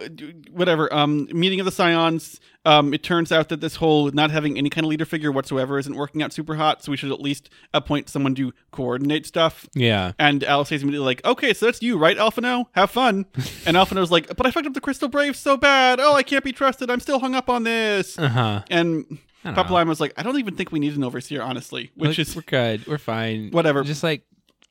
whatever. 0.52 0.92
Um, 0.92 1.26
meeting 1.32 1.58
of 1.58 1.64
the 1.66 1.72
Scions. 1.72 2.38
Um, 2.64 2.92
it 2.94 3.02
turns 3.02 3.32
out 3.32 3.48
that 3.48 3.60
this 3.60 3.76
whole 3.76 4.10
not 4.10 4.30
having 4.30 4.56
any 4.58 4.68
kind 4.70 4.84
of 4.84 4.90
leader 4.90 5.04
figure 5.04 5.32
whatsoever 5.32 5.78
isn't 5.78 5.94
working 5.96 6.22
out 6.22 6.32
super 6.32 6.54
hot. 6.54 6.84
So 6.84 6.90
we 6.92 6.96
should 6.96 7.10
at 7.10 7.20
least 7.20 7.48
appoint 7.74 8.08
someone 8.08 8.34
to 8.36 8.52
coordinate 8.72 9.26
stuff. 9.26 9.68
yeah. 9.74 10.12
And 10.18 10.44
Alice 10.44 10.70
is 10.70 10.82
immediately 10.82 11.06
like, 11.06 11.24
"Okay, 11.24 11.54
so 11.54 11.66
that's 11.66 11.82
you, 11.82 11.96
right, 11.98 12.16
Alphinaud? 12.16 12.66
Have 12.72 12.90
fun." 12.90 13.24
and 13.66 13.76
Alphinaud's 13.76 14.10
like, 14.12 14.28
"But 14.36 14.46
I 14.46 14.50
fucked 14.50 14.66
up 14.66 14.74
the 14.74 14.80
Crystal 14.80 15.08
Brave 15.08 15.34
so 15.34 15.56
bad. 15.56 15.98
Oh, 15.98 16.14
I 16.14 16.22
can't 16.22 16.44
be 16.44 16.52
trusted. 16.52 16.90
I'm 16.90 17.00
still 17.00 17.18
hung 17.18 17.34
up 17.34 17.48
on 17.48 17.64
this." 17.64 18.18
Uh 18.18 18.28
huh. 18.28 18.62
And 18.70 19.18
Papalymo 19.54 19.88
was 19.88 20.00
like, 20.00 20.12
"I 20.16 20.22
don't 20.22 20.38
even 20.38 20.54
think 20.56 20.72
we 20.72 20.78
need 20.80 20.96
an 20.96 21.04
overseer, 21.04 21.42
honestly." 21.42 21.90
Which 21.94 22.18
is 22.18 22.34
we're 22.34 22.42
good. 22.42 22.86
We're 22.86 22.98
fine. 22.98 23.50
Whatever. 23.50 23.82
Just 23.84 24.02
like 24.02 24.22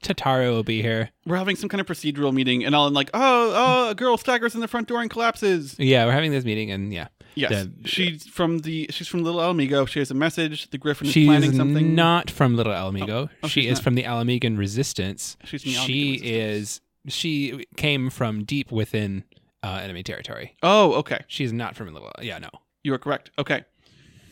Tataru 0.03 0.51
will 0.51 0.63
be 0.63 0.81
here. 0.81 1.09
we're 1.25 1.37
having 1.37 1.55
some 1.55 1.69
kind 1.69 1.81
of 1.81 1.87
procedural 1.87 2.33
meeting, 2.33 2.63
and 2.65 2.75
all 2.75 2.87
I'm 2.87 2.93
like, 2.93 3.09
"Oh, 3.13 3.53
oh, 3.55 3.89
a 3.91 3.95
girl 3.95 4.17
staggers 4.17 4.53
in 4.55 4.61
the 4.61 4.67
front 4.67 4.87
door 4.87 5.01
and 5.01 5.09
collapses." 5.09 5.75
Yeah, 5.79 6.05
we're 6.05 6.11
having 6.11 6.31
this 6.31 6.43
meeting, 6.45 6.69
and 6.71 6.93
yeah, 6.93 7.07
Yes, 7.35 7.51
The- 7.51 7.87
she's 7.87 8.25
from 8.27 8.59
the 8.59 8.87
she's 8.91 9.07
from 9.07 9.23
Little 9.23 9.41
Ala 9.41 9.53
Mhigo. 9.53 9.87
She 9.87 9.99
has 9.99 10.09
a 10.11 10.13
message. 10.15 10.69
The 10.69 10.77
Griffin 10.77 11.07
is 11.07 11.13
she's 11.13 11.27
planning 11.27 11.53
something. 11.53 11.93
not 11.95 12.29
from 12.31 12.55
Little 12.55 12.73
Ala 12.73 12.91
Mhigo. 12.91 13.29
Oh, 13.43 13.47
she 13.47 13.67
is 13.67 13.79
not. 13.79 13.83
from 13.83 13.95
the 13.95 14.03
Ala 14.03 14.23
Mhigan 14.23 14.57
Resistance. 14.57 15.37
She's 15.43 15.63
from 15.63 15.71
the 15.73 15.77
she 15.79 16.11
Resistance. 16.13 16.31
is. 16.31 16.81
She 17.07 17.65
came 17.77 18.09
from 18.09 18.43
deep 18.45 18.71
within 18.71 19.23
uh, 19.63 19.79
enemy 19.83 20.01
territory. 20.03 20.55
Oh, 20.63 20.93
okay. 20.93 21.19
She's 21.27 21.51
not 21.53 21.75
from 21.75 21.93
Little. 21.93 22.11
Yeah, 22.21 22.37
no. 22.39 22.49
You 22.83 22.93
are 22.93 22.97
correct. 22.99 23.31
Okay. 23.37 23.63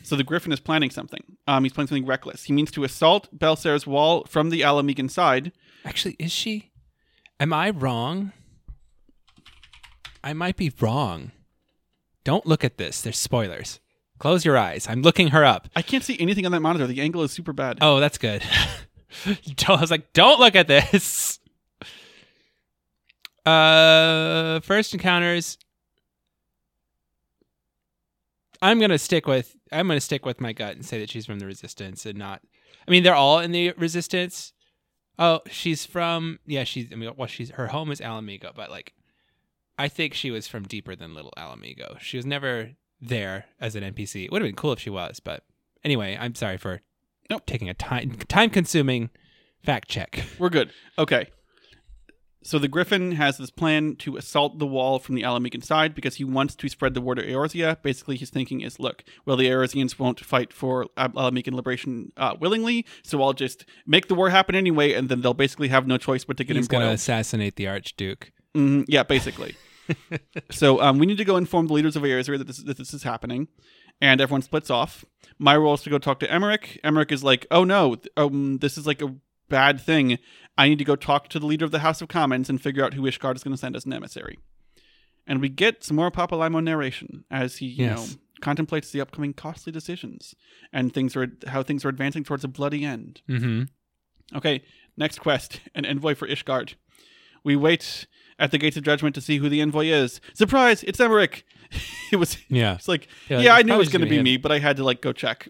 So 0.04 0.16
the 0.16 0.24
Griffin 0.24 0.52
is 0.52 0.60
planning 0.60 0.90
something. 0.90 1.24
Um, 1.48 1.64
he's 1.64 1.74
planning 1.74 1.88
something 1.88 2.06
reckless. 2.06 2.44
He 2.44 2.54
means 2.54 2.72
to 2.72 2.84
assault 2.84 3.30
Baelsar's 3.38 3.88
wall 3.88 4.26
from 4.26 4.50
the 4.50 4.62
Ala 4.62 4.84
Mhigan 4.84 5.10
side. 5.10 5.52
Actually, 5.86 6.16
is 6.20 6.32
she? 6.32 6.72
Am 7.40 7.54
I 7.54 7.70
wrong? 7.70 8.34
I 10.24 10.34
might 10.34 10.58
be 10.58 10.72
wrong. 10.80 11.32
Don't 12.24 12.46
look 12.46 12.64
at 12.64 12.78
this. 12.78 13.02
There's 13.02 13.18
spoilers. 13.18 13.80
Close 14.20 14.46
your 14.46 14.58
eyes. 14.58 14.88
I'm 14.88 15.02
looking 15.02 15.30
her 15.30 15.44
up. 15.44 15.68
I 15.76 15.82
can't 15.82 16.04
see 16.04 16.18
anything 16.20 16.46
on 16.46 16.52
that 16.54 16.62
monitor. 16.62 16.88
The 16.88 17.02
angle 17.02 17.24
is 17.24 17.32
super 17.32 17.52
bad. 17.52 17.80
Oh, 17.82 18.00
that's 18.00 18.18
good. 18.18 18.44
I 19.26 19.82
was 19.82 19.92
like, 19.92 20.14
don't 20.14 20.40
look 20.40 20.56
at 20.56 20.68
this. 20.68 21.40
Uh, 23.46 24.62
first 24.62 24.94
encounters. 24.94 25.58
I'm 28.64 28.80
gonna 28.80 28.98
stick 28.98 29.28
with 29.28 29.56
I'm 29.72 29.88
gonna 29.88 30.00
stick 30.00 30.26
with 30.26 30.40
my 30.42 30.54
gut 30.54 30.76
and 30.76 30.86
say 30.86 31.00
that 31.00 31.10
she's 31.10 31.26
from 31.26 31.40
the 31.40 31.46
Resistance 31.46 32.06
and 32.06 32.18
not. 32.18 32.42
I 32.88 32.92
mean, 32.92 33.04
they're 33.04 33.14
all 33.16 33.40
in 33.40 33.52
the 33.52 33.72
Resistance. 33.78 34.54
Oh, 35.20 35.42
she's 35.50 35.86
from 35.86 36.40
yeah. 36.46 36.64
She's 36.64 36.88
I 36.92 36.96
mean, 36.96 37.12
well, 37.18 37.28
she's 37.28 37.52
her 37.52 37.68
home 37.68 37.92
is 37.92 38.02
Ala 38.02 38.22
Mhigo, 38.22 38.56
but 38.56 38.72
like, 38.72 38.94
I 39.78 39.88
think 39.88 40.14
she 40.14 40.32
was 40.32 40.48
from 40.48 40.64
deeper 40.64 40.96
than 40.96 41.14
Little 41.14 41.34
Ala 41.38 41.58
Mhigo. 41.58 42.00
She 42.00 42.18
was 42.18 42.26
never 42.26 42.72
there 43.02 43.46
as 43.60 43.76
an 43.76 43.84
NPC. 43.84 44.26
It 44.26 44.32
would 44.32 44.42
have 44.42 44.48
been 44.48 44.56
cool 44.56 44.72
if 44.74 44.80
she 44.80 44.90
was, 44.90 45.20
but 45.20 45.44
anyway, 45.84 46.18
I'm 46.20 46.36
sorry 46.36 46.58
for 46.58 46.82
Nope. 47.30 47.46
taking 47.46 47.70
a 47.70 47.74
time 47.74 48.12
time 48.28 48.50
consuming 48.50 49.10
fact 49.64 49.88
check. 49.90 50.24
We're 50.40 50.50
good. 50.50 50.72
Okay. 50.98 51.28
So 52.44 52.60
the 52.60 52.68
Griffin 52.68 53.14
has 53.14 53.38
this 53.38 53.50
plan 53.50 53.96
to 53.98 54.18
assault 54.18 54.60
the 54.60 54.68
wall 54.68 55.00
from 55.00 55.16
the 55.16 55.24
Ala 55.24 55.40
Mhigan 55.40 55.64
side 55.64 55.96
because 55.96 56.16
he 56.16 56.24
wants 56.26 56.56
to 56.56 56.68
spread 56.68 56.94
the 56.94 57.02
word 57.02 57.16
to 57.16 57.26
Eorzea. 57.26 57.82
Basically, 57.82 58.18
his 58.18 58.30
thinking 58.30 58.62
is, 58.62 58.80
look, 58.80 59.04
well, 59.26 59.38
the 59.38 59.46
Eorzeans 59.48 59.98
won't 59.98 60.20
fight 60.20 60.52
for 60.52 60.88
Al- 60.98 61.14
Ala 61.18 61.32
Mhigan 61.32 61.54
liberation 61.54 62.12
uh, 62.18 62.36
willingly, 62.40 62.86
so 63.02 63.24
I'll 63.24 63.34
just 63.34 63.66
make 63.88 64.08
the 64.10 64.16
war 64.16 64.30
happen 64.30 64.56
anyway, 64.56 64.94
and 64.94 65.08
then 65.08 65.22
they'll 65.22 65.34
basically 65.34 65.70
have 65.70 65.88
no 65.88 65.98
choice 65.98 66.26
but 66.26 66.38
to 66.38 66.44
get 66.44 66.56
He's 66.58 66.68
gonna 66.68 66.90
assassinate 66.90 67.56
the 67.56 67.68
Archduke. 67.68 68.32
Mhm, 68.54 68.86
yeah, 68.88 69.04
basically. 69.04 69.56
so 70.52 70.82
um, 70.82 70.98
we 71.00 71.06
need 71.06 71.18
to 71.18 71.26
go 71.26 71.38
inform 71.38 71.68
the 71.68 71.74
leaders 71.74 71.96
of 71.96 72.04
Eorzea 72.04 72.38
that 72.38 72.48
this, 72.48 72.58
that 72.58 72.78
this 72.78 72.94
is 72.94 73.04
happening, 73.04 73.48
and 74.02 74.20
everyone 74.22 74.42
splits 74.42 74.70
off. 74.70 75.06
My 75.40 75.56
role 75.56 75.74
is 75.76 75.82
to 75.84 75.90
go 75.90 75.98
talk 75.98 76.20
to 76.20 76.28
Aymeric. 76.28 76.82
Aymeric 76.84 77.12
is 77.12 77.24
like, 77.24 77.48
oh 77.52 77.64
no, 77.64 77.96
um, 78.18 78.58
this 78.60 78.78
is 78.78 78.86
like 78.86 79.02
a 79.02 79.16
bad 79.50 79.80
thing. 79.80 80.18
I 80.58 80.70
need 80.70 80.78
to 80.80 80.86
go 80.86 80.96
talk 80.96 81.30
to 81.30 81.40
the 81.40 81.46
leader 81.46 81.66
of 81.66 81.72
the 81.72 81.80
House 81.80 82.02
of 82.02 82.08
Commons 82.08 82.50
and 82.50 82.62
figure 82.62 82.84
out 82.86 82.94
who 82.94 83.04
Ishgard 83.04 83.36
is 83.36 83.44
going 83.44 83.54
to 83.56 83.58
send 83.60 83.76
as 83.76 83.86
an 83.86 83.94
emissary. 83.94 84.38
And 85.26 85.42
we 85.42 85.50
get 85.50 85.84
some 85.84 85.96
more 85.98 86.12
Papalymo 86.12 86.64
narration 86.64 87.24
as 87.32 87.58
he, 87.58 87.68
you 87.68 87.86
Yes. 87.86 88.12
know, 88.12 88.18
contemplates 88.42 88.92
the 88.92 89.00
upcoming 89.02 89.34
costly 89.34 89.72
decisions 89.72 90.36
and 90.74 90.94
things 90.94 91.16
are 91.16 91.28
how 91.48 91.64
things 91.64 91.86
are 91.86 91.90
advancing 91.90 92.24
towards 92.26 92.44
a 92.44 92.48
bloody 92.48 92.84
end. 92.84 93.22
Mm-hmm. 93.30 94.38
Okay, 94.38 94.64
next 94.98 95.20
quest 95.20 95.62
an 95.76 95.86
envoy 95.86 96.14
for 96.14 96.28
Ishgard. 96.28 96.76
We 97.44 97.56
wait 97.56 98.06
at 98.38 98.52
the 98.52 98.58
gates 98.58 98.76
of 98.78 98.84
judgment 98.84 99.16
to 99.16 99.22
see 99.22 99.38
who 99.38 99.48
the 99.50 99.62
envoy 99.62 99.86
is. 99.88 100.20
Surprise! 100.34 100.84
It's 100.84 101.00
Aymeric. 101.00 101.44
it 102.12 102.18
was. 102.18 102.38
Yeah. 102.50 102.76
It's 102.76 102.88
like, 102.88 103.08
Yeah, 103.30 103.40
yeah, 103.40 103.56
I 103.56 103.62
knew 103.64 103.74
it 103.76 103.78
was 103.78 103.90
going 103.90 104.02
to 104.02 104.10
be 104.10 104.22
me, 104.22 104.38
but 104.38 104.52
I 104.52 104.60
had 104.60 104.78
to 104.78 104.84
like 104.84 105.02
go 105.02 105.14
check. 105.14 105.48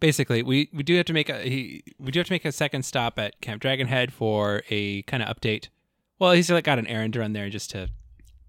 Basically, 0.00 0.42
we, 0.42 0.68
we 0.72 0.82
do 0.82 0.96
have 0.96 1.06
to 1.06 1.12
make 1.12 1.28
a 1.28 1.40
he, 1.42 1.82
we 1.98 2.10
do 2.12 2.20
have 2.20 2.26
to 2.28 2.32
make 2.32 2.44
a 2.44 2.52
second 2.52 2.84
stop 2.84 3.18
at 3.18 3.40
Camp 3.40 3.62
Dragonhead 3.62 4.10
for 4.12 4.62
a 4.70 5.02
kind 5.02 5.22
of 5.22 5.34
update. 5.36 5.68
Well, 6.18 6.32
he's 6.32 6.50
like 6.50 6.64
got 6.64 6.78
an 6.78 6.86
errand 6.86 7.12
to 7.14 7.20
run 7.20 7.32
there 7.32 7.48
just 7.50 7.70
to 7.70 7.88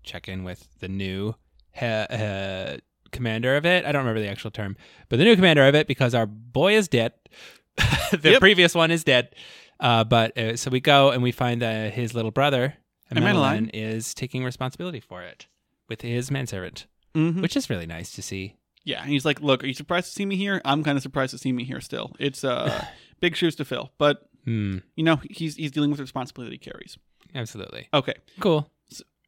check 0.03 0.27
in 0.27 0.43
with 0.43 0.67
the 0.79 0.87
new 0.87 1.35
he, 1.71 1.85
uh, 1.85 2.77
commander 3.11 3.55
of 3.55 3.65
it. 3.65 3.85
I 3.85 3.91
don't 3.91 4.01
remember 4.01 4.21
the 4.21 4.29
actual 4.29 4.51
term, 4.51 4.75
but 5.09 5.17
the 5.17 5.23
new 5.23 5.35
commander 5.35 5.67
of 5.67 5.75
it 5.75 5.87
because 5.87 6.13
our 6.15 6.25
boy 6.25 6.75
is 6.75 6.87
dead. 6.87 7.13
the 8.11 8.31
Yep. 8.31 8.39
previous 8.39 8.75
one 8.75 8.91
is 8.91 9.03
dead. 9.03 9.35
Uh, 9.79 10.03
but 10.03 10.37
uh, 10.37 10.57
so 10.57 10.69
we 10.69 10.79
go 10.81 11.11
and 11.11 11.23
we 11.23 11.31
find 11.31 11.61
that 11.61 11.93
his 11.93 12.13
little 12.13 12.31
brother. 12.31 12.75
Emmanellain, 13.15 13.71
is 13.73 14.13
taking 14.13 14.43
responsibility 14.43 14.99
for 14.99 15.23
it 15.23 15.47
with 15.87 16.01
his 16.01 16.29
manservant, 16.29 16.85
Mm-hmm. 17.15 17.41
which 17.41 17.57
is 17.57 17.67
really 17.69 17.87
nice 17.87 18.11
to 18.11 18.21
see. 18.21 18.55
Yeah, 18.85 19.01
and 19.01 19.09
he's 19.11 19.25
like, 19.25 19.41
"Look, 19.41 19.63
are 19.63 19.67
you 19.67 19.73
surprised 19.73 20.07
to 20.07 20.11
see 20.13 20.25
me 20.25 20.35
here? 20.35 20.61
I'm 20.65 20.83
kind 20.83 20.95
of 20.97 21.01
surprised 21.03 21.31
to 21.31 21.37
see 21.37 21.51
me 21.51 21.63
here 21.63 21.81
still. 21.81 22.15
It's 22.19 22.43
uh, 22.43 22.85
big 23.19 23.35
shoes 23.35 23.55
to 23.57 23.65
fill, 23.65 23.91
but 23.97 24.25
Hmm. 24.45 24.77
you 24.95 25.03
know, 25.03 25.19
he's 25.29 25.55
he's 25.57 25.71
dealing 25.71 25.89
with 25.91 25.97
the 25.97 26.03
responsibility 26.03 26.55
he 26.55 26.57
carries. 26.59 26.97
Absolutely. 27.35 27.87
Okay, 27.93 28.13
Cool. 28.39 28.71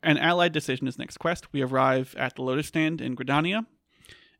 an 0.01 0.17
allied 0.17 0.53
decision 0.53 0.87
is 0.87 0.97
next 0.97 1.17
quest. 1.17 1.51
We 1.53 1.61
arrive 1.61 2.15
at 2.17 2.35
the 2.35 2.41
Lotus 2.43 2.67
Stand 2.67 3.01
in 3.01 3.15
Gridania, 3.15 3.65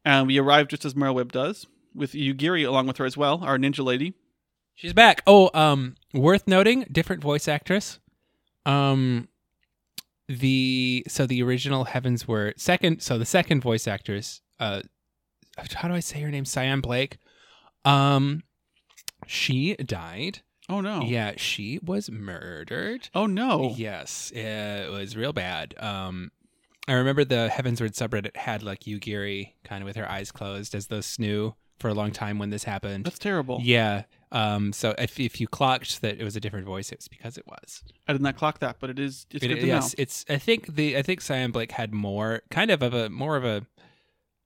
and 0.06 0.28
we 0.28 0.40
arrive 0.40 0.70
just 0.70 0.86
as 0.86 0.94
Merlwyb 0.96 1.32
does 1.32 1.68
with 1.94 2.14
Yugiri 2.14 2.66
along 2.66 2.88
with 2.88 2.98
her 2.98 3.06
as 3.06 3.18
well, 3.18 3.44
our 3.44 3.58
ninja 3.58 3.84
lady. 3.84 4.14
She's 4.74 4.94
back. 4.94 5.22
Oh, 5.28 5.52
um, 5.54 5.96
worth 6.14 6.48
noting, 6.48 6.86
different 6.92 7.22
voice 7.22 7.48
actress. 7.50 8.00
Um, 8.66 9.28
the 10.28 11.04
so 11.08 11.26
the 11.26 11.44
original 11.44 11.84
Heavens 11.84 12.28
were 12.28 12.54
second. 12.58 13.02
So 13.02 13.18
the 13.18 13.26
second 13.26 13.62
voice 13.62 13.88
actress, 13.88 14.42
uh, 14.60 14.82
how 15.76 15.88
do 15.88 15.94
I 15.94 16.00
say 16.00 16.20
her 16.22 16.30
name? 16.32 16.46
Cyan 16.46 16.82
Blake. 16.82 17.18
Um, 17.86 18.44
she 19.28 19.76
died. 19.76 20.40
Oh 20.70 20.80
no! 20.82 21.02
Yeah, 21.02 21.34
she 21.38 21.80
was 21.84 22.10
murdered. 22.10 23.10
Oh 23.14 23.26
no! 23.26 23.74
Yes, 23.76 24.32
it 24.32 24.90
was 24.92 25.18
real 25.18 25.34
bad. 25.34 25.74
Um, 25.80 26.32
I 26.88 26.94
remember 26.94 27.26
the 27.26 27.50
Heavensward 27.52 27.92
subreddit 27.94 28.38
had 28.38 28.64
like 28.64 28.82
Yugiri 28.82 29.54
kind 29.64 29.84
of 29.84 29.86
with 29.88 29.96
her 29.98 30.10
eyes 30.10 30.32
closed 30.32 30.74
as 30.74 30.88
those 30.88 31.06
snoo 31.06 31.56
for 31.80 31.90
a 31.90 31.94
long 31.94 32.12
time 32.12 32.40
when 32.40 32.52
this 32.52 32.64
happened. 32.64 33.06
That's 33.06 33.20
terrible. 33.20 33.60
Yeah. 33.62 34.04
Um. 34.32 34.72
So 34.72 34.96
if 34.98 35.20
if 35.20 35.42
you 35.42 35.48
clocked 35.48 36.02
that 36.04 36.20
it 36.22 36.24
was 36.24 36.38
a 36.38 36.40
different 36.40 36.66
voice, 36.68 36.92
it's 36.94 37.10
because 37.10 37.38
it 37.38 37.46
was. 37.48 37.84
I 38.08 38.14
did 38.14 38.22
not 38.22 38.38
clock 38.38 38.60
that, 38.60 38.78
but 38.80 38.90
it 38.90 38.98
is. 39.00 39.26
It's 39.32 39.44
It- 39.44 39.48
good 39.50 39.60
to 39.62 39.68
yes. 39.68 39.90
know. 39.98 40.02
It's. 40.04 40.24
I 40.30 40.38
think 40.38 40.76
the. 40.76 40.96
I 40.98 41.02
think 41.02 41.20
Cyan 41.20 41.52
Blake 41.52 41.72
had 41.74 41.94
more 41.94 42.44
kind 42.50 42.72
of 42.72 42.82
of 42.82 42.94
a 42.94 43.10
more 43.10 43.36
of 43.36 43.44
a 43.44 43.66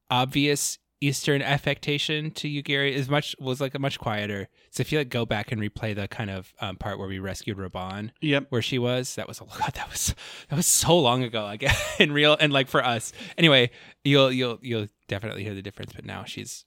obvious 0.10 0.78
Eastern 1.02 1.42
affectation 1.42 2.32
to 2.32 2.48
Yugiri. 2.48 2.92
Is 2.94 3.10
much 3.10 3.36
was 3.40 3.60
like 3.62 3.76
a 3.76 3.80
much 3.80 4.00
quieter. 4.00 4.48
So 4.72 4.82
if 4.82 4.92
you 4.92 4.98
like 5.00 5.10
go 5.10 5.26
back 5.26 5.52
and 5.52 5.62
replay 5.62 5.94
the 5.96 6.08
kind 6.08 6.30
of 6.30 6.54
um, 6.62 6.78
part 6.78 6.98
where 7.00 7.08
we 7.08 7.20
rescued 7.20 7.58
Raubahn, 7.58 8.12
Yep. 8.22 8.48
where 8.50 8.62
she 8.62 8.80
was, 8.80 9.16
that 9.16 9.28
was 9.28 9.40
a 9.40 9.44
lot. 9.60 9.74
That 9.76 9.90
was 9.92 10.16
that 10.50 10.56
was 10.56 10.68
so 10.68 10.98
long 10.98 11.24
ago. 11.24 11.46
I 11.46 11.58
guess 11.58 11.96
in 12.00 12.12
real 12.12 12.38
and 12.40 12.52
like 12.54 12.68
for 12.68 12.84
us. 12.84 13.12
Anyway, 13.38 13.72
you'll 14.04 14.32
you'll 14.32 14.60
you'll 14.62 14.88
definitely 15.08 15.44
hear 15.44 15.54
the 15.54 15.62
difference. 15.62 15.92
But 15.94 16.06
now 16.06 16.24
she's 16.24 16.66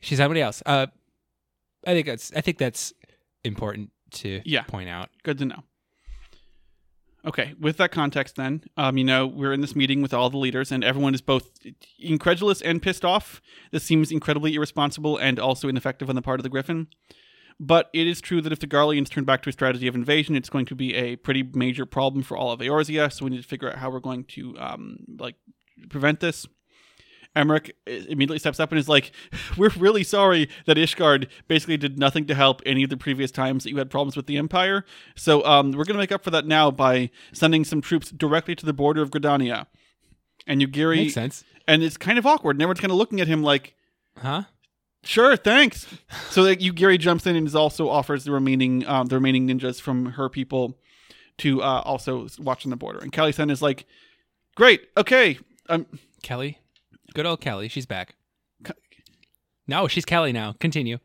she's 0.00 0.18
somebody 0.18 0.40
else. 0.42 0.62
Uh, 0.66 0.86
I 1.86 1.94
think 1.94 2.06
that's 2.06 2.32
I 2.36 2.40
think 2.40 2.58
that's 2.58 2.92
important 3.44 3.90
to 4.10 4.40
Yeah. 4.44 4.62
point 4.62 4.88
out. 4.88 5.10
Good 5.22 5.38
to 5.38 5.44
know. 5.46 5.62
Okay, 7.26 7.54
with 7.58 7.76
that 7.78 7.90
context, 7.90 8.36
then, 8.36 8.62
um, 8.76 8.96
you 8.96 9.04
know, 9.04 9.26
we're 9.26 9.52
in 9.52 9.60
this 9.60 9.74
meeting 9.74 10.00
with 10.02 10.14
all 10.14 10.30
the 10.30 10.38
leaders, 10.38 10.70
and 10.70 10.84
everyone 10.84 11.14
is 11.14 11.20
both 11.20 11.50
incredulous 11.98 12.62
and 12.62 12.80
pissed 12.80 13.04
off. 13.04 13.42
This 13.72 13.82
seems 13.82 14.12
incredibly 14.12 14.54
irresponsible 14.54 15.16
and 15.16 15.38
also 15.40 15.68
ineffective 15.68 16.08
on 16.08 16.14
the 16.14 16.22
part 16.22 16.38
of 16.38 16.44
the 16.44 16.48
Griffin. 16.48 16.86
But 17.60 17.90
it 17.92 18.06
is 18.06 18.20
true 18.20 18.40
that 18.42 18.52
if 18.52 18.60
the 18.60 18.68
Garleans 18.68 19.08
turn 19.08 19.24
back 19.24 19.42
to 19.42 19.50
a 19.50 19.52
strategy 19.52 19.88
of 19.88 19.96
invasion, 19.96 20.36
it's 20.36 20.48
going 20.48 20.66
to 20.66 20.76
be 20.76 20.94
a 20.94 21.16
pretty 21.16 21.42
major 21.42 21.84
problem 21.84 22.22
for 22.22 22.36
all 22.36 22.52
of 22.52 22.60
Eorzea. 22.60 23.12
So 23.12 23.24
we 23.24 23.32
need 23.32 23.42
to 23.42 23.48
figure 23.48 23.68
out 23.68 23.78
how 23.78 23.90
we're 23.90 23.98
going 23.98 24.24
to, 24.24 24.56
um, 24.58 24.98
like, 25.18 25.34
prevent 25.90 26.20
this. 26.20 26.46
Aymeric 27.36 27.70
immediately 27.86 28.38
steps 28.38 28.58
up 28.58 28.72
and 28.72 28.78
is 28.78 28.88
like, 28.88 29.12
"We're 29.56 29.70
really 29.78 30.02
sorry 30.02 30.48
that 30.66 30.76
Ishgard 30.76 31.28
basically 31.46 31.76
did 31.76 31.98
nothing 31.98 32.26
to 32.26 32.34
help 32.34 32.62
any 32.66 32.82
of 32.84 32.90
the 32.90 32.96
previous 32.96 33.30
times 33.30 33.64
that 33.64 33.70
you 33.70 33.76
had 33.76 33.90
problems 33.90 34.16
with 34.16 34.26
the 34.26 34.36
Empire. 34.36 34.84
So 35.14 35.44
um, 35.44 35.72
we're 35.72 35.84
going 35.84 35.94
to 35.94 36.02
make 36.02 36.12
up 36.12 36.24
for 36.24 36.30
that 36.30 36.46
now 36.46 36.70
by 36.70 37.10
sending 37.32 37.64
some 37.64 37.80
troops 37.80 38.10
directly 38.10 38.54
to 38.56 38.66
the 38.66 38.72
border 38.72 39.02
of 39.02 39.10
Gridania." 39.10 39.66
And 40.46 40.62
Yugiri, 40.62 40.96
Makes 40.96 41.14
sense, 41.14 41.44
and 41.66 41.82
it's 41.82 41.96
kind 41.96 42.18
of 42.18 42.24
awkward. 42.26 42.56
And 42.56 42.62
everyone's 42.62 42.80
kind 42.80 42.90
of 42.90 42.96
looking 42.96 43.20
at 43.20 43.28
him 43.28 43.42
like, 43.42 43.74
huh? 44.16 44.44
"Sure, 45.04 45.36
thanks." 45.36 45.86
so 46.30 46.42
like 46.42 46.60
Yugiri 46.60 46.98
jumps 46.98 47.26
in 47.26 47.36
and 47.36 47.46
is 47.46 47.54
also 47.54 47.88
offers 47.88 48.24
the 48.24 48.32
remaining 48.32 48.86
um, 48.86 49.06
the 49.06 49.16
remaining 49.16 49.46
ninjas 49.46 49.80
from 49.80 50.12
her 50.12 50.28
people 50.28 50.78
to 51.38 51.62
uh, 51.62 51.82
also 51.84 52.26
watch 52.38 52.66
on 52.66 52.70
the 52.70 52.76
border. 52.76 52.98
And 52.98 53.12
Kali 53.12 53.32
Sen 53.32 53.50
is 53.50 53.60
like, 53.62 53.86
"Great, 54.56 54.88
okay." 54.96 55.38
Um, 55.68 55.86
Kelly, 56.22 56.58
good 57.14 57.26
old 57.26 57.40
Kelly. 57.40 57.68
She's 57.68 57.86
back. 57.86 58.14
No, 59.66 59.86
she's 59.86 60.04
Kelly 60.06 60.32
now. 60.32 60.54
Continue. 60.60 60.96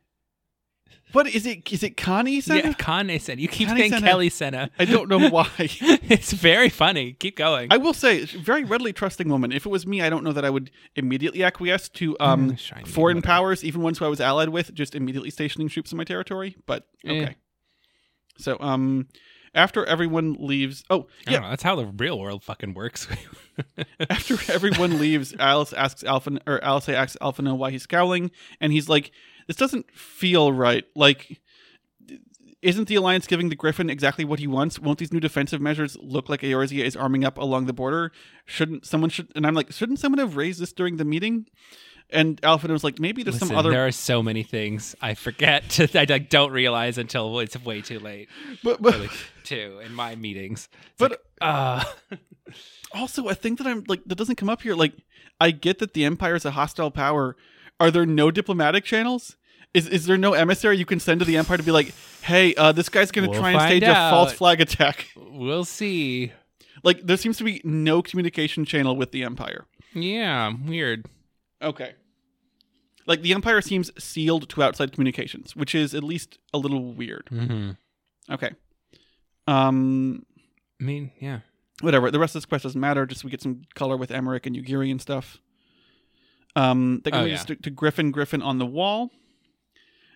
what 1.12 1.28
is 1.28 1.46
it? 1.46 1.70
Is 1.72 1.84
it 1.84 1.98
Connie 1.98 2.40
Sen? 2.40 2.58
Yeah, 2.58 2.74
Kane 2.74 3.20
Senna. 3.20 3.42
You 3.42 3.50
keep 3.50 3.68
Connie 3.68 3.82
saying 3.82 3.92
Senna. 3.92 4.08
Kelly 4.08 4.30
Senna. 4.30 4.70
I 4.80 4.86
don't 4.86 5.10
know 5.10 5.30
why. 5.30 5.50
it's 5.60 6.32
very 6.32 6.70
funny. 6.70 7.12
Keep 7.14 7.36
going. 7.36 7.68
I 7.72 7.78
will 7.78 7.94
say, 7.94 8.24
very 8.24 8.64
readily 8.64 8.94
trusting 8.94 9.28
woman. 9.28 9.52
If 9.52 9.66
it 9.66 9.70
was 9.70 9.86
me, 9.86 10.02
I 10.02 10.10
don't 10.10 10.24
know 10.24 10.32
that 10.32 10.46
I 10.46 10.50
would 10.50 10.72
immediately 10.96 11.44
acquiesce 11.44 11.90
to 11.90 12.16
um, 12.22 12.52
Mm, 12.52 12.88
foreign 12.88 13.18
whatever. 13.18 13.34
powers, 13.34 13.66
even 13.66 13.82
ones 13.82 14.00
who 14.00 14.06
I 14.06 14.08
was 14.08 14.22
allied 14.22 14.50
with, 14.50 14.74
just 14.74 14.96
immediately 14.96 15.30
stationing 15.30 15.68
troops 15.68 15.92
in 15.92 15.98
my 15.98 16.06
territory. 16.06 16.56
But 16.66 16.88
okay. 17.06 17.24
Eh. 17.26 17.34
So, 18.38 18.58
um, 18.62 19.10
after 19.56 19.86
everyone 19.86 20.36
leaves, 20.40 20.84
oh 20.90 21.08
yeah, 21.28 21.40
know. 21.40 21.50
That's 21.50 21.64
how 21.64 21.76
the 21.76 21.86
real 21.86 22.20
world 22.20 22.44
fucking 22.44 22.74
works. 22.74 23.08
after 24.10 24.38
everyone 24.52 25.00
leaves, 25.00 25.34
Alice 25.40 25.74
asks 25.74 26.04
Alpha 26.04 26.40
or 26.48 26.64
Alice 26.64 26.90
asks 26.90 27.18
Alphinaud 27.22 27.58
why 27.58 27.72
he's 27.72 27.84
scowling, 27.84 28.32
and 28.60 28.72
he's 28.72 28.90
like, 28.90 29.12
"This 29.48 29.58
doesn't 29.58 29.92
feel 29.92 30.52
right. 30.52 30.86
Like, 30.96 31.42
isn't 32.64 32.88
the 32.88 32.96
alliance 32.96 33.28
giving 33.28 33.50
the 33.50 33.56
Griffin 33.56 33.90
exactly 33.90 34.26
what 34.26 34.40
he 34.40 34.48
wants? 34.48 34.80
Won't 34.80 34.98
these 34.98 35.14
new 35.14 35.20
defensive 35.20 35.62
measures 35.62 35.98
look 36.02 36.30
like 36.30 36.42
Eorzea 36.42 36.84
is 36.84 36.96
arming 36.96 37.26
up 37.26 37.38
along 37.38 37.66
the 37.66 37.74
border? 37.74 38.12
Shouldn't 38.46 38.86
someone 38.86 39.10
should? 39.10 39.32
And 39.36 39.46
I'm 39.46 39.54
like, 39.54 39.72
shouldn't 39.72 40.00
someone 40.00 40.20
have 40.20 40.38
raised 40.38 40.62
this 40.62 40.74
during 40.74 40.98
the 40.98 41.06
meeting? 41.06 41.46
And 42.10 42.40
Alfred 42.44 42.72
was 42.72 42.84
like, 42.84 43.00
maybe 43.00 43.24
there's 43.24 43.36
Listen, 43.36 43.48
some 43.50 43.58
other. 43.58 43.72
there 43.72 43.88
are 43.88 43.92
so 43.92 44.22
many 44.22 44.44
things 44.44 44.96
I 45.02 45.14
forget. 45.16 45.64
To, 45.72 46.00
I 46.00 46.06
like, 46.08 46.30
don't 46.30 46.52
realize 46.52 46.98
until 47.00 47.40
it's 47.40 47.58
way 47.64 47.82
too 47.82 48.00
late. 48.00 48.30
but, 48.64 48.82
but 48.82 48.94
Really, 48.94 49.10
too 49.44 49.80
in 49.84 49.94
my 49.94 50.16
meetings. 50.16 50.70
It's 50.72 50.92
But- 51.00 51.12
like, 51.12 51.20
uh, 51.42 51.84
also 52.94 53.28
a 53.30 53.36
thing 53.36 53.56
that 53.56 53.68
I'm 53.68 53.84
like 53.88 54.04
that 54.06 54.16
doesn't 54.16 54.36
come 54.36 54.50
up 54.50 54.62
here. 54.62 54.76
Like, 54.76 54.94
I 55.42 55.52
get 55.52 55.80
that 55.80 55.94
the 55.94 56.06
Empire 56.06 56.36
is 56.36 56.46
a 56.46 56.52
hostile 56.52 56.92
power. 56.92 57.36
Are 57.80 57.90
there 57.92 58.06
no 58.06 58.32
diplomatic 58.32 58.84
channels? 58.84 59.36
Is 59.74 59.88
is 59.88 60.06
there 60.06 60.18
no 60.18 60.34
emissary 60.34 60.78
you 60.78 60.86
can 60.86 61.00
send 61.00 61.20
to 61.22 61.26
the 61.26 61.36
Empire 61.38 61.58
to 61.58 61.64
be 61.64 61.72
like, 61.72 61.94
hey, 62.22 62.54
uh, 62.56 62.72
this 62.72 62.90
guy's 62.90 63.12
gonna 63.12 63.30
We'll 63.30 63.40
try 63.40 63.52
and 63.54 63.62
stage 63.62 63.84
a 63.84 63.94
false 64.12 64.32
flag 64.34 64.62
attack? 64.62 65.08
we'll 65.18 65.66
see. 65.66 66.32
Like, 66.84 67.02
there 67.02 67.18
seems 67.18 67.38
to 67.38 67.44
be 67.44 67.62
no 67.64 68.02
communication 68.02 68.66
channel 68.66 68.96
with 68.96 69.12
the 69.12 69.24
Empire. 69.24 69.66
Yeah, 69.94 70.52
weird. 70.66 71.06
Okay. 71.64 71.94
Like 73.06 73.22
the 73.22 73.34
Empire 73.34 73.61
seems 73.61 73.91
sealed 74.02 74.48
to 74.49 74.64
outside 74.64 74.91
communications, 74.94 75.56
which 75.56 75.76
is 75.76 75.94
at 75.94 76.03
least 76.03 76.38
a 76.53 76.57
little 76.57 76.94
weird. 76.94 77.27
Mm-hmm. 77.31 77.72
Okay. 78.34 78.52
Um 79.48 80.26
I 80.80 80.84
mean, 80.85 81.11
yeah. 81.19 81.40
whatever. 81.81 82.11
The 82.11 82.19
rest 82.19 82.35
of 82.35 82.41
this 82.41 82.45
quest 82.45 82.64
doesn't 82.64 82.80
matter, 82.80 83.06
just 83.06 83.23
we 83.23 83.30
get 83.31 83.41
some 83.41 83.64
color 83.76 83.98
with 83.98 84.10
Aymeric 84.10 84.45
and 84.45 84.56
Yugiri 84.56 84.90
and 84.91 85.02
stuff. 85.02 85.40
Um 86.56 87.02
they're 87.03 87.11
gonna 87.11 87.23
Oh, 87.23 87.27
lead 87.27 87.31
yeah. 87.34 87.44
to, 87.44 87.56
to 87.57 87.69
Griffin 87.69 88.11
Griffin 88.11 88.41
on 88.41 88.57
the 88.57 88.65
wall. 88.65 89.11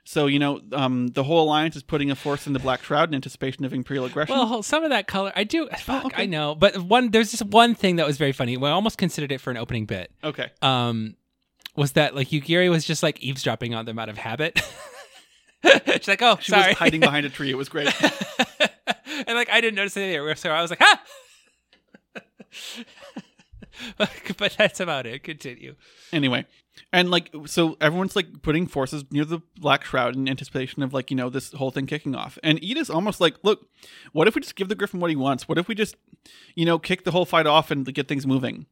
So, 0.06 0.28
you 0.28 0.40
know, 0.40 0.61
um 0.72 1.07
the 1.10 1.26
whole 1.26 1.44
alliance 1.44 1.76
is 1.76 1.84
putting 1.84 2.10
a 2.10 2.15
force 2.15 2.48
in 2.48 2.53
the 2.53 2.60
Black 2.60 2.82
Shroud 2.84 3.10
in 3.10 3.15
anticipation 3.15 3.65
of 3.65 3.74
Imperial 3.74 4.06
aggression. 4.06 4.34
Well, 4.38 4.64
some 4.64 4.86
of 4.86 4.91
that 4.91 5.07
color, 5.07 5.34
I 5.36 5.44
do. 5.44 5.68
Fuck, 5.80 6.06
okay. 6.06 6.24
I 6.24 6.26
know, 6.26 6.56
but 6.56 6.78
one 6.78 7.11
there's 7.11 7.32
just 7.32 7.44
one 7.48 7.76
thing 7.76 7.98
that 7.98 8.07
was 8.07 8.18
very 8.18 8.32
funny. 8.32 8.56
Well, 8.56 8.72
I 8.72 8.76
almost 8.76 8.98
considered 8.98 9.34
it 9.34 9.41
for 9.41 9.52
an 9.52 9.57
opening 9.57 9.86
bit. 9.86 10.10
okay. 10.24 10.52
Um, 10.61 11.16
was 11.78 11.94
that 11.94 12.14
like 12.16 12.30
Yugiri 12.30 12.70
was 12.70 12.84
just 12.84 13.04
like 13.04 13.22
eavesdropping 13.22 13.74
on 13.74 13.86
them 13.86 13.98
out 13.99 14.10
of 14.10 14.18
habit? 14.18 14.60
She's 15.64 16.08
like, 16.08 16.22
oh, 16.22 16.38
She 16.41 16.52
sorry. 16.52 16.70
was 16.70 16.78
hiding 16.78 16.99
behind 16.99 17.26
a 17.26 17.30
tree. 17.38 17.49
It 17.49 17.58
was 17.58 17.70
great. 17.70 17.88
and 19.28 19.36
like 19.36 19.49
I 19.49 19.62
didn't 19.62 19.76
notice 19.76 19.95
anything, 19.95 20.36
so 20.36 20.49
I 20.49 20.62
was 20.62 20.72
like, 20.72 20.82
ah. 20.82 21.02
but 24.38 24.56
that's 24.58 24.80
about 24.80 25.06
it. 25.06 25.24
Continue. 25.24 25.76
anyway 26.12 26.45
and 26.94 27.10
like 27.10 27.32
so 27.45 27.76
everyone's 27.82 28.16
like 28.16 28.41
putting 28.41 28.68
forces 28.68 29.04
near 29.12 29.26
the 29.26 29.40
black 29.60 29.84
shroud 29.84 30.16
in 30.16 30.28
anticipation 30.30 30.84
of 30.84 30.94
like 30.94 31.10
you 31.10 31.18
know 31.18 31.30
this 31.30 31.52
whole 31.54 31.72
thing 31.72 31.86
kicking 31.86 32.16
off 32.16 32.38
and 32.44 32.64
Edith's 32.64 32.90
almost 32.90 33.20
like 33.20 33.36
look 33.44 33.68
what 34.14 34.28
if 34.28 34.36
we 34.36 34.41
just 34.41 34.56
give 34.56 34.70
the 34.70 34.76
griffin 34.76 34.99
what 34.99 35.10
he 35.10 35.16
wants 35.16 35.48
what 35.48 35.58
if 35.58 35.68
we 35.68 35.76
just 35.76 35.95
you 36.56 36.66
know 36.66 36.78
kick 36.80 37.04
the 37.04 37.12
whole 37.12 37.26
fight 37.26 37.48
off 37.48 37.72
and 37.72 37.91
get 37.94 38.08
things 38.08 38.26
moving 38.28 38.66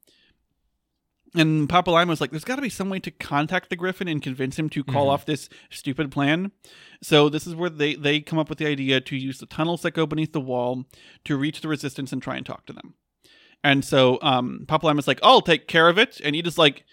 and 1.33 1.67
Papalymo 1.67 2.07
was 2.09 2.21
like, 2.21 2.31
"There's 2.31 2.43
got 2.45 2.55
to 2.57 2.61
be 2.61 2.69
some 2.69 2.89
way 2.89 2.99
to 2.99 3.11
contact 3.11 3.69
the 3.69 3.75
Griffin 3.75 4.07
and 4.07 4.21
convince 4.21 4.57
him 4.59 4.69
to 4.69 4.83
call 4.83 5.07
Mhm. 5.07 5.11
off 5.11 5.25
this 5.25 5.49
stupid 5.69 6.11
plan." 6.11 6.51
So 7.01 7.29
this 7.29 7.47
is 7.47 7.55
where 7.55 7.69
they 7.69 7.95
they 7.95 8.21
come 8.21 8.39
up 8.39 8.49
with 8.49 8.57
the 8.59 8.67
idea 8.67 9.01
to 9.01 9.15
use 9.15 9.39
the 9.39 9.45
tunnels 9.45 9.81
that 9.81 9.91
go 9.91 10.05
beneath 10.05 10.33
the 10.33 10.39
wall 10.41 10.85
to 11.25 11.35
reach 11.37 11.61
the 11.61 11.67
resistance 11.67 12.11
and 12.13 12.21
try 12.21 12.35
and 12.37 12.45
talk 12.45 12.65
to 12.67 12.73
them. 12.73 12.93
And 13.63 13.83
so 13.83 14.19
um, 14.21 14.65
Papalymo's 14.67 15.07
like, 15.07 15.19
"I'll 15.23 15.41
take 15.41 15.67
care 15.67 15.89
of 15.89 15.97
it," 15.97 16.21
and 16.23 16.35
he 16.35 16.41
just 16.41 16.57
like, 16.57 16.83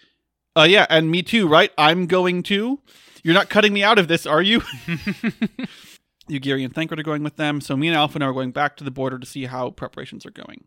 "Uh, 0.55 0.67
yeah, 0.69 0.87
and 0.89 1.09
me 1.11 1.21
too, 1.23 1.47
right? 1.47 1.71
I'm 1.77 2.07
going 2.07 2.43
to. 2.43 2.79
You're 3.23 3.33
not 3.35 3.49
cutting 3.49 3.71
me 3.73 3.83
out 3.83 3.99
of 3.99 4.07
this, 4.07 4.25
are 4.25 4.41
you?" 4.41 4.61
Yugiri 6.29 6.63
and 6.63 6.73
Thancred 6.73 6.99
are 6.99 7.03
going 7.03 7.23
with 7.23 7.35
them, 7.35 7.59
so 7.61 7.75
me 7.75 7.87
and 7.87 7.97
Alpha 7.97 8.21
are 8.23 8.33
going 8.33 8.51
back 8.51 8.77
to 8.77 8.83
the 8.83 8.91
border 8.91 9.19
to 9.19 9.25
see 9.25 9.45
how 9.45 9.69
preparations 9.71 10.25
are 10.25 10.31
going. 10.31 10.65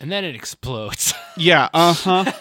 And 0.00 0.10
then 0.12 0.24
it 0.24 0.34
explodes. 0.34 1.14
Yeah, 1.38 1.68
uh 1.74 1.92
huh. 1.92 2.32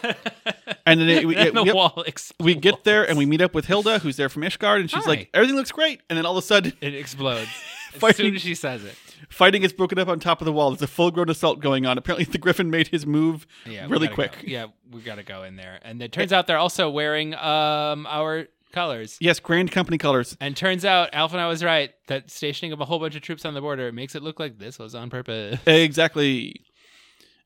And 0.85 1.01
then 1.01 1.09
it, 1.09 1.27
we, 1.27 1.35
then 1.35 1.53
the 1.53 1.65
yep, 1.65 1.75
wall 1.75 2.01
explodes. 2.07 2.45
we 2.45 2.55
get 2.55 2.85
there 2.85 3.03
and 3.07 3.17
we 3.17 3.25
meet 3.25 3.41
up 3.41 3.53
with 3.53 3.65
Hilda, 3.65 3.99
who's 3.99 4.15
there 4.15 4.29
from 4.29 4.43
Ishgard, 4.43 4.79
and 4.79 4.89
she's 4.89 5.03
Hi. 5.03 5.09
like, 5.09 5.29
"Everything 5.33 5.57
looks 5.57 5.73
great," 5.73 5.99
and 6.09 6.15
then 6.17 6.25
all 6.25 6.37
of 6.37 6.41
a 6.41 6.47
sudden, 6.47 6.71
It 6.79 6.95
explodes 6.95 7.49
as 7.93 7.99
Fighting- 7.99 8.25
soon 8.27 8.35
as 8.35 8.41
she 8.41 8.55
says 8.55 8.85
it. 8.85 8.95
fighting 9.27 9.63
is 9.63 9.73
broken 9.73 9.99
up 9.99 10.07
on 10.07 10.21
top 10.21 10.39
of 10.39 10.45
the 10.45 10.53
wall. 10.53 10.69
There's 10.69 10.81
a 10.81 10.87
full-grown 10.87 11.29
assault 11.29 11.59
going 11.59 11.85
on. 11.85 11.97
Apparently, 11.97 12.23
the 12.23 12.37
Griffin 12.37 12.69
made 12.71 12.87
his 12.87 13.05
move 13.05 13.45
Yeah, 13.65 13.85
really 13.89 14.07
quick. 14.07 14.31
go. 14.31 14.37
Yeah, 14.45 14.67
we 14.89 15.01
gotta 15.01 15.23
go 15.23 15.43
in 15.43 15.57
there. 15.57 15.79
And 15.83 16.01
it 16.01 16.13
turns 16.13 16.31
out 16.31 16.47
they're 16.47 16.57
also 16.57 16.89
wearing 16.89 17.33
um 17.35 18.05
our 18.07 18.47
colors. 18.71 19.17
Yes, 19.19 19.41
Grand 19.41 19.73
Company 19.73 19.97
colors. 19.97 20.37
And 20.39 20.55
turns 20.55 20.85
out 20.85 21.11
Alphinaud 21.11 21.49
was 21.49 21.65
right 21.65 21.91
that 22.07 22.31
stationing 22.31 22.71
of 22.71 22.79
a 22.79 22.85
whole 22.85 22.99
bunch 22.99 23.15
of 23.17 23.21
troops 23.23 23.43
on 23.43 23.53
the 23.55 23.61
border 23.61 23.91
makes 23.91 24.15
it 24.15 24.23
look 24.23 24.39
like 24.39 24.57
this 24.57 24.79
was 24.79 24.95
on 24.95 25.09
purpose. 25.09 25.59
Exactly. 25.67 26.61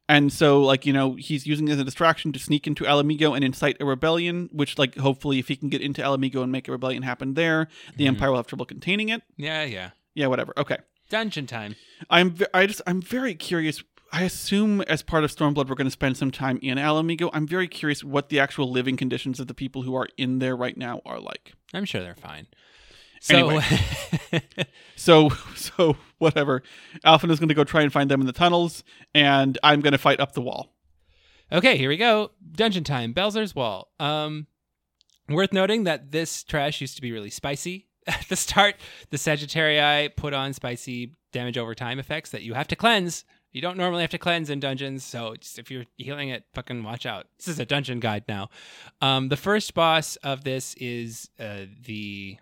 And 0.10 0.34
so, 0.34 0.62
like, 0.62 0.86
you 0.88 0.92
know, 0.92 1.14
he's 1.14 1.46
using 1.46 1.68
it 1.68 1.74
as 1.74 1.80
a 1.80 1.84
distraction 1.86 2.32
to 2.34 2.40
sneak 2.40 2.66
into 2.68 2.84
Ala 2.86 3.04
Mhigo 3.04 3.36
and 3.36 3.46
incite 3.46 3.78
a 3.80 3.86
rebellion, 3.86 4.50
which, 4.52 4.78
like, 4.80 4.98
hopefully, 4.98 5.38
if 5.38 5.48
he 5.48 5.56
can 5.56 5.70
get 5.70 5.82
into 5.82 6.02
Ala 6.04 6.18
Mhigo 6.18 6.42
and 6.42 6.52
make 6.52 6.68
a 6.68 6.72
rebellion 6.72 7.04
happen 7.04 7.36
there, 7.36 7.68
the 7.96 8.06
Mhm. 8.06 8.10
Empire 8.10 8.32
will 8.32 8.38
have 8.38 8.48
trouble 8.48 8.66
containing 8.66 9.10
it. 9.10 9.22
Yeah, 9.38 9.64
yeah. 9.64 9.92
Yeah, 10.16 10.26
whatever. 10.28 10.52
Okay. 10.58 10.78
Dungeon 11.12 11.46
time. 11.46 11.76
I'm, 12.10 12.32
ve- 12.32 12.48
I 12.54 12.66
just, 12.66 12.82
I'm 12.88 13.02
very 13.02 13.36
curious. 13.36 13.84
I 14.12 14.24
assume 14.24 14.82
as 14.82 15.04
part 15.04 15.24
of 15.24 15.30
Stormblood, 15.36 15.70
we're 15.70 15.76
going 15.76 15.86
to 15.86 15.92
spend 15.92 16.18
some 16.18 16.32
time 16.32 16.58
in 16.64 16.80
Ala 16.80 17.04
Mhigo. 17.04 17.30
I'm 17.32 17.46
very 17.48 17.68
curious 17.68 18.04
what 18.04 18.30
the 18.30 18.40
actual 18.40 18.72
living 18.72 18.98
conditions 18.98 19.40
of 19.40 19.46
the 19.46 19.54
people 19.54 19.84
who 19.84 19.94
are 19.96 20.08
in 20.18 20.40
there 20.40 20.56
right 20.56 20.76
now 20.76 21.02
are 21.06 21.20
like. 21.20 21.54
I'm 21.72 21.86
sure 21.86 22.02
they're 22.02 22.16
fine. 22.16 22.48
So 23.20 23.60
So, 24.96 25.30
so 25.56 25.96
whatever. 26.18 26.62
Alphen 27.06 27.32
is 27.32 27.40
going 27.40 27.50
to 27.50 27.56
go 27.56 27.64
try 27.64 27.82
and 27.82 27.92
find 27.92 28.12
them 28.12 28.20
in 28.20 28.28
the 28.28 28.34
tunnels, 28.34 28.84
and 29.16 29.58
I'm 29.64 29.80
going 29.80 29.94
to 29.94 29.98
fight 29.98 30.20
up 30.20 30.34
the 30.34 30.42
wall. 30.42 30.76
Okay, 31.52 31.78
here 31.78 31.90
we 31.90 31.98
go. 31.98 32.32
Dungeon 32.52 32.84
time. 32.84 33.14
Baelsar's 33.14 33.56
Wall. 33.56 33.88
Um, 34.00 34.48
worth 35.30 35.54
noting 35.54 35.86
that 35.86 36.12
this 36.12 36.44
trash 36.44 36.82
used 36.82 36.96
to 36.98 37.02
be 37.02 37.12
really 37.12 37.30
spicy. 37.30 37.88
At 38.08 38.26
the 38.30 38.36
start, 38.36 38.76
the 39.10 39.18
Sagittarii 39.18 40.16
put 40.16 40.34
on 40.34 40.54
spicy 40.54 41.16
damage 41.32 41.58
over 41.58 41.74
time 41.74 41.98
effects 41.98 42.32
that 42.32 42.44
you 42.44 42.54
have 42.54 42.68
to 42.68 42.76
cleanse. 42.76 43.24
You 43.52 43.62
don't 43.62 43.78
normally 43.78 44.02
have 44.02 44.12
to 44.12 44.20
cleanse 44.20 44.50
in 44.50 44.60
dungeons, 44.60 45.04
so 45.04 45.36
just 45.36 45.58
if 45.58 45.72
you're 45.72 45.86
healing 45.98 46.30
it, 46.30 46.44
fucking 46.54 46.84
watch 46.84 47.06
out. 47.06 47.28
This 47.38 47.48
is 47.48 47.60
a 47.60 47.66
dungeon 47.66 48.00
guide 48.00 48.26
now. 48.28 48.50
Um, 49.02 49.30
the 49.30 49.38
first 49.38 49.74
boss 49.74 50.18
of 50.18 50.44
this 50.44 50.76
is 50.76 51.30
uh, 51.40 51.66
the 51.84 52.38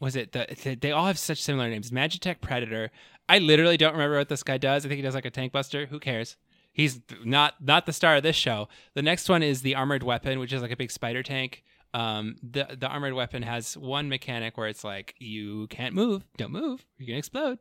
was 0.00 0.16
it 0.16 0.32
the, 0.32 0.46
the 0.62 0.74
they 0.74 0.92
all 0.92 1.06
have 1.06 1.18
such 1.18 1.42
similar 1.42 1.68
names. 1.68 1.90
Magitech 1.90 2.40
predator. 2.40 2.90
I 3.28 3.38
literally 3.38 3.76
don't 3.76 3.92
remember 3.92 4.16
what 4.18 4.28
this 4.28 4.42
guy 4.42 4.58
does. 4.58 4.84
I 4.84 4.88
think 4.88 4.96
he 4.96 5.02
does 5.02 5.14
like 5.14 5.24
a 5.24 5.30
tank 5.30 5.52
buster. 5.52 5.86
Who 5.86 5.98
cares? 5.98 6.36
He's 6.72 7.00
not 7.24 7.54
not 7.60 7.86
the 7.86 7.92
star 7.92 8.16
of 8.16 8.22
this 8.22 8.36
show. 8.36 8.68
The 8.94 9.02
next 9.02 9.28
one 9.28 9.42
is 9.42 9.62
the 9.62 9.74
armored 9.74 10.02
weapon 10.02 10.38
which 10.38 10.52
is 10.52 10.62
like 10.62 10.70
a 10.70 10.76
big 10.76 10.90
spider 10.90 11.22
tank. 11.22 11.64
Um 11.94 12.36
the 12.42 12.76
the 12.78 12.88
armored 12.88 13.14
weapon 13.14 13.42
has 13.42 13.76
one 13.76 14.08
mechanic 14.08 14.56
where 14.56 14.68
it's 14.68 14.84
like 14.84 15.14
you 15.18 15.66
can't 15.68 15.94
move. 15.94 16.24
Don't 16.36 16.52
move. 16.52 16.84
You're 16.98 17.08
gonna 17.08 17.18
explode 17.18 17.58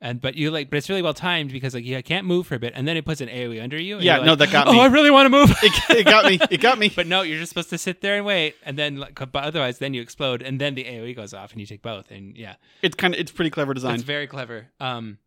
and 0.00 0.20
but 0.20 0.34
you 0.36 0.50
like 0.50 0.70
but 0.70 0.76
it's 0.76 0.88
really 0.88 1.02
well 1.02 1.14
timed 1.14 1.50
because 1.50 1.74
like 1.74 1.84
you 1.84 2.00
can't 2.02 2.24
move 2.26 2.46
for 2.46 2.54
a 2.54 2.58
bit 2.58 2.72
and 2.76 2.86
then 2.86 2.96
it 2.96 3.04
puts 3.04 3.20
an 3.20 3.28
aoe 3.28 3.60
under 3.62 3.80
you 3.80 3.96
and 3.96 4.04
Yeah, 4.04 4.16
you're 4.18 4.24
no, 4.26 4.32
like, 4.32 4.38
that 4.50 4.52
got 4.52 4.66
me 4.68 4.78
oh 4.78 4.80
i 4.82 4.86
really 4.86 5.10
want 5.10 5.26
to 5.26 5.30
move 5.30 5.50
It, 5.62 5.72
it 5.90 6.04
got 6.06 6.24
me. 6.24 6.38
It 6.50 6.60
got 6.60 6.78
me. 6.78 6.88
but 6.96 7.06
no, 7.06 7.22
you're 7.22 7.38
just 7.38 7.48
supposed 7.50 7.70
to 7.70 7.78
sit 7.78 8.00
there 8.00 8.16
and 8.16 8.24
wait, 8.24 8.54
and 8.64 8.78
then, 8.78 8.96
like, 8.96 9.14
but 9.16 9.42
otherwise, 9.44 9.78
then 9.78 9.94
you 9.94 10.00
explode, 10.02 10.40
and 10.42 10.60
then 10.60 10.74
the 10.74 10.84
AOE 10.84 11.16
goes 11.16 11.34
off, 11.34 11.50
and 11.52 11.60
you 11.60 11.66
take 11.66 11.82
both, 11.82 12.10
and 12.10 12.36
yeah, 12.36 12.54
It's 12.82 12.94
kind 12.94 13.12
of 13.14 13.20
it's 13.20 13.32
pretty 13.32 13.50
clever 13.50 13.74
design. 13.74 13.94
it's 13.94 14.04
very 14.04 14.26
clever. 14.26 14.68
Um, 14.78 15.18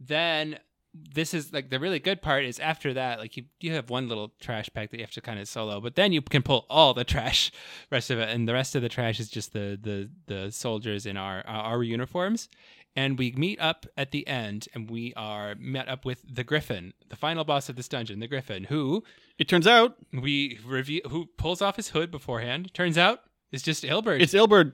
then 0.00 0.58
this 0.94 1.34
is 1.34 1.52
like 1.52 1.70
the 1.70 1.78
really 1.78 1.98
good 1.98 2.22
part 2.22 2.44
is 2.44 2.58
after 2.58 2.94
that, 2.94 3.18
like 3.18 3.36
you 3.36 3.44
you 3.60 3.72
have 3.74 3.90
one 3.90 4.08
little 4.08 4.32
trash 4.40 4.68
pack 4.72 4.90
that 4.90 4.96
you 4.98 5.02
have 5.04 5.12
to 5.12 5.20
kind 5.20 5.38
of 5.38 5.46
solo, 5.48 5.80
but 5.80 5.94
then 5.96 6.12
you 6.12 6.22
can 6.22 6.42
pull 6.42 6.66
all 6.70 6.94
the 6.94 7.04
trash, 7.04 7.50
rest 7.90 8.10
of 8.10 8.18
it, 8.18 8.28
and 8.28 8.48
the 8.48 8.54
rest 8.54 8.74
of 8.74 8.82
the 8.82 8.88
trash 8.88 9.20
is 9.20 9.28
just 9.28 9.52
the 9.52 9.78
the 9.80 10.08
the 10.26 10.50
soldiers 10.52 11.06
in 11.06 11.16
our 11.16 11.44
our 11.46 11.82
uniforms. 11.82 12.48
And 12.98 13.16
we 13.16 13.30
meet 13.32 13.60
up 13.60 13.86
at 13.96 14.10
the 14.10 14.26
end, 14.26 14.66
and 14.74 14.90
we 14.90 15.14
are 15.14 15.54
met 15.56 15.88
up 15.88 16.04
with 16.04 16.24
the 16.28 16.42
Griffin, 16.42 16.92
the 17.08 17.14
final 17.16 17.44
boss 17.44 17.68
of 17.68 17.76
this 17.76 17.86
dungeon, 17.86 18.18
the 18.18 18.26
Griffin, 18.26 18.64
who 18.64 19.04
It 19.38 19.46
turns 19.48 19.66
out 19.68 19.94
we 20.12 20.58
review 20.66 21.02
who 21.08 21.26
pulls 21.36 21.62
off 21.62 21.76
his 21.76 21.90
hood 21.90 22.10
beforehand. 22.10 22.74
Turns 22.74 22.98
out 22.98 23.20
it's 23.52 23.62
just 23.62 23.84
Ilberd. 23.84 24.20
it's 24.20 24.34
Ilberd. 24.34 24.72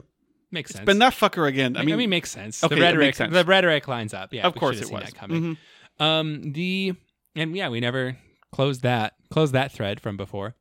makes 0.51 0.71
sense. 0.71 0.81
it's 0.81 0.87
Been 0.87 1.01
that 1.01 1.13
fucker 1.13 1.47
again. 1.47 1.77
I 1.77 1.81
I 1.81 1.85
mean, 1.85 1.99
mean, 1.99 2.09
makes 2.09 2.31
sense. 2.31 2.65
okay, 2.65 2.75
the 2.75 2.81
rhetoric, 2.81 3.07
makes 3.09 3.19
sense. 3.19 3.33
the 3.35 3.45
rhetoric 3.45 3.87
lines 3.89 4.15
up. 4.15 4.33
Yeah, 4.33 4.47
of 4.47 4.55
course 4.55 4.81
it 4.81 4.91
was 4.91 5.05
that 5.05 5.15
coming. 5.15 5.57
Mhm. 6.01 6.03
Um, 6.05 6.53
the 6.53 6.95
and 7.37 7.55
yeah, 7.55 7.69
we 7.69 7.81
never 7.81 8.17
closed 8.53 8.83
that 8.83 9.15
closed 9.31 9.53
that 9.53 9.71
thread 9.71 10.01
from 10.01 10.17
before. 10.17 10.55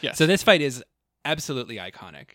Yes. 0.00 0.16
So 0.16 0.26
this 0.26 0.42
fight 0.44 0.60
is 0.60 0.82
absolutely 1.24 1.76
iconic. 1.76 2.34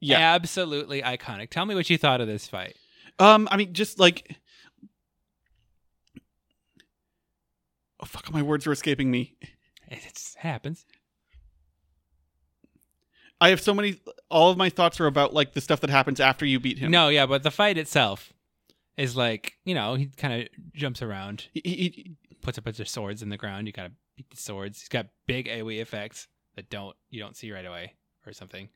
yeah. 0.00 0.18
absolutely 0.34 1.00
iconic. 1.02 1.50
Tell 1.50 1.64
me 1.64 1.74
what 1.76 1.88
you 1.90 1.96
thought 1.96 2.20
of 2.20 2.26
this 2.26 2.48
fight. 2.48 2.76
Um, 3.18 3.48
I 3.50 3.56
mean, 3.56 3.72
just 3.72 3.98
like. 3.98 4.36
Oh 8.00 8.06
fuck! 8.06 8.32
My 8.32 8.42
words 8.42 8.66
are 8.66 8.72
escaping 8.72 9.10
me. 9.10 9.36
It 9.88 10.34
happens. 10.36 10.84
I 13.40 13.50
have 13.50 13.60
so 13.60 13.74
many. 13.74 14.00
All 14.30 14.50
of 14.50 14.56
my 14.56 14.68
thoughts 14.68 15.00
are 15.00 15.06
about 15.06 15.32
like 15.32 15.52
the 15.52 15.60
stuff 15.60 15.80
that 15.80 15.90
happens 15.90 16.20
after 16.20 16.44
you 16.44 16.60
beat 16.60 16.78
him. 16.78 16.90
No, 16.90 17.08
yeah, 17.08 17.26
but 17.26 17.42
the 17.42 17.50
fight 17.50 17.78
itself. 17.78 18.32
is 18.96 19.16
like, 19.16 19.54
you 19.64 19.74
know, 19.74 19.94
he 19.94 20.06
kind 20.06 20.42
of 20.42 20.48
jumps 20.74 21.02
around, 21.02 21.46
He, 21.52 21.60
he, 21.64 22.16
puts 22.40 22.58
a 22.58 22.62
bunch 22.62 22.80
of 22.80 22.88
swords 22.88 23.22
in 23.22 23.28
the 23.28 23.36
ground. 23.36 23.66
You 23.66 23.72
gotta 23.72 23.92
beat 24.16 24.30
the 24.30 24.36
swords. 24.36 24.80
He's 24.80 24.88
got 24.88 25.06
big 25.26 25.46
AoE 25.46 25.80
effects 25.80 26.28
that 26.56 26.70
don't 26.70 26.96
you 27.10 27.20
don't 27.20 27.36
see 27.36 27.52
right 27.52 27.66
away 27.66 27.94
or 28.26 28.32
something. 28.32 28.68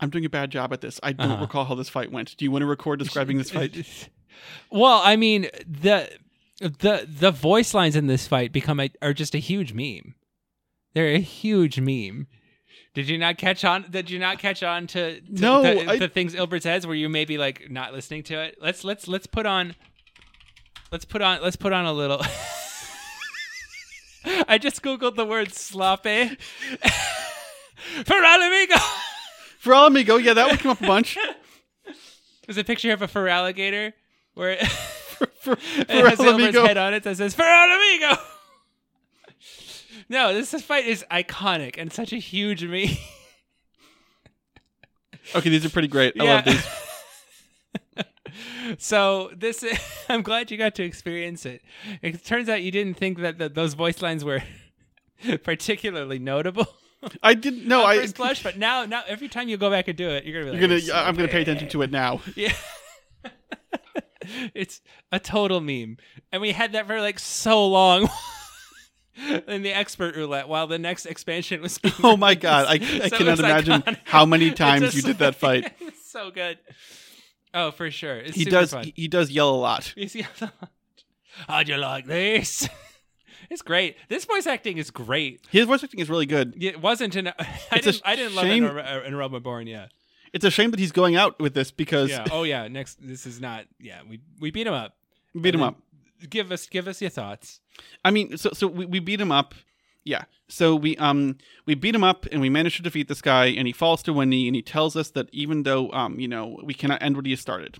I'm 0.00 0.10
doing 0.10 0.24
a 0.24 0.30
bad 0.30 0.50
job 0.50 0.72
at 0.72 0.80
this. 0.80 0.98
I 1.02 1.12
don't 1.12 1.30
Uh-huh. 1.30 1.42
recall 1.42 1.64
how 1.64 1.74
this 1.74 1.88
fight 1.88 2.10
went. 2.12 2.36
Do 2.36 2.44
you 2.44 2.50
want 2.50 2.62
to 2.62 2.66
record 2.66 2.98
describing 2.98 3.38
this 3.38 3.50
fight? 3.50 4.08
well, 4.70 5.00
I 5.04 5.16
mean 5.16 5.48
the 5.66 6.10
the 6.60 7.06
the 7.08 7.30
voice 7.30 7.74
lines 7.74 7.96
in 7.96 8.06
this 8.06 8.26
fight 8.26 8.52
become 8.52 8.80
a, 8.80 8.90
are 9.02 9.12
just 9.14 9.34
a 9.34 9.38
huge 9.38 9.72
meme. 9.72 10.14
They're 10.94 11.14
a 11.14 11.18
huge 11.20 11.78
meme. 11.80 12.26
Did 12.94 13.08
you 13.08 13.18
not 13.18 13.38
catch 13.38 13.64
on? 13.64 13.86
Did 13.90 14.08
you 14.10 14.18
not 14.20 14.38
catch 14.38 14.62
on 14.62 14.86
to, 14.88 15.20
to 15.20 15.26
No, 15.40 15.62
the, 15.62 15.90
I- 15.90 15.98
the 15.98 16.08
things 16.08 16.34
Ilberd 16.34 16.62
says? 16.62 16.86
Were 16.86 16.94
you 16.94 17.08
maybe 17.08 17.38
like 17.38 17.68
not 17.70 17.92
listening 17.92 18.22
to 18.24 18.40
it? 18.40 18.56
Let's 18.60 18.84
let's 18.84 19.08
let's 19.08 19.26
put 19.26 19.46
on. 19.46 19.74
Let's 20.92 21.04
put 21.04 21.20
on. 21.22 21.40
Let's 21.42 21.56
put 21.56 21.72
on 21.72 21.86
a 21.86 21.92
little. 21.92 22.20
I 24.48 24.58
just 24.58 24.82
googled 24.82 25.16
the 25.16 25.24
word 25.26 25.52
sloppy. 25.52 26.36
Ferralamigo. 28.04 28.80
For 29.64 29.72
all 29.72 29.86
amigo, 29.86 30.16
yeah, 30.16 30.34
that 30.34 30.46
one 30.46 30.58
came 30.58 30.70
up 30.72 30.82
a 30.82 30.86
bunch. 30.86 31.16
There's 32.46 32.58
a 32.58 32.64
picture 32.64 32.92
of 32.92 33.00
a 33.00 33.08
feraligator 33.08 33.94
where 34.34 34.50
it 34.60 34.66
For, 34.66 35.56
it 35.78 35.88
has 35.88 36.18
for 36.18 36.26
amigo. 36.26 36.66
head 36.66 36.76
on 36.76 36.92
it 36.92 37.02
that 37.04 37.16
says 37.16 37.34
Ferralamigo. 37.34 38.18
no, 40.10 40.34
this 40.34 40.52
fight 40.62 40.84
is 40.84 41.02
iconic 41.10 41.76
and 41.78 41.90
such 41.90 42.12
a 42.12 42.16
huge 42.18 42.62
meme. 42.62 42.90
Okay, 45.34 45.48
these 45.48 45.64
are 45.64 45.70
pretty 45.70 45.88
great. 45.88 46.12
I 46.20 46.24
Yeah. 46.24 46.34
love 46.34 46.44
these. 46.44 48.04
so 48.78 49.30
this, 49.34 49.64
I'm 50.10 50.20
glad 50.20 50.50
you 50.50 50.58
got 50.58 50.74
to 50.74 50.82
experience 50.82 51.46
it. 51.46 51.62
It 52.02 52.22
turns 52.22 52.50
out 52.50 52.60
you 52.62 52.70
didn't 52.70 52.98
think 52.98 53.18
that, 53.20 53.38
that 53.38 53.54
those 53.54 53.72
voice 53.72 54.02
lines 54.02 54.26
were 54.26 54.42
particularly 55.42 56.18
notable. 56.18 56.66
I 57.22 57.34
didn't 57.34 57.66
know. 57.66 57.84
I. 57.84 57.98
first 57.98 58.16
blush, 58.16 58.42
but 58.42 58.56
now, 58.58 58.84
now 58.86 59.02
every 59.06 59.28
time 59.28 59.48
you 59.48 59.56
go 59.56 59.70
back 59.70 59.88
and 59.88 59.96
do 59.96 60.08
it, 60.10 60.24
you're 60.24 60.40
gonna 60.42 60.52
be 60.52 60.58
You're 60.58 60.68
like, 60.68 60.86
gonna. 60.86 60.98
I'm 61.00 61.14
gonna 61.16 61.28
pay 61.28 61.42
attention 61.42 61.68
to 61.70 61.82
it 61.82 61.90
now. 61.90 62.20
Yeah. 62.36 62.52
it's 64.54 64.80
a 65.12 65.18
total 65.20 65.60
meme. 65.60 65.98
And 66.32 66.40
we 66.42 66.52
had 66.52 66.72
that 66.72 66.86
for 66.86 67.00
like 67.00 67.18
so 67.18 67.66
long 67.66 68.08
in 69.46 69.62
the 69.62 69.72
expert 69.72 70.16
roulette 70.16 70.48
while 70.48 70.66
the 70.66 70.78
next 70.78 71.06
expansion 71.06 71.60
was 71.62 71.78
Oh 72.02 72.16
my 72.16 72.34
god, 72.34 72.66
I, 72.66 72.72
I. 72.74 73.08
So 73.08 73.18
cannot 73.18 73.38
imagine 73.38 73.82
iconic. 73.82 73.98
how 74.04 74.24
many 74.26 74.50
times 74.52 74.94
you 74.94 75.02
did 75.02 75.18
that 75.18 75.34
fight. 75.36 75.72
it's 75.80 76.10
so 76.10 76.30
good. 76.30 76.58
Oh, 77.52 77.70
for 77.70 77.90
sure. 77.90 78.16
It's 78.16 78.34
He 78.36 78.44
super 78.44 78.50
does. 78.56 78.70
fun. 78.72 78.84
He, 78.84 78.92
he 78.96 79.08
does 79.08 79.30
yell 79.30 79.50
a 79.50 79.56
lot. 79.56 79.92
You 79.96 80.08
see 80.08 80.22
how- 80.22 80.50
How'd 81.48 81.68
you 81.68 81.76
like 81.76 82.06
this? 82.06 82.68
It's 83.50 83.62
great. 83.62 83.96
This 84.08 84.24
voice 84.24 84.46
acting 84.46 84.78
is 84.78 84.90
great. 84.90 85.44
His 85.50 85.66
voice 85.66 85.82
acting 85.84 86.00
is 86.00 86.08
really 86.10 86.26
good. 86.26 86.62
It 86.62 86.80
wasn't 86.80 87.16
in. 87.16 87.28
I 87.28 87.34
It's 87.72 87.86
didn't. 87.86 88.02
I 88.04 88.16
didn't 88.16 88.34
love 88.34 88.46
it 88.46 88.52
in, 88.52 89.04
in, 89.06 89.16
Realm 89.16 89.32
Reborn. 89.34 89.66
Yeah. 89.66 89.86
It's 90.32 90.44
a 90.44 90.50
shame 90.50 90.70
that 90.72 90.80
he's 90.80 90.92
going 90.92 91.16
out 91.16 91.38
with 91.38 91.54
this 91.54 91.70
because 91.70 92.10
Yeah. 92.10 92.26
Oh 92.30 92.42
yeah. 92.42 92.68
Next. 92.68 92.98
This 93.00 93.26
is 93.26 93.40
not. 93.40 93.66
Yeah. 93.78 94.00
We 94.08 94.20
we 94.40 94.50
beat 94.50 94.66
him 94.66 94.74
up. 94.74 94.96
beat 95.40 95.54
him 95.54 95.62
up. 95.62 95.76
Give 96.28 96.50
us 96.52 96.66
give 96.66 96.88
us 96.88 97.00
your 97.00 97.10
thoughts. 97.10 97.60
I 98.04 98.10
mean, 98.10 98.36
so 98.36 98.50
so 98.52 98.66
we, 98.66 98.86
we 98.86 98.98
beat 99.00 99.20
him 99.20 99.32
up. 99.32 99.54
Yeah. 100.04 100.24
So 100.48 100.74
we 100.76 100.96
um 100.98 101.36
we 101.66 101.74
beat 101.74 101.94
him 101.94 102.04
up 102.04 102.26
and 102.30 102.40
we 102.40 102.50
managed 102.50 102.76
to 102.76 102.82
defeat 102.82 103.08
this 103.08 103.22
guy 103.22 103.46
and 103.46 103.66
he 103.66 103.72
falls 103.72 104.02
to 104.04 104.12
one 104.12 104.30
knee 104.30 104.46
and 104.46 104.56
he 104.56 104.62
tells 104.62 104.96
us 104.96 105.10
that 105.10 105.28
even 105.32 105.62
though 105.62 105.90
um 105.92 106.18
you 106.18 106.28
know 106.28 106.58
we 106.64 106.74
cannot 106.74 107.02
end 107.02 107.16
what 107.16 107.26
he 107.26 107.32
has 107.32 107.40
started, 107.40 107.78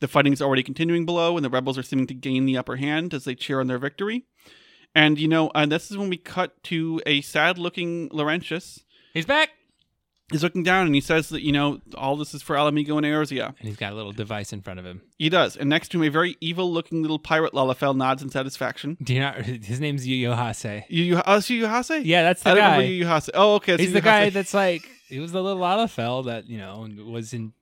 the 0.00 0.08
fighting 0.08 0.32
is 0.32 0.42
already 0.42 0.62
continuing 0.62 1.06
below 1.06 1.36
and 1.36 1.44
the 1.44 1.50
rebels 1.50 1.78
are 1.78 1.82
seeming 1.82 2.06
to 2.08 2.14
gain 2.14 2.44
the 2.44 2.56
upper 2.56 2.76
hand 2.76 3.14
as 3.14 3.24
they 3.24 3.34
cheer 3.34 3.60
on 3.60 3.68
their 3.68 3.78
victory. 3.78 4.24
And 4.94 5.18
you 5.18 5.28
know, 5.28 5.50
and 5.54 5.72
this 5.72 5.90
is 5.90 5.96
when 5.96 6.10
we 6.10 6.16
cut 6.16 6.62
to 6.64 7.00
a 7.06 7.20
sad-looking 7.22 8.10
Laurentius. 8.10 8.84
He's 9.14 9.26
back. 9.26 9.50
He's 10.30 10.42
looking 10.42 10.62
down 10.62 10.86
and 10.86 10.94
he 10.94 11.02
says 11.02 11.28
that 11.28 11.42
you 11.42 11.52
know 11.52 11.80
all 11.94 12.16
this 12.16 12.32
is 12.32 12.40
for 12.40 12.56
Ala 12.56 12.72
Mhigo 12.72 12.96
and 12.96 13.04
Eorzea. 13.04 13.48
And 13.48 13.68
he's 13.68 13.76
got 13.76 13.92
a 13.92 13.94
little 13.94 14.12
device 14.12 14.50
in 14.52 14.62
front 14.62 14.78
of 14.78 14.86
him. 14.86 15.02
He 15.18 15.28
does, 15.28 15.56
and 15.56 15.68
next 15.68 15.88
to 15.90 15.98
him, 15.98 16.08
a 16.08 16.10
very 16.10 16.36
evil-looking 16.40 17.02
little 17.02 17.18
pirate 17.18 17.52
Lalafell 17.52 17.94
nods 17.94 18.22
in 18.22 18.30
satisfaction. 18.30 18.96
Do 19.02 19.12
you 19.12 19.20
not? 19.20 19.36
His 19.42 19.78
name's 19.78 20.06
Yu 20.06 20.30
Hase. 20.32 20.84
You, 20.88 21.16
oh, 21.16 21.32
uh, 21.32 21.36
is 21.36 21.46
he 21.48 21.60
Yuhase? 21.60 22.02
Yeah, 22.04 22.22
that's 22.22 22.42
the 22.42 22.50
I 22.50 22.54
don't 22.54 22.64
guy. 22.64 22.82
Yuyuhase. 22.84 23.30
Oh, 23.34 23.56
okay. 23.56 23.76
He's 23.76 23.88
Yu 23.88 23.92
the 23.94 24.00
guy 24.00 24.30
that's 24.30 24.54
like 24.54 24.88
he 25.08 25.18
was 25.18 25.32
the 25.32 25.42
little 25.42 25.62
Lalafell 25.62 26.24
that 26.24 26.48
you 26.48 26.56
know 26.56 26.88
was 27.06 27.34
in 27.34 27.52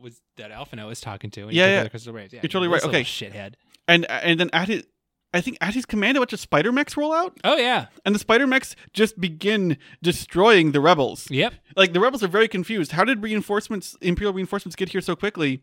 was 0.00 0.20
that 0.36 0.50
Alphinaud 0.50 0.86
was 0.86 1.00
talking 1.00 1.30
to. 1.32 1.42
And 1.42 1.52
Yeah, 1.52 1.66
yeah. 1.66 1.82
the 1.84 1.90
Crystal. 1.90 2.18
Yeah, 2.18 2.28
You're 2.32 2.42
totally 2.42 2.68
right. 2.68 2.84
Okay. 2.84 3.02
shithead. 3.02 3.54
and 3.88 4.08
and 4.08 4.38
then 4.38 4.50
at 4.52 4.68
his, 4.68 4.84
I 5.32 5.40
think 5.40 5.58
at 5.60 5.74
his 5.74 5.86
command, 5.86 6.16
a 6.16 6.20
bunch 6.20 6.32
of 6.32 6.40
spider 6.40 6.72
mechs 6.72 6.96
roll 6.96 7.12
out, 7.12 7.36
Oh 7.44 7.56
yeah. 7.56 7.86
and 8.04 8.14
the 8.14 8.18
spider 8.18 8.46
mechs 8.46 8.74
just 8.92 9.20
begin 9.20 9.76
destroying 10.02 10.72
the 10.72 10.80
rebels. 10.80 11.30
Yep. 11.30 11.54
Like 11.76 11.92
the 11.92 12.00
rebels 12.00 12.22
are 12.24 12.28
very 12.28 12.48
confused. 12.48 12.92
How 12.92 13.04
did 13.04 13.22
reinforcements, 13.22 13.96
imperial 14.00 14.32
reinforcements, 14.32 14.74
get 14.76 14.88
here 14.88 15.00
so 15.00 15.14
quickly? 15.14 15.62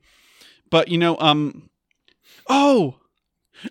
But 0.69 0.87
you 0.87 0.97
know, 0.97 1.17
um, 1.19 1.69
oh, 2.47 2.95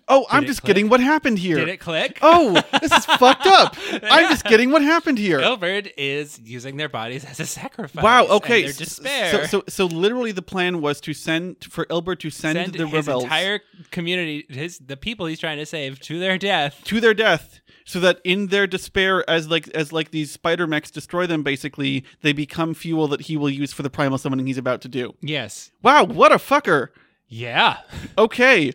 oh, 0.07 0.25
I'm 0.29 0.45
just 0.45 0.61
click? 0.61 0.67
getting 0.67 0.89
what 0.89 0.99
happened 0.99 1.39
here. 1.39 1.57
Did 1.57 1.69
it 1.69 1.77
click? 1.77 2.19
Oh, 2.29 2.61
this 2.81 2.91
is 2.91 3.05
fucked 3.05 3.45
up. 3.45 3.75
I'm 4.03 4.29
just 4.29 4.43
getting 4.43 4.69
what 4.71 4.81
happened 4.81 5.17
here. 5.17 5.39
Ilberd 5.39 5.91
is 5.97 6.39
using 6.43 6.77
their 6.77 6.89
bodies 6.89 7.23
as 7.23 7.39
a 7.39 7.45
sacrifice. 7.45 8.03
Wow. 8.03 8.25
Okay. 8.27 8.63
their 8.63 8.73
despair. 8.73 9.47
So, 9.47 9.61
so, 9.61 9.63
so 9.67 9.85
literally, 9.85 10.31
the 10.31 10.41
plan 10.41 10.81
was 10.81 10.99
to 11.01 11.13
send 11.13 11.63
for 11.63 11.85
Ilberd 11.85 12.19
to 12.19 12.29
send, 12.29 12.57
send 12.57 12.73
the 12.73 12.85
his 12.85 12.93
rebels 12.93 13.23
entire 13.23 13.61
community, 13.91 14.45
his 14.49 14.79
the 14.79 14.97
people 14.97 15.25
he's 15.25 15.39
trying 15.39 15.57
to 15.57 15.65
save, 15.65 15.99
to 16.01 16.19
their 16.19 16.37
death. 16.37 16.81
to 16.85 16.99
their 16.99 17.13
death, 17.13 17.61
so 17.85 17.99
that 18.01 18.19
in 18.23 18.47
their 18.47 18.67
despair, 18.67 19.27
as 19.29 19.49
like 19.49 19.67
as 19.69 19.93
like 19.93 20.11
these 20.11 20.31
spider 20.31 20.67
mechs 20.67 20.91
destroy 20.91 21.25
them, 21.27 21.43
basically, 21.43 22.03
they 22.21 22.33
become 22.33 22.73
fuel 22.73 23.07
that 23.07 23.21
he 23.21 23.37
will 23.37 23.49
use 23.49 23.71
for 23.71 23.83
the 23.83 23.89
primal 23.89 24.17
summoning 24.17 24.47
he's 24.47 24.57
about 24.57 24.81
to 24.81 24.87
do. 24.89 25.15
Yes. 25.21 25.71
Wow, 25.81 26.03
what 26.03 26.31
a 26.31 26.37
fucker! 26.37 26.89
Yeah. 27.27 27.77
Okay, 28.17 28.73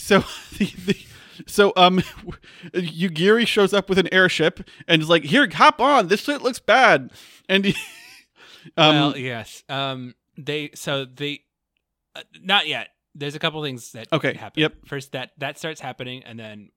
so 0.00 0.18
the, 0.58 0.66
the 0.86 0.96
so 1.46 1.72
um, 1.76 1.98
Yugiri 2.74 3.46
shows 3.46 3.72
up 3.72 3.88
with 3.88 3.98
an 3.98 4.12
airship 4.12 4.60
and 4.88 5.00
is 5.02 5.08
like, 5.08 5.24
"Here, 5.24 5.48
hop 5.52 5.80
on. 5.80 6.08
This 6.08 6.20
shit 6.20 6.42
looks 6.42 6.58
bad." 6.58 7.10
And 7.48 7.64
he, 7.64 7.70
um, 8.76 8.94
well, 8.96 9.16
yes. 9.16 9.62
Um. 9.68 10.14
They. 10.36 10.70
So 10.74 11.04
they. 11.04 11.40
Uh, 12.14 12.22
not 12.42 12.66
yet. 12.68 12.88
There's 13.14 13.34
a 13.34 13.38
couple 13.38 13.62
things 13.62 13.92
that 13.92 14.06
Okay, 14.12 14.34
happen. 14.34 14.60
yep. 14.60 14.74
First, 14.86 15.12
that 15.12 15.30
that 15.38 15.58
starts 15.58 15.80
happening, 15.80 16.22
and 16.24 16.38
then 16.38 16.70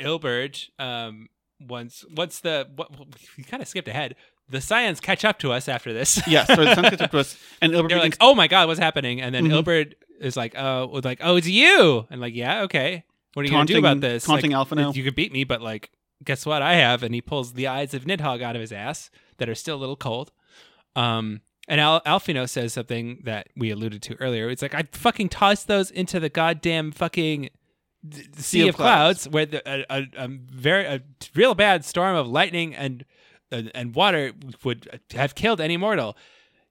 Ilberd 0.00 0.68
Um. 0.78 1.28
Once 1.58 2.04
once 2.14 2.40
the 2.40 2.68
what 2.76 2.90
we 3.38 3.42
kind 3.44 3.62
of 3.62 3.68
skipped 3.68 3.88
ahead. 3.88 4.14
The 4.50 4.60
scions 4.60 5.00
catch 5.00 5.24
up 5.24 5.38
to 5.38 5.52
us 5.52 5.68
after 5.68 5.92
this. 5.94 6.20
yeah, 6.28 6.44
so 6.44 6.56
the 6.56 6.74
sun 6.74 6.84
gets 6.84 7.00
up 7.00 7.10
to 7.12 7.18
us, 7.18 7.36
and 7.62 7.72
Ilberd 7.72 7.88
They're 7.88 7.98
begins 7.98 8.02
like, 8.02 8.16
"Oh 8.20 8.34
my 8.34 8.46
god, 8.46 8.68
what's 8.68 8.78
happening?" 8.78 9.22
And 9.22 9.34
then 9.34 9.46
Mhm. 9.46 9.62
Ilberd 9.64 9.94
is 10.20 10.36
like, 10.36 10.56
"Uh, 10.56 10.86
was 10.90 11.04
like, 11.04 11.20
oh, 11.22 11.36
it's 11.36 11.46
you." 11.48 12.06
And 12.10 12.20
like, 12.20 12.34
"Yeah, 12.34 12.62
okay. 12.62 13.04
What 13.34 13.42
are 13.42 13.46
you 13.46 13.52
gonna 13.52 13.66
do 13.66 13.78
about 13.78 14.00
this?" 14.00 14.24
taunting 14.24 14.52
like, 14.52 14.68
Alphinaud. 14.68 14.94
You 14.94 15.04
could 15.04 15.14
beat 15.14 15.32
me, 15.32 15.44
but 15.44 15.60
like, 15.62 15.90
guess 16.24 16.46
what? 16.46 16.62
I 16.62 16.74
have. 16.74 17.02
And 17.02 17.14
he 17.14 17.20
pulls 17.20 17.52
the 17.54 17.66
eyes 17.66 17.94
of 17.94 18.04
Nidhogg 18.04 18.42
out 18.42 18.56
of 18.56 18.60
his 18.60 18.72
ass 18.72 19.10
that 19.38 19.48
are 19.48 19.54
still 19.54 19.76
a 19.76 19.78
little 19.80 19.96
cold. 19.96 20.32
Um, 20.94 21.42
and 21.68 21.80
Al- 21.80 22.00
Alphinaud 22.02 22.48
says 22.48 22.72
something 22.72 23.20
that 23.24 23.48
we 23.56 23.70
alluded 23.70 24.00
to 24.02 24.14
earlier. 24.16 24.48
It's 24.48 24.62
like 24.62 24.74
I 24.74 24.84
fucking 24.92 25.28
tossed 25.28 25.66
those 25.66 25.90
into 25.90 26.20
the 26.20 26.28
goddamn 26.28 26.92
fucking 26.92 27.50
d- 28.08 28.22
sea, 28.36 28.68
of, 28.68 28.76
clouds, 28.76 29.28
where 29.28 29.46
the, 29.46 29.62
a, 29.68 29.84
a, 29.90 30.06
a 30.24 30.28
very 30.28 30.84
a 30.84 31.02
real 31.34 31.54
bad 31.54 31.84
storm 31.84 32.16
of 32.16 32.28
lightning 32.28 32.74
and 32.74 33.04
and, 33.50 33.70
and 33.74 33.94
water 33.94 34.32
would 34.64 35.00
have 35.12 35.34
killed 35.34 35.60
any 35.60 35.76
mortal. 35.76 36.16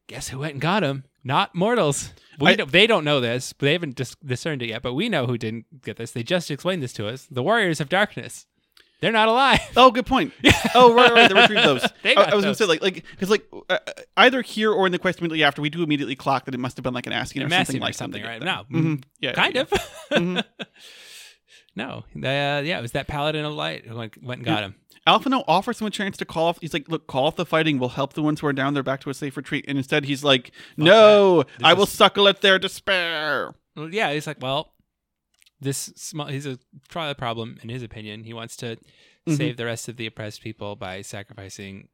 Guess 0.07 0.30
who 0.30 0.40
went 0.40 0.53
and 0.53 0.61
got 0.61 0.84
him? 0.84 1.03
Not 1.23 1.56
mortals. 1.56 2.14
We 2.40 2.52
I- 2.52 2.56
don't, 2.56 2.72
they 2.72 2.86
don't 2.86 3.03
know 3.03 3.19
this. 3.19 3.53
They 3.57 3.73
haven't 3.73 3.95
dis- 3.95 4.15
discerned 4.23 4.61
it 4.61 4.69
yet, 4.69 4.82
but 4.82 4.94
we 4.94 5.10
know 5.10 5.26
who 5.26 5.38
didn't 5.38 5.84
get 5.84 5.98
this. 5.98 6.11
They 6.11 6.22
just 6.23 6.52
explained 6.52 6.84
this 6.84 6.94
to 6.94 7.07
us. 7.07 7.27
The 7.32 7.41
Warriors 7.41 7.80
of 7.82 7.90
Darkness. 7.90 8.45
They're 9.02 9.11
not 9.11 9.27
alive. 9.27 9.60
Oh, 9.76 9.91
good 9.91 10.06
point. 10.06 10.34
Oh, 10.77 10.94
right, 10.94 11.11
right. 11.11 11.30
They 11.30 11.40
retrieved 11.40 11.64
those. 11.64 11.88
They 12.03 12.15
I, 12.15 12.23
I 12.32 12.36
was 12.36 12.44
gonna 12.44 12.53
say 12.56 12.65
like, 12.65 12.82
like, 12.82 13.06
because 13.11 13.30
like 13.30 13.45
uh, 13.69 13.77
either 14.18 14.41
here 14.41 14.73
or 14.73 14.86
in 14.88 14.91
the 14.91 14.99
quest 14.99 15.19
immediately 15.19 15.44
after, 15.44 15.61
we 15.61 15.69
do 15.69 15.84
immediately 15.84 16.15
clock 16.18 16.44
that 16.45 16.53
it 16.53 16.57
must 16.60 16.76
have 16.76 16.84
been 16.84 16.94
like 16.94 17.07
an 17.07 17.14
Ascian 17.14 17.45
or 17.45 17.49
something 17.49 17.77
or 17.77 17.80
like 17.80 17.94
something, 17.94 18.22
right? 18.22 18.41
No. 18.41 18.64
Mhm. 18.69 19.03
Yeah, 19.22 19.32
kind 19.32 19.56
yeah. 19.56 19.61
of. 19.61 19.69
Mhm. 20.11 20.44
no. 21.76 22.03
Uh, 22.15 22.61
yeah, 22.65 22.77
it 22.77 22.82
was 22.82 22.91
that 22.91 23.07
Paladin 23.07 23.45
of 23.45 23.53
Light 23.53 23.86
who 23.86 23.95
went, 23.95 24.22
went 24.22 24.40
and 24.40 24.45
got 24.45 24.64
him. 24.64 24.76
Alphinaud 25.07 25.44
offers 25.48 25.80
him 25.80 25.88
a 25.88 25.91
chance 25.91 26.18
to 26.18 26.26
call 26.26 26.48
off. 26.48 26.57
He's 26.61 26.73
like, 26.73 26.90
"Look, 26.90 27.06
call 27.07 27.26
off 27.27 27.36
the 27.36 27.45
fighting. 27.45 27.77
We'll 27.80 27.90
help 27.90 28.14
the 28.14 28.23
ones 28.23 28.40
who 28.40 28.48
are 28.48 28.53
down 28.53 28.73
there 28.73 28.84
back 28.84 29.02
to 29.02 29.10
a 29.10 29.14
safe 29.14 29.38
retreat." 29.38 29.65
And 29.68 29.77
instead, 29.77 30.06
he's 30.06 30.23
like, 30.23 30.52
"No, 30.77 31.44
I 31.64 31.73
will 31.73 31.86
suckle 31.86 32.27
at 32.27 32.41
their 32.41 32.57
despair." 32.60 33.53
Well, 33.76 33.94
yeah, 33.94 34.11
he's 34.14 34.26
like, 34.26 34.41
well, 34.41 34.73
this 35.60 35.91
small, 35.95 36.27
he's 36.27 36.45
a 36.45 36.57
trial 36.90 37.14
problem 37.14 37.57
in 37.61 37.69
his 37.69 37.84
opinion. 37.84 38.23
He 38.23 38.34
wants 38.34 38.56
to 38.57 38.77
Mhm. 39.27 39.38
save 39.38 39.57
the 39.57 39.65
rest 39.65 39.88
of 39.90 39.98
the 39.98 40.06
oppressed 40.06 40.41
people 40.41 40.76
by 40.76 41.02
sacrificing 41.02 41.90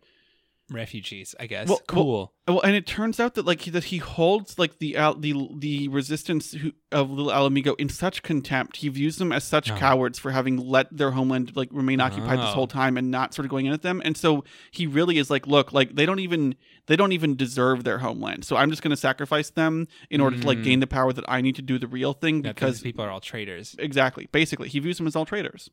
refugees. 0.71 1.35
I 1.39 1.47
guess. 1.47 1.67
Well- 1.67 1.77
well- 1.77 1.85
cool. 1.87 2.33
Well, 2.47 2.61
and 2.61 2.75
it 2.75 2.85
turns 2.87 3.19
out 3.19 3.35
that 3.35 3.45
like 3.45 3.61
he, 3.61 3.71
that 3.71 3.85
he 3.85 3.97
holds 3.97 4.57
like 4.59 4.79
the 4.79 4.97
Al- 4.97 5.13
the 5.15 5.33
the 5.57 5.87
resistance 5.89 6.51
who, 6.53 6.73
of 6.91 7.09
little 7.09 7.31
Ala 7.31 7.49
Mhigo 7.49 7.75
in 7.79 7.87
such 7.87 8.23
contempt. 8.23 8.77
He 8.77 8.89
views 8.89 9.17
them 9.17 9.31
as 9.31 9.43
such 9.45 9.71
Oh. 9.71 9.77
cowards 9.77 10.17
for 10.19 10.31
having 10.31 10.57
let 10.57 10.87
their 10.95 11.11
homeland 11.11 11.55
like 11.55 11.69
remain 11.71 12.01
occupied 12.01 12.39
this 12.39 12.47
Oh. 12.49 12.53
whole 12.53 12.67
time 12.67 12.97
and 12.97 13.09
not 13.11 13.33
sort 13.33 13.45
of 13.45 13.51
going 13.51 13.67
in 13.67 13.73
at 13.73 13.83
them. 13.83 14.01
And 14.03 14.17
so 14.17 14.43
he 14.71 14.85
really 14.87 15.17
is 15.17 15.29
like, 15.29 15.45
look, 15.47 15.71
like 15.71 15.95
they 15.95 16.05
don't 16.05 16.19
even 16.19 16.55
they 16.87 16.95
don't 16.95 17.11
even 17.13 17.35
deserve 17.37 17.83
their 17.85 17.99
homeland. 17.99 18.43
So 18.43 18.57
I'm 18.57 18.69
just 18.71 18.81
going 18.81 18.89
to 18.91 18.97
sacrifice 18.97 19.51
them 19.51 19.87
in 20.09 20.19
order 20.19 20.37
to 20.39 20.45
like 20.47 20.63
gain 20.63 20.79
the 20.81 20.87
power 20.87 21.13
that 21.13 21.23
I 21.27 21.39
need 21.41 21.55
to 21.57 21.61
do 21.61 21.77
the 21.79 21.87
real 21.87 22.11
thing 22.13 22.41
That 22.41 22.55
because 22.55 22.81
people 22.81 23.05
are 23.05 23.11
all 23.11 23.21
traitors. 23.21 23.75
exactly, 23.79 24.27
basically, 24.31 24.67
he 24.67 24.79
views 24.79 24.97
them 24.97 25.07
as 25.07 25.15
all 25.15 25.25
traitors. 25.25 25.69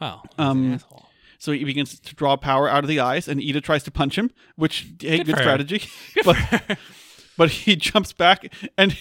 Wow. 0.00 0.22
Um, 0.38 0.74
asshole. 0.74 1.06
So 1.38 1.52
he 1.52 1.64
begins 1.64 2.00
to 2.00 2.14
draw 2.14 2.36
power 2.36 2.68
out 2.68 2.82
of 2.84 2.88
the 2.88 2.98
eyes, 3.00 3.28
and 3.28 3.40
Yda 3.40 3.62
tries 3.62 3.84
to 3.84 3.90
punch 3.90 4.18
him, 4.18 4.30
which 4.56 4.88
hey, 5.00 5.18
Good 5.18 5.26
good, 5.26 5.38
strategy. 5.38 5.82
Good 6.14 6.24
but 6.24 6.78
but 7.36 7.50
he 7.50 7.76
jumps 7.76 8.12
back 8.12 8.52
and 8.76 8.96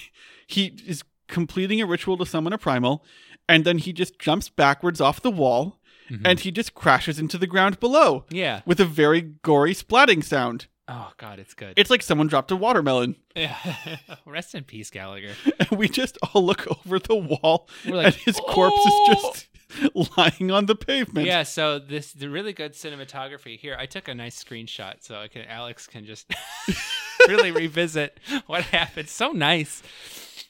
he 0.45 0.77
is 0.85 1.03
completing 1.27 1.81
a 1.81 1.85
ritual 1.85 2.15
to 2.17 2.25
summon 2.25 2.53
a 2.53 2.57
primal, 2.57 3.03
and 3.49 3.65
then 3.65 3.79
he 3.79 3.91
just 3.91 4.19
jumps 4.19 4.49
backwards 4.49 5.01
off 5.01 5.21
the 5.21 5.31
wall, 5.31 5.79
Mhm. 6.09 6.21
and 6.23 6.39
he 6.39 6.51
just 6.51 6.73
crashes 6.73 7.19
into 7.19 7.37
the 7.37 7.47
ground 7.47 7.81
below 7.81 8.23
yeah. 8.29 8.61
with 8.65 8.79
a 8.79 8.85
very 8.85 9.19
gory 9.21 9.73
splatting 9.73 10.23
sound. 10.23 10.67
Oh 10.87 11.11
God, 11.17 11.37
it's 11.37 11.53
good. 11.53 11.73
It's 11.75 11.89
like 11.89 12.01
someone 12.01 12.27
dropped 12.27 12.49
a 12.49 12.55
watermelon, 12.55 13.17
yeah. 13.35 13.57
Rest 14.25 14.55
in 14.55 14.63
peace, 14.63 14.89
Gallagher. 14.89 15.33
and 15.59 15.69
we 15.71 15.89
just 15.89 16.17
all 16.33 16.45
look 16.45 16.65
over 16.71 16.97
the 16.99 17.15
wall, 17.15 17.67
We're 17.85 17.95
like, 17.97 18.05
and 18.05 18.15
his 18.15 18.39
corpse 18.47 18.77
"Oh!" 18.79 19.11
is 19.11 19.17
just 19.21 19.47
lying 20.17 20.51
on 20.51 20.65
the 20.65 20.75
pavement. 20.75 21.27
Yeah, 21.27 21.43
so 21.43 21.79
this 21.79 22.13
the 22.13 22.29
really 22.29 22.53
good 22.53 22.73
cinematography 22.73 23.59
here. 23.59 23.75
I 23.79 23.85
took 23.85 24.07
a 24.07 24.15
nice 24.15 24.41
screenshot 24.41 24.95
so 25.03 25.19
I 25.19 25.27
can 25.27 25.43
Alex 25.45 25.87
can 25.87 26.05
just 26.05 26.31
really 27.27 27.51
revisit 27.51 28.19
what 28.47 28.63
happened. 28.63 29.09
So 29.09 29.31
nice. 29.31 29.83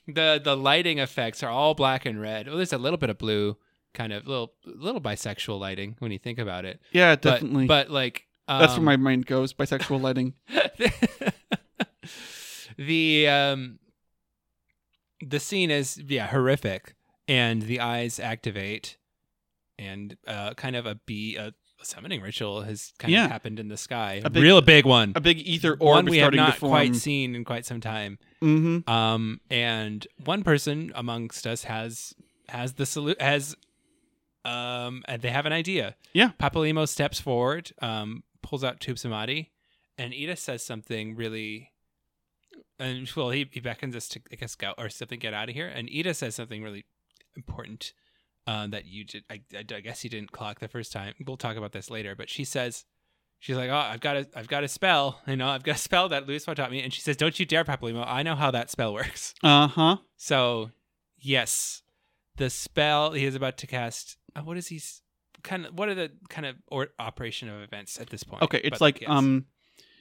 The 0.08 0.40
the 0.44 0.56
lighting 0.56 1.00
effects 1.00 1.44
are 1.44 1.50
all 1.50 1.74
black 1.74 2.06
and 2.06 2.22
red. 2.22 2.48
Oh, 2.48 2.56
there's 2.56 2.74
a 2.74 2.78
little 2.78 2.98
bit 2.98 3.10
of 3.10 3.18
blue, 3.18 3.58
kind 3.94 4.14
of 4.14 4.28
little 4.28 4.54
little 4.66 5.02
bisexual 5.02 5.60
lighting 5.60 5.96
when 6.00 6.12
you 6.12 6.20
think 6.20 6.40
about 6.40 6.66
it. 6.66 6.80
yeah, 6.92 7.16
But- 7.16 7.22
definitely. 7.24 7.68
But, 7.68 7.90
like 7.90 8.24
um, 8.48 8.62
That's 8.62 8.74
where 8.74 8.82
my 8.84 8.98
mind 8.98 9.26
goes. 9.26 9.54
Bisexual 9.54 10.02
lighting. 10.02 10.34
the 12.78 13.28
um 13.28 13.80
the 15.26 15.40
scene 15.40 15.72
is 15.72 16.02
yeah 16.08 16.28
horrific 16.28 16.94
and 17.28 17.64
the 17.64 17.80
eyes 17.80 18.20
activate 18.20 18.97
and 19.80 20.18
uh 20.28 20.54
kind 20.56 20.76
of 20.76 20.86
a 20.86 20.96
bee 20.96 21.36
a, 21.36 21.48
a 21.82 21.86
summoning 21.86 22.22
ritual 22.22 22.62
has 22.62 22.94
kind 23.00 23.12
Yeah. 23.14 23.26
of 23.26 23.32
happened 23.32 23.60
in 23.60 23.68
the 23.68 23.78
sky 23.78 24.22
A 24.26 24.30
big- 24.30 24.44
real 24.44 24.62
big 24.62 24.86
one 24.86 25.14
A 25.16 25.22
big 25.22 25.40
ether 25.40 25.74
orb 25.74 25.80
one 25.80 26.06
we 26.06 26.18
have 26.20 26.34
not 26.34 26.60
quite 26.60 26.96
seen 26.96 27.36
in 27.36 27.44
quite 27.46 27.66
some 27.66 27.80
time 27.82 28.18
mm-hmm. 28.42 28.90
um 28.90 29.40
and 29.50 30.08
one 30.26 30.44
person 30.44 30.92
amongst 30.96 31.46
us 31.46 31.64
has 31.66 32.14
has 32.50 32.74
the 32.74 32.86
salute 32.86 33.22
has 33.22 33.56
um 34.46 35.04
and 35.08 35.22
they 35.22 35.30
have 35.30 35.46
an 35.46 35.54
idea 35.54 35.96
Yeah. 36.14 36.32
Papalymo 36.40 36.88
steps 36.88 37.20
forward 37.20 37.72
um 37.82 38.24
pulls 38.42 38.64
out 38.64 38.80
Tupsimati 38.80 39.50
and 39.98 40.14
Yda 40.14 40.38
says 40.38 40.64
something 40.64 41.16
really 41.16 41.72
and 42.80 43.12
well 43.16 43.32
he, 43.32 43.48
he 43.52 43.60
beckons 43.60 43.96
us 43.96 44.08
to 44.10 44.22
I 44.32 44.36
guess 44.36 44.56
go 44.56 44.74
or 44.78 44.90
something 44.90 45.20
get 45.20 45.34
out 45.34 45.50
of 45.50 45.56
here 45.56 45.68
and 45.68 45.90
Yda 45.90 46.16
says 46.16 46.36
something 46.36 46.64
really 46.64 46.86
important 47.36 47.94
um, 48.48 48.72
that 48.72 48.86
you 48.86 49.04
did 49.04 49.24
I, 49.30 49.42
I, 49.54 49.60
I 49.60 49.80
guess 49.82 50.04
you 50.04 50.10
didn't 50.10 50.32
clock 50.32 50.60
the 50.60 50.68
first 50.68 50.92
time 50.92 51.14
we'll 51.26 51.38
talk 51.38 51.56
about 51.58 51.72
this 51.74 51.90
later 51.92 52.16
but 52.16 52.30
she 52.30 52.44
says 52.44 52.86
she's 53.40 53.56
like 53.58 53.70
oh 53.70 53.76
I've 53.76 54.00
got 54.00 54.16
a 54.18 54.28
I've 54.36 54.48
got 54.48 54.64
a 54.64 54.68
spell 54.68 55.22
you 55.28 55.36
know 55.36 55.48
I've 55.50 55.64
got 55.64 55.76
a 55.76 55.80
spell 55.90 56.10
that 56.10 56.28
Luis 56.28 56.46
taught 56.46 56.72
me 56.72 56.82
and 56.82 56.92
she 56.94 57.02
says 57.02 57.16
don't 57.18 57.40
you 57.40 57.46
dare 57.46 57.64
Papalymo 57.66 58.04
I 58.08 58.24
know 58.24 58.36
how 58.36 58.50
that 58.52 58.72
spell 58.72 58.94
works 58.94 59.34
Uh 59.44 59.68
huh. 59.68 59.98
so 60.16 60.72
yes 61.20 61.84
the 62.38 62.50
spell 62.50 63.12
he 63.12 63.26
is 63.26 63.36
about 63.36 63.58
to 63.58 63.68
cast 63.68 64.18
uh, 64.36 64.42
what 64.42 64.58
is 64.58 64.68
he 64.68 64.82
kind 65.44 65.66
of 65.66 65.78
what 65.78 65.90
are 65.90 65.96
the 65.96 66.12
kind 66.30 66.46
of 66.46 66.56
or 66.68 66.88
operation 67.00 67.50
of 67.50 67.62
events 67.62 68.00
at 68.00 68.10
this 68.10 68.24
point 68.24 68.42
Okay, 68.44 68.62
it's 68.64 68.80
But, 68.80 68.82
like 68.82 69.02
yes. 69.02 69.10
um. 69.10 69.46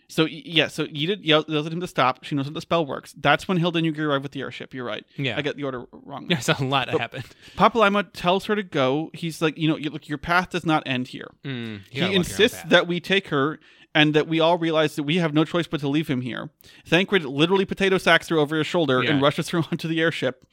So 0.09 0.24
yeah, 0.24 0.69
so 0.69 0.87
Yda 0.87 1.19
yells 1.23 1.47
yells 1.49 1.66
at 1.66 1.73
him 1.73 1.81
to 1.81 1.87
stop. 1.87 2.23
She 2.24 2.35
knows 2.35 2.47
how 2.47 2.53
the 2.53 2.61
spell 2.61 2.87
works. 2.87 3.12
That's 3.19 3.49
when 3.49 3.57
Hilda 3.59 3.78
and 3.81 3.87
Yugi 3.87 3.99
arrive 4.01 4.23
with 4.23 4.33
the 4.33 4.41
airship. 4.41 4.73
You're 4.73 4.85
right. 4.85 5.05
yeah 5.16 5.37
I 5.37 5.43
got 5.43 5.57
the 5.57 5.65
order 5.65 5.85
wrong. 5.93 6.28
there's 6.28 6.49
a 6.49 6.62
lot 6.62 6.87
that 6.87 6.93
But- 6.93 7.01
happened 7.01 7.24
Papalymo 7.57 8.07
tells 8.12 8.45
her 8.47 8.55
to 8.55 8.62
go. 8.62 9.11
He's 9.15 9.43
like, 9.43 9.59
you 9.59 9.69
know, 9.69 9.77
you, 9.77 9.91
look, 9.91 10.09
your 10.09 10.19
path 10.19 10.51
does 10.51 10.65
not 10.65 10.83
end 10.87 11.09
here. 11.09 11.28
Mm, 11.45 11.81
he 11.91 12.01
gotta 12.01 12.01
walk 12.01 12.01
your 12.01 12.05
own 12.11 12.15
insists 12.16 12.62
that 12.69 12.87
we 12.87 13.01
take 13.01 13.28
her 13.28 13.59
and 13.95 14.15
that 14.15 14.28
we 14.28 14.39
all 14.41 14.59
realize 14.59 14.95
that 14.97 15.03
we 15.05 15.16
have 15.16 15.33
no 15.35 15.45
choice 15.45 15.66
but 15.66 15.81
to 15.81 15.89
leave 15.89 16.07
him 16.09 16.20
here. 16.20 16.51
Thancred 16.87 17.24
literally 17.24 17.65
potato 17.65 17.99
sacks 17.99 18.28
her 18.28 18.37
over 18.39 18.59
his 18.59 18.66
shoulder 18.66 19.01
and 19.01 19.23
rushes 19.23 19.49
her 19.49 19.59
onto 19.73 19.89
the 19.89 20.01
airship, 20.01 20.45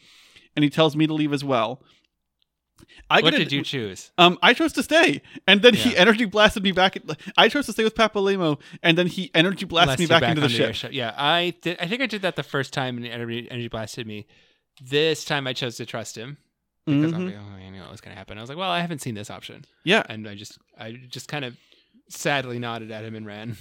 and 0.55 0.63
he 0.63 0.69
tells 0.69 0.95
me 0.95 1.05
to 1.07 1.13
leave 1.13 1.34
as 1.34 1.43
well. 1.43 1.81
I 3.09 3.21
what 3.21 3.31
get 3.31 3.41
a- 3.41 3.43
did 3.45 3.51
you 3.51 3.63
choose 3.63 4.11
Um, 4.17 4.37
I 4.41 4.53
chose 4.53 4.73
to 4.73 4.83
stay, 4.83 5.21
and 5.47 5.61
then 5.61 5.73
he 5.73 5.95
energy 5.95 6.25
blasted 6.25 6.63
me 6.63 6.71
back. 6.71 6.97
I 7.37 7.47
chose 7.49 7.65
to 7.67 7.71
stay 7.73 7.83
with 7.83 7.95
Papalymo, 7.95 8.59
and 8.81 8.97
then 8.97 9.07
he 9.07 9.31
energy 9.33 9.65
blasted 9.65 9.87
Blast 9.87 9.99
me 9.99 10.03
you 10.05 10.09
back, 10.09 10.23
into 10.23 10.41
the 10.41 10.49
ship. 10.49 10.75
ship. 10.75 10.91
yeah 10.93 11.13
I 11.17 11.53
did 11.61 11.77
I 11.79 11.87
think 11.87 12.01
I 12.01 12.07
did 12.07 12.21
that 12.23 12.35
the 12.35 12.43
first 12.43 12.73
time 12.73 12.97
and 12.97 13.05
energy, 13.05 13.47
energy 13.49 13.67
blasted 13.67 14.05
me 14.07 14.25
this 14.81 15.23
time 15.23 15.45
I 15.47 15.53
chose 15.53 15.77
to 15.77 15.85
trust 15.85 16.17
him 16.17 16.37
because 16.85 17.13
I'm 17.13 17.21
Mhm. 17.21 17.25
like, 17.27 17.35
oh, 17.39 17.55
I 17.65 17.69
knew 17.69 17.79
what 17.81 17.91
was 17.91 18.01
going 18.01 18.13
to 18.13 18.17
happen 18.17 18.37
I 18.37 18.41
was 18.41 18.49
like 18.49 18.57
well 18.57 18.69
I 18.71 18.79
haven't 18.81 18.99
seen 18.99 19.15
this 19.15 19.29
option 19.29 19.63
Yeah, 19.85 20.03
and 20.09 20.27
I 20.27 20.35
just 20.35 20.57
I 20.77 20.93
just 20.93 21.27
kind 21.27 21.45
of 21.45 21.55
sadly 22.09 22.59
nodded 22.59 22.91
at 22.91 23.05
him 23.05 23.15
and 23.15 23.25
ran 23.25 23.55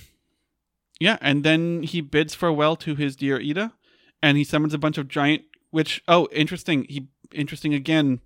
yeah, 1.00 1.18
and 1.20 1.42
then 1.44 1.82
he 1.82 2.00
bids 2.00 2.34
farewell 2.34 2.76
to 2.76 2.94
his 2.94 3.16
dear 3.16 3.38
Yda, 3.38 3.72
and 4.22 4.36
he 4.38 4.44
summons 4.44 4.72
a 4.74 4.78
bunch 4.78 4.98
of 4.98 5.08
giant. 5.08 5.42
Which 5.70 6.02
oh, 6.06 6.28
interesting. 6.32 6.84
He 6.88 7.08
interesting 7.32 7.72
again. 7.74 8.20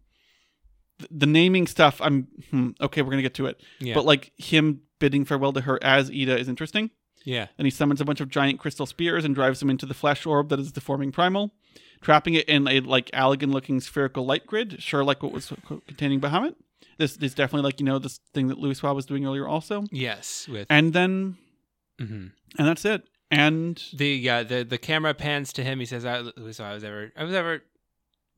Th- 0.98 1.10
The 1.10 1.26
naming 1.26 1.66
stuff. 1.66 2.00
I'm 2.02 2.28
hmm, 2.50 2.70
okay. 2.80 3.02
We're 3.02 3.10
gonna 3.10 3.22
get 3.22 3.34
to 3.34 3.46
it, 3.46 3.60
yeah 3.80 3.94
but 3.94 4.04
like 4.04 4.32
him 4.36 4.80
bidding 4.98 5.24
farewell 5.24 5.52
to 5.52 5.60
her 5.62 5.78
as 5.82 6.10
Yda 6.10 6.38
is 6.38 6.48
interesting. 6.48 6.90
yeah 7.24 7.48
And 7.58 7.66
he 7.66 7.70
summons 7.70 8.00
a 8.00 8.04
bunch 8.04 8.20
of 8.20 8.28
giant 8.30 8.58
crystal 8.60 8.86
spears 8.86 9.24
and 9.24 9.34
drives 9.34 9.60
them 9.60 9.68
into 9.70 9.86
the 9.86 9.94
flesh 9.94 10.24
orb 10.26 10.48
that 10.48 10.58
is 10.60 10.72
deforming 10.72 11.12
primal, 11.12 11.52
trapping 12.00 12.34
it 12.34 12.48
in 12.48 12.66
a 12.68 12.80
like 12.80 13.10
Allagan 13.12 13.52
looking 13.52 13.80
spherical 13.80 14.24
light 14.24 14.46
grid, 14.46 14.82
sure 14.82 15.04
like 15.04 15.22
what 15.22 15.32
was 15.32 15.52
containing 15.86 16.20
Bahamut. 16.20 16.54
This 16.98 17.16
is 17.18 17.34
definitely 17.34 17.64
like, 17.68 17.78
you 17.78 17.84
know, 17.84 17.98
this 17.98 18.20
thing 18.32 18.48
that 18.48 18.56
Louisoix 18.58 18.94
was 18.94 19.04
doing 19.04 19.26
earlier 19.26 19.46
also. 19.46 19.84
yes 19.92 20.48
with 20.48 20.66
And 20.70 20.92
then 20.94 21.36
mhm. 22.00 22.32
and 22.58 22.66
that's 22.68 22.84
it. 22.86 23.02
And 23.30 23.82
the 23.92 24.08
yeah 24.08 24.42
the 24.44 24.62
the 24.64 24.78
camera 24.78 25.12
pans 25.12 25.52
to 25.54 25.62
him. 25.64 25.80
He 25.80 25.84
says, 25.86 26.04
"I 26.06 26.18
I 26.20 26.72
was 26.74 26.84
ever 26.84 27.12
I 27.16 27.24
was 27.24 27.34
ever." 27.34 27.62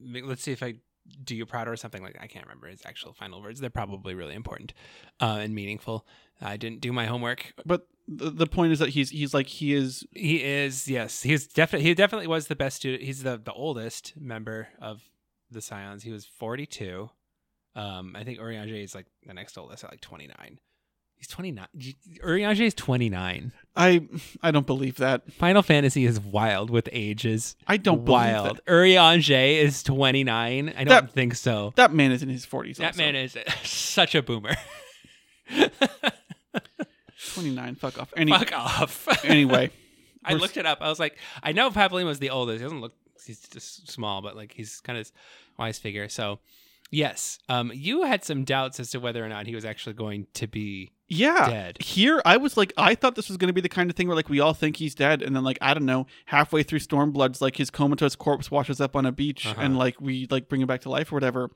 Let's 0.00 0.42
see 0.42 0.52
if 0.52 0.62
I 0.62 0.76
do 1.24 1.34
you 1.34 1.46
proud 1.46 1.68
or 1.68 1.76
something 1.76 2.02
like 2.02 2.14
that. 2.14 2.22
I 2.22 2.26
can't 2.26 2.46
remember 2.46 2.68
his 2.68 2.82
actual 2.84 3.12
final 3.12 3.40
words. 3.42 3.60
They're 3.60 3.70
probably 3.70 4.14
really 4.14 4.34
important 4.34 4.72
uh, 5.20 5.38
and 5.40 5.54
meaningful. 5.54 6.06
I 6.40 6.56
didn't 6.56 6.80
do 6.80 6.92
my 6.92 7.06
homework. 7.06 7.52
but 7.66 7.86
the, 8.06 8.30
the 8.30 8.46
point 8.46 8.72
is 8.72 8.78
that 8.78 8.90
he's 8.90 9.10
he's 9.10 9.34
like 9.34 9.46
he 9.46 9.74
is 9.74 10.06
He 10.12 10.42
is 10.42 10.88
yes. 10.88 11.22
He's 11.22 11.46
definitely 11.46 11.88
he 11.88 11.94
definitely 11.94 12.26
was 12.26 12.46
the 12.46 12.56
best 12.56 12.76
student. 12.76 13.02
He's 13.02 13.22
the 13.22 13.36
the 13.36 13.52
oldest 13.52 14.14
member 14.18 14.68
of 14.80 15.02
the 15.50 15.60
Scions. 15.60 16.02
He 16.02 16.10
was 16.10 16.24
forty 16.24 16.66
two. 16.66 17.10
Um, 17.74 18.16
I 18.16 18.24
think 18.24 18.38
Urianger 18.38 18.82
is 18.82 18.94
like 18.94 19.06
the 19.26 19.34
next 19.34 19.58
oldest 19.58 19.84
at 19.84 19.90
like 19.90 20.00
twenty 20.00 20.28
nine. 20.38 20.58
He's 21.18 21.26
twenty 21.28 21.50
nine. 21.50 21.66
Urianger 22.24 22.60
is 22.60 22.74
twenty 22.74 23.08
nine. 23.10 23.52
I 23.76 24.06
I 24.42 24.50
don't 24.52 24.66
believe 24.66 24.96
that. 24.98 25.32
Final 25.32 25.62
Fantasy 25.62 26.04
is 26.04 26.18
wild 26.20 26.70
with 26.70 26.88
ages. 26.92 27.56
I 27.66 27.76
don't 27.76 28.04
believe 28.04 28.08
wild. 28.34 28.56
that. 28.58 28.64
Urianger 28.66 29.58
is 29.60 29.82
29. 29.82 30.68
I 30.68 30.72
don't 30.72 30.86
That- 30.88 31.10
think 31.12 31.34
so. 31.34 31.72
That 31.76 31.92
man 31.92 32.12
is 32.12 32.22
in 32.22 32.28
his 32.28 32.46
40s. 32.46 32.76
That 32.76 32.86
also. 32.88 33.02
man 33.02 33.16
is 33.16 33.36
such 33.64 34.14
a 34.14 34.22
boomer. 34.22 34.54
29. 37.34 37.74
Fuck 37.76 37.98
off. 38.00 38.12
Any, 38.16 38.32
Fuck 38.32 38.52
off. 38.52 39.24
anyway, 39.24 39.70
I 40.24 40.34
looked 40.34 40.56
it 40.56 40.66
up. 40.66 40.78
I 40.80 40.88
was 40.88 41.00
like, 41.00 41.18
I 41.42 41.52
know 41.52 41.70
Pablin 41.70 42.06
was 42.06 42.18
the 42.18 42.30
oldest. 42.30 42.58
He 42.58 42.64
doesn't 42.64 42.80
look, 42.80 42.94
he's 43.26 43.40
just 43.48 43.90
small, 43.90 44.22
but 44.22 44.36
like 44.36 44.52
he's 44.52 44.80
kind 44.80 44.98
of 44.98 45.10
wise 45.58 45.78
figure. 45.78 46.08
So, 46.08 46.38
yes, 46.90 47.38
um, 47.48 47.70
you 47.74 48.02
had 48.04 48.24
some 48.24 48.44
doubts 48.44 48.80
as 48.80 48.90
to 48.90 49.00
whether 49.00 49.24
or 49.24 49.28
not 49.28 49.46
he 49.46 49.54
was 49.54 49.64
actually 49.64 49.94
going 49.94 50.26
to 50.34 50.46
be 50.46 50.92
yeah. 51.08 51.48
dead. 51.48 51.82
Here, 51.82 52.20
I 52.24 52.36
was 52.36 52.56
like, 52.56 52.72
I 52.76 52.94
thought 52.94 53.14
this 53.14 53.28
was 53.28 53.36
going 53.36 53.48
to 53.48 53.52
be 53.54 53.60
the 53.60 53.68
kind 53.68 53.88
of 53.90 53.96
thing 53.96 54.08
where 54.08 54.16
like 54.16 54.28
we 54.28 54.40
all 54.40 54.54
think 54.54 54.76
he's 54.76 54.94
dead, 54.94 55.22
and 55.22 55.34
then 55.34 55.44
like 55.44 55.58
I 55.60 55.74
don't 55.74 55.86
know, 55.86 56.06
halfway 56.26 56.62
through 56.62 56.80
Stormblood's 56.80 57.40
like 57.40 57.56
his 57.56 57.70
comatose 57.70 58.16
corpse 58.16 58.50
washes 58.50 58.80
up 58.80 58.94
on 58.96 59.06
a 59.06 59.12
beach, 59.12 59.46
Uh-huh. 59.46 59.60
and 59.60 59.78
like 59.78 60.00
we 60.00 60.26
like 60.30 60.48
bring 60.48 60.60
him 60.60 60.66
back 60.66 60.82
to 60.82 60.90
life 60.90 61.12
or 61.12 61.16
whatever. 61.16 61.50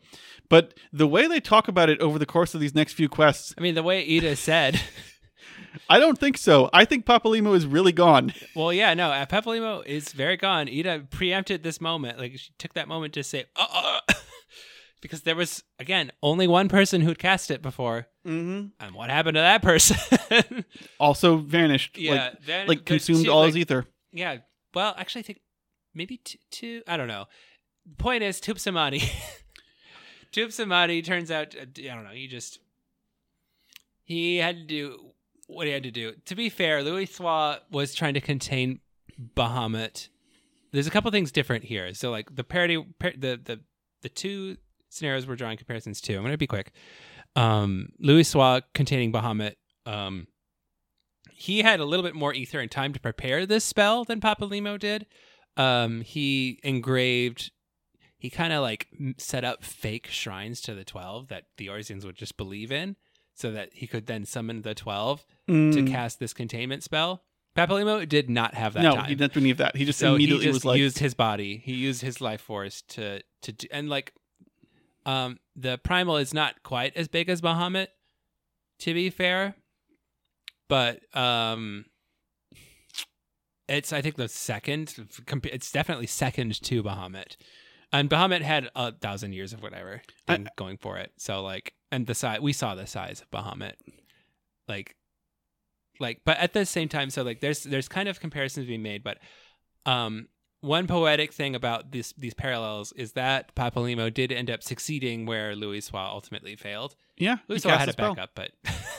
But 0.48 0.74
the 0.92 1.06
way 1.06 1.26
they 1.26 1.40
talk 1.40 1.68
about 1.68 1.88
it 1.90 2.00
over 2.00 2.18
the 2.18 2.26
course 2.26 2.54
of 2.54 2.60
these 2.60 2.74
next 2.74 2.94
few 2.94 3.08
quests, 3.08 3.54
I 3.56 3.60
mean, 3.60 3.74
the 3.74 3.82
way 3.82 4.06
Yda 4.06 4.36
said, 4.36 4.80
I 5.88 5.98
don't 5.98 6.18
think 6.18 6.36
so. 6.38 6.68
I 6.72 6.84
think 6.84 7.06
Papalymo 7.06 7.54
is 7.54 7.66
really 7.66 7.92
gone. 7.92 8.32
well, 8.56 8.72
yeah, 8.72 8.94
no, 8.94 9.10
Papalymo 9.30 9.84
is 9.86 10.12
very 10.12 10.36
gone. 10.36 10.66
Yda 10.66 11.10
preempted 11.10 11.62
this 11.62 11.80
moment. 11.80 12.18
Like 12.18 12.38
she 12.38 12.52
took 12.58 12.74
that 12.74 12.88
moment 12.88 13.14
to 13.14 13.22
say, 13.22 13.44
uh, 13.56 13.66
uh, 14.08 14.14
because 15.02 15.22
there 15.22 15.36
was 15.36 15.62
again 15.78 16.10
only 16.22 16.46
one 16.46 16.68
person 16.70 17.02
who'd 17.02 17.18
cast 17.18 17.50
it 17.50 17.60
before, 17.60 18.06
hmm 18.24 18.66
and 18.80 18.94
what 18.94 19.10
happened 19.10 19.34
to 19.34 19.40
that 19.40 19.60
person? 19.62 20.64
Also 20.98 21.36
vanished. 21.36 21.98
yeah, 21.98 22.12
Like, 22.30 22.44
then 22.46 22.66
like 22.68 22.84
consumed 22.86 23.24
two- 23.26 23.30
all 23.30 23.40
like, 23.40 23.48
his 23.48 23.56
ether. 23.58 23.84
Yeah. 24.12 24.38
Well, 24.74 24.94
actually, 24.96 25.20
I 25.20 25.22
think 25.24 25.40
maybe 25.94 26.16
two. 26.18 26.38
two 26.50 26.82
I 26.88 26.96
don't 26.96 27.08
know. 27.08 27.26
The 27.84 27.96
point 27.96 28.22
is, 28.22 28.40
Tupsimati. 28.40 29.02
Tupsimati 30.32 31.04
turns 31.04 31.30
out, 31.30 31.54
uh, 31.54 31.60
I 31.62 31.94
don't 31.94 32.04
know, 32.04 32.10
he 32.10 32.26
just. 32.28 32.58
He 34.04 34.38
had 34.38 34.56
to 34.56 34.64
do 34.64 35.12
what 35.46 35.66
he 35.66 35.72
had 35.72 35.82
to 35.84 35.90
do. 35.90 36.12
To 36.26 36.34
be 36.34 36.48
fair, 36.48 36.82
Louisoix 36.82 37.58
was 37.70 37.94
trying 37.94 38.14
to 38.14 38.20
contain 38.20 38.80
Bahamut. 39.36 40.08
There's 40.72 40.86
a 40.86 40.90
couple 40.90 41.10
things 41.10 41.32
different 41.32 41.64
here. 41.64 41.92
So, 41.94 42.10
like, 42.10 42.34
the 42.34 42.44
parody, 42.44 42.82
par- 42.98 43.12
the, 43.16 43.38
the, 43.42 43.60
the 44.02 44.08
two 44.08 44.56
scenarios 44.92 45.26
we're 45.26 45.36
drawing 45.36 45.56
comparisons 45.56 46.00
to, 46.02 46.14
I'm 46.14 46.22
going 46.22 46.32
to 46.32 46.38
be 46.38 46.46
quick. 46.46 46.72
Um, 47.36 47.88
Louis 47.98 48.30
containing 48.74 49.12
Bahamut. 49.12 49.54
Um, 49.86 50.26
he 51.32 51.62
had 51.62 51.80
a 51.80 51.84
little 51.84 52.04
bit 52.04 52.14
more 52.14 52.34
ether 52.34 52.60
and 52.60 52.70
time 52.70 52.92
to 52.92 53.00
prepare 53.00 53.46
this 53.46 53.64
spell 53.64 54.04
than 54.04 54.20
Papalymo 54.20 54.78
did. 54.78 55.06
Um, 55.56 56.02
he 56.02 56.60
engraved, 56.62 57.50
he 58.18 58.30
kind 58.30 58.52
of 58.52 58.62
like 58.62 58.88
set 59.18 59.44
up 59.44 59.64
fake 59.64 60.06
shrines 60.08 60.60
to 60.62 60.74
the 60.74 60.84
12 60.84 61.28
that 61.28 61.44
the 61.56 61.66
Eorzeans 61.68 62.04
would 62.04 62.16
just 62.16 62.36
believe 62.36 62.70
in 62.70 62.96
so 63.34 63.50
that 63.50 63.70
he 63.72 63.86
could 63.86 64.06
then 64.06 64.24
summon 64.24 64.62
the 64.62 64.74
12 64.74 65.24
to 65.48 65.52
Mm. 65.52 65.90
cast 65.90 66.20
this 66.20 66.32
containment 66.32 66.82
spell. 66.82 67.24
Papalymo 67.56 68.08
did 68.08 68.30
not 68.30 68.54
have 68.54 68.72
that 68.74 68.82
no, 68.82 68.94
time. 68.94 69.06
he 69.06 69.14
didn't 69.14 69.34
do 69.34 69.40
any 69.40 69.50
of 69.50 69.58
that. 69.58 69.76
He 69.76 69.84
just 69.84 69.98
so 69.98 70.10
he 70.10 70.24
immediately 70.24 70.44
just 70.46 70.54
was 70.54 70.64
like, 70.64 70.78
used 70.78 70.98
his 70.98 71.12
body. 71.14 71.60
He 71.64 71.74
used 71.74 72.00
his 72.02 72.20
life 72.20 72.40
force 72.40 72.82
to 72.90 73.20
to 73.42 73.52
do, 73.52 73.66
and 73.70 73.90
like, 73.90 74.14
um, 75.06 75.38
the 75.56 75.78
primal 75.78 76.16
is 76.16 76.32
not 76.32 76.62
quite 76.62 76.96
as 76.96 77.08
big 77.08 77.28
as 77.28 77.40
Bahamut, 77.40 77.88
to 78.80 78.94
be 78.94 79.10
fair, 79.10 79.54
but 80.68 81.00
um, 81.16 81.84
it's 83.68 83.92
I 83.92 84.02
think 84.02 84.16
the 84.16 84.28
second. 84.28 84.94
comp- 85.26 85.46
It's 85.46 85.70
definitely 85.72 86.06
second 86.06 86.60
to 86.62 86.82
Bahamut, 86.82 87.36
and 87.92 88.08
Bahamut 88.10 88.42
had 88.42 88.70
a 88.74 88.92
thousand 88.92 89.32
years 89.32 89.52
of 89.52 89.62
whatever 89.62 90.02
thing 90.26 90.48
going 90.56 90.76
for 90.78 90.98
it. 90.98 91.12
So 91.16 91.42
like, 91.42 91.74
and 91.90 92.06
the 92.06 92.14
size 92.14 92.40
we 92.40 92.52
saw 92.52 92.74
the 92.74 92.86
size 92.86 93.20
of 93.22 93.30
Bahamut, 93.30 93.74
like 94.68 94.96
like 96.00 96.20
but 96.24 96.38
at 96.38 96.52
the 96.54 96.64
same 96.64 96.88
time 96.88 97.10
so 97.10 97.22
like 97.22 97.40
there's 97.40 97.62
there's 97.64 97.86
kind 97.88 98.08
of 98.08 98.18
comparisons 98.18 98.66
being 98.66 98.82
made 98.82 99.04
but 99.04 99.18
um 99.86 100.26
one 100.62 100.86
poetic 100.86 101.32
thing 101.32 101.54
about 101.54 101.92
this 101.92 102.14
these 102.16 102.32
parallels 102.34 102.92
is 102.92 103.12
that 103.12 103.54
Papalymo 103.54 104.12
did 104.12 104.32
end 104.32 104.48
up 104.50 104.62
succeeding 104.62 105.26
where 105.26 105.54
Louis 105.54 105.80
Swa 105.90 106.06
ultimately 106.08 106.56
failed. 106.56 106.94
yeah, 107.18 107.36
Louis 107.48 107.62
he 107.62 107.68
had 107.68 107.88
a 107.88 107.92
backup, 107.92 108.30
but 108.34 108.52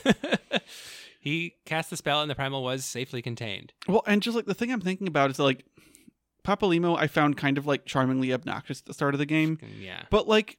he 1.19 1.55
cast 1.65 1.89
the 1.89 1.97
spell 1.97 2.21
and 2.21 2.29
the 2.29 2.35
primal 2.35 2.63
was 2.63 2.85
safely 2.85 3.21
contained. 3.21 3.73
Well, 3.87 4.03
and 4.05 4.21
just 4.21 4.35
like 4.35 4.45
the 4.45 4.53
thing 4.53 4.71
I'm 4.71 4.81
thinking 4.81 5.07
about 5.07 5.29
is 5.31 5.39
like 5.39 5.65
Papalymo, 6.45 6.97
I 6.97 7.07
found 7.07 7.37
kind 7.37 7.57
of 7.57 7.65
like 7.65 7.85
charmingly 7.85 8.33
obnoxious 8.33 8.79
at 8.81 8.85
the 8.85 8.93
start 8.93 9.15
of 9.15 9.19
the 9.19 9.25
game, 9.25 9.57
Yeah. 9.79 10.03
but 10.09 10.27
like 10.27 10.57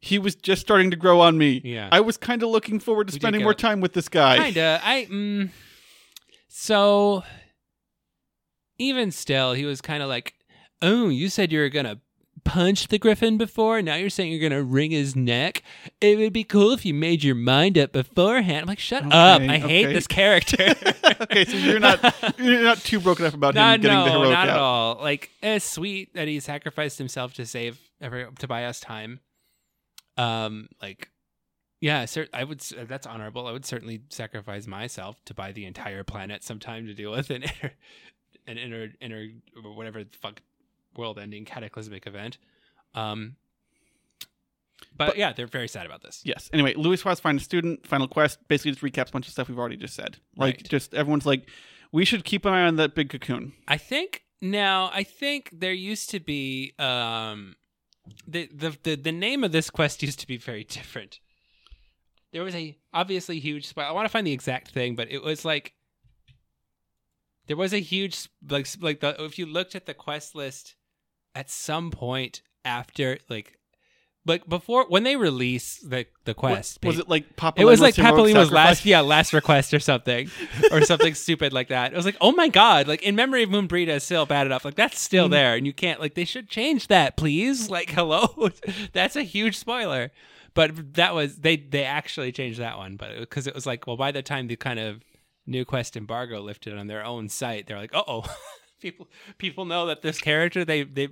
he 0.00 0.18
was 0.18 0.34
just 0.34 0.60
starting 0.62 0.90
to 0.90 0.96
grow 0.96 1.20
on 1.20 1.36
me. 1.38 1.60
Yeah. 1.64 1.88
I 1.92 2.00
was 2.00 2.16
kind 2.16 2.42
of 2.42 2.48
looking 2.50 2.78
forward 2.80 3.08
to 3.08 3.14
We 3.14 3.20
spending 3.20 3.42
more 3.42 3.54
time 3.54 3.80
with 3.80 3.92
this 3.94 4.08
guy. 4.08 4.38
Kinda. 4.38 4.80
I 4.82 5.06
mm, 5.10 5.50
so 6.48 7.22
even 8.78 9.10
still, 9.10 9.52
he 9.52 9.64
was 9.64 9.80
kind 9.80 10.02
of 10.02 10.08
like, 10.08 10.34
"Oh, 10.82 11.08
you 11.08 11.28
said 11.28 11.52
you 11.52 11.60
were 11.60 11.68
gonna 11.68 12.00
punch 12.44 12.88
the 12.88 12.98
griffin 12.98 13.38
before. 13.38 13.80
Now 13.80 13.94
you're 13.94 14.10
saying 14.10 14.32
you're 14.32 14.48
gonna 14.48 14.62
wring 14.62 14.90
his 14.90 15.16
neck. 15.16 15.62
It 16.00 16.18
would 16.18 16.32
be 16.32 16.44
cool 16.44 16.72
if 16.72 16.84
you 16.84 16.92
made 16.92 17.22
your 17.22 17.34
mind 17.34 17.78
up 17.78 17.92
beforehand." 17.92 18.62
I'm 18.62 18.68
like, 18.68 18.78
"Shut 18.78 19.04
up! 19.12 19.40
Okay, 19.40 19.54
I 19.54 19.58
hate 19.58 19.86
this 19.86 20.06
character." 20.06 20.74
okay, 21.20 21.44
so 21.44 21.56
you're 21.56 21.80
not 21.80 22.14
you're 22.38 22.62
not 22.62 22.78
too 22.78 23.00
broken 23.00 23.26
up 23.26 23.34
about 23.34 23.54
not 23.54 23.76
him 23.76 23.82
getting 23.82 23.98
no, 23.98 24.04
the 24.04 24.10
heroic 24.10 24.30
not 24.30 24.48
out. 24.48 24.54
at 24.54 24.60
all. 24.60 24.96
Like 24.96 25.30
it's 25.42 25.64
sweet 25.64 26.14
that 26.14 26.28
he 26.28 26.40
sacrificed 26.40 26.98
himself 26.98 27.34
to 27.34 27.46
save 27.46 27.78
every 28.00 28.26
to 28.38 28.48
buy 28.48 28.64
us 28.64 28.80
time. 28.80 29.20
Um, 30.16 30.68
like 30.80 31.10
yeah, 31.84 32.06
sir, 32.06 32.26
I 32.32 32.44
would. 32.44 32.60
That's 32.60 33.06
honorable. 33.06 33.46
I 33.46 33.52
would 33.52 33.66
certainly 33.66 34.00
sacrifice 34.08 34.66
myself 34.66 35.22
to 35.26 35.34
buy 35.34 35.52
the 35.52 35.66
entire 35.66 36.02
planet 36.02 36.42
some 36.42 36.58
time 36.58 36.86
to 36.86 36.94
deal 36.94 37.10
with 37.10 37.28
an 37.28 37.42
inner, 37.42 37.72
an 38.46 38.58
inner, 38.58 38.88
inner, 39.00 39.26
whatever 39.62 40.04
the 40.04 40.10
fuck, 40.20 40.40
world-ending 40.96 41.44
cataclysmic 41.44 42.06
event. 42.06 42.38
Um, 42.94 43.36
but, 44.96 45.08
But- 45.08 45.16
yeah, 45.16 45.32
they're 45.32 45.46
very 45.46 45.68
sad 45.68 45.86
about 45.86 46.02
this. 46.02 46.20
Yes. 46.24 46.50
Anyway, 46.52 46.74
Louisoix's 46.74 47.20
finest 47.20 47.44
student, 47.46 47.86
final 47.86 48.06
quest, 48.08 48.38
basically 48.48 48.72
just 48.72 48.82
recaps 48.82 49.08
a 49.08 49.12
bunch 49.12 49.26
of 49.26 49.32
stuff 49.32 49.48
we've 49.48 49.58
already 49.58 49.76
just 49.76 49.94
said. 49.94 50.18
Like 50.36 50.56
Right. 50.56 50.68
just 50.68 50.94
everyone's 50.94 51.26
like, 51.26 51.48
we 51.92 52.04
should 52.04 52.24
keep 52.24 52.44
an 52.44 52.52
eye 52.52 52.66
on 52.66 52.76
that 52.76 52.94
big 52.94 53.08
cocoon. 53.10 53.54
I 53.66 53.76
think 53.76 54.22
now 54.40 54.90
I 54.92 55.04
think 55.04 55.48
there 55.52 55.72
used 55.72 56.10
to 56.10 56.20
be 56.20 56.74
um 56.78 57.56
the 58.26 58.48
the 58.52 58.76
the, 58.82 58.94
the 58.96 59.12
name 59.12 59.42
of 59.44 59.52
this 59.52 59.70
quest 59.70 60.02
used 60.08 60.20
to 60.20 60.26
be 60.26 60.36
very 60.36 60.64
different. 60.64 61.20
There 62.32 62.42
was 62.42 62.54
a 62.54 62.76
obviously 62.92 63.38
huge 63.38 63.66
spot. 63.66 63.86
I 63.88 63.92
want 63.92 64.04
to 64.06 64.10
find 64.10 64.26
the 64.26 64.32
exact 64.32 64.70
thing, 64.72 64.96
but 64.96 65.10
it 65.10 65.22
was 65.22 65.44
like 65.44 65.72
there 67.46 67.56
was 67.56 67.72
a 67.72 67.80
huge 67.80 68.28
like 68.48 68.66
like 68.80 69.00
the 69.00 69.22
if 69.24 69.38
you 69.38 69.46
looked 69.46 69.74
at 69.74 69.86
the 69.86 69.94
quest 69.94 70.34
list 70.34 70.76
at 71.34 71.50
some 71.50 71.90
point 71.90 72.42
after 72.64 73.18
like 73.28 73.58
like 74.26 74.48
before 74.48 74.86
when 74.88 75.02
they 75.02 75.16
release 75.16 75.80
the 75.80 76.06
the 76.24 76.32
quest 76.32 76.78
was 76.82 76.98
it 76.98 77.08
like 77.10 77.36
Papa? 77.36 77.60
it 77.60 77.64
was 77.66 77.80
like 77.80 77.94
Papalymo's 77.94 78.50
last, 78.50 78.86
yeah, 78.86 79.02
last 79.02 79.34
request 79.34 79.74
or 79.74 79.80
something, 79.80 80.30
or 80.72 80.80
something 80.86 81.12
stupid 81.14 81.52
like 81.52 81.68
that. 81.68 81.92
It 81.92 81.96
was 81.96 82.06
like, 82.06 82.16
oh 82.22 82.32
my 82.32 82.48
god, 82.48 82.88
like 82.88 83.02
in 83.02 83.16
memory 83.16 83.42
of 83.42 83.50
Moenbryda 83.50 83.88
is 83.88 84.02
still 84.04 84.24
bad 84.24 84.46
enough. 84.46 84.64
Like 84.64 84.76
that's 84.76 84.98
still 84.98 85.28
Mhm. 85.28 85.32
there, 85.32 85.54
and 85.56 85.66
you 85.66 85.74
can't 85.74 86.00
like 86.00 86.14
they 86.14 86.24
should 86.24 86.48
change 86.48 86.86
that, 86.88 87.16
please. 87.18 87.68
Like, 87.74 87.90
hello, 87.90 88.48
that's 88.94 89.16
a 89.16 89.24
huge 89.24 89.58
spoiler. 89.58 90.10
But 90.54 90.94
that 90.94 91.14
was 91.14 91.36
they 91.36 91.56
they 91.56 91.84
actually 91.84 92.32
changed 92.32 92.60
that 92.60 92.78
one, 92.78 92.96
but 92.96 93.18
because 93.18 93.46
it 93.46 93.54
was 93.54 93.66
like, 93.66 93.86
well, 93.86 93.98
by 93.98 94.10
the 94.10 94.22
time 94.22 94.46
the 94.46 94.56
kind 94.56 94.78
of 94.78 95.02
new 95.46 95.64
quest 95.64 95.96
embargo 95.96 96.40
lifted 96.40 96.76
on 96.76 96.86
their 96.86 97.04
own 97.04 97.28
site, 97.28 97.66
they're 97.66 97.78
like, 97.78 97.94
uh 97.94 98.02
oh, 98.06 98.24
people 98.80 99.08
people 99.38 99.64
know 99.64 99.86
that 99.86 100.02
this 100.02 100.20
character 100.20 100.64
they 100.64 100.82
they 100.84 101.08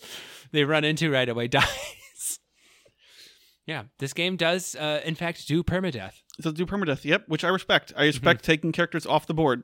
they 0.52 0.64
run 0.64 0.84
into 0.84 1.10
right 1.10 1.28
away 1.28 1.48
dies. 1.48 2.38
Yeah, 3.66 3.82
this 3.98 4.14
game 4.14 4.36
does, 4.36 4.74
uh, 4.76 5.02
in 5.04 5.14
fact, 5.14 5.46
do 5.46 5.62
permadeath. 5.62 6.14
So 6.40 6.50
do 6.52 6.64
permadeath. 6.64 7.04
Yep, 7.04 7.24
which 7.28 7.44
I 7.44 7.48
respect. 7.48 7.92
I 7.94 8.00
Mm-hmm. 8.00 8.06
respect 8.06 8.42
taking 8.44 8.72
characters 8.72 9.04
off 9.04 9.26
the 9.26 9.34
board. 9.34 9.62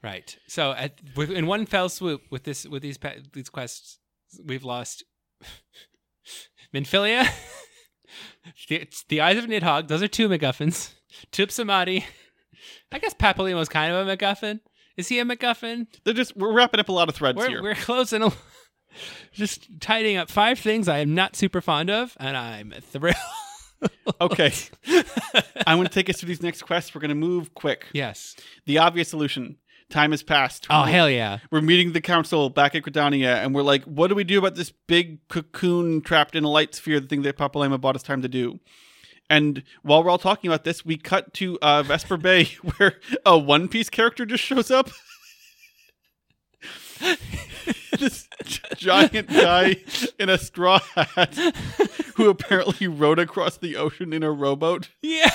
Right. 0.00 0.36
So, 0.46 0.72
at, 0.72 1.00
with, 1.16 1.30
in 1.30 1.46
one 1.46 1.66
fell 1.66 1.88
swoop, 1.88 2.20
with 2.30 2.44
this, 2.44 2.66
with 2.66 2.82
these 2.82 2.98
these 3.32 3.48
quests, 3.48 3.98
we've 4.44 4.62
lost 4.62 5.02
Minfilia, 6.74 7.26
the, 8.68 8.86
the 9.08 9.20
Eyes 9.22 9.38
of 9.38 9.46
Nidhogg. 9.46 9.88
Those 9.88 10.02
are 10.02 10.08
two 10.08 10.28
MacGuffins. 10.28 10.92
Tupsimati. 11.32 12.04
I 12.94 12.98
guess 12.98 13.12
Papalymo's 13.12 13.68
kind 13.68 13.92
of 13.92 14.06
a 14.06 14.16
MacGuffin. 14.16 14.60
Is 14.96 15.08
he 15.08 15.18
a 15.18 15.24
MacGuffin? 15.24 15.88
They're 16.04 16.14
just 16.14 16.36
we're 16.36 16.52
wrapping 16.52 16.78
up 16.78 16.88
a 16.88 16.92
lot 16.92 17.08
of 17.08 17.16
threads 17.16 17.36
We're, 17.36 17.48
here. 17.48 17.62
we're 17.62 17.74
closing, 17.74 18.22
a, 18.22 18.32
just 19.32 19.80
tidying 19.80 20.16
up 20.16 20.30
five 20.30 20.60
things 20.60 20.86
I 20.86 20.98
am 20.98 21.12
not 21.12 21.34
super 21.34 21.60
fond 21.60 21.90
of, 21.90 22.16
and 22.20 22.36
I'm 22.36 22.72
thrilled. 22.80 23.16
Okay. 24.18 24.50
I'm 25.66 25.76
going 25.76 25.86
to 25.86 25.92
take 25.92 26.08
us 26.08 26.18
through 26.18 26.28
these 26.28 26.42
next 26.42 26.62
quests. 26.62 26.94
We're 26.94 27.02
going 27.02 27.10
to 27.10 27.14
move 27.14 27.52
quick. 27.52 27.84
yes. 27.92 28.34
The 28.64 28.78
obvious 28.78 29.08
solution. 29.10 29.56
Time 29.90 30.12
has 30.12 30.22
passed. 30.22 30.66
Oh 30.70 30.82
We're- 30.82 30.92
hell 30.92 31.10
yeah! 31.10 31.38
We're 31.50 31.60
meeting 31.60 31.92
the 31.92 32.00
council 32.00 32.48
back 32.48 32.74
at 32.74 32.82
Gridania, 32.84 33.44
and 33.44 33.54
we're 33.54 33.62
like, 33.62 33.84
what 33.84 34.08
do 34.08 34.14
we 34.14 34.24
do 34.24 34.38
about 34.38 34.54
this 34.54 34.72
big 34.86 35.26
cocoon 35.28 36.00
trapped 36.00 36.34
in 36.34 36.44
a 36.44 36.48
light 36.48 36.74
sphere, 36.74 36.98
the 37.00 37.06
thing 37.06 37.20
that 37.22 37.36
Papalymo 37.36 37.78
bought 37.78 37.94
us 37.94 38.02
time 38.02 38.22
to 38.22 38.28
do? 38.28 38.58
And 39.30 39.62
while 39.82 40.04
we're 40.04 40.10
all 40.10 40.18
talking 40.18 40.50
about 40.50 40.64
this, 40.64 40.84
we 40.84 40.96
cut 40.96 41.32
to 41.34 41.58
uh, 41.62 41.82
Vesper 41.82 42.16
Bay, 42.16 42.44
where 42.76 42.94
a 43.24 43.38
One 43.38 43.68
Piece 43.68 43.88
character 43.90 44.26
just 44.26 44.44
shows 44.44 44.70
up. 44.70 44.90
this 47.98 48.28
gi- 48.44 48.60
giant 48.76 49.28
guy 49.28 49.76
in 50.18 50.28
a 50.28 50.38
straw 50.38 50.78
hat 50.94 51.34
who 52.16 52.28
apparently 52.30 52.86
rode 52.86 53.18
across 53.18 53.56
the 53.58 53.76
ocean 53.76 54.12
in 54.12 54.22
a 54.22 54.30
rowboat 54.30 54.88
Yeah. 55.02 55.30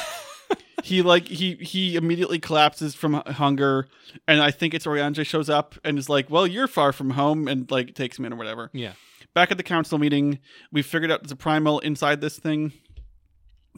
he 0.84 1.02
like 1.02 1.28
he 1.28 1.56
he 1.56 1.96
immediately 1.96 2.40
collapses 2.40 2.96
from 2.96 3.14
hunger 3.28 3.88
and 4.28 4.42
i 4.42 4.50
think 4.52 4.74
it's 4.74 4.86
Urianger 4.86 5.26
shows 5.26 5.50
up 5.50 5.76
and 5.84 6.00
is 6.00 6.10
like 6.10 6.30
well 6.30 6.48
you're 6.48 6.68
far 6.68 6.92
from 6.92 7.12
home 7.12 7.48
and 7.48 7.70
like 7.70 7.94
takes 7.94 8.18
him 8.18 8.26
in 8.26 8.34
or 8.34 8.38
whatever 8.38 8.70
yeah. 8.74 8.94
back 9.36 9.52
at 9.52 9.58
the 9.58 9.64
council 9.64 9.98
meeting 10.00 10.40
we 10.72 10.82
figured 10.82 11.12
out 11.12 11.22
there's 11.22 11.32
a 11.32 11.36
primal 11.36 11.80
inside 11.80 12.22
this 12.22 12.40
thing 12.40 12.72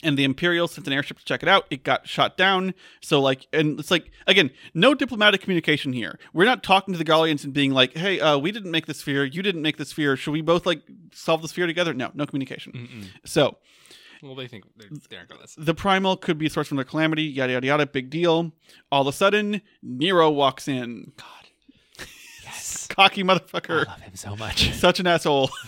and 0.04 0.18
the 0.18 0.24
Imperial 0.24 0.68
sent 0.68 0.88
an 0.88 0.94
airship 0.94 1.20
to 1.20 1.26
check 1.26 1.44
it 1.44 1.50
out. 1.50 1.66
It 1.70 1.84
got 1.84 2.08
shot 2.08 2.38
down. 2.38 2.74
So 3.02 3.22
like, 3.22 3.48
and 3.54 3.80
it's 3.80 3.92
like 3.92 4.12
again, 4.28 4.50
no 4.74 4.94
diplomatic 4.94 5.42
communication 5.42 5.94
here. 5.94 6.18
We're 6.34 6.46
not 6.46 6.64
talking 6.64 6.94
to 6.94 6.98
the 6.98 7.06
Garleans 7.06 7.44
and 7.44 7.54
being 7.54 7.72
like, 7.72 7.96
"Hey, 7.96 8.20
uh, 8.20 8.38
we 8.38 8.52
didn't 8.52 8.72
make 8.72 8.86
the 8.88 8.94
sphere. 8.94 9.24
You 9.26 9.42
didn't 9.44 9.62
make 9.62 9.78
the 9.78 9.86
sphere. 9.86 10.16
Should 10.18 10.32
we 10.32 10.42
both 10.42 10.66
like 10.66 10.82
solve 11.14 11.42
the 11.42 11.48
sphere 11.48 11.68
together?" 11.68 11.94
No, 11.94 12.10
no 12.14 12.26
communication. 12.26 12.74
Mm-mm. 12.74 13.06
So 13.26 13.58
Well, 14.24 14.36
they 14.36 14.48
think 14.48 14.64
they're, 14.78 14.88
they 15.10 15.18
aren't 15.18 15.30
gonna 15.30 15.42
listen. 15.42 15.66
the 15.66 15.74
primal 15.76 16.16
could 16.18 16.38
be 16.38 16.48
a 16.48 16.50
source 16.50 16.68
from 16.68 16.78
the 16.78 16.86
calamity. 16.86 17.24
Yada 17.24 17.54
yada 17.54 17.68
yada. 17.68 17.86
Big 17.86 18.10
deal. 18.10 18.52
All 18.92 19.02
of 19.02 19.08
a 19.08 19.14
sudden, 19.14 19.62
Nero 19.84 20.30
walks 20.32 20.68
in. 20.68 21.12
God, 21.18 22.08
yes, 22.44 22.88
Cocky 22.88 23.22
I 23.22 23.24
motherfucker. 23.26 23.86
love 23.86 24.02
him 24.02 24.16
so 24.16 24.36
much. 24.36 24.72
Such 24.74 25.00
an 25.00 25.08
asshole. 25.08 25.50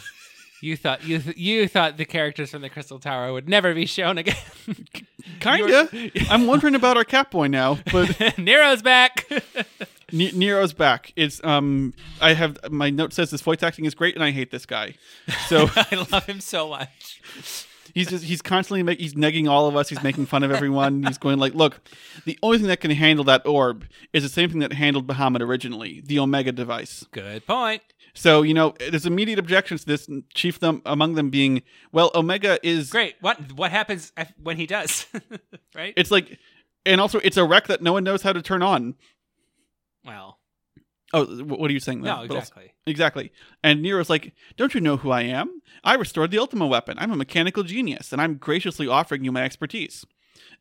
You 0.63 0.77
thought 0.77 1.03
you 1.03 1.19
th- 1.19 1.35
you 1.35 1.67
thought 1.67 1.97
the 1.97 2.05
characters 2.05 2.51
from 2.51 2.61
the 2.61 2.69
Crystal 2.69 2.97
Tower 2.97 3.33
would 3.33 3.49
never 3.49 3.73
be 3.73 3.85
shown 3.85 4.17
again. 4.17 4.37
Kinda. 5.41 5.89
I'm 6.29 6.47
wondering 6.47 6.73
about 6.73 6.95
our 6.95 7.03
Catboy 7.03 7.49
now, 7.49 7.79
but 7.91 8.17
Nero's 8.37 8.81
back. 8.81 9.29
Ne- 10.13 10.31
Nero's 10.31 10.71
back. 10.71 11.11
It's 11.17 11.43
um. 11.43 11.93
I 12.21 12.33
have 12.33 12.57
my 12.71 12.89
note 12.89 13.11
says 13.11 13.29
this 13.29 13.41
voice 13.41 13.61
acting 13.61 13.83
is 13.83 13.93
great, 13.93 14.15
and 14.15 14.23
I 14.23 14.31
hate 14.31 14.51
this 14.51 14.65
guy. 14.65 14.95
So 15.49 15.67
I 15.75 16.07
love 16.09 16.25
him 16.27 16.39
so 16.39 16.69
much. 16.69 17.67
He's 17.93 18.07
just 18.09 18.23
he's 18.23 18.41
constantly 18.41 18.83
make, 18.83 18.99
he's 18.99 19.13
negging 19.13 19.49
all 19.49 19.67
of 19.67 19.75
us. 19.75 19.89
He's 19.89 20.03
making 20.03 20.25
fun 20.25 20.43
of 20.43 20.51
everyone. 20.51 21.03
He's 21.03 21.17
going 21.17 21.39
like, 21.39 21.53
look, 21.53 21.81
the 22.25 22.37
only 22.43 22.57
thing 22.57 22.67
that 22.67 22.81
can 22.81 22.91
handle 22.91 23.23
that 23.25 23.45
orb 23.45 23.85
is 24.11 24.23
the 24.23 24.29
same 24.29 24.49
thing 24.49 24.59
that 24.59 24.73
handled 24.73 25.07
Bahamut 25.07 25.41
originally, 25.41 26.01
the 26.05 26.19
Omega 26.19 26.51
device. 26.51 27.05
Good 27.11 27.45
point. 27.45 27.81
So 28.13 28.41
you 28.41 28.53
know, 28.53 28.73
there's 28.79 29.05
immediate 29.05 29.39
objections 29.39 29.81
to 29.81 29.87
this. 29.87 30.09
Chief 30.33 30.59
them 30.59 30.81
among 30.85 31.15
them 31.15 31.29
being, 31.29 31.63
well, 31.91 32.11
Omega 32.13 32.59
is 32.67 32.89
Great. 32.89 33.15
What 33.21 33.53
what 33.53 33.71
happens 33.71 34.11
when 34.41 34.57
he 34.57 34.65
does? 34.65 35.05
right. 35.75 35.93
It's 35.95 36.11
like, 36.11 36.37
and 36.85 36.99
also 36.99 37.19
it's 37.19 37.37
a 37.37 37.45
wreck 37.45 37.67
that 37.67 37.81
no 37.81 37.93
one 37.93 38.03
knows 38.03 38.21
how 38.21 38.33
to 38.33 38.41
turn 38.41 38.61
on. 38.61 38.95
well, 40.05 40.39
Oh, 41.13 41.25
what 41.43 41.69
are 41.69 41.73
you 41.73 41.79
saying? 41.79 42.01
then? 42.01 42.15
no, 42.15 42.27
But 42.27 42.35
also- 42.35 42.37
exactly. 42.39 42.73
exactly. 42.87 43.31
And 43.63 43.81
Nero's 43.81 44.09
like, 44.09 44.33
don't 44.57 44.73
you 44.73 44.81
know 44.81 44.97
who 44.97 45.11
I 45.11 45.21
am? 45.21 45.61
I 45.83 45.93
restored 45.95 46.31
the 46.31 46.39
Ultima 46.39 46.65
weapon. 46.67 46.97
I'm 46.99 47.11
a 47.11 47.15
mechanical 47.15 47.61
genius, 47.63 48.11
and 48.11 48.21
I'm 48.21 48.35
graciously 48.35 48.87
offering 48.87 49.23
you 49.23 49.31
my 49.31 49.43
expertise. 49.43 50.05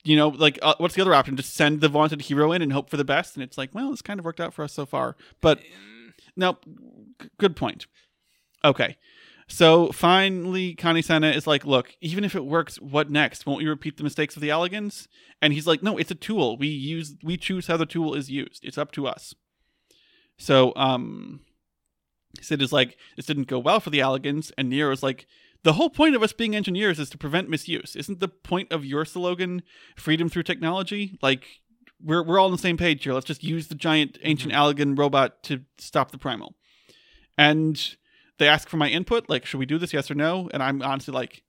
You 0.05 0.17
know, 0.17 0.29
like, 0.29 0.59
uh, 0.63 0.75
what's 0.79 0.95
the 0.95 1.01
other 1.03 1.15
option? 1.15 1.37
Just 1.37 1.55
send 1.55 1.81
the 1.81 1.89
vaunted 1.89 2.23
hero 2.23 2.53
in 2.53 2.61
and 2.61 2.73
hope 2.73 2.91
for 2.91 2.97
the 2.97 3.05
best. 3.05 3.35
And 3.37 3.43
it's 3.43 3.57
like, 3.57 3.71
well, 3.75 3.93
it's 3.93 4.03
kind 4.03 4.19
of 4.21 4.25
worked 4.27 4.41
out 4.41 4.53
for 4.53 4.63
us 4.65 4.73
so 4.73 4.85
far. 4.85 5.17
But 5.41 5.61
no, 6.37 6.59
g- 7.21 7.29
good 7.39 7.57
point. 7.57 7.87
Okay. 8.65 8.97
So 9.49 9.89
finally, 9.93 10.75
Kan-E-Senna 10.75 11.31
is 11.31 11.47
like, 11.47 11.65
look, 11.65 11.95
even 12.01 12.25
if 12.25 12.35
it 12.35 12.45
works, 12.45 12.81
what 12.81 13.11
next? 13.11 13.45
Won't 13.47 13.63
you 13.63 13.69
repeat 13.69 13.97
the 13.97 14.03
mistakes 14.05 14.35
of 14.35 14.43
the 14.43 14.49
Allagans? 14.49 15.07
And 15.41 15.53
he's 15.53 15.67
like, 15.67 15.83
no, 15.83 15.99
it's 15.99 16.11
a 16.11 16.15
tool. 16.17 16.57
We 16.57 16.69
use, 16.69 17.15
we 17.23 17.37
choose 17.37 17.67
how 17.67 17.77
the 17.77 17.87
tool 17.87 18.15
is 18.15 18.31
used. 18.31 18.65
It's 18.65 18.79
up 18.79 18.93
to 18.93 19.07
us. 19.07 19.35
So, 20.43 20.73
um, 20.75 21.41
Sid 22.41 22.61
is 22.61 22.73
like, 22.73 22.97
this 23.15 23.27
didn't 23.27 23.47
go 23.47 23.61
well 23.61 23.79
for 23.79 23.91
the 23.91 24.01
Allagans, 24.01 24.51
and 24.59 24.69
Nero 24.69 24.89
Nero's 24.89 25.03
like, 25.03 25.29
the 25.63 25.75
whole 25.75 25.89
point 25.89 26.17
of 26.17 26.23
us 26.25 26.33
being 26.33 26.57
engineers 26.57 26.99
is 26.99 27.09
to 27.11 27.19
prevent 27.19 27.49
misuse. 27.49 27.95
Isn't 27.95 28.19
the 28.19 28.27
point 28.27 28.73
of 28.73 28.85
your 28.85 29.05
slogan 29.05 29.63
freedom 29.97 30.29
through 30.29 30.43
technology? 30.43 31.17
Like, 31.23 31.45
we're 32.03 32.25
we're 32.25 32.41
all 32.41 32.47
on 32.47 32.53
the 32.53 32.59
same 32.59 32.77
page 32.77 33.05
here. 33.05 33.15
Let's 33.15 33.27
just 33.27 33.45
use 33.45 33.69
the 33.69 33.77
giant 33.77 34.19
ancient 34.25 34.53
Allagan 34.53 34.99
robot 34.99 35.45
to 35.45 35.61
stop 35.79 36.11
the 36.11 36.19
primal. 36.19 36.57
And 37.39 37.81
they 38.39 38.49
ask 38.49 38.69
for 38.69 38.79
my 38.79 38.89
input, 38.89 39.29
like, 39.29 39.47
should 39.47 39.59
we 39.59 39.67
do 39.67 39.79
this? 39.79 39.93
Yes 39.93 40.11
or 40.11 40.17
no? 40.17 40.51
And 40.53 40.61
I'm 40.61 40.83
honestly 40.83 41.15
like, 41.15 41.45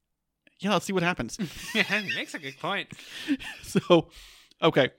yeah, 0.59 0.71
let's 0.71 0.85
see 0.85 0.93
what 0.93 1.01
happens. 1.01 1.39
yeah, 1.73 2.03
makes 2.15 2.35
a 2.35 2.39
good 2.39 2.59
point. 2.59 2.89
so, 3.63 4.09
okay. 4.61 4.91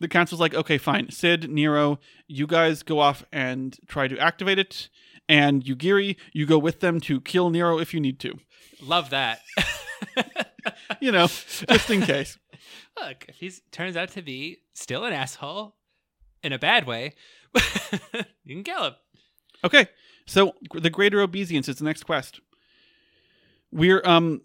The 0.00 0.08
council's 0.08 0.40
like, 0.40 0.54
okay, 0.54 0.78
fine. 0.78 1.10
Sid, 1.10 1.50
Nero, 1.50 1.98
you 2.26 2.46
guys 2.46 2.82
go 2.82 3.00
off 3.00 3.24
and 3.32 3.76
try 3.86 4.08
to 4.08 4.18
activate 4.18 4.58
it. 4.58 4.88
And 5.28 5.64
Yugiri, 5.64 6.16
you 6.32 6.46
go 6.46 6.58
with 6.58 6.80
them 6.80 7.00
to 7.00 7.20
kill 7.20 7.50
Nero 7.50 7.78
if 7.78 7.92
you 7.92 8.00
need 8.00 8.18
to. 8.20 8.38
Love 8.80 9.10
that. 9.10 9.40
You 11.00 11.12
know, 11.12 11.26
just 11.26 11.90
in 11.90 12.02
case. 12.02 12.38
Look, 13.00 13.26
if 13.28 13.36
he's 13.36 13.62
turns 13.70 13.96
out 13.96 14.10
to 14.10 14.22
be 14.22 14.58
still 14.74 15.04
an 15.04 15.12
asshole 15.12 15.76
in 16.42 16.52
a 16.52 16.58
bad 16.58 16.86
way, 16.86 17.14
you 18.44 18.54
can 18.56 18.64
kill 18.64 18.84
him. 18.84 18.94
Okay, 19.64 19.88
so 20.26 20.54
the 20.74 20.90
Greater 20.90 21.20
Obeisance 21.20 21.68
is 21.68 21.76
the 21.76 21.84
next 21.84 22.04
quest. 22.04 22.40
We're 23.70 24.00
um, 24.06 24.40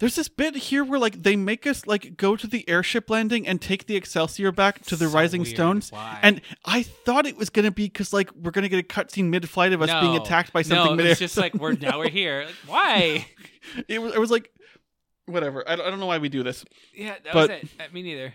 there's 0.00 0.16
this 0.16 0.26
bit 0.28 0.56
here 0.56 0.82
where 0.84 0.98
like 0.98 1.22
they 1.22 1.36
make 1.36 1.64
us 1.64 1.86
like 1.86 2.16
go 2.16 2.34
to 2.34 2.46
the 2.48 2.68
airship 2.68 3.08
landing 3.08 3.46
and 3.46 3.62
take 3.62 3.86
the 3.86 3.94
Excelsior 3.94 4.50
back 4.50 4.82
to 4.86 4.96
the 4.96 5.06
So 5.08 5.14
Rising 5.14 5.42
weird. 5.42 5.54
Stones. 5.54 5.92
Why? 5.92 6.18
And 6.22 6.40
I 6.64 6.82
thought 6.82 7.24
it 7.24 7.36
was 7.36 7.50
gonna 7.50 7.70
be 7.70 7.84
because 7.84 8.12
like 8.12 8.32
we're 8.34 8.50
gonna 8.50 8.68
get 8.68 8.80
a 8.80 8.82
cutscene 8.82 9.26
mid-flight 9.26 9.72
of 9.72 9.80
us 9.80 9.90
being 10.00 10.16
attacked 10.16 10.52
by 10.52 10.62
something 10.62 10.86
No, 10.92 10.94
mid-air. 10.96 11.12
it's 11.12 11.20
just 11.20 11.36
like 11.36 11.54
we're 11.54 11.74
now 11.74 11.98
we're 12.00 12.08
here. 12.20 12.46
Like, 12.46 12.54
why? 12.66 13.26
it 13.88 14.00
was. 14.00 14.12
I 14.12 14.18
was 14.18 14.32
like, 14.32 14.50
whatever. 15.26 15.62
I 15.68 15.76
don't, 15.76 15.86
I 15.86 15.90
don't 15.90 16.00
know 16.00 16.06
why 16.06 16.18
we 16.18 16.28
do 16.28 16.42
this. 16.42 16.64
Yeah, 16.92 17.14
that 17.22 17.32
But- 17.32 17.50
was 17.50 17.62
it. 17.62 17.68
Uh, 17.78 17.84
Me 17.92 18.02
neither. 18.02 18.34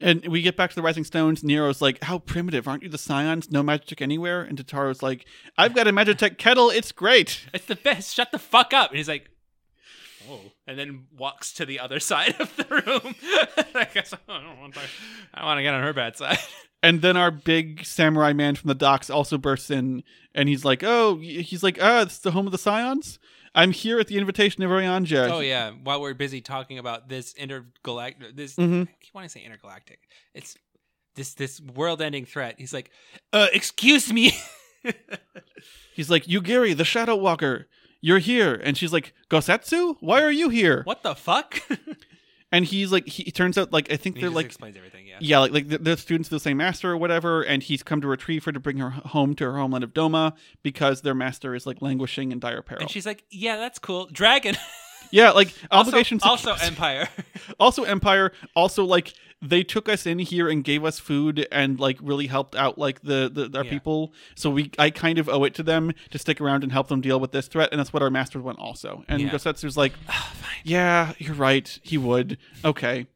And 0.00 0.26
we 0.28 0.42
get 0.42 0.56
back 0.56 0.70
to 0.70 0.76
the 0.76 0.82
Rising 0.82 1.04
Stones. 1.04 1.42
Nero's 1.42 1.82
like, 1.82 2.04
"How 2.04 2.18
primitive, 2.18 2.68
aren't 2.68 2.84
you? 2.84 2.88
The 2.88 2.98
Scions, 2.98 3.50
no 3.50 3.62
magic 3.62 4.00
anywhere." 4.00 4.42
And 4.42 4.56
Tataru's 4.56 5.02
like, 5.02 5.26
"I've 5.56 5.74
got 5.74 5.88
a 5.88 5.92
Magitech 5.92 6.38
kettle. 6.38 6.70
It's 6.70 6.92
great." 6.92 7.46
It's 7.52 7.66
the 7.66 7.74
best. 7.76 8.14
Shut 8.14 8.30
the 8.30 8.38
fuck 8.38 8.72
up. 8.72 8.90
And 8.90 8.98
he's 8.98 9.08
like, 9.08 9.28
whoa. 10.28 10.40
And 10.66 10.78
then 10.78 11.06
walks 11.16 11.52
to 11.54 11.66
the 11.66 11.80
other 11.80 12.00
side 12.00 12.36
of 12.38 12.54
the 12.56 12.66
room. 12.68 13.14
I 13.74 13.88
guess 13.92 14.12
I 14.12 14.18
don't 14.40 14.60
want 14.60 14.74
to. 14.74 14.80
I 15.34 15.44
want 15.44 15.58
to 15.58 15.62
get 15.62 15.74
on 15.74 15.82
her 15.82 15.92
bad 15.92 16.16
side. 16.16 16.38
And 16.80 17.02
then 17.02 17.16
our 17.16 17.32
big 17.32 17.84
samurai 17.84 18.32
man 18.32 18.54
from 18.54 18.68
the 18.68 18.74
docks 18.76 19.10
also 19.10 19.36
bursts 19.36 19.68
in, 19.68 20.04
and 20.32 20.48
he's 20.48 20.64
like, 20.64 20.84
"Oh, 20.84 21.16
he's 21.16 21.64
like, 21.64 21.76
ah, 21.82 22.04
this 22.04 22.12
is 22.12 22.18
the 22.20 22.30
home 22.30 22.46
of 22.46 22.52
the 22.52 22.56
Scions. 22.56 23.18
I'm 23.58 23.72
here 23.72 23.98
at 23.98 24.06
the 24.06 24.16
invitation 24.16 24.62
of 24.62 24.70
Urianger." 24.70 25.30
Oh 25.30 25.40
yeah. 25.40 25.70
While 25.70 26.00
we're 26.00 26.14
busy 26.14 26.40
talking 26.40 26.78
about 26.78 27.08
this 27.08 27.34
intergalactic, 27.34 28.36
this 28.36 28.56
mm-hmm. 28.56 28.82
I 28.82 28.94
keep 29.00 29.14
wanting 29.14 29.28
to 29.28 29.32
say 29.32 29.44
intergalactic. 29.44 30.00
It's 30.34 30.56
this 31.14 31.34
this 31.34 31.60
world-ending 31.60 32.26
threat. 32.26 32.54
He's 32.58 32.72
like, 32.72 32.90
uh, 33.32 33.48
excuse 33.52 34.12
me. 34.12 34.32
He's 35.94 36.08
like, 36.08 36.24
Yugiri, 36.24 36.76
the 36.76 36.84
Shadow 36.84 37.16
Walker, 37.16 37.66
you're 38.00 38.20
here. 38.20 38.54
And 38.54 38.76
she's 38.76 38.92
like, 38.92 39.12
Gosetsu, 39.28 39.96
why 40.00 40.22
are 40.22 40.30
you 40.30 40.48
here? 40.48 40.82
what 40.84 41.02
the 41.02 41.14
fuck? 41.14 41.60
And 42.50 42.64
he's 42.64 42.90
like, 42.90 43.06
he 43.06 43.24
it 43.24 43.34
turns 43.34 43.58
out 43.58 43.72
like 43.72 43.92
I 43.92 43.96
think 43.96 44.16
he 44.16 44.22
they're 44.22 44.30
like, 44.30 44.46
explains 44.46 44.76
everything. 44.76 45.06
Yeah. 45.06 45.18
yeah, 45.20 45.38
like 45.38 45.52
like 45.52 45.68
they're 45.68 45.96
students 45.96 46.28
of 46.28 46.30
the 46.30 46.40
same 46.40 46.56
master 46.56 46.90
or 46.90 46.96
whatever. 46.96 47.42
And 47.42 47.62
he's 47.62 47.82
come 47.82 48.00
to 48.00 48.08
retrieve 48.08 48.44
her 48.44 48.52
to 48.52 48.60
bring 48.60 48.78
her 48.78 48.90
home 48.90 49.34
to 49.36 49.44
her 49.44 49.58
homeland 49.58 49.84
of 49.84 49.92
Doma 49.92 50.34
because 50.62 51.02
their 51.02 51.14
master 51.14 51.54
is 51.54 51.66
like 51.66 51.82
languishing 51.82 52.32
in 52.32 52.38
dire 52.38 52.62
peril. 52.62 52.80
And 52.80 52.90
she's 52.90 53.06
like, 53.06 53.24
yeah, 53.30 53.56
that's 53.56 53.78
cool. 53.78 54.06
Dragon. 54.06 54.56
yeah, 55.10 55.30
like 55.30 55.48
also, 55.70 55.90
obligations. 55.90 56.22
also 56.22 56.54
Empire. 56.54 57.08
also 57.60 57.84
empire 57.84 58.32
also 58.56 58.84
like 58.84 59.12
they 59.40 59.62
took 59.62 59.88
us 59.88 60.04
in 60.04 60.18
here 60.18 60.48
and 60.48 60.64
gave 60.64 60.84
us 60.84 60.98
food 60.98 61.46
and 61.52 61.78
like 61.78 61.96
really 62.02 62.26
helped 62.26 62.56
out 62.56 62.76
like 62.76 63.02
the, 63.02 63.30
the 63.32 63.56
our 63.56 63.64
Yeah. 63.64 63.70
people 63.70 64.12
so 64.34 64.50
we 64.50 64.72
i 64.78 64.90
kind 64.90 65.16
of 65.18 65.28
owe 65.28 65.44
it 65.44 65.54
to 65.54 65.62
them 65.62 65.92
to 66.10 66.18
stick 66.18 66.40
around 66.40 66.64
and 66.64 66.72
help 66.72 66.88
them 66.88 67.00
deal 67.00 67.20
with 67.20 67.30
this 67.30 67.46
threat 67.46 67.68
and 67.70 67.78
that's 67.78 67.92
what 67.92 68.02
our 68.02 68.10
master 68.10 68.40
went 68.40 68.58
also 68.58 69.04
and 69.08 69.20
Yeah. 69.22 69.28
Gosetsu's 69.30 69.76
like 69.76 69.92
fine. 70.06 70.50
yeah 70.64 71.12
you're 71.18 71.34
right 71.34 71.78
he 71.82 71.96
would 71.98 72.36
okay 72.64 73.06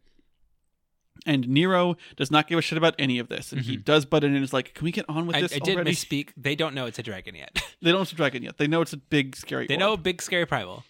and 1.25 1.47
Nero 1.49 1.97
does 2.17 2.31
not 2.33 2.49
give 2.49 2.59
a 2.59 2.63
shit 2.63 2.77
about 2.77 2.97
any 2.99 3.21
of 3.21 3.29
this, 3.29 3.53
and 3.53 3.61
he 3.61 3.77
does 3.77 4.05
butt 4.05 4.25
in 4.25 4.35
and 4.35 4.43
is 4.43 4.53
like, 4.53 4.75
"Can 4.75 4.85
we 4.85 4.91
get 4.91 5.05
on 5.09 5.29
with 5.29 5.37
Mm-hmm. 5.37 5.45
I, 5.45 5.49
this 5.49 5.55
I 5.55 5.59
did 5.61 5.75
already?" 5.77 5.93
misspeak. 5.93 6.31
They 6.37 6.57
don't 6.57 6.75
know 6.75 6.87
it's 6.87 6.99
a 6.99 7.03
dragon 7.05 7.37
yet. 7.37 7.63
They 7.81 7.91
don't 7.93 7.99
know 7.99 8.03
it's 8.03 8.11
a 8.13 8.17
dragon 8.17 8.43
yet. 8.43 8.59
They 8.59 8.67
know 8.67 8.81
it's 8.81 8.93
a 8.93 8.97
big, 8.97 9.37
scary. 9.37 9.69
they 9.69 9.75
orb. 9.75 9.79
know 9.81 9.97
big 9.97 10.21
scary 10.21 10.47
primal. 10.47 10.83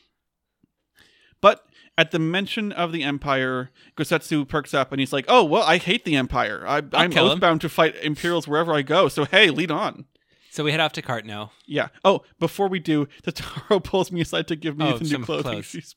But 1.43 1.67
at 1.99 2.11
the 2.11 2.19
mention 2.19 2.73
of 2.73 2.93
the 2.93 3.03
Empire, 3.03 3.71
Gosetsu 3.97 4.49
perks 4.49 4.73
up 4.75 4.93
and 4.93 5.01
he's 5.01 5.13
like, 5.13 5.25
"Oh 5.29 5.45
well, 5.45 5.63
I 5.63 5.79
hate 5.79 6.05
the 6.05 6.17
Empire. 6.17 6.65
I, 6.67 6.79
him." 6.79 7.13
oathbound 7.13 7.61
to 7.61 7.69
fight 7.69 7.95
Imperials 8.03 8.49
wherever 8.49 8.73
I 8.73 8.83
go. 8.83 9.09
So 9.09 9.25
hey, 9.25 9.51
lead 9.51 9.71
on." 9.71 10.07
So 10.51 10.65
we 10.65 10.71
head 10.71 10.81
off 10.81 10.93
to 10.93 11.03
Cart 11.03 11.25
now. 11.25 11.53
Yeah. 11.67 11.89
Oh, 12.05 12.23
before 12.39 12.69
we 12.69 12.79
do, 12.79 13.07
Tataru 13.23 13.83
pulls 13.85 14.13
me 14.13 14.21
aside 14.21 14.49
to 14.49 14.57
give 14.57 14.77
me 14.77 14.85
Oh, 14.87 14.99
some 14.99 15.21
new 15.21 15.25
clothing. 15.25 15.53
clothes. 15.53 15.65
She's, 15.65 15.95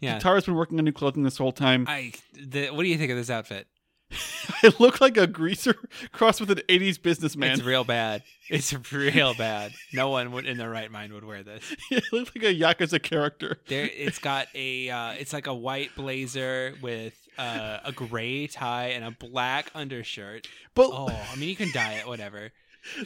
Yeah. 0.00 0.18
Tataru's 0.18 0.44
been 0.46 0.56
working 0.56 0.78
on 0.78 0.84
new 0.84 0.92
clothing 0.92 1.22
this 1.22 1.38
whole 1.38 1.52
time. 1.52 1.84
I. 1.88 2.12
The, 2.34 2.70
what 2.70 2.82
do 2.82 2.88
you 2.88 2.98
think 2.98 3.10
of 3.12 3.16
this 3.16 3.30
outfit? 3.30 3.68
I 4.62 4.72
look 4.78 5.00
like 5.00 5.16
a 5.16 5.26
greaser 5.26 5.74
crossed 6.12 6.40
with 6.40 6.50
an 6.50 6.60
'80s 6.68 7.00
businessman. 7.00 7.52
It's 7.52 7.62
real 7.62 7.84
bad. 7.84 8.22
It's 8.52 8.74
real 8.92 9.32
bad. 9.34 9.72
No 9.92 10.08
one 10.08 10.32
would, 10.32 10.44
in 10.44 10.56
their 10.58 10.68
right 10.68 10.90
mind 10.90 11.12
would 11.12 11.24
wear 11.24 11.44
this. 11.44 11.62
it 11.92 12.02
looks 12.12 12.32
like 12.34 12.42
a 12.44 12.52
yakuza 12.52 13.00
character. 13.00 13.58
There, 13.68 13.88
it's 13.94 14.18
got 14.18 14.48
a. 14.56 14.90
Uh, 14.90 15.12
it's 15.12 15.32
like 15.32 15.46
a 15.46 15.54
white 15.54 15.94
blazer 15.94 16.74
with 16.82 17.14
uh, 17.38 17.78
a 17.84 17.92
gray 17.92 18.48
tie 18.48 18.88
and 18.88 19.04
a 19.04 19.12
black 19.12 19.70
undershirt. 19.72 20.48
But 20.74 20.90
Oh, 20.92 21.06
I 21.06 21.36
mean, 21.36 21.48
you 21.48 21.54
can 21.54 21.70
dye 21.72 21.98
it, 22.00 22.08
whatever. 22.08 22.50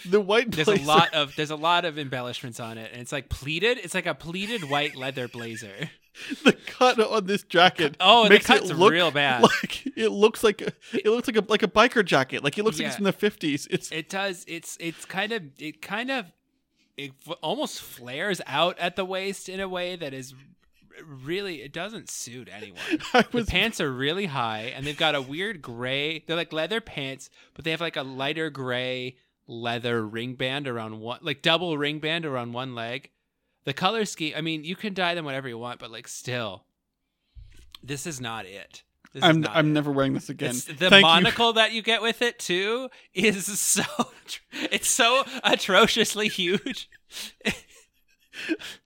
the 0.07 0.19
white 0.19 0.51
There's 0.51 0.67
a 0.69 0.83
lot 0.83 1.13
of 1.13 1.37
there's 1.37 1.51
a 1.51 1.57
lot 1.57 1.85
of 1.85 1.99
embellishments 1.99 2.59
on 2.59 2.79
it, 2.79 2.91
and 2.93 3.03
it's 3.03 3.13
like 3.13 3.29
pleated. 3.29 3.77
It's 3.77 3.93
like 3.95 4.07
a 4.07 4.15
pleated 4.15 4.71
white 4.71 4.97
leather 4.97 5.29
blazer. 5.29 5.91
the 6.45 6.53
cut 6.67 6.99
on 7.01 7.27
this 7.27 7.43
jacket. 7.43 7.97
Oh, 8.01 8.25
the 8.25 8.31
makes 8.31 8.47
cut's 8.47 8.71
it 8.71 8.77
look 8.77 8.93
real 8.93 9.11
bad. 9.11 9.43
Like 9.43 9.87
it 9.97 10.11
looks 10.11 10.43
like 10.45 10.61
a, 10.63 10.73
it 10.93 11.07
looks 11.07 11.27
like 11.29 11.37
a 11.37 11.45
like 11.49 11.63
a 11.63 11.69
biker 11.69 12.05
jacket. 12.05 12.45
Like 12.45 12.57
it 12.59 12.65
looks 12.65 12.79
like 12.79 12.87
it's 12.87 12.95
Yeah. 12.95 12.97
from 12.99 13.05
the 13.05 13.13
fifties. 13.13 13.67
It's 13.71 13.91
It 13.93 14.09
does. 14.09 14.45
It's 14.49 14.77
it's 14.81 15.05
kind 15.05 15.33
of 15.33 15.43
it 15.59 15.83
kind 15.83 16.11
of 16.11 16.27
it 16.97 17.13
f- 17.27 17.37
almost 17.43 17.81
flares 17.81 18.41
out 18.47 18.79
at 18.79 18.95
the 18.97 19.05
waist 19.05 19.49
in 19.49 19.59
a 19.61 19.69
way 19.69 19.97
that 19.97 20.15
is 20.15 20.35
really 21.07 21.63
it 21.63 21.73
doesn't 21.73 22.09
suit 22.09 22.49
anyone. 22.53 22.79
I 23.15 23.23
The 23.23 23.45
pants 23.45 23.81
are 23.81 23.93
really 23.93 24.27
high 24.27 24.73
and 24.75 24.87
they've 24.87 24.97
got 24.97 25.15
a 25.17 25.21
weird 25.23 25.61
gray. 25.63 26.21
They're 26.21 26.37
like 26.37 26.53
leather 26.53 26.81
pants, 26.81 27.31
but 27.55 27.65
they 27.65 27.73
have 27.73 27.81
like 27.81 27.97
a 27.97 28.03
lighter 28.05 28.51
gray 28.51 29.17
leather 29.47 30.07
ring 30.07 30.35
band 30.35 30.69
around 30.69 31.01
one 31.01 31.19
like 31.23 31.43
double 31.43 31.77
ring 31.77 31.99
band 31.99 32.25
around 32.25 32.53
one 32.53 32.75
leg. 32.75 33.11
The 33.65 33.73
color 33.73 34.05
scheme, 34.05 34.35
I 34.37 34.41
mean, 34.41 34.65
you 34.65 34.77
can 34.77 34.93
dye 34.95 35.15
them 35.15 35.25
whatever 35.25 35.49
you 35.49 35.59
want, 35.59 35.81
but 35.81 35.91
like 35.91 36.09
still 36.09 36.65
this 37.83 38.07
is 38.07 38.21
not 38.21 38.47
it. 38.47 38.83
This 39.13 39.23
I'm 39.23 39.47
I'm 39.49 39.69
it. 39.69 39.73
never 39.73 39.93
wearing 39.93 40.15
this 40.15 40.29
again. 40.29 40.51
It's, 40.51 40.65
the 40.65 40.75
Thank 40.91 40.95
you. 40.95 41.01
monocle 41.03 41.53
that 41.55 41.73
you 41.73 41.83
get 41.83 42.03
with 42.03 42.21
it 42.23 42.39
too 42.39 42.89
is 43.15 43.47
so 43.61 43.83
it's 44.53 44.89
so 44.89 45.25
atrociously 45.43 46.29
huge. 46.29 46.89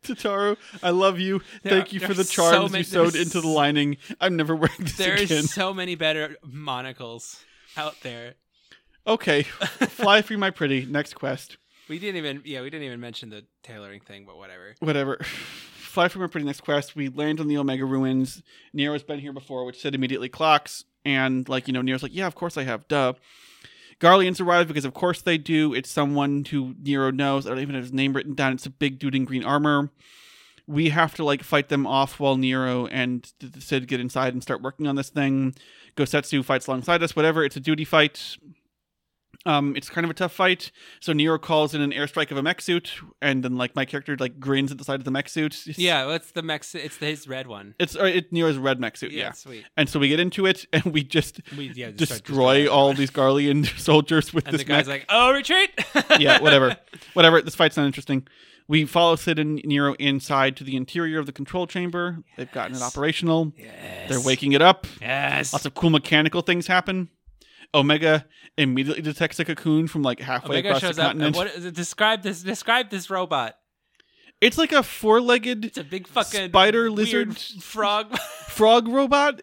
Tataru, 0.05 0.57
I 0.83 0.91
love 0.91 1.19
you. 1.19 1.41
There 1.63 1.73
Thank 1.73 1.93
you 1.93 2.01
for 2.01 2.13
the 2.15 2.25
so 2.25 2.51
charms 2.51 2.73
many- 2.73 2.81
you 2.81 2.85
sewed 2.85 3.17
into 3.17 3.41
the 3.41 3.49
lining. 3.49 3.97
I'm 4.21 4.37
never 4.37 4.55
wearing 4.55 4.77
this 4.79 4.97
There's 4.97 5.23
again. 5.23 5.29
There 5.29 5.39
is 5.39 5.53
so 5.53 5.73
many 5.73 5.95
better 5.95 6.37
monocles 6.43 7.43
out 7.77 7.97
there. 8.03 8.35
Okay, 9.07 9.43
fly 9.89 10.21
free, 10.21 10.37
my 10.37 10.51
pretty. 10.51 10.85
Next 10.85 11.15
quest. 11.15 11.57
We 11.89 11.99
didn't 11.99 12.17
even 12.17 12.43
yeah, 12.45 12.61
we 12.61 12.71
didn't 12.71 12.87
even 12.87 13.01
mention 13.01 13.31
the 13.31 13.45
tailoring 13.63 14.01
thing, 14.01 14.25
but 14.27 14.37
whatever. 14.37 14.75
Whatever. 14.81 15.19
Fly 15.25 16.09
from 16.09 16.23
our 16.23 16.29
pretty. 16.29 16.47
Next 16.47 16.61
quest. 16.61 16.95
We 16.95 17.09
land 17.09 17.41
on 17.41 17.49
the 17.49 17.57
Omega 17.57 17.85
ruins. 17.85 18.43
Nero's 18.73 19.03
been 19.03 19.19
here 19.19 19.33
before, 19.33 19.65
which 19.65 19.81
said 19.81 19.95
immediately 19.95 20.29
clocks. 20.29 20.85
And 21.05 21.49
like 21.49 21.67
you 21.67 21.73
know, 21.73 21.83
Nero's 21.83 22.03
like, 22.03 22.15
yeah, 22.15 22.27
of 22.27 22.35
course 22.35 22.57
I 22.57 22.65
have. 22.65 22.87
Duh. 22.89 23.15
Garleans 24.01 24.41
arrive 24.41 24.69
because 24.69 24.85
of 24.85 24.95
course 24.95 25.23
they 25.23 25.39
do. 25.39 25.75
It's 25.75 25.91
someone 25.91 26.45
who 26.45 26.75
Nero 26.81 27.11
knows. 27.11 27.47
I 27.47 27.51
don't 27.51 27.61
even 27.61 27.75
have 27.75 27.85
his 27.85 27.93
name 27.93 28.13
written 28.13 28.35
down. 28.35 28.53
It's 28.53 28.67
a 28.67 28.71
big 28.71 28.99
dude 28.99 29.15
in 29.15 29.25
green 29.25 29.43
armor. 29.43 29.91
We 30.67 30.91
have 30.91 31.15
to 31.17 31.25
like 31.25 31.43
fight 31.43 31.69
them 31.69 31.87
off 31.87 32.21
while 32.21 32.37
Nero 32.37 32.87
and 32.87 33.33
Sid 33.59 33.89
get 33.89 33.99
inside 34.01 34.35
and 34.35 34.43
start 34.43 34.63
working 34.63 34.87
on 34.87 34.97
this 34.97 35.09
thing. 35.09 35.55
Gosetsu 35.97 36.45
fights 36.45 36.67
alongside 36.67 37.03
us. 37.03 37.17
Whatever. 37.17 37.43
It's 37.45 37.57
a 37.57 37.61
duty 37.61 37.85
fight. 37.85 38.37
Um, 39.49 39.75
it's 39.77 39.89
kind 39.89 40.05
of 40.05 40.11
a 40.11 40.15
tough 40.15 40.33
fight. 40.33 40.71
So 41.01 41.13
Nero 41.13 41.39
calls 41.39 41.75
in 41.75 41.81
an 41.81 41.91
airstrike 41.93 42.31
of 42.31 42.37
a 42.37 42.43
mech 42.43 42.61
suit, 42.61 42.93
and 43.23 43.43
then 43.43 43.57
like 43.57 43.75
my 43.75 43.85
character 43.85 44.17
like 44.19 44.39
grins 44.39 44.71
at 44.71 44.79
the 44.79 44.85
side 44.85 45.01
of 45.01 45.05
the 45.05 45.11
mech 45.11 45.29
suit. 45.29 45.55
It's- 45.67 45.79
Yeah, 45.79 46.05
well, 46.07 46.15
it's 46.17 46.33
the 46.33 46.43
Mex 46.43 46.75
it's 46.75 46.97
his 46.99 47.27
red 47.27 47.47
one. 47.47 47.75
it's 47.79 47.97
uh, 47.97 48.05
it 48.05 48.33
Nero's 48.33 48.59
red 48.59 48.79
mech 48.79 48.97
suit. 48.97 49.13
Yeah, 49.13 49.19
Yeah. 49.25 49.33
sweet. 49.33 49.65
And 49.77 49.89
so 49.89 49.99
we 49.99 50.09
get 50.09 50.21
into 50.21 50.45
it, 50.47 50.67
and 50.73 50.85
we 50.85 51.03
just 51.03 51.41
We 51.57 51.71
yeah, 51.75 51.91
just 51.91 52.25
destroy 52.25 52.69
all 52.69 52.93
these 52.93 53.11
Garlean 53.11 53.67
soldiers 53.79 54.35
with 54.35 54.47
And 54.47 54.55
this 54.55 54.61
the 54.63 54.67
guy's 54.69 54.87
mech. 54.87 55.01
like, 55.01 55.07
"Oh, 55.09 55.33
retreat!" 55.33 55.71
yeah, 56.19 56.41
whatever, 56.41 56.77
whatever. 57.15 57.41
This 57.41 57.55
fight's 57.55 57.77
not 57.77 57.87
interesting. 57.87 58.27
We 58.71 58.85
follow 58.85 59.17
Sid 59.17 59.39
and 59.39 59.63
Nero 59.65 59.95
inside 59.95 60.55
to 60.59 60.65
the 60.65 60.77
interior 60.77 61.19
of 61.19 61.25
the 61.25 61.33
control 61.33 61.67
chamber. 61.67 62.23
They've 62.37 62.53
gotten 62.53 62.77
it 62.77 62.83
operational. 62.83 63.55
Yes. 63.57 64.11
They're 64.11 64.21
waking 64.21 64.53
it 64.53 64.61
up. 64.61 64.87
Yes. 65.01 65.55
Lots 65.55 65.65
of 65.65 65.73
cool 65.73 65.89
mechanical 65.89 66.43
things 66.43 66.67
happen. 66.67 67.09
Omega 67.75 68.27
immediately 68.57 69.03
detects 69.03 69.39
a 69.41 69.45
cocoon 69.45 69.87
from 69.89 70.03
like 70.03 70.21
halfway 70.21 70.57
Omega 70.57 70.69
across 70.71 70.81
shows 70.83 70.97
the 70.97 71.03
continent. 71.03 71.27
And 71.29 71.37
what 71.37 71.47
is 71.55 71.65
it? 71.65 71.75
Describe 71.75 72.23
this. 72.23 72.43
Describe 72.43 72.91
this 72.91 73.11
robot. 73.11 73.57
It's 74.41 74.57
like 74.57 74.71
a 74.73 74.83
four-legged 74.85 75.65
It's 75.65 75.79
a 75.79 75.85
big 75.85 76.07
fucking 76.07 76.49
Spider 76.51 76.91
lizard- 76.91 77.37
frog. 77.37 78.17
frog 78.47 78.87
robot 78.89 79.43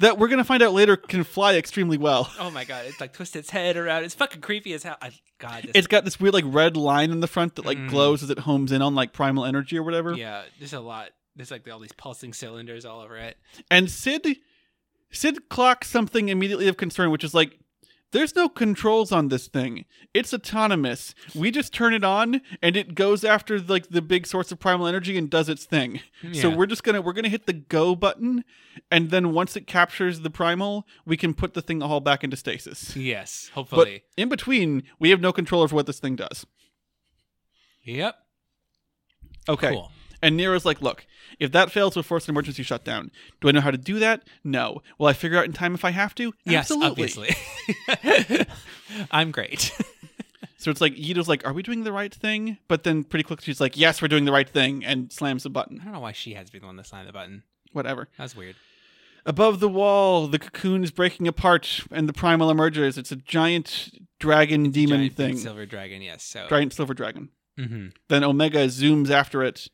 that 0.00 0.18
we're 0.18 0.28
gonna 0.28 0.44
find 0.44 0.62
out 0.62 0.72
later 0.72 0.96
can 0.96 1.24
fly 1.24 1.56
extremely 1.56 1.96
well. 1.98 2.30
oh 2.38 2.50
my 2.50 2.64
god! 2.64 2.84
It's 2.86 3.00
like 3.00 3.12
twist 3.12 3.36
its 3.36 3.50
head 3.50 3.76
around. 3.76 4.04
It's 4.04 4.14
fucking 4.14 4.40
creepy 4.40 4.72
as 4.74 4.82
hell. 4.82 4.96
I, 5.02 5.10
god, 5.38 5.64
this, 5.64 5.72
It's 5.74 5.86
got 5.86 6.04
this 6.04 6.18
weird 6.20 6.34
like 6.34 6.44
red 6.46 6.76
line 6.76 7.10
in 7.10 7.20
the 7.20 7.26
front 7.26 7.56
that 7.56 7.64
like 7.66 7.78
Mm. 7.78 7.88
glows 7.90 8.22
as 8.22 8.30
it 8.30 8.40
homes 8.40 8.72
in 8.72 8.82
on 8.82 8.94
like 8.94 9.12
primal 9.12 9.44
energy 9.44 9.76
or 9.78 9.82
whatever. 9.82 10.12
yeah. 10.14 10.42
There's 10.58 10.72
a 10.72 10.80
lot. 10.80 11.10
There's 11.36 11.50
like 11.50 11.66
all 11.70 11.78
these 11.78 11.92
pulsing 11.92 12.32
cylinders 12.32 12.84
all 12.84 13.00
over 13.00 13.16
it. 13.16 13.36
And 13.70 13.90
Sid 13.90 14.36
Sid 15.10 15.48
clocks 15.48 15.88
something 15.90 16.28
immediately 16.28 16.68
of 16.68 16.76
concern, 16.76 17.10
which 17.10 17.24
is 17.24 17.34
like 17.34 17.58
there's 18.12 18.34
no 18.34 18.48
controls 18.48 19.12
on 19.12 19.28
this 19.28 19.46
thing. 19.46 19.84
It's 20.12 20.34
autonomous. 20.34 21.14
We 21.34 21.50
just 21.50 21.72
turn 21.72 21.94
it 21.94 22.02
on 22.02 22.40
and 22.60 22.76
it 22.76 22.94
goes 22.94 23.22
after 23.24 23.60
like 23.60 23.88
the 23.90 24.02
big 24.02 24.26
source 24.26 24.50
of 24.50 24.58
primal 24.58 24.86
energy 24.86 25.16
and 25.16 25.30
does 25.30 25.48
its 25.48 25.64
thing. 25.64 26.00
So 26.32 26.50
we're 26.50 26.66
just 26.66 26.82
gonna 26.82 27.00
we're 27.00 27.12
gonna 27.12 27.28
hit 27.28 27.46
the 27.46 27.52
go 27.52 27.94
button 27.94 28.44
and 28.90 29.10
then 29.10 29.32
once 29.32 29.56
it 29.56 29.66
captures 29.66 30.20
the 30.20 30.30
primal, 30.30 30.86
we 31.04 31.16
can 31.16 31.34
put 31.34 31.54
the 31.54 31.62
thing 31.62 31.82
all 31.82 32.00
back 32.00 32.24
into 32.24 32.36
stasis. 32.36 32.96
Yes, 32.96 33.50
hopefully. 33.54 34.02
But 34.16 34.22
in 34.22 34.28
between, 34.28 34.82
we 34.98 35.10
have 35.10 35.20
no 35.20 35.32
control 35.32 35.62
over 35.62 35.74
what 35.76 35.86
this 35.86 36.00
thing 36.00 36.16
does. 36.16 36.46
yep. 37.84 38.16
Okay. 39.48 39.70
Cool. 39.70 39.90
And 40.22 40.36
Nero's 40.36 40.64
like, 40.66 40.82
look, 40.82 41.06
if 41.38 41.52
that 41.52 41.70
fails, 41.70 41.96
we'll 41.96 42.02
force 42.02 42.28
an 42.28 42.32
emergency 42.34 42.62
shutdown. 42.62 43.10
Do 43.40 43.48
I 43.48 43.52
know 43.52 43.60
how 43.62 43.70
to 43.70 43.78
do 43.78 43.98
that? 44.00 44.22
No. 44.44 44.82
Will 44.98 45.06
I 45.06 45.12
figure 45.14 45.38
out 45.38 45.46
in 45.46 45.52
time 45.52 45.74
if 45.74 45.84
I 45.84 45.90
have 45.90 46.14
to? 46.16 46.34
Yes, 46.44 46.70
Absolutely. 46.70 47.30
obviously. 48.08 48.46
I'm 49.10 49.30
great. 49.30 49.72
So 50.58 50.70
it's 50.70 50.82
like 50.82 50.94
Yito's 50.94 51.26
like, 51.28 51.46
are 51.46 51.54
we 51.54 51.62
doing 51.62 51.84
the 51.84 51.92
right 51.92 52.12
thing? 52.14 52.58
But 52.68 52.84
then 52.84 53.02
pretty 53.04 53.22
quickly 53.22 53.44
she's 53.46 53.62
like, 53.62 53.78
yes, 53.78 54.02
we're 54.02 54.08
doing 54.08 54.26
the 54.26 54.32
right 54.32 54.48
thing, 54.48 54.84
and 54.84 55.10
slams 55.10 55.42
the 55.44 55.48
button. 55.48 55.78
I 55.80 55.84
don't 55.84 55.94
know 55.94 56.00
why 56.00 56.12
she 56.12 56.34
has 56.34 56.46
to 56.48 56.52
be 56.52 56.58
the 56.58 56.66
one 56.66 56.76
to 56.76 56.84
sign 56.84 57.06
the 57.06 57.12
button. 57.12 57.44
Whatever. 57.72 58.08
That's 58.18 58.36
weird. 58.36 58.56
Above 59.24 59.60
the 59.60 59.68
wall, 59.70 60.26
the 60.26 60.38
cocoon 60.38 60.84
is 60.84 60.90
breaking 60.90 61.26
apart, 61.26 61.80
and 61.90 62.06
the 62.06 62.12
primal 62.12 62.50
emerges. 62.50 62.98
It's 62.98 63.10
a 63.10 63.16
giant 63.16 63.90
dragon 64.18 64.70
demon 64.70 64.98
Giant 64.98 65.16
thing, 65.16 65.36
silver 65.38 65.64
dragon. 65.64 66.02
Yes. 66.02 66.24
So. 66.24 66.46
giant 66.50 66.74
silver 66.74 66.92
dragon. 66.92 67.30
hmm 67.56 67.88
Then 68.08 68.22
Omega 68.22 68.66
zooms 68.66 69.08
after 69.10 69.42
it 69.42 69.68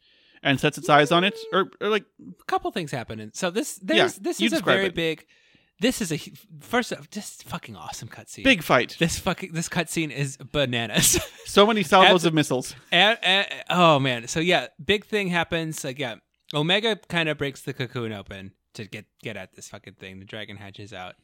and 0.47 0.61
sets 0.61 0.79
its 0.79 0.89
eyes 0.89 1.11
on 1.13 1.25
it, 1.25 1.37
or, 1.53 1.71
or 1.81 1.89
like, 1.89 2.05
A 2.41 2.45
couple 2.45 2.71
things 2.71 2.93
happen. 2.93 3.21
And 3.21 3.35
so 3.35 3.51
this, 3.51 3.75
there's, 3.83 4.17
this 4.17 4.41
is 4.41 4.53
a 4.53 4.61
very 4.61 4.87
it. 4.87 4.95
big. 4.95 5.27
This 5.79 6.01
is 6.01 6.11
a 6.11 6.19
first 6.61 6.91
off, 6.91 7.11
just 7.11 7.45
fucking 7.45 7.77
awesome 7.77 8.09
cutscene. 8.09 8.45
big 8.45 8.63
fight. 8.63 8.97
This 8.99 9.19
fucking 9.19 9.53
this 9.53 9.69
cutscene 9.69 10.11
is 10.11 10.39
bananas. 10.39 11.21
So 11.47 11.67
many 11.67 11.83
salvos 11.85 12.25
of 12.27 12.35
missiles. 12.35 12.75
And, 12.93 13.19
and- 13.23 13.47
oh 13.71 13.99
man, 13.99 14.27
so 14.29 14.41
yeah, 14.41 14.67
big 14.85 15.05
thing 15.07 15.29
happens. 15.29 15.85
Like 15.85 15.99
yeah, 15.99 16.17
Omega 16.55 16.97
kind 17.09 17.29
of 17.29 17.39
breaks 17.39 17.63
the 17.63 17.73
cocoon 17.73 18.13
open 18.13 18.53
to 18.75 18.85
get 18.87 19.05
get 19.23 19.37
at 19.37 19.55
this 19.55 19.69
fucking 19.69 19.95
thing. 19.95 20.19
The 20.19 20.25
dragon 20.25 20.57
hatches 20.57 20.93
out 20.93 21.15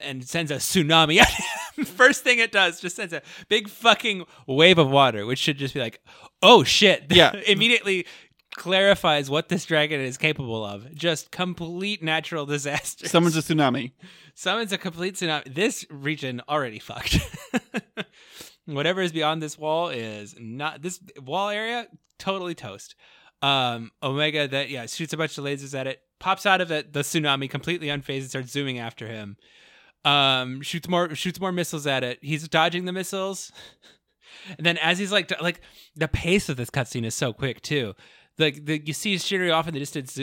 and 0.00 0.26
sends 0.26 0.50
a 0.50 0.56
tsunami 0.56 1.18
at 1.20 1.28
him. 1.30 1.84
First 1.84 2.24
thing 2.24 2.38
it 2.38 2.52
does, 2.52 2.80
just 2.80 2.96
sends 2.96 3.12
a 3.12 3.22
big 3.48 3.68
fucking 3.68 4.24
wave 4.46 4.78
of 4.78 4.90
water, 4.90 5.26
which 5.26 5.38
should 5.38 5.58
just 5.58 5.74
be 5.74 5.80
like, 5.80 6.00
oh 6.42 6.64
shit. 6.64 7.04
Yeah. 7.10 7.32
immediately 7.46 8.06
clarifies 8.56 9.28
what 9.28 9.48
this 9.48 9.64
dragon 9.64 10.00
is 10.00 10.16
capable 10.16 10.64
of. 10.64 10.94
Just 10.94 11.30
complete 11.30 12.02
natural 12.02 12.46
disaster. 12.54 13.08
Summons 13.08 13.36
a 13.36 13.40
tsunami. 13.40 13.92
Summons 14.34 14.72
a 14.72 14.78
complete 14.78 15.14
tsunami. 15.14 15.52
This 15.52 15.84
region 15.90 16.40
already 16.48 16.78
fucked. 16.78 17.18
Whatever 18.66 19.02
is 19.02 19.12
beyond 19.12 19.42
this 19.42 19.58
wall 19.58 19.90
is 19.90 20.34
not 20.38 20.80
this 20.82 21.00
wall 21.22 21.50
area 21.50 21.86
totally 22.18 22.54
toast. 22.54 22.94
Um, 23.42 23.90
Omega 24.02 24.48
that 24.48 24.70
yeah 24.70 24.86
shoots 24.86 25.12
a 25.12 25.18
bunch 25.18 25.36
of 25.36 25.44
lasers 25.44 25.78
at 25.78 25.86
it, 25.86 26.00
pops 26.18 26.46
out 26.46 26.62
of 26.62 26.72
it, 26.72 26.94
the 26.94 27.00
tsunami 27.00 27.50
completely 27.50 27.88
unfazed 27.88 28.20
and 28.20 28.28
starts 28.30 28.52
zooming 28.52 28.78
after 28.78 29.06
him. 29.06 29.36
Um, 30.06 30.62
shoots 30.62 30.88
more 30.88 31.14
shoots 31.14 31.40
more 31.40 31.52
missiles 31.52 31.86
at 31.86 32.02
it. 32.04 32.18
He's 32.22 32.48
dodging 32.48 32.86
the 32.86 32.92
missiles, 32.92 33.52
and 34.56 34.64
then 34.64 34.78
as 34.78 34.98
he's 34.98 35.12
like 35.12 35.30
like 35.42 35.60
the 35.94 36.08
pace 36.08 36.48
of 36.48 36.56
this 36.56 36.70
cutscene 36.70 37.04
is 37.04 37.14
so 37.14 37.34
quick 37.34 37.60
too. 37.60 37.94
Like 38.38 38.64
the, 38.64 38.82
you 38.84 38.92
see 38.92 39.16
Shinryu 39.16 39.54
off 39.54 39.68
in 39.68 39.74
the 39.74 39.80
distance. 39.80 40.18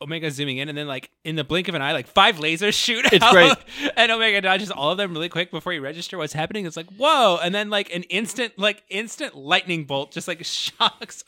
Omega 0.00 0.30
zooming 0.30 0.58
in, 0.58 0.68
and 0.68 0.78
then 0.78 0.86
like 0.86 1.10
in 1.24 1.34
the 1.34 1.42
blink 1.42 1.66
of 1.66 1.74
an 1.74 1.82
eye, 1.82 1.90
like 1.92 2.06
five 2.06 2.36
lasers 2.36 2.72
shoot. 2.74 3.04
It's 3.12 3.24
out, 3.24 3.32
great. 3.32 3.52
and 3.96 4.12
Omega 4.12 4.40
dodges 4.40 4.70
all 4.70 4.92
of 4.92 4.96
them 4.96 5.12
really 5.12 5.28
quick 5.28 5.50
before 5.50 5.72
you 5.72 5.80
register 5.80 6.16
what's 6.16 6.32
happening. 6.32 6.66
It's 6.66 6.76
like 6.76 6.86
whoa, 6.92 7.40
and 7.42 7.52
then 7.52 7.68
like 7.68 7.92
an 7.92 8.04
instant, 8.04 8.56
like 8.56 8.84
instant 8.90 9.34
lightning 9.34 9.86
bolt 9.86 10.12
just 10.12 10.28
like 10.28 10.38
shocks 10.44 11.24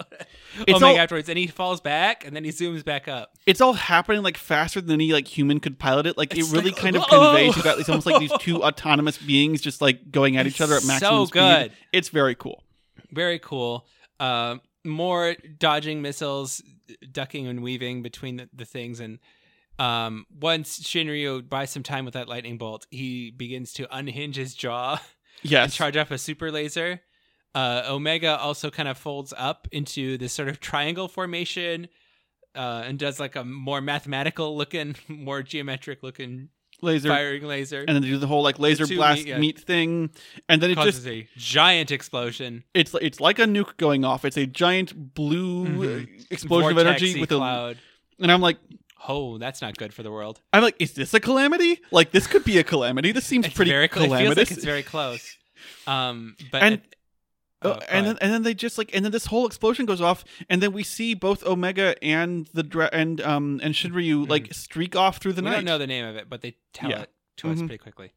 It's 0.68 0.68
Omega 0.76 0.86
all- 0.86 0.98
afterwards, 1.00 1.28
and 1.28 1.36
he 1.36 1.48
falls 1.48 1.80
back, 1.80 2.24
and 2.24 2.36
then 2.36 2.44
he 2.44 2.50
zooms 2.50 2.84
back 2.84 3.08
up. 3.08 3.32
It's 3.44 3.60
all 3.60 3.72
happening 3.72 4.22
like 4.22 4.36
faster 4.36 4.80
than 4.80 4.92
any 4.94 5.12
like 5.12 5.26
human 5.26 5.58
could 5.58 5.80
pilot 5.80 6.06
it. 6.06 6.16
Like 6.16 6.36
It's 6.36 6.48
it 6.52 6.56
really 6.56 6.70
like, 6.70 6.76
kind 6.80 6.94
of 6.94 7.02
"Whoa." 7.10 7.32
conveys 7.34 7.60
got 7.62 7.76
these 7.76 7.88
almost 7.88 8.06
like 8.06 8.20
these 8.20 8.32
two 8.38 8.62
autonomous 8.62 9.18
beings 9.18 9.60
just 9.62 9.80
like 9.82 10.12
going 10.12 10.36
at 10.36 10.46
each 10.46 10.60
other 10.60 10.74
at 10.74 10.78
It's 10.78 10.86
maximum 10.86 11.12
so 11.12 11.24
speed. 11.24 11.32
good. 11.40 11.72
It's 11.92 12.08
very 12.10 12.36
cool. 12.36 12.62
Very 13.10 13.40
cool. 13.40 13.84
Um, 14.20 14.60
more 14.85 15.36
dodging 15.59 16.02
missiles, 16.02 16.62
ducking 17.11 17.47
and 17.47 17.62
weaving 17.62 18.02
between 18.02 18.36
the, 18.36 18.48
the 18.52 18.65
things, 18.65 19.01
and 19.01 19.19
um, 19.78 20.27
once 20.39 20.81
Shinryu 20.81 21.48
buys 21.48 21.70
some 21.70 21.82
time 21.82 22.05
with 22.05 22.15
that 22.15 22.28
lightning 22.28 22.59
bolt, 22.59 22.86
he 22.90 23.31
begins 23.31 23.73
to 23.74 23.89
unhinge 23.97 24.36
his 24.36 24.55
jaw. 24.55 25.01
and 25.62 25.73
charge 25.73 25.97
up 25.97 26.11
a 26.11 26.19
super 26.19 26.52
laser. 26.52 27.01
Uh, 27.55 27.85
Omega 27.89 28.39
also 28.39 28.70
kind 28.70 28.89
of 28.89 28.98
folds 28.98 29.32
up 29.39 29.66
into 29.73 30.19
this 30.19 30.35
sort 30.35 30.48
of 30.48 30.61
triangle 30.61 31.09
formation, 31.09 31.89
uh, 32.55 32.82
and 32.85 32.98
does 32.98 33.19
like 33.19 33.36
a 33.36 33.44
more 33.44 33.81
mathematical 33.81 34.55
looking, 34.55 34.97
more 35.09 35.43
geometric 35.43 36.02
looking 36.02 36.51
laser, 36.82 37.09
firing 37.09 37.44
laser. 37.44 37.81
and 37.81 37.89
then 37.89 38.02
they 38.02 38.09
do 38.09 38.19
the 38.19 38.27
whole 38.27 38.43
like 38.43 38.59
laser 38.59 38.86
two 38.86 38.97
blast 38.97 39.19
meet, 39.20 39.27
yeah. 39.28 39.39
meat 39.39 39.59
thing, 39.61 40.11
and 40.48 40.62
then 40.62 40.70
it 40.70 40.74
causes 40.74 40.94
just 40.97 41.07
a 41.07 41.27
giant 41.36 41.90
explosion. 41.90 42.65
it's 42.74 42.94
it's 43.01 43.20
like 43.20 43.39
a 43.39 43.44
nuke 43.44 43.77
going 43.77 44.05
off. 44.05 44.24
It's 44.24 44.36
a 44.36 44.47
giant 44.47 45.15
blue 45.15 45.66
Mhm. 45.66 46.02
uh, 46.05 46.24
explosion 46.31 46.73
of 46.78 46.86
energy 46.86 47.15
Vortexy 47.15 47.20
with 47.20 47.32
a, 47.32 47.36
cloud. 47.36 47.78
and 48.19 48.31
I'm 48.32 48.40
like, 48.40 48.59
Oh, 49.09 49.39
that's 49.39 49.62
not 49.62 49.78
good 49.78 49.94
for 49.94 50.02
the 50.02 50.11
world. 50.11 50.40
I'm 50.52 50.62
like, 50.62 50.77
is 50.78 50.93
this 50.93 51.15
a 51.15 51.20
calamity? 51.20 51.81
Like 51.90 52.11
this 52.11 52.27
could 52.27 52.44
be 52.44 52.59
a 52.59 52.62
calamity. 52.65 53.12
This 53.12 53.24
seems 53.24 53.47
It's 53.47 53.55
pretty 53.55 53.70
very 53.70 53.89
cl- 53.89 54.12
It 54.12 54.19
feels 54.19 54.36
like 54.36 54.51
it's 54.51 54.62
very 54.65 54.82
close. 54.82 55.36
Um, 55.86 56.36
but 56.52 56.62
And- 56.62 56.74
it- 56.74 56.97
Oh, 57.62 57.72
oh, 57.72 57.78
and 57.90 58.06
then 58.06 58.16
and 58.22 58.32
then 58.32 58.42
they 58.42 58.54
just 58.54 58.78
like 58.78 58.90
and 58.94 59.04
then 59.04 59.12
this 59.12 59.26
whole 59.26 59.46
explosion 59.46 59.84
goes 59.84 60.00
off 60.00 60.24
and 60.48 60.62
then 60.62 60.72
we 60.72 60.82
see 60.82 61.12
both 61.14 61.44
Omega 61.44 61.94
and 62.02 62.46
the 62.54 62.62
dra- 62.62 62.88
and 62.92 63.20
um 63.20 63.60
and 63.62 63.74
Shinryu 63.74 64.26
like 64.28 64.52
streak 64.54 64.96
off 64.96 65.18
through 65.18 65.34
the 65.34 65.42
we 65.42 65.46
night. 65.50 65.52
I 65.52 65.56
don't 65.56 65.64
know 65.66 65.78
the 65.78 65.86
name 65.86 66.06
of 66.06 66.16
it, 66.16 66.30
but 66.30 66.40
they 66.40 66.56
tell 66.72 66.88
Yeah. 66.90 67.00
it 67.02 67.10
to 67.38 67.50
us 67.50 67.58
Mhm. 67.58 67.66
pretty 67.66 67.78
quickly. 67.78 68.12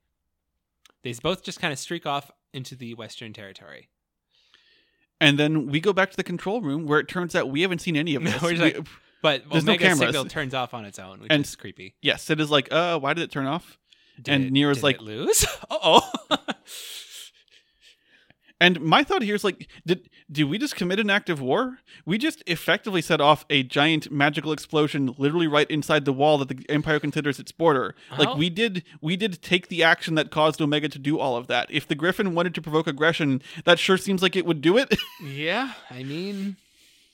They 1.04 1.12
both 1.14 1.44
just 1.44 1.60
kind 1.60 1.74
of 1.74 1.80
streak 1.80 2.06
off 2.06 2.32
into 2.54 2.76
the 2.76 2.94
Western 2.94 3.34
Territory. 3.34 3.90
And 5.20 5.38
then 5.38 5.68
we 5.68 5.80
go 5.82 5.92
back 5.94 6.12
to 6.12 6.16
the 6.18 6.24
control 6.24 6.62
room 6.62 6.86
where 6.86 7.00
it 7.00 7.08
turns 7.10 7.36
out 7.36 7.50
we 7.50 7.62
haven't 7.64 7.80
seen 7.80 7.96
any 7.98 8.16
of 8.16 8.24
this. 8.24 8.42
We- 8.42 8.56
like- 8.58 8.88
But 9.22 9.50
There's 9.50 9.64
no 9.66 9.78
cameras. 9.78 10.00
signal 10.00 10.26
turns 10.26 10.54
off 10.54 10.74
on 10.74 10.84
its 10.86 11.00
own, 11.00 11.20
which 11.22 11.32
And- 11.32 11.44
is 11.46 11.56
creepy. 11.56 11.96
yes, 12.02 12.30
it 12.30 12.40
is 12.40 12.50
like, 12.50 12.72
uh, 12.72 13.00
why 13.00 13.14
did 13.14 13.24
it 13.24 13.32
turn 13.32 13.46
off? 13.46 13.78
Did 14.22 14.34
and 14.34 14.44
it- 14.46 14.52
Nero's 14.54 14.84
like- 14.84 15.02
lose. 15.02 15.46
Uh 15.70 15.78
oh. 15.84 16.12
And 18.64 18.80
my 18.82 19.04
thought 19.04 19.22
here 19.24 19.36
is 19.36 19.44
like, 19.44 19.68
did 19.86 20.10
did 20.32 20.46
we 20.46 20.58
just 20.58 20.76
commit 20.78 21.00
an 21.00 21.10
act 21.10 21.30
of 21.30 21.42
war? 21.42 21.80
We 22.06 22.18
just 22.18 22.42
effectively 22.48 23.02
set 23.02 23.20
off 23.20 23.46
a 23.50 23.62
giant 23.64 24.10
magical 24.10 24.52
explosion, 24.54 25.14
literally 25.18 25.48
right 25.48 25.70
inside 25.70 26.06
the 26.06 26.14
wall 26.14 26.38
that 26.38 26.48
the 26.48 26.66
Empire 26.70 27.00
considers 27.00 27.40
its 27.40 27.52
border. 27.52 27.94
Well- 28.10 28.20
Like 28.30 28.38
we 28.38 28.50
did, 28.50 28.84
we 29.02 29.18
did 29.18 29.42
take 29.42 29.68
the 29.68 29.84
action 29.84 30.16
that 30.16 30.32
caused 30.32 30.62
Omega 30.62 30.88
to 30.90 31.00
do 31.00 31.20
all 31.20 31.36
of 31.36 31.48
that. 31.48 31.68
If 31.70 31.88
the 31.88 31.96
Griffin 31.96 32.34
wanted 32.34 32.56
to 32.56 32.62
provoke 32.62 32.88
aggression, 32.88 33.42
that 33.66 33.80
sure 33.80 33.98
seems 33.98 34.22
like 34.22 34.36
it 34.38 34.46
would 34.46 34.62
do 34.62 34.78
it. 34.78 34.96
yeah, 35.24 35.74
I 35.92 36.04
mean, 36.04 36.56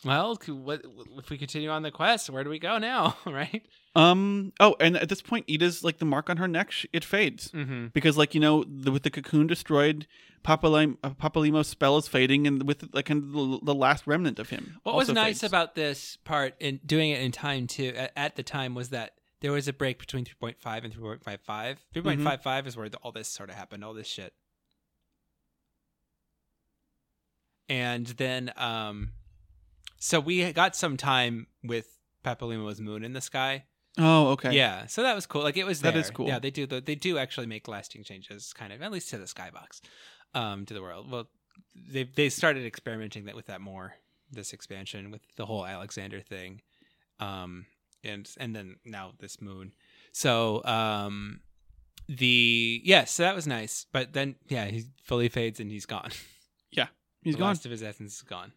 well, 0.06 0.38
what 0.48 0.82
if 1.18 1.30
we 1.30 1.38
continue 1.38 1.70
on 1.70 1.82
the 1.84 1.92
quest? 1.92 2.30
Where 2.30 2.44
do 2.44 2.50
we 2.50 2.60
go 2.60 2.78
now? 2.78 3.18
right? 3.26 3.62
um. 3.96 4.54
Oh, 4.60 4.76
and 4.80 4.96
at 4.98 5.10
this 5.10 5.22
point, 5.22 5.46
Yda's 5.48 5.84
like 5.84 5.98
the 6.00 6.06
mark 6.06 6.30
on 6.30 6.38
her 6.38 6.48
neck. 6.48 6.72
sh- 6.72 6.86
It 6.94 7.04
fades 7.04 7.50
Mm-hmm. 7.52 7.88
because, 7.88 8.18
like 8.18 8.34
you 8.34 8.40
know, 8.42 8.64
the, 8.64 8.92
with 8.92 9.04
the 9.04 9.10
cocoon 9.12 9.48
destroyed, 9.48 10.08
uh, 10.46 10.58
Papalymo's 10.58 11.68
spell 11.68 11.98
is 11.98 12.08
fading, 12.08 12.48
and 12.48 12.64
with 12.68 12.88
like 12.94 13.06
kind 13.08 13.24
of 13.24 13.32
the, 13.32 13.60
the 13.64 13.76
last 13.76 14.08
remnant 14.08 14.40
of 14.40 14.50
him. 14.50 14.80
What 14.84 14.96
was 14.96 15.10
nice 15.10 15.42
fades. 15.42 15.52
about 15.52 15.76
this 15.76 16.18
part 16.24 16.56
in 16.60 16.80
doing 16.86 17.10
it 17.10 17.22
in 17.22 17.32
time 17.32 17.68
too 17.68 17.94
at, 17.96 18.12
at 18.16 18.36
the 18.38 18.44
time 18.44 18.74
was 18.76 18.90
that 18.90 19.14
there 19.42 19.52
was 19.52 19.68
a 19.68 19.74
break 19.74 20.00
between 20.00 20.26
3.5 20.26 20.84
and 20.86 20.94
3.55. 20.94 21.78
3.55 21.96 22.68
is 22.68 22.76
where 22.78 22.90
the, 22.90 22.98
all 22.98 23.12
this 23.12 23.28
sort 23.28 23.50
of 23.50 23.56
happened, 23.56 23.84
all 23.86 23.94
this 23.94 24.08
shit. 24.08 24.34
And 27.68 28.06
then 28.08 28.52
um 28.58 29.12
so 30.00 30.20
we 30.20 30.52
got 30.54 30.76
some 30.76 30.98
time 30.98 31.48
with 31.64 31.88
Papalymo's 32.24 32.80
moon 32.82 33.04
in 33.04 33.14
the 33.14 33.22
sky. 33.22 33.66
Oh, 33.98 34.30
okay. 34.30 34.54
Yeah, 34.56 34.86
so 34.88 35.04
that 35.04 35.14
was 35.16 35.26
cool. 35.26 35.44
Like 35.44 35.58
it 35.58 35.66
was 35.66 35.82
That 35.82 35.96
is 35.98 36.10
cool. 36.10 36.28
Yeah, 36.28 36.40
they 36.40 36.52
do 36.52 36.66
the, 36.66 36.80
they 36.80 36.96
do 36.96 37.18
actually 37.18 37.48
make 37.48 37.68
lasting 37.68 38.04
changes 38.04 38.54
kind 38.54 38.72
of 38.72 38.82
at 38.82 38.92
least 38.92 39.10
to 39.10 39.18
the 39.18 39.26
skybox 39.26 39.82
um 40.34 40.66
to 40.66 40.74
the 40.74 40.82
world. 40.82 41.12
Well, 41.12 41.28
they 41.76 42.04
they 42.04 42.30
started 42.30 42.66
experimenting 42.66 43.26
that 43.26 43.36
with 43.36 43.48
that 43.48 43.62
more 43.62 43.96
this 44.32 44.54
expansion 44.54 45.12
with 45.12 45.22
the 45.36 45.46
whole 45.46 45.66
Alexander 45.66 46.22
thing. 46.22 46.62
Um 47.20 47.66
and 48.04 48.30
and 48.40 48.56
then 48.56 48.78
now 48.86 49.14
this 49.20 49.42
moon. 49.42 49.74
So, 50.14 50.64
um 50.66 51.42
the 52.08 52.82
yes, 52.86 53.12
so 53.12 53.24
that 53.24 53.36
was 53.36 53.48
nice. 53.48 53.86
But 53.92 54.14
then 54.14 54.36
yeah, 54.48 54.66
he 54.66 54.86
fully 55.04 55.30
fades 55.30 55.60
and 55.60 55.70
he's 55.72 55.86
gone. 55.86 56.12
Yeah, 56.72 56.86
he's 57.24 57.34
the 57.34 57.40
gone. 57.40 57.48
last 57.48 57.66
of 57.66 57.72
his 57.72 57.82
essence 57.82 58.18
is 58.18 58.22
gone. 58.22 58.54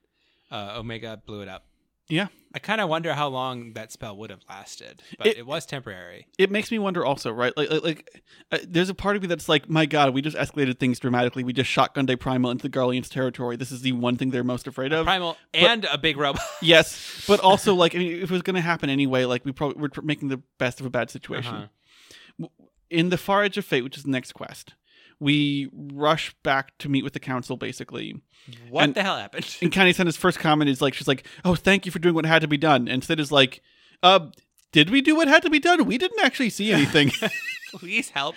Uh 0.52 0.74
Omega 0.78 1.20
blew 1.26 1.40
it 1.40 1.48
up. 1.48 1.64
Yeah. 2.08 2.26
I 2.54 2.58
kind 2.58 2.82
of 2.82 2.90
wonder 2.90 3.14
how 3.14 3.28
long 3.28 3.72
that 3.72 3.90
spell 3.92 4.14
would 4.18 4.28
have 4.28 4.40
lasted, 4.46 5.02
but 5.16 5.26
It- 5.28 5.38
it, 5.38 5.46
was 5.46 5.64
temporary. 5.64 6.26
it 6.36 6.50
makes 6.50 6.70
me 6.70 6.78
wonder 6.78 7.02
also, 7.06 7.30
right? 7.30 7.56
Like, 7.56 7.70
like, 7.70 7.82
like 7.82 8.22
uh, 8.50 8.58
there's 8.68 8.90
a 8.90 8.94
part 8.94 9.16
of 9.16 9.22
me 9.22 9.28
that's 9.28 9.48
like, 9.48 9.70
my 9.70 9.86
God, 9.86 10.12
we 10.12 10.20
just 10.20 10.36
escalated 10.36 10.78
things 10.78 10.98
dramatically. 10.98 11.44
We 11.44 11.54
just 11.54 11.70
shotgunned 11.70 12.10
a 12.10 12.16
primal 12.16 12.50
into 12.50 12.68
the 12.68 12.76
Garleans 12.78 13.08
territory. 13.08 13.56
This 13.56 13.72
is 13.72 13.80
the 13.80 13.92
one 13.92 14.16
thing 14.18 14.30
they're 14.30 14.44
most 14.44 14.66
afraid 14.66 14.92
of. 14.92 15.06
Primal 15.06 15.38
and 15.54 15.86
a 15.90 15.96
big 15.96 16.18
robot. 16.18 16.42
yes, 16.60 17.24
but 17.26 17.40
also 17.48 17.74
like, 17.74 17.94
I 17.94 17.98
mean, 17.98 18.16
if 18.16 18.24
it 18.24 18.30
was 18.30 18.42
going 18.42 18.56
to 18.56 18.60
happen 18.60 18.90
anyway, 18.90 19.24
like 19.24 19.46
we 19.46 19.52
probably 19.52 19.80
we're 19.80 20.02
making 20.02 20.28
the 20.28 20.42
best 20.58 20.80
of 20.80 20.84
a 20.84 20.90
bad 20.90 21.08
situation. 21.08 21.54
Uh-huh. 21.54 22.48
In 22.90 23.08
the 23.08 23.16
Far 23.16 23.42
Edge 23.44 23.56
of 23.56 23.64
Fate, 23.64 23.82
which 23.84 23.96
is 23.96 24.02
the 24.02 24.10
next 24.10 24.32
quest, 24.32 24.74
we 25.22 25.68
rush 25.72 26.34
back 26.42 26.76
to 26.78 26.88
meet 26.88 27.04
with 27.04 27.12
the 27.12 27.20
council, 27.20 27.56
basically. 27.56 28.20
What 28.68 28.84
And- 28.84 28.94
the 28.94 29.02
hell 29.02 29.16
happened? 29.16 29.56
And 29.62 29.70
Kan-E-Senna's 29.70 30.16
first 30.16 30.38
comment 30.40 30.68
is 30.68 30.82
like, 30.82 30.94
she's 30.94 31.06
like, 31.08 31.26
"Oh, 31.44 31.54
thank 31.54 31.86
you 31.86 31.92
for 31.92 32.00
doing 32.00 32.14
what 32.14 32.26
had 32.26 32.42
to 32.42 32.48
be 32.48 32.56
done." 32.56 32.88
And 32.88 33.04
Sid 33.04 33.20
is 33.20 33.30
like, 33.30 33.62
"Uh, 34.02 34.30
did 34.72 34.90
we 34.90 35.00
do 35.00 35.14
what 35.14 35.28
had 35.28 35.42
to 35.42 35.50
be 35.50 35.60
done? 35.60 35.84
We 35.86 35.96
didn't 35.96 36.20
actually 36.24 36.50
see 36.50 36.72
anything." 36.72 37.12
Please 37.74 38.10
help. 38.10 38.34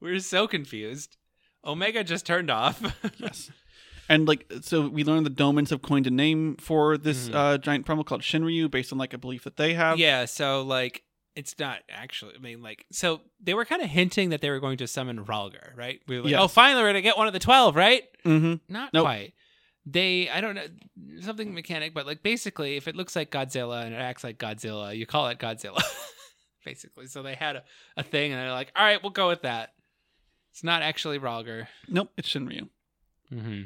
We're 0.00 0.18
so 0.20 0.48
confused. 0.48 1.16
Omega 1.64 2.02
just 2.04 2.24
turned 2.26 2.50
off. 2.50 2.80
yes. 3.18 3.50
And 4.08 4.26
like, 4.28 4.50
so 4.62 4.88
we 4.88 5.02
learned 5.04 5.26
the 5.26 5.30
Domans 5.30 5.70
have 5.70 5.82
coined 5.82 6.06
a 6.06 6.10
name 6.10 6.56
for 6.56 6.96
this 6.96 7.28
Mhm. 7.28 7.34
uh, 7.34 7.58
giant 7.58 7.84
primal 7.86 8.04
called 8.04 8.22
Shinryu, 8.22 8.70
based 8.70 8.92
on 8.92 8.98
like 8.98 9.12
a 9.12 9.18
belief 9.18 9.42
that 9.44 9.56
they 9.56 9.74
have. 9.74 9.98
yeah, 9.98 10.24
so 10.26 10.62
like 10.62 11.02
it's 11.36 11.58
not 11.58 11.80
actually 11.88 12.34
I 12.34 12.38
mean 12.38 12.62
like 12.62 12.86
so 12.90 13.20
they 13.40 13.54
were 13.54 13.64
kind 13.64 13.82
of 13.82 13.88
hinting 13.88 14.30
that 14.30 14.40
they 14.40 14.50
were 14.50 14.58
going 14.60 14.78
to 14.78 14.86
summon 14.88 15.24
Rhalgr, 15.24 15.76
right? 15.76 16.00
We 16.08 16.16
were 16.16 16.22
like, 16.22 16.30
Yes. 16.32 16.40
"Oh, 16.42 16.48
finally 16.48 16.82
we're 16.82 16.88
going 16.92 16.94
to 16.96 17.02
get 17.02 17.16
one 17.18 17.26
of 17.28 17.32
the 17.32 17.38
12, 17.38 17.76
right?" 17.76 18.02
Mm-hmm. 18.24 18.72
Not 18.72 18.92
Nope. 18.92 19.04
quite. 19.04 19.34
They 19.84 20.28
I 20.28 20.40
don't 20.40 20.54
know 20.56 20.64
something 21.20 21.54
mechanic, 21.54 21.94
but 21.94 22.06
like 22.06 22.22
basically 22.22 22.76
if 22.76 22.88
it 22.88 22.96
looks 22.96 23.14
like 23.14 23.30
Godzilla 23.30 23.84
and 23.84 23.94
it 23.94 23.98
acts 23.98 24.24
like 24.24 24.38
Godzilla, 24.38 24.96
you 24.96 25.06
call 25.06 25.28
it 25.28 25.38
Godzilla. 25.38 25.80
basically. 26.64 27.06
So 27.06 27.22
they 27.22 27.34
had 27.34 27.56
a, 27.56 27.64
a 27.96 28.02
thing 28.02 28.32
and 28.32 28.40
they're 28.40 28.50
like, 28.52 28.72
"All 28.74 28.84
right, 28.84 29.00
we'll 29.02 29.10
go 29.10 29.28
with 29.28 29.42
that." 29.42 29.74
It's 30.52 30.64
not 30.64 30.82
actually 30.82 31.18
Rhalgr. 31.18 31.66
Nope, 31.86 32.10
it's 32.16 32.28
Shinryu. 32.28 32.68
Mm-hmm. 33.32 33.62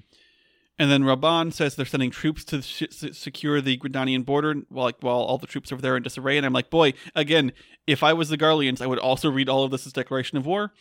And 0.80 0.90
then 0.90 1.02
Raubahn 1.02 1.52
says 1.52 1.76
they're 1.76 1.84
sending 1.84 2.10
troops 2.10 2.42
to 2.46 2.62
sh- 2.62 2.84
secure 3.12 3.60
the 3.60 3.76
Gridanian 3.76 4.24
border 4.24 4.54
while 4.70 4.86
like 4.86 4.96
while 5.00 5.18
all 5.18 5.36
the 5.38 5.46
troops 5.46 5.70
over 5.70 5.82
there 5.82 5.92
are 5.92 5.96
in 5.98 6.02
disarray. 6.02 6.36
And 6.38 6.46
I'm 6.46 6.54
like, 6.54 6.70
boy, 6.70 6.94
again, 7.14 7.52
if 7.86 8.02
I 8.02 8.14
was 8.14 8.30
the 8.30 8.38
Garleans, 8.38 8.80
I 8.80 8.86
would 8.86 8.98
also 8.98 9.30
read 9.30 9.48
all 9.50 9.62
of 9.62 9.70
this 9.70 9.86
as 9.86 9.92
declaration 9.92 10.38
of 10.38 10.46
war. 10.46 10.72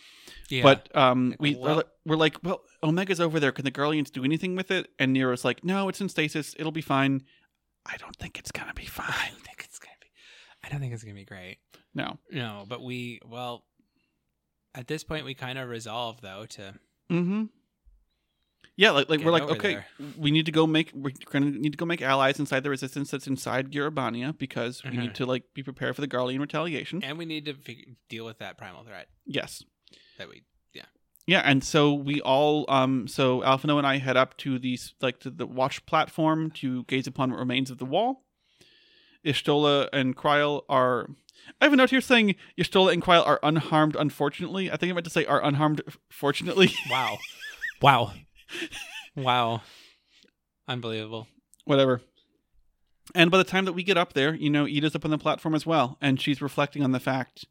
Yeah. 0.50 0.64
But 0.64 0.96
um, 0.96 1.36
we 1.40 1.56
Well- 1.56 1.84
we're, 2.06 2.16
like, 2.16 2.38
well, 2.44 2.62
Omega's 2.82 3.20
over 3.20 3.40
there. 3.42 3.52
Can 3.52 3.66
the 3.66 3.72
Garleans 3.72 4.10
do 4.10 4.24
anything 4.24 4.56
with 4.56 4.72
it? 4.72 4.88
And 4.98 5.14
Nero's 5.14 5.44
like, 5.44 5.64
no, 5.66 5.90
it's 5.90 6.00
in 6.02 6.08
stasis. 6.10 6.56
It'll 6.58 6.72
be 6.72 6.82
fine. 6.82 7.24
I 7.86 7.98
don't 7.98 8.16
think 8.16 8.40
it's 8.40 8.52
gonna 8.52 8.74
be 8.74 8.86
fine. 8.86 9.06
I 9.10 9.30
don't 9.32 9.44
think 9.44 9.64
it's 9.66 9.80
gonna 9.80 9.96
be. 10.02 10.08
I 10.64 10.70
don't 10.70 10.80
think 10.80 10.94
it's 10.94 11.04
gonna 11.04 11.14
be 11.16 11.26
great. 11.26 11.58
No. 11.94 12.20
No, 12.32 12.64
but 12.70 12.82
we 12.82 13.20
well, 13.28 13.66
at 14.74 14.88
this 14.88 15.04
point 15.04 15.26
we 15.26 15.34
kind 15.34 15.60
of 15.60 15.68
resolve 15.68 16.22
though 16.22 16.46
to 16.52 16.76
Mm-hmm. 17.12 17.46
Yeah, 18.76 18.92
like 18.92 19.10
like 19.10 19.20
Get 19.20 19.26
we're 19.26 19.32
like, 19.34 19.44
okay, 19.44 19.74
there. 19.74 19.86
we 20.18 20.32
need 20.32 20.46
to 20.46 20.52
go 20.54 20.66
make 20.66 20.92
we're 20.94 21.12
gonna 21.32 21.48
need 21.52 21.72
to 21.74 21.78
go 21.78 21.86
make 21.86 22.02
allies 22.02 22.40
inside 22.40 22.64
the 22.64 22.70
resistance 22.70 23.12
that's 23.12 23.28
inside 23.28 23.72
Gyr 23.72 23.92
Abania 23.92 24.38
because 24.38 24.84
we 24.86 24.92
Mhm. 24.92 24.98
need 25.00 25.16
to 25.16 25.26
like 25.26 25.44
be 25.54 25.64
prepared 25.64 25.96
for 25.96 26.02
the 26.02 26.08
Garlean 26.08 26.40
retaliation. 26.40 27.04
and 27.04 27.18
we 27.18 27.26
need 27.26 27.44
to 27.46 27.54
fig- 27.54 27.96
deal 28.08 28.26
with 28.26 28.40
that 28.40 28.58
primal 28.58 28.84
threat 28.86 29.10
yes. 29.26 29.64
that 30.18 30.30
we 30.30 30.44
Yeah, 30.74 30.86
yeah, 31.28 31.42
and 31.44 31.62
so 31.62 31.94
we 31.94 32.22
all 32.22 32.64
um 32.70 33.06
so 33.10 33.42
Alphinaud 33.42 33.80
and 33.80 33.88
I 33.88 33.98
head 33.98 34.16
up 34.16 34.38
to 34.38 34.58
these 34.58 34.94
like 35.02 35.20
to 35.22 35.30
the 35.30 35.46
watch 35.46 35.86
platform 35.86 36.50
to 36.52 36.86
gaze 36.86 37.06
upon 37.08 37.32
what 37.32 37.40
remains 37.40 37.70
of 37.70 37.80
the 37.80 37.86
wall. 37.86 38.24
Y'shtola 39.26 39.90
and 39.92 40.16
Krile 40.16 40.64
are 40.70 41.10
I 41.60 41.66
have 41.66 41.74
a 41.74 41.76
note 41.76 41.90
here 41.90 42.02
saying 42.02 42.36
Y'shtola 42.58 42.94
and 42.94 43.02
Krile 43.04 43.26
are 43.28 43.40
unharmed 43.44 43.96
unfortunately. 43.98 44.72
I 44.72 44.78
think 44.78 44.90
I 44.90 44.94
meant 44.94 45.04
to 45.06 45.10
say 45.12 45.26
are 45.26 45.44
unharmed 45.44 45.82
fortunately. 46.10 46.72
wow, 46.90 47.18
wow, 47.82 48.14
wow, 49.16 49.62
unbelievable. 50.68 51.28
Whatever. 51.66 52.02
And 53.16 53.32
by 53.32 53.38
the 53.38 53.44
time 53.44 53.66
that 53.66 53.74
we 53.74 53.84
get 53.84 53.98
up 53.98 54.14
there, 54.14 54.36
you 54.36 54.50
know, 54.50 54.66
Yda's 54.66 54.96
up 54.96 55.06
on 55.06 55.12
the 55.12 55.18
platform 55.18 55.56
as 55.56 55.66
well, 55.66 55.98
and 56.02 56.22
she's 56.22 56.42
reflecting 56.42 56.84
on 56.84 56.92
the 56.92 57.00
fact 57.00 57.46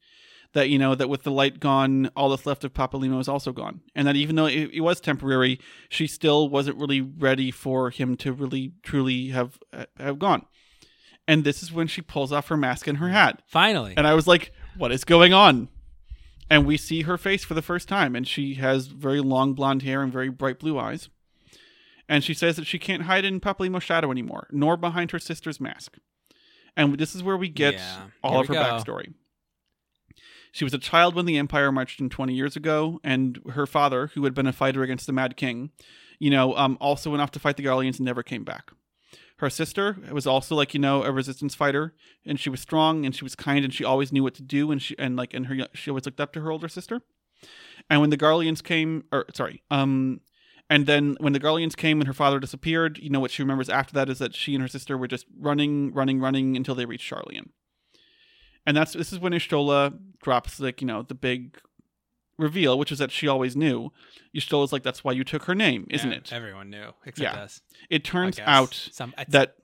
that 0.55 0.71
you 0.71 0.79
know 0.79 0.95
that 0.95 1.09
with 1.09 1.25
the 1.25 1.31
light 1.31 1.61
gone, 1.61 2.11
all 2.17 2.31
that's 2.31 2.47
left 2.47 2.65
of 2.65 2.73
Papalymo 2.73 3.21
is 3.21 3.29
also 3.29 3.53
gone, 3.53 3.81
and 3.95 4.07
that 4.07 4.17
even 4.17 4.37
though 4.37 4.47
it, 4.47 4.71
it 4.73 4.81
was 4.81 5.01
temporary, 5.01 5.61
she 5.89 6.07
still 6.07 6.49
wasn't 6.49 6.77
really 6.79 7.01
ready 7.01 7.51
for 7.51 7.91
him 7.91 8.17
to 8.19 8.33
really 8.33 8.73
truly 8.83 9.29
have 9.29 9.59
uh, 9.73 9.87
have 9.99 10.19
gone. 10.19 10.47
And 11.27 11.45
this 11.45 11.63
is 11.63 11.71
when 11.71 11.89
she 11.89 12.01
pulls 12.01 12.33
off 12.33 12.49
her 12.49 12.57
mask 12.57 12.87
and 12.87 12.99
her 12.99 13.11
hat, 13.11 13.43
Finally, 13.47 13.95
and 13.97 14.07
I 14.07 14.15
was 14.15 14.27
like, 14.27 14.53
"What 14.77 14.93
is 14.93 15.05
going 15.05 15.35
on?" 15.35 15.69
And 16.51 16.65
we 16.67 16.77
see 16.77 17.03
her 17.03 17.19
face 17.19 17.45
for 17.45 17.55
the 17.55 17.63
first 17.63 17.89
time, 17.89 18.17
and 18.17 18.27
she 18.27 18.55
has 18.55 18.87
very 18.87 19.21
long 19.21 19.53
blonde 19.53 19.83
hair 19.83 20.03
and 20.03 20.13
very 20.13 20.31
bright 20.31 20.59
blue 20.59 20.79
eyes. 20.79 21.09
And 22.09 22.25
she 22.25 22.33
says 22.33 22.57
that 22.57 22.67
she 22.67 22.79
can't 22.79 23.03
hide 23.03 23.25
in 23.27 23.39
Papalymo's 23.39 23.83
shadow 23.83 24.11
anymore, 24.11 24.47
nor 24.51 24.77
behind 24.79 25.11
her 25.11 25.19
sister's 25.19 25.61
mask. 25.61 25.99
And 26.75 26.97
this 26.97 27.15
is 27.15 27.23
where 27.23 27.37
we 27.37 27.49
get 27.51 27.75
Yeah. 27.75 28.07
all 28.23 28.33
Here 28.33 28.41
of 28.43 28.49
her 28.49 28.55
go. 28.55 28.63
backstory. 28.63 29.13
She 30.53 30.65
was 30.65 30.73
a 30.73 30.79
child 30.79 31.15
when 31.15 31.27
the 31.27 31.37
Empire 31.37 31.71
marched 31.71 32.01
in 32.01 32.09
20 32.09 32.33
years 32.35 32.57
ago, 32.57 32.99
and 33.05 33.39
her 33.51 33.67
father, 33.67 34.07
who 34.15 34.25
had 34.25 34.33
been 34.33 34.47
a 34.47 34.53
fighter 34.53 34.83
against 34.83 35.07
the 35.07 35.13
Mad 35.13 35.37
King, 35.37 35.71
you 36.19 36.31
know, 36.31 36.57
um, 36.57 36.79
also 36.81 37.11
went 37.11 37.21
off 37.21 37.31
to 37.33 37.39
fight 37.39 37.59
the 37.59 37.63
Garleans 37.65 37.99
and 37.99 38.07
never 38.07 38.23
came 38.23 38.45
back. 38.45 38.71
Her 39.39 39.51
sister 39.51 39.97
was 40.11 40.27
also 40.27 40.55
like 40.55 40.75
you 40.75 40.81
know 40.81 41.05
a 41.05 41.13
resistance 41.13 41.55
fighter, 41.55 41.95
and 42.27 42.39
she 42.39 42.51
was 42.51 42.61
strong 42.61 43.07
and 43.07 43.15
she 43.15 43.25
was 43.25 43.35
kind 43.35 43.65
and 43.65 43.73
she 43.73 43.85
always 43.85 44.13
knew 44.13 44.23
what 44.23 44.35
to 44.35 44.43
do 44.43 44.71
and 44.71 44.83
she 44.83 44.99
and 44.99 45.17
like 45.17 45.33
and 45.33 45.47
her 45.47 45.69
she 45.75 45.91
always 45.91 46.05
looked 46.05 46.21
up 46.21 46.33
to 46.33 46.41
her 46.41 46.51
older 46.51 46.69
sister. 46.69 47.03
And 47.89 48.01
when 48.01 48.11
the 48.11 48.19
Garleans 48.19 48.63
came, 48.63 49.05
or 49.13 49.27
sorry, 49.33 49.63
um, 49.71 50.21
and 50.69 50.87
then 50.87 51.17
when 51.21 51.33
the 51.33 51.41
Garleans 51.41 51.77
came 51.77 52.01
and 52.01 52.07
her 52.07 52.13
father 52.13 52.41
disappeared, 52.41 52.99
you 52.99 53.11
know 53.11 53.21
what 53.21 53.31
she 53.31 53.43
remembers 53.43 53.71
after 53.71 53.95
that 53.95 54.09
is 54.09 54.19
that 54.19 54.35
she 54.35 54.55
and 54.55 54.63
her 54.63 54.69
sister 54.69 54.99
were 54.99 55.09
just 55.09 55.27
running, 55.39 55.93
running, 55.95 56.21
running 56.21 56.57
until 56.57 56.75
they 56.75 56.85
reached 56.85 57.11
Charlian. 57.11 57.51
And 58.67 58.77
that's 58.77 58.93
this 58.93 59.13
is 59.13 59.19
when 59.19 59.33
Y'shtola 59.33 59.99
drops 60.21 60.61
like 60.61 60.81
you 60.81 60.87
know 60.87 61.03
the 61.03 61.15
big 61.15 61.59
reveal, 62.39 62.79
which 62.79 62.93
is 62.93 62.99
that 62.99 63.11
she 63.11 63.29
always 63.29 63.57
knew. 63.57 63.93
Y'shtola's 64.33 64.73
like 64.73 64.83
that's 64.83 65.03
why 65.05 65.13
you 65.13 65.25
took 65.25 65.45
her 65.45 65.55
name, 65.55 65.87
isn't 65.91 66.11
Yeah, 66.11 66.17
it? 66.19 66.33
Everyone 66.33 66.71
knew 66.71 66.93
except 67.05 67.35
Yeah. 67.35 67.43
us. 67.43 67.61
It 67.91 68.05
turns 68.05 68.39
out 68.41 68.89
Some 68.93 69.15
that 69.29 69.57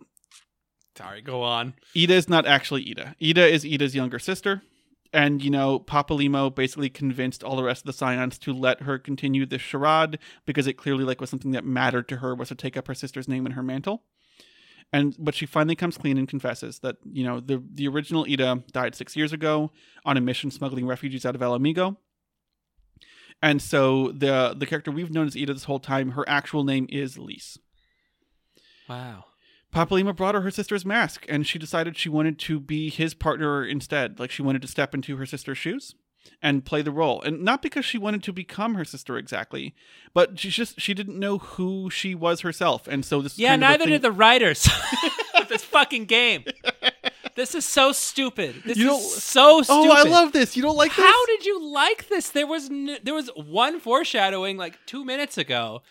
sorry, 0.97 1.23
go 1.23 1.43
on. 1.43 1.75
Yda 1.95 2.11
is 2.11 2.29
not 2.29 2.47
actually 2.47 2.85
Yda. 2.85 3.15
Yda 3.21 3.49
is 3.51 3.65
Yda's 3.65 3.95
younger 3.95 4.19
sister. 4.19 4.63
And, 5.13 5.43
you 5.45 5.51
know, 5.51 5.79
Papalymo 5.79 6.53
basically 6.53 6.91
convinced 6.91 7.45
all 7.45 7.55
the 7.55 7.63
rest 7.63 7.83
of 7.83 7.87
the 7.87 7.93
Scions 7.93 8.37
to 8.41 8.53
let 8.53 8.83
her 8.83 8.99
continue 8.99 9.47
this 9.47 9.63
charade 9.63 10.19
because 10.45 10.67
it 10.67 10.73
clearly 10.73 11.05
like 11.05 11.21
was 11.21 11.31
something 11.31 11.53
that 11.53 11.65
mattered 11.65 12.09
to 12.09 12.17
her 12.17 12.35
was 12.35 12.49
to 12.49 12.57
take 12.57 12.77
up 12.77 12.89
her 12.89 12.95
sister's 12.95 13.29
name 13.29 13.47
in 13.47 13.53
her 13.53 13.63
mantle. 13.63 14.03
And 14.93 15.15
but 15.19 15.35
she 15.37 15.47
finally 15.47 15.77
comes 15.77 15.97
clean 15.99 16.19
and 16.19 16.29
confesses 16.29 16.81
that, 16.81 16.97
you 17.05 17.25
know, 17.25 17.39
the 17.41 17.63
the 17.73 17.87
original 17.89 18.25
Yda 18.27 18.71
died 18.73 18.95
six 18.97 19.17
years 19.17 19.33
ago 19.33 19.71
on 20.05 20.17
a 20.17 20.21
mission 20.21 20.51
smuggling 20.51 20.87
refugees 20.87 21.25
out 21.25 21.35
of 21.37 21.43
Ala 21.43 21.59
Mhigo. 21.61 21.97
And 23.45 23.61
so 23.61 24.11
the 24.11 24.55
the 24.57 24.65
character 24.65 24.91
we've 24.91 25.11
known 25.11 25.27
as 25.27 25.35
Yda 25.35 25.53
this 25.53 25.65
whole 25.65 25.79
time, 25.79 26.13
her 26.13 26.27
actual 26.27 26.65
name 26.65 26.87
is 26.89 27.19
Lyse. 27.19 27.59
Wow. 28.89 29.27
Papalymo 29.71 30.17
brought 30.17 30.35
her 30.35 30.41
her 30.41 30.51
sister's 30.51 30.87
mask, 30.87 31.27
and 31.29 31.47
she 31.47 31.59
decided 31.59 31.99
she 31.99 32.09
wanted 32.09 32.39
to 32.39 32.59
be 32.59 32.89
his 32.89 33.13
partner 33.13 33.63
instead. 33.63 34.19
Like 34.19 34.31
she 34.31 34.41
wanted 34.41 34.63
to 34.63 34.69
step 34.69 34.95
into 34.95 35.19
her 35.19 35.27
sister's 35.27 35.59
shoes 35.59 35.95
and 36.41 36.65
play 36.65 36.81
the 36.81 36.91
role, 36.91 37.21
and 37.21 37.43
not 37.43 37.61
because 37.61 37.85
she 37.85 37.99
wanted 37.99 38.23
to 38.23 38.33
become 38.33 38.77
her 38.77 38.85
sister 38.85 39.19
exactly, 39.19 39.75
but 40.15 40.39
she 40.39 40.49
just 40.49 40.81
she 40.81 40.95
didn't 40.95 41.19
know 41.19 41.37
who 41.37 41.91
she 41.91 42.15
was 42.15 42.41
herself, 42.41 42.89
and 42.89 43.05
so 43.05 43.21
this. 43.21 43.39
Yeah, 43.39 43.51
kind 43.51 43.65
of 43.65 43.69
neither 43.69 43.87
did 43.91 44.01
the 44.01 44.11
writers 44.11 44.67
of 45.35 45.49
this 45.51 45.63
fucking 45.63 46.07
game. 46.07 46.45
This 47.37 47.55
is 47.55 47.65
so 47.65 47.91
stupid. 47.93 48.63
This 48.65 48.77
You 48.79 48.95
is 48.95 49.23
so 49.23 49.63
stupid. 49.63 49.89
Oh, 49.91 49.93
I 49.93 50.03
love 50.03 50.33
this. 50.33 50.57
You 50.57 50.63
don't 50.63 50.77
like 50.77 50.95
this? 50.95 51.05
How 51.05 51.27
did 51.27 51.45
you 51.45 51.65
like 51.73 52.09
this? 52.09 52.31
There 52.31 52.47
was 52.47 52.71
n- 52.71 52.99
there 53.03 53.15
was 53.15 53.29
one 53.35 53.81
foreshadowing 53.81 54.57
like 54.57 54.79
two 54.87 55.05
minutes 55.05 55.37
ago. 55.37 55.83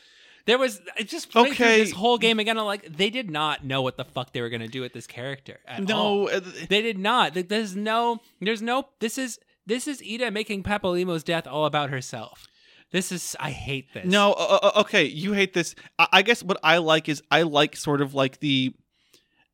There 0.45 0.57
was 0.57 0.81
it 0.97 1.07
just 1.09 1.31
played 1.31 1.51
Okay. 1.53 1.79
this 1.79 1.91
whole 1.91 2.17
game 2.17 2.39
again. 2.39 2.57
I'm 2.57 2.65
like, 2.65 2.95
they 2.97 3.09
did 3.09 3.29
not 3.29 3.65
know 3.65 3.81
what 3.81 3.97
the 3.97 4.05
fuck 4.05 4.31
they 4.33 4.41
were 4.41 4.49
gonna 4.49 4.67
do 4.67 4.81
with 4.81 4.93
this 4.93 5.07
character. 5.07 5.59
At 5.67 5.89
all. 5.91 6.25
no, 6.25 6.29
uh, 6.29 6.39
they 6.69 6.81
did 6.81 6.97
not. 6.97 7.33
There's 7.33 7.75
no. 7.75 8.19
There's 8.41 8.61
no. 8.61 8.87
This 8.99 9.17
is 9.17 9.39
this 9.65 9.87
is 9.87 10.01
Yda 10.01 10.31
making 10.31 10.63
Papalymo's 10.63 11.23
death 11.23 11.47
all 11.47 11.65
about 11.65 11.89
herself. 11.89 12.47
This 12.91 13.11
is. 13.11 13.35
I 13.39 13.51
hate 13.51 13.93
this. 13.93 14.05
No, 14.05 14.33
uh, 14.33 14.59
uh, 14.61 14.81
okay, 14.81 15.03
you 15.05 15.33
hate 15.33 15.53
this. 15.53 15.75
I, 15.99 16.07
I 16.13 16.21
guess 16.21 16.43
what 16.43 16.57
I 16.63 16.77
like 16.77 17.09
is 17.09 17.21
I 17.31 17.41
like 17.41 17.75
sort 17.75 18.01
of 18.01 18.13
like 18.13 18.39
the 18.39 18.73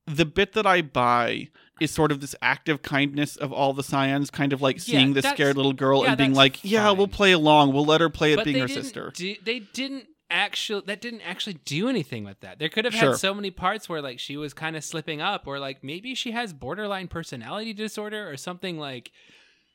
the 0.07 0.25
bit 0.25 0.53
that 0.53 0.65
I 0.65 0.81
buy 0.81 1.49
is 1.79 1.91
sort 1.91 2.11
of 2.11 2.21
this 2.21 2.35
active 2.41 2.81
kindness 2.81 3.35
of 3.35 3.51
all 3.53 3.73
the 3.73 3.83
scions, 3.83 4.29
kind 4.29 4.53
of 4.53 4.61
like 4.61 4.79
seeing 4.79 5.13
this 5.13 5.23
that's- 5.23 5.37
scared 5.37 5.55
little 5.57 5.73
girl 5.73 6.03
yeah, 6.03 6.09
and 6.09 6.17
being 6.17 6.33
like, 6.33 6.59
"Yeah, 6.63 6.91
we'll 6.91 7.07
play 7.07 7.31
along. 7.31 7.73
We'll 7.73 7.85
let 7.85 8.01
her 8.01 8.09
play 8.09 8.35
but 8.35 8.45
being 8.45 8.59
her 8.59 8.67
sister." 8.67 9.11
do- 9.15 9.35
they 9.43 9.59
didn't 9.59 10.05
actually. 10.31 10.83
That 10.85 11.01
didn't 11.01 11.21
actually 11.21 11.55
do 11.65 11.89
anything 11.89 12.23
with 12.23 12.39
that. 12.41 12.59
There 12.59 12.69
could 12.69 12.85
have 12.85 12.93
Sure. 12.93 13.09
had 13.11 13.17
so 13.19 13.33
many 13.33 13.49
parts 13.51 13.89
where 13.89 14.01
like 14.01 14.19
she 14.19 14.37
was 14.37 14.53
kind 14.53 14.75
of 14.75 14.83
slipping 14.83 15.21
up, 15.21 15.47
or 15.47 15.59
like 15.59 15.83
maybe 15.83 16.13
she 16.15 16.31
has 16.31 16.53
borderline 16.53 17.07
personality 17.07 17.73
disorder 17.73 18.29
or 18.29 18.37
something 18.37 18.77
like 18.77 19.11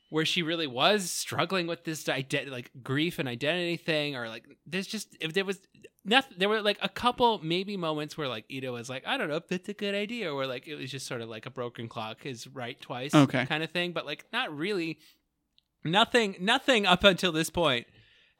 where 0.09 0.25
she 0.25 0.43
really 0.43 0.67
was 0.67 1.11
struggling 1.11 1.67
with 1.67 1.83
this 1.83 2.07
like 2.07 2.71
grief 2.83 3.19
and 3.19 3.27
identity 3.27 3.77
thing, 3.77 4.15
or 4.15 4.29
like 4.29 4.43
there's 4.65 4.87
just 4.87 5.15
if 5.19 5.33
there 5.33 5.45
was 5.45 5.59
nothing. 6.05 6.37
There 6.37 6.47
were 6.49 6.61
like 6.61 6.77
a 6.81 6.89
couple 6.89 7.39
maybe 7.43 7.75
moments 7.77 8.17
where 8.17 8.27
like 8.27 8.47
Yda 8.49 8.71
was 8.71 8.89
like, 8.89 9.03
I 9.07 9.17
don't 9.17 9.29
know 9.29 9.35
if 9.37 9.47
that's 9.47 9.67
a 9.69 9.73
good 9.73 9.95
idea, 9.95 10.31
or 10.33 10.45
like 10.45 10.67
it 10.67 10.75
was 10.75 10.91
just 10.91 11.07
sort 11.07 11.21
of 11.21 11.29
like 11.29 11.45
a 11.45 11.49
broken 11.49 11.87
clock 11.89 12.25
is 12.25 12.47
right 12.47 12.79
twice, 12.79 13.13
Okay. 13.15 13.45
kind 13.45 13.63
of 13.63 13.71
thing. 13.71 13.91
But 13.93 14.05
like 14.05 14.25
not 14.31 14.55
really. 14.55 14.99
Nothing. 15.83 16.35
Nothing 16.39 16.87
up 16.87 17.03
until 17.03 17.31
this 17.31 17.51
point 17.51 17.85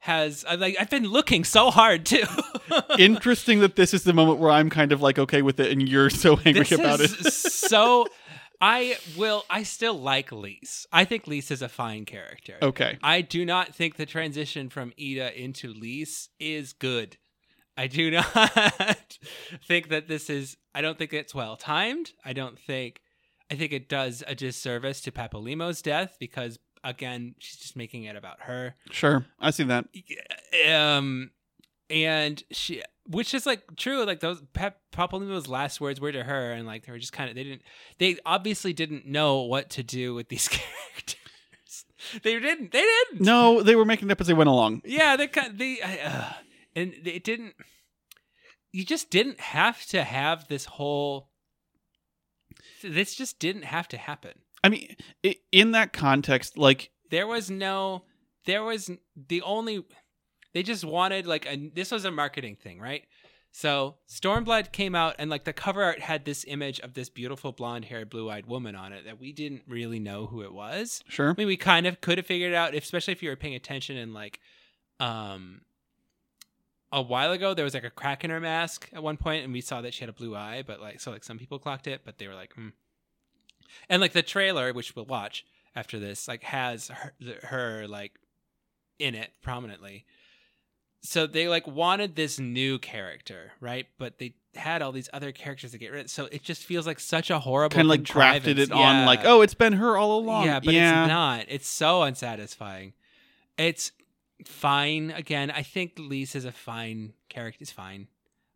has. 0.00 0.44
I 0.48 0.56
like. 0.56 0.76
I've 0.80 0.90
been 0.90 1.04
looking 1.06 1.44
so 1.44 1.70
hard 1.70 2.04
too. 2.04 2.24
Interesting 2.98 3.60
that 3.60 3.76
this 3.76 3.94
is 3.94 4.02
the 4.02 4.12
moment 4.12 4.40
where 4.40 4.50
I'm 4.50 4.68
kind 4.68 4.90
of 4.90 5.00
like 5.00 5.16
okay 5.18 5.42
with 5.42 5.60
it, 5.60 5.70
and 5.70 5.88
you're 5.88 6.10
so 6.10 6.40
angry 6.44 6.64
this 6.64 6.72
about 6.72 7.00
is 7.00 7.12
it. 7.24 7.32
so. 7.32 8.06
I 8.60 8.96
will. 9.16 9.44
I 9.50 9.62
still 9.62 9.98
like 9.98 10.30
Lyse. 10.30 10.86
I 10.92 11.04
think 11.04 11.26
Lyse 11.26 11.50
is 11.50 11.62
a 11.62 11.68
fine 11.68 12.04
character. 12.04 12.56
okay, 12.62 12.98
I 13.02 13.20
do 13.20 13.44
not 13.44 13.74
think 13.74 13.96
the 13.96 14.06
transition 14.06 14.68
from 14.68 14.92
Yda 14.98 15.34
into 15.34 15.72
Lyse 15.72 16.28
is 16.38 16.72
good. 16.72 17.16
I 17.76 17.86
do 17.86 18.10
not 18.36 19.18
think 19.66 19.88
that 19.88 20.08
this 20.08 20.30
is. 20.30 20.56
I 20.74 20.80
don't 20.80 20.98
think 20.98 21.12
it's 21.12 21.34
well 21.34 21.56
timed. 21.56 22.12
I 22.24 22.32
don't 22.32 22.58
think. 22.58 23.00
I 23.50 23.54
think 23.54 23.72
it 23.72 23.88
does 23.88 24.24
a 24.26 24.34
disservice 24.34 25.00
to 25.02 25.12
Papalymo's 25.12 25.80
death 25.82 26.16
because 26.18 26.58
again, 26.82 27.34
she's 27.38 27.56
just 27.58 27.76
making 27.76 28.04
it 28.04 28.16
about 28.16 28.40
her. 28.42 28.74
sure, 28.90 29.26
I 29.40 29.50
see 29.50 29.64
that. 29.64 29.86
Um, 30.68 31.30
and 31.90 32.42
she, 32.50 32.82
which 33.08 33.34
is 33.34 33.46
like 33.46 33.76
true. 33.76 34.04
Like 34.04 34.20
those 34.20 34.42
Pep 34.52 34.80
Papalymo's 34.92 35.48
last 35.48 35.80
words 35.80 36.00
were 36.00 36.12
to 36.12 36.22
her, 36.24 36.52
and 36.52 36.66
like 36.66 36.86
they 36.86 36.92
were 36.92 36.98
just 36.98 37.12
kind 37.12 37.28
of 37.28 37.36
they 37.36 37.44
didn't. 37.44 37.62
They 37.98 38.18
obviously 38.24 38.72
didn't 38.72 39.06
know 39.06 39.42
what 39.42 39.70
to 39.70 39.82
do 39.82 40.14
with 40.14 40.28
these 40.28 40.48
characters. 40.48 41.16
They 42.22 42.38
didn't. 42.38 42.72
They 42.72 42.82
didn't. 42.82 43.20
No, 43.20 43.62
they 43.62 43.74
were 43.74 43.84
making 43.84 44.08
it 44.08 44.12
up 44.12 44.20
as 44.20 44.26
they 44.26 44.34
went 44.34 44.48
along. 44.48 44.82
Yeah, 44.84 45.16
they 45.16 45.26
kind 45.26 45.52
of, 45.52 45.58
they 45.58 45.80
uh, 45.80 46.30
and 46.74 46.94
it 47.04 47.24
didn't. 47.24 47.54
You 48.72 48.84
just 48.84 49.10
didn't 49.10 49.40
have 49.40 49.84
to 49.86 50.04
have 50.04 50.48
this 50.48 50.66
whole. 50.66 51.30
This 52.82 53.14
just 53.14 53.38
didn't 53.38 53.64
have 53.64 53.88
to 53.88 53.96
happen. 53.96 54.32
I 54.62 54.68
mean, 54.68 54.96
in 55.52 55.72
that 55.72 55.92
context, 55.92 56.58
like 56.58 56.90
There 57.10 57.26
was 57.26 57.50
no. 57.50 58.04
There 58.44 58.62
was 58.62 58.90
the 59.16 59.42
only. 59.42 59.84
They 60.52 60.62
just 60.62 60.84
wanted 60.84 61.26
like 61.26 61.46
a. 61.46 61.70
This 61.74 61.90
was 61.90 62.04
a 62.04 62.10
marketing 62.10 62.56
thing, 62.56 62.80
right? 62.80 63.04
So 63.56 63.94
Stormblood 64.06 64.70
came 64.70 64.94
out 64.94 65.14
and 65.18 65.30
like 65.30 65.44
the 65.44 65.52
cover 65.54 65.82
art 65.82 66.00
had 66.00 66.26
this 66.26 66.44
image 66.46 66.78
of 66.80 66.92
this 66.92 67.08
beautiful 67.08 67.52
blonde-haired, 67.52 68.10
blue-eyed 68.10 68.44
woman 68.44 68.76
on 68.76 68.92
it 68.92 69.06
that 69.06 69.18
we 69.18 69.32
didn't 69.32 69.62
really 69.66 69.98
know 69.98 70.26
who 70.26 70.42
it 70.42 70.52
was. 70.52 71.02
sure, 71.08 71.30
I 71.30 71.34
mean, 71.38 71.46
we 71.46 71.56
kind 71.56 71.86
of 71.86 72.02
could 72.02 72.18
have 72.18 72.26
figured 72.26 72.52
it 72.52 72.54
out, 72.54 72.74
especially 72.74 73.12
if 73.12 73.22
you 73.22 73.30
were 73.30 73.36
paying 73.36 73.54
attention. 73.54 73.96
And 73.96 74.12
like, 74.12 74.40
um, 75.00 75.62
a 76.92 77.00
while 77.00 77.32
ago, 77.32 77.54
there 77.54 77.64
was 77.64 77.72
like 77.72 77.84
a 77.84 77.88
crack 77.88 78.24
in 78.24 78.30
her 78.30 78.40
mask 78.40 78.90
at 78.92 79.02
one 79.02 79.16
point, 79.16 79.44
and 79.44 79.54
we 79.54 79.62
saw 79.62 79.80
that 79.80 79.94
she 79.94 80.00
had 80.00 80.10
a 80.10 80.12
blue 80.12 80.36
eye. 80.36 80.62
But 80.66 80.82
like, 80.82 81.00
so 81.00 81.10
like 81.10 81.24
some 81.24 81.38
people 81.38 81.58
clocked 81.58 81.86
it, 81.86 82.02
but 82.04 82.18
they 82.18 82.28
were 82.28 82.34
like, 82.34 82.52
hmm. 82.52 82.68
And 83.88 84.02
like 84.02 84.12
the 84.12 84.22
trailer, 84.22 84.74
which 84.74 84.94
we'll 84.94 85.06
watch 85.06 85.46
after 85.74 85.98
this, 85.98 86.28
like 86.28 86.42
has 86.42 86.88
her, 86.88 87.14
her 87.44 87.88
like 87.88 88.18
in 88.98 89.14
it 89.14 89.30
prominently. 89.40 90.04
So 91.02 91.26
they 91.26 91.48
like 91.48 91.66
wanted 91.66 92.16
this 92.16 92.38
new 92.40 92.78
character, 92.78 93.52
right? 93.60 93.86
But 93.98 94.18
they 94.18 94.34
had 94.54 94.82
all 94.82 94.92
these 94.92 95.08
other 95.12 95.32
characters 95.32 95.72
to 95.72 95.78
get 95.78 95.92
rid 95.92 96.06
of. 96.06 96.10
So 96.10 96.26
it 96.32 96.42
just 96.42 96.64
feels 96.64 96.86
like 96.86 96.98
such 96.98 97.30
a 97.30 97.38
horrible 97.38 97.74
kind 97.74 97.86
of 97.86 97.90
like 97.90 98.02
drafted 98.02 98.58
it 98.58 98.70
contrivance. 98.70 99.00
on 99.00 99.06
like, 99.06 99.20
oh, 99.24 99.42
it's 99.42 99.54
been 99.54 99.74
her 99.74 99.96
all 99.96 100.18
along. 100.18 100.46
Yeah, 100.46 100.60
but 100.60 100.74
yeah. 100.74 101.02
it's 101.04 101.08
not. 101.08 101.44
It's 101.48 101.68
so 101.68 102.02
unsatisfying. 102.02 102.94
It's 103.56 103.92
fine. 104.44 105.10
Again, 105.12 105.50
I 105.50 105.62
think 105.62 105.92
Lyse 105.98 106.34
is 106.34 106.44
a 106.44 106.52
fine 106.52 107.12
character. 107.28 107.58
It's 107.60 107.72
fine. 107.72 108.08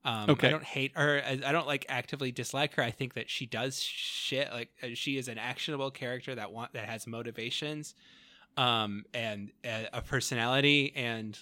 Um, 0.04 0.30
Okay. 0.30 0.48
I 0.48 0.50
don't 0.50 0.64
hate 0.64 0.92
her. 0.96 1.22
I 1.24 1.40
I 1.44 1.52
don't 1.52 1.66
like 1.66 1.86
actively 1.88 2.32
dislike 2.32 2.74
her. 2.74 2.82
I 2.82 2.90
think 2.90 3.14
that 3.14 3.28
she 3.28 3.46
does 3.46 3.80
shit. 3.80 4.50
Like 4.50 4.70
uh, 4.82 4.88
she 4.94 5.18
is 5.18 5.28
an 5.28 5.38
actionable 5.38 5.90
character 5.90 6.34
that 6.34 6.52
want 6.52 6.72
that 6.72 6.88
has 6.88 7.06
motivations, 7.06 7.94
um, 8.56 9.04
and 9.12 9.50
uh, 9.64 9.84
a 9.92 10.00
personality 10.02 10.92
and 10.96 11.38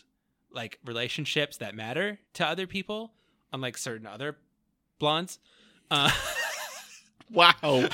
like 0.53 0.79
relationships 0.85 1.57
that 1.59 1.75
matter 1.75 2.19
to 2.35 2.47
other 2.47 2.67
people, 2.67 3.13
unlike 3.53 3.77
certain 3.79 4.07
other 4.07 4.37
blondes. 4.99 5.39
Uh, 5.91 6.11
Wow, 7.31 7.87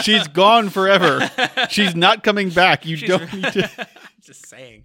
she's 0.00 0.26
gone 0.28 0.70
forever. 0.70 1.30
She's 1.68 1.94
not 1.94 2.24
coming 2.24 2.48
back. 2.48 2.86
You 2.86 2.96
She's- 2.96 3.06
don't 3.18 3.30
need 3.34 3.52
to. 3.52 3.70
I'm 3.78 3.86
just 4.22 4.46
saying. 4.46 4.84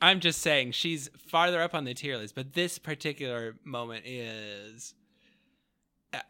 I'm 0.00 0.20
just 0.20 0.40
saying 0.40 0.72
she's 0.72 1.10
farther 1.28 1.60
up 1.60 1.74
on 1.74 1.84
the 1.84 1.92
tier 1.92 2.16
list, 2.16 2.34
but 2.34 2.54
this 2.54 2.78
particular 2.78 3.54
moment 3.64 4.06
is 4.06 4.94
Uh, 6.14 6.20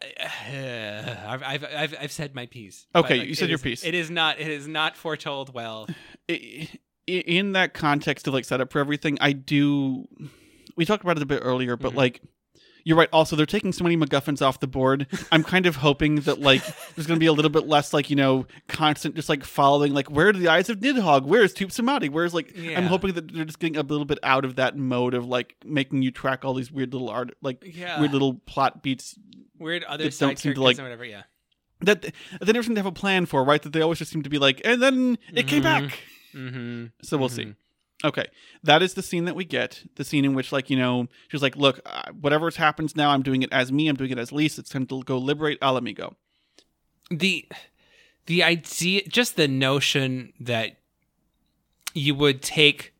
I've, 1.25 1.41
I've 1.43 1.63
I've 1.63 1.95
I've 2.01 2.11
said 2.11 2.35
my 2.35 2.47
piece. 2.47 2.85
Okay, 2.93 3.19
But, 3.19 3.27
you 3.27 3.33
said 3.35 3.47
your 3.49 3.55
is- 3.55 3.61
piece. 3.61 3.85
It 3.85 3.93
is 3.93 4.09
not. 4.09 4.39
It 4.39 4.49
is 4.49 4.67
not 4.67 4.97
foretold 4.97 5.53
well. 5.53 5.87
I- 6.29 6.33
i- 6.33 6.69
in 7.17 7.51
that 7.53 7.73
context 7.73 8.27
of 8.27 8.33
like 8.33 8.45
setup 8.45 8.71
for 8.71 8.79
everything, 8.79 9.17
I 9.21 9.31
do. 9.33 10.07
We 10.75 10.85
talked 10.85 11.03
about 11.03 11.17
it 11.17 11.23
a 11.23 11.25
bit 11.25 11.41
earlier, 11.43 11.75
but 11.75 11.93
Mhm. 11.93 11.97
like, 11.97 12.21
you're 12.85 12.95
right. 12.97 13.09
Also, 13.11 13.35
they're 13.35 13.45
taking 13.45 13.73
so 13.73 13.83
many 13.83 13.97
MacGuffins 13.97 14.41
off 14.41 14.61
the 14.61 14.67
board. 14.67 15.05
I'm 15.33 15.43
kind 15.43 15.65
of 15.65 15.75
hoping 15.75 16.21
that 16.21 16.39
like 16.39 16.63
there's 16.95 17.05
going 17.07 17.17
to 17.17 17.19
be 17.19 17.25
a 17.25 17.33
little 17.33 17.51
bit 17.51 17.67
less 17.67 17.93
like 17.93 18.09
you 18.09 18.15
know 18.15 18.47
constant 18.69 19.15
just 19.15 19.27
like 19.29 19.43
following 19.43 19.93
like 19.93 20.09
where 20.09 20.29
are 20.29 20.33
the 20.33 20.47
eyes 20.47 20.69
of 20.69 20.79
Nidhogg? 20.79 21.23
Where's 21.25 21.53
Tupsimati? 21.53 22.09
Where's 22.09 22.33
like 22.33 22.55
I'm 22.57 22.85
hoping 22.85 23.13
that 23.13 23.33
they're 23.33 23.43
just 23.45 23.59
getting 23.59 23.75
a 23.77 23.81
little 23.83 24.05
bit 24.05 24.17
out 24.23 24.45
of 24.45 24.55
that 24.55 24.77
mode 24.77 25.13
of 25.13 25.25
like 25.27 25.55
making 25.65 26.01
you 26.03 26.11
track 26.11 26.45
all 26.45 26.53
these 26.53 26.71
weird 26.71 26.93
little 26.93 27.09
art 27.09 27.35
like 27.41 27.61
Yeah. 27.65 27.99
weird 27.99 28.13
little 28.13 28.35
plot 28.45 28.81
beats 28.81 29.15
Weird 29.59 29.83
other 29.83 30.05
that 30.05 30.13
side 30.13 30.25
don't 30.27 30.39
seem 30.39 30.53
characters 30.53 30.55
to, 30.55 30.63
like- 30.63 30.77
and 30.77 30.85
whatever. 30.85 31.05
Yeah. 31.05 31.23
that 31.81 32.01
they 32.41 32.53
never 32.53 32.63
seem 32.63 32.75
to 32.75 32.79
have 32.79 32.85
a 32.85 32.91
plan 32.93 33.25
for. 33.25 33.43
Right? 33.43 33.61
That 33.61 33.73
they 33.73 33.81
always 33.81 33.99
just 33.99 34.09
seem 34.11 34.23
to 34.23 34.29
be 34.29 34.37
like, 34.39 34.61
and 34.63 34.81
then 34.81 35.17
it 35.33 35.47
came 35.47 35.61
Mhm. 35.61 35.89
back. 35.89 35.99
Mm-hmm. 36.33 36.85
So 37.01 37.17
we'll 37.17 37.29
see. 37.29 37.55
Okay, 38.05 38.27
that 38.63 38.81
is 38.81 38.93
the 38.93 39.01
scene 39.03 39.25
that 39.25 39.35
we 39.35 39.43
get. 39.43 39.83
The 39.95 40.05
scene 40.05 40.23
in 40.23 40.33
which, 40.33 40.53
like, 40.53 40.69
you 40.69 40.77
know, 40.77 41.07
she's 41.27 41.41
like, 41.41 41.57
"Look, 41.57 41.81
uh, 41.85 42.11
whatever's 42.19 42.55
happens 42.55 42.95
now, 42.95 43.09
I'm 43.09 43.23
doing 43.23 43.41
it 43.41 43.51
as 43.51 43.73
me. 43.73 43.89
I'm 43.89 43.97
doing 43.97 44.11
it 44.11 44.17
as 44.17 44.31
Lyse. 44.31 44.57
It's 44.57 44.69
time 44.69 44.85
to 44.85 45.03
go 45.03 45.17
liberate 45.17 45.57
Ala 45.61 45.81
Mhigo." 45.81 46.15
the 47.09 47.47
the 48.25 48.43
idea 48.43 49.01
just 49.07 49.35
the 49.35 49.47
notion 49.47 50.33
that 50.39 50.77
you 51.93 52.13
would 52.13 52.41
take 52.41 52.93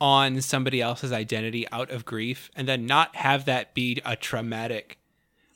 on 0.00 0.40
somebody 0.40 0.80
else's 0.80 1.12
identity 1.12 1.66
out 1.70 1.90
of 1.90 2.04
grief 2.04 2.50
and 2.54 2.68
then 2.68 2.86
not 2.86 3.14
have 3.16 3.44
that 3.44 3.74
be 3.74 4.00
a 4.04 4.16
traumatic 4.16 4.97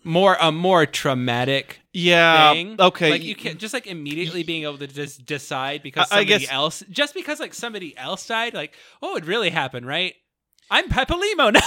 more 0.04 0.36
a 0.40 0.50
more 0.52 0.84
traumatic 0.86 1.80
Yeah. 1.92 2.52
thing 2.52 2.76
Okay. 2.78 3.10
like 3.10 3.22
you 3.22 3.34
can't 3.34 3.58
just 3.58 3.72
like 3.74 3.86
immediately 3.86 4.42
being 4.42 4.64
able 4.64 4.78
to 4.78 4.86
just 4.86 5.24
decide 5.26 5.82
because 5.82 6.08
I- 6.10 6.16
I 6.16 6.18
somebody 6.20 6.40
guess- 6.44 6.52
else 6.52 6.82
just 6.90 7.14
because 7.14 7.38
like 7.40 7.54
somebody 7.54 7.96
else 7.96 8.26
died 8.26 8.54
like 8.54 8.74
oh 9.00 9.16
it 9.16 9.24
really 9.26 9.50
happened 9.50 9.86
right 9.86 10.14
i'm 10.70 10.88
Papalymo 10.88 11.52
now 11.52 11.60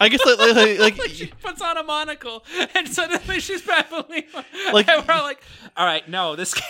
I 0.00 0.08
guess 0.08 0.24
like, 0.26 0.38
like, 0.38 0.78
like, 0.80 0.98
like 0.98 1.10
she 1.10 1.26
puts 1.26 1.60
on 1.62 1.76
a 1.76 1.82
monocle 1.84 2.44
and 2.74 2.88
suddenly 2.88 3.38
she's 3.38 3.62
Papalymo. 3.62 4.44
Like- 4.72 4.88
and 4.88 5.06
we're 5.06 5.14
all 5.14 5.22
like, 5.22 5.40
all 5.76 5.86
right, 5.86 6.08
no, 6.08 6.34
this. 6.34 6.54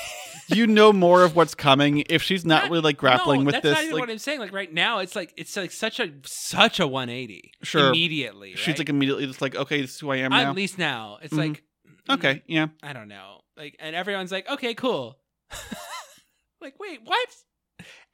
you 0.55 0.67
know 0.67 0.93
more 0.93 1.23
of 1.23 1.35
what's 1.37 1.55
coming 1.55 2.05
if 2.09 2.23
she's 2.23 2.45
not 2.45 2.71
really 2.71 2.81
like 2.83 2.97
grappling 2.97 3.41
no, 3.41 3.47
with 3.47 3.55
that's 3.55 3.63
this. 3.65 3.75
Not 3.75 3.83
even 3.85 3.95
like, 3.95 4.01
what 4.01 4.11
I'm 4.11 4.19
saying. 4.19 4.41
Like 4.41 4.53
right 4.53 4.73
now, 4.73 4.99
it's 4.99 5.17
like 5.17 5.33
it's 5.37 5.57
like 5.57 5.71
such 5.73 6.01
a 6.01 6.11
such 6.25 6.81
a 6.81 6.87
180. 6.87 7.53
Sure. 7.63 7.89
immediately. 7.89 8.51
Right? 8.51 8.59
she's 8.59 8.79
like 8.79 8.89
immediately 8.89 9.27
just 9.27 9.43
like, 9.43 9.57
"Okay, 9.57 9.81
this 9.81 9.95
is 9.95 10.01
who 10.01 10.11
I 10.11 10.17
am 10.17 10.33
I'm 10.33 10.49
now." 10.49 10.53
least 10.53 10.79
now. 10.79 11.19
It's 11.23 11.33
Mhm. 11.35 11.39
like 11.39 11.63
Okay, 12.11 12.43
yeah. 12.47 12.69
I 12.83 12.93
don't 12.93 13.09
know. 13.09 13.41
Like, 13.57 13.77
and 13.79 13.95
everyone's 13.95 14.33
like, 14.33 14.49
okay, 14.49 14.75
cool. 14.75 15.19
like, 16.61 16.75
wait, 16.81 17.01
what? 17.05 17.29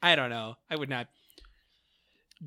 I 0.02 0.15
don't 0.15 0.31
know. 0.31 0.56
I 0.70 0.77
would 0.77 0.89
not. 0.89 1.09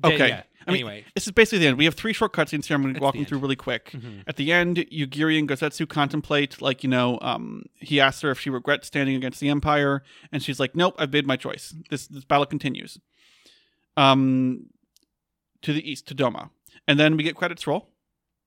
Okay. 0.04 0.28
Yeah. 0.28 0.42
I 0.66 0.70
mean, 0.70 0.82
Anyway. 0.82 1.04
This 1.14 1.26
is 1.26 1.32
basically 1.32 1.58
the 1.58 1.66
end. 1.68 1.78
We 1.78 1.86
have 1.86 1.94
three 1.94 2.12
short 2.12 2.32
cutscenes 2.32 2.66
here. 2.66 2.76
I'm 2.76 2.82
going 2.82 2.94
to 2.94 3.00
walk 3.00 3.14
them 3.14 3.24
through 3.24 3.38
really 3.38 3.56
quick. 3.56 3.90
Mhm. 3.90 4.22
At 4.26 4.36
the 4.36 4.52
end, 4.52 4.76
Yugiri 4.76 5.38
and 5.38 5.48
Gosetsu 5.48 5.88
contemplate, 5.88 6.62
like, 6.62 6.84
you 6.84 6.88
know, 6.88 7.18
um, 7.20 7.64
he 7.74 8.00
asks 8.00 8.22
her 8.22 8.30
if 8.30 8.38
she 8.38 8.48
regrets 8.48 8.86
standing 8.86 9.16
against 9.16 9.40
the 9.40 9.48
Empire, 9.48 10.04
and 10.30 10.42
she's 10.42 10.60
like, 10.60 10.76
nope, 10.76 10.94
I've 10.98 11.12
made 11.12 11.26
my 11.26 11.36
choice. 11.36 11.74
This 11.90 12.06
this 12.06 12.24
battle 12.24 12.46
continues. 12.46 12.98
Um, 13.96 14.66
to 15.62 15.72
the 15.72 15.90
east, 15.90 16.06
to 16.08 16.14
Doma. 16.14 16.50
And 16.86 16.98
then 16.98 17.16
we 17.16 17.22
get 17.22 17.36
credits 17.36 17.66
roll. 17.66 17.88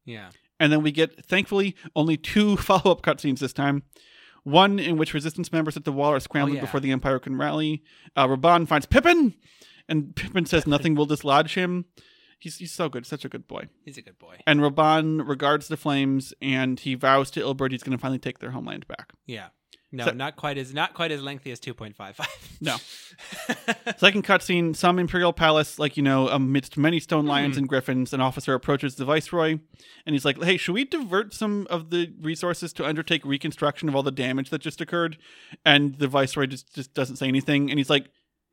Yeah. 0.05 0.29
And 0.59 0.71
then 0.71 0.83
we 0.83 0.91
get, 0.91 1.25
thankfully, 1.25 1.75
only 1.95 2.17
two 2.17 2.57
follow 2.57 2.91
up 2.91 3.01
cutscenes 3.01 3.39
this 3.39 3.53
time. 3.53 3.83
One 4.43 4.77
in 4.77 4.97
which 4.97 5.13
resistance 5.13 5.51
members 5.51 5.75
at 5.75 5.85
the 5.85 5.91
wall 5.91 6.13
are 6.13 6.19
scrambling 6.19 6.55
yeah. 6.57 6.61
before 6.61 6.79
the 6.79 6.91
Empire 6.91 7.17
can 7.19 7.35
rally. 7.35 7.83
Uh, 8.15 8.27
Raubahn 8.27 8.67
finds 8.67 8.85
Pippin, 8.85 9.33
and 9.87 10.15
Pippin 10.15 10.45
says 10.45 10.65
nothing 10.67 10.95
will 10.95 11.05
dislodge 11.05 11.53
him. 11.55 11.85
He's, 12.39 12.57
he's 12.57 12.73
so 12.73 12.89
good, 12.89 13.05
such 13.05 13.23
a 13.25 13.29
good 13.29 13.47
boy. 13.47 13.69
He's 13.85 13.97
a 13.97 14.01
good 14.01 14.19
boy. 14.19 14.37
And 14.45 14.59
Raubahn 14.59 15.27
regards 15.27 15.67
the 15.67 15.77
flames, 15.77 16.33
and 16.41 16.79
he 16.79 16.93
vows 16.95 17.31
to 17.31 17.39
Ilberd 17.39 17.71
he's 17.71 17.81
going 17.81 17.97
to 17.97 18.01
finally 18.01 18.19
take 18.19 18.39
their 18.39 18.51
homeland 18.51 18.87
back. 18.87 19.13
Yeah. 19.25 19.47
No, 19.91 20.05
So- 20.05 20.11
not 20.11 20.35
quite 20.35 20.57
as 20.57 20.73
not 20.73 20.93
quite 20.93 21.11
as 21.11 21.21
lengthy 21.21 21.51
as 21.51 21.59
2.55. 21.61 22.27
No. 22.59 22.75
Second 23.97 24.25
cutscene: 24.25 24.75
some 24.75 24.99
Imperial 24.99 25.31
palace, 25.31 25.79
like 25.79 25.95
you 25.95 26.03
know, 26.03 26.27
amidst 26.27 26.75
many 26.77 26.99
stone 26.99 27.25
lions 27.25 27.55
Hmm. 27.55 27.59
and 27.59 27.69
griffins, 27.69 28.11
an 28.13 28.19
officer 28.19 28.53
approaches 28.53 28.95
the 28.95 29.05
viceroy, 29.05 29.51
and 30.05 30.13
he's 30.13 30.25
like, 30.25 30.41
"Hey, 30.43 30.57
should 30.57 30.73
we 30.73 30.83
divert 30.85 31.33
some 31.33 31.67
of 31.69 31.89
the 31.91 32.11
resources 32.19 32.73
to 32.73 32.85
undertake 32.85 33.23
reconstruction 33.25 33.87
of 33.87 33.95
all 33.95 34.03
the 34.03 34.11
damage 34.11 34.49
that 34.49 34.59
just 34.61 34.81
occurred?" 34.81 35.17
And 35.65 35.95
the 35.95 36.07
viceroy 36.07 36.47
just 36.47 36.73
just 36.75 36.93
doesn't 36.93 37.15
say 37.17 37.27
anything, 37.27 37.69
and 37.69 37.79
he's 37.79 37.89
like, 37.89 38.09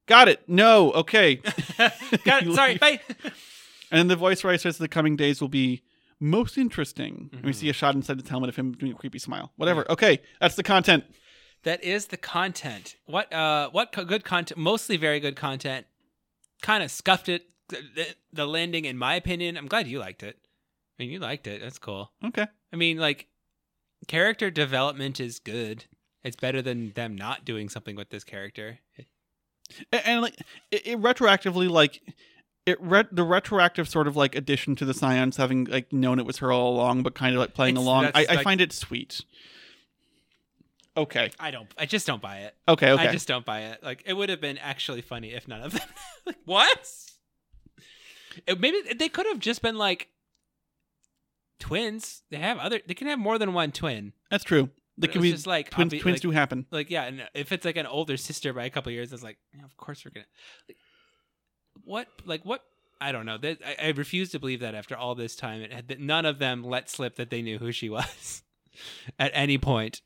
"Got 0.07 0.29
it. 0.29 0.49
No. 0.49 0.93
Okay." 0.93 1.37
Got 2.25 2.47
it. 2.47 2.53
Sorry. 2.55 2.79
Bye. 2.79 3.01
And 3.91 4.11
the 4.11 4.17
viceroy 4.17 4.57
says 4.57 4.79
the 4.79 4.89
coming 4.89 5.17
days 5.17 5.41
will 5.41 5.49
be 5.49 5.83
most 6.19 6.57
interesting. 6.57 7.31
And 7.33 7.45
we 7.45 7.53
see 7.53 7.69
a 7.69 7.73
shot 7.73 7.95
inside 7.95 8.19
the 8.19 8.29
helmet 8.29 8.49
of 8.49 8.57
him 8.57 8.73
doing 8.73 8.93
a 8.93 8.95
creepy 8.95 9.19
smile. 9.19 9.53
Whatever. 9.57 9.91
Okay, 9.91 10.21
that's 10.41 10.55
the 10.55 10.63
content. 10.63 11.05
That 11.65 11.83
is 11.85 12.07
the 12.07 12.17
content. 12.17 12.97
What 13.07 13.33
uh 13.33 13.71
what 13.71 13.93
co- 13.93 14.05
good 14.05 14.25
content 14.25 14.59
mostly 14.59 14.97
very 14.97 15.21
good 15.21 15.37
content 15.37 15.87
kind 16.63 16.83
of 16.83 16.91
scuffed 16.91 17.29
it 17.29 17.47
the, 17.69 18.07
the 18.33 18.47
landing 18.47 18.85
in 18.85 18.97
my 18.97 19.15
opinion. 19.15 19.57
I'm 19.57 19.67
glad 19.67 19.87
you 19.87 19.99
liked 19.99 20.23
it. 20.23 20.39
I 20.99 21.03
mean, 21.03 21.11
you 21.11 21.19
liked 21.19 21.47
it. 21.47 21.61
That's 21.63 21.79
cool. 21.79 22.13
Okay. 22.25 22.47
I 22.73 22.77
mean, 22.77 22.99
like 22.99 23.29
character 24.09 24.51
development 24.51 25.21
is 25.21 25.39
good. 25.39 25.87
It's 26.23 26.37
better 26.37 26.63
than 26.63 26.93
them 26.93 27.17
not 27.17 27.45
doing 27.45 27.69
something 27.69 27.97
with 27.97 28.11
this 28.11 28.25
character. 28.25 28.79
And, 29.93 30.03
and, 30.05 30.23
like 30.23 30.37
it, 30.71 30.87
it 30.87 31.01
retroactively 31.01 31.69
like 31.71 32.01
it 32.67 32.81
re- 32.81 33.05
the 33.11 33.25
retroactive 33.25 33.89
sort 33.89 34.07
of 34.07 34.17
like 34.17 34.35
addition 34.35 34.77
to 34.77 34.85
the 34.85 34.95
scions 34.95 35.37
having 35.37 35.65
like 35.65 35.93
known 35.93 36.19
it 36.19 36.27
was 36.27 36.39
her 36.39 36.53
all 36.53 36.75
along 36.75 37.03
but 37.03 37.15
kind 37.15 37.35
of 37.35 37.41
like 37.41 37.55
playing 37.55 37.75
It's- 37.75 37.85
along 37.85 38.07
I, 38.15 38.27
I 38.29 38.43
find 38.43 38.61
it 38.61 38.73
sweet 38.73 39.21
okay 40.97 41.31
I 41.41 41.51
don't 41.51 41.69
I 41.79 41.87
just 41.87 42.07
don't 42.07 42.21
buy 42.23 42.39
it. 42.41 42.55
okay 42.69 42.91
okay 42.91 43.09
I 43.09 43.13
just 43.13 43.27
don't 43.27 43.45
buy 43.45 43.63
it. 43.63 43.83
Like 43.83 44.03
it 44.07 44.13
would 44.15 44.29
have 44.29 44.41
been 44.41 44.59
actually 44.59 45.01
funny 45.01 45.33
if 45.33 45.49
none 45.49 45.63
of 45.63 45.73
them. 45.73 45.89
like 46.27 46.37
what? 46.45 46.91
It, 48.47 48.61
maybe 48.61 48.79
they 48.95 49.09
could 49.09 49.27
have 49.27 49.39
just 49.39 49.63
been 49.63 49.77
like 49.77 50.09
twins. 51.59 52.23
They 52.31 52.39
have 52.39 52.59
other. 52.59 52.81
They 52.87 52.95
can 52.95 53.07
have 53.09 53.19
more 53.19 53.39
than 53.39 53.53
one 53.53 53.73
twin. 53.73 54.13
that's 54.31 54.45
true 54.45 54.69
they 55.03 55.09
It 55.09 55.13
can 55.13 55.21
be 55.23 55.33
just 55.33 55.47
like 55.47 55.69
twins 55.71 55.93
obvi- 55.93 56.01
twins 56.01 56.15
like, 56.17 56.23
do 56.23 56.31
happen 56.31 56.67
like 56.71 56.91
yeah, 56.91 57.05
and 57.05 57.29
if 57.35 57.53
it's 57.53 57.65
like 57.65 57.77
an 57.77 57.87
older 57.87 58.17
sister 58.17 58.53
by 58.53 58.65
a 58.65 58.71
couple 58.71 58.91
years, 58.93 59.13
it's 59.13 59.23
like 59.23 59.39
yeah, 59.55 59.65
of 59.65 59.77
course 59.77 60.05
we're 60.05 60.11
gonna. 60.13 60.27
Like, 60.69 60.77
what 61.85 62.09
like 62.25 62.45
what? 62.45 62.63
I 63.01 63.11
don't 63.13 63.27
know. 63.27 63.37
That 63.39 63.59
I, 63.67 63.89
I 63.89 63.91
refuse 63.91 64.31
to 64.31 64.39
believe 64.39 64.61
that 64.61 64.75
after 64.75 64.97
all 64.97 65.15
this 65.15 65.35
time, 65.37 65.61
it 65.61 65.73
had 65.73 65.89
that 65.89 66.01
none 66.01 66.25
of 66.25 66.39
them 66.39 66.63
let 66.63 66.89
slip 66.89 67.17
that 67.17 67.31
they 67.31 67.43
knew 67.43 67.59
who 67.59 67.73
she 67.73 67.89
was 67.99 68.43
at 69.19 69.31
any 69.35 69.59
point. 69.59 70.01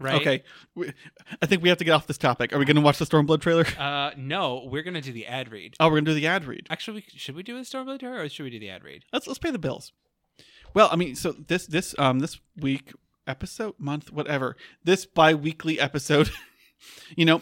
Right? 0.00 0.20
okay 0.20 0.42
We- 0.74 0.92
i 1.40 1.46
think 1.46 1.62
we 1.62 1.68
have 1.68 1.78
to 1.78 1.84
get 1.84 1.92
off 1.92 2.08
this 2.08 2.18
topic 2.18 2.52
are 2.52 2.58
we 2.58 2.64
going 2.64 2.74
to 2.74 2.82
watch 2.82 2.98
the 2.98 3.04
stormblood 3.04 3.40
trailer 3.40 3.64
Uh, 3.78 4.10
no, 4.16 4.68
we're 4.68 4.82
gonna 4.82 5.00
do 5.00 5.12
the 5.12 5.24
ad 5.24 5.52
read. 5.52 5.76
oh 5.78 5.86
we're 5.86 5.92
going 5.92 6.04
to 6.06 6.10
do 6.10 6.20
the 6.20 6.26
ad 6.26 6.46
read 6.46 6.66
Actually, 6.68 6.94
we, 6.94 7.04
should 7.16 7.36
we 7.36 7.44
do 7.44 7.54
the 7.56 7.60
Stormblood 7.60 8.00
trailer 8.00 8.18
or 8.22 8.28
should 8.28 8.42
we 8.42 8.50
do 8.50 8.58
the 8.58 8.70
ad 8.70 8.82
read? 8.82 9.04
let's 9.12 9.28
let's 9.28 9.38
pay 9.38 9.52
the 9.52 9.58
bills 9.58 9.92
well 10.74 10.88
i 10.90 10.96
mean 10.96 11.14
so 11.14 11.30
this 11.46 11.68
this 11.68 11.94
um 12.00 12.18
this 12.18 12.40
week 12.56 12.92
episode 13.26 13.74
month 13.78 14.12
whatever 14.12 14.56
this 14.82 15.06
bi-weekly 15.06 15.78
episode 15.80 16.30
you 17.16 17.24
know 17.24 17.40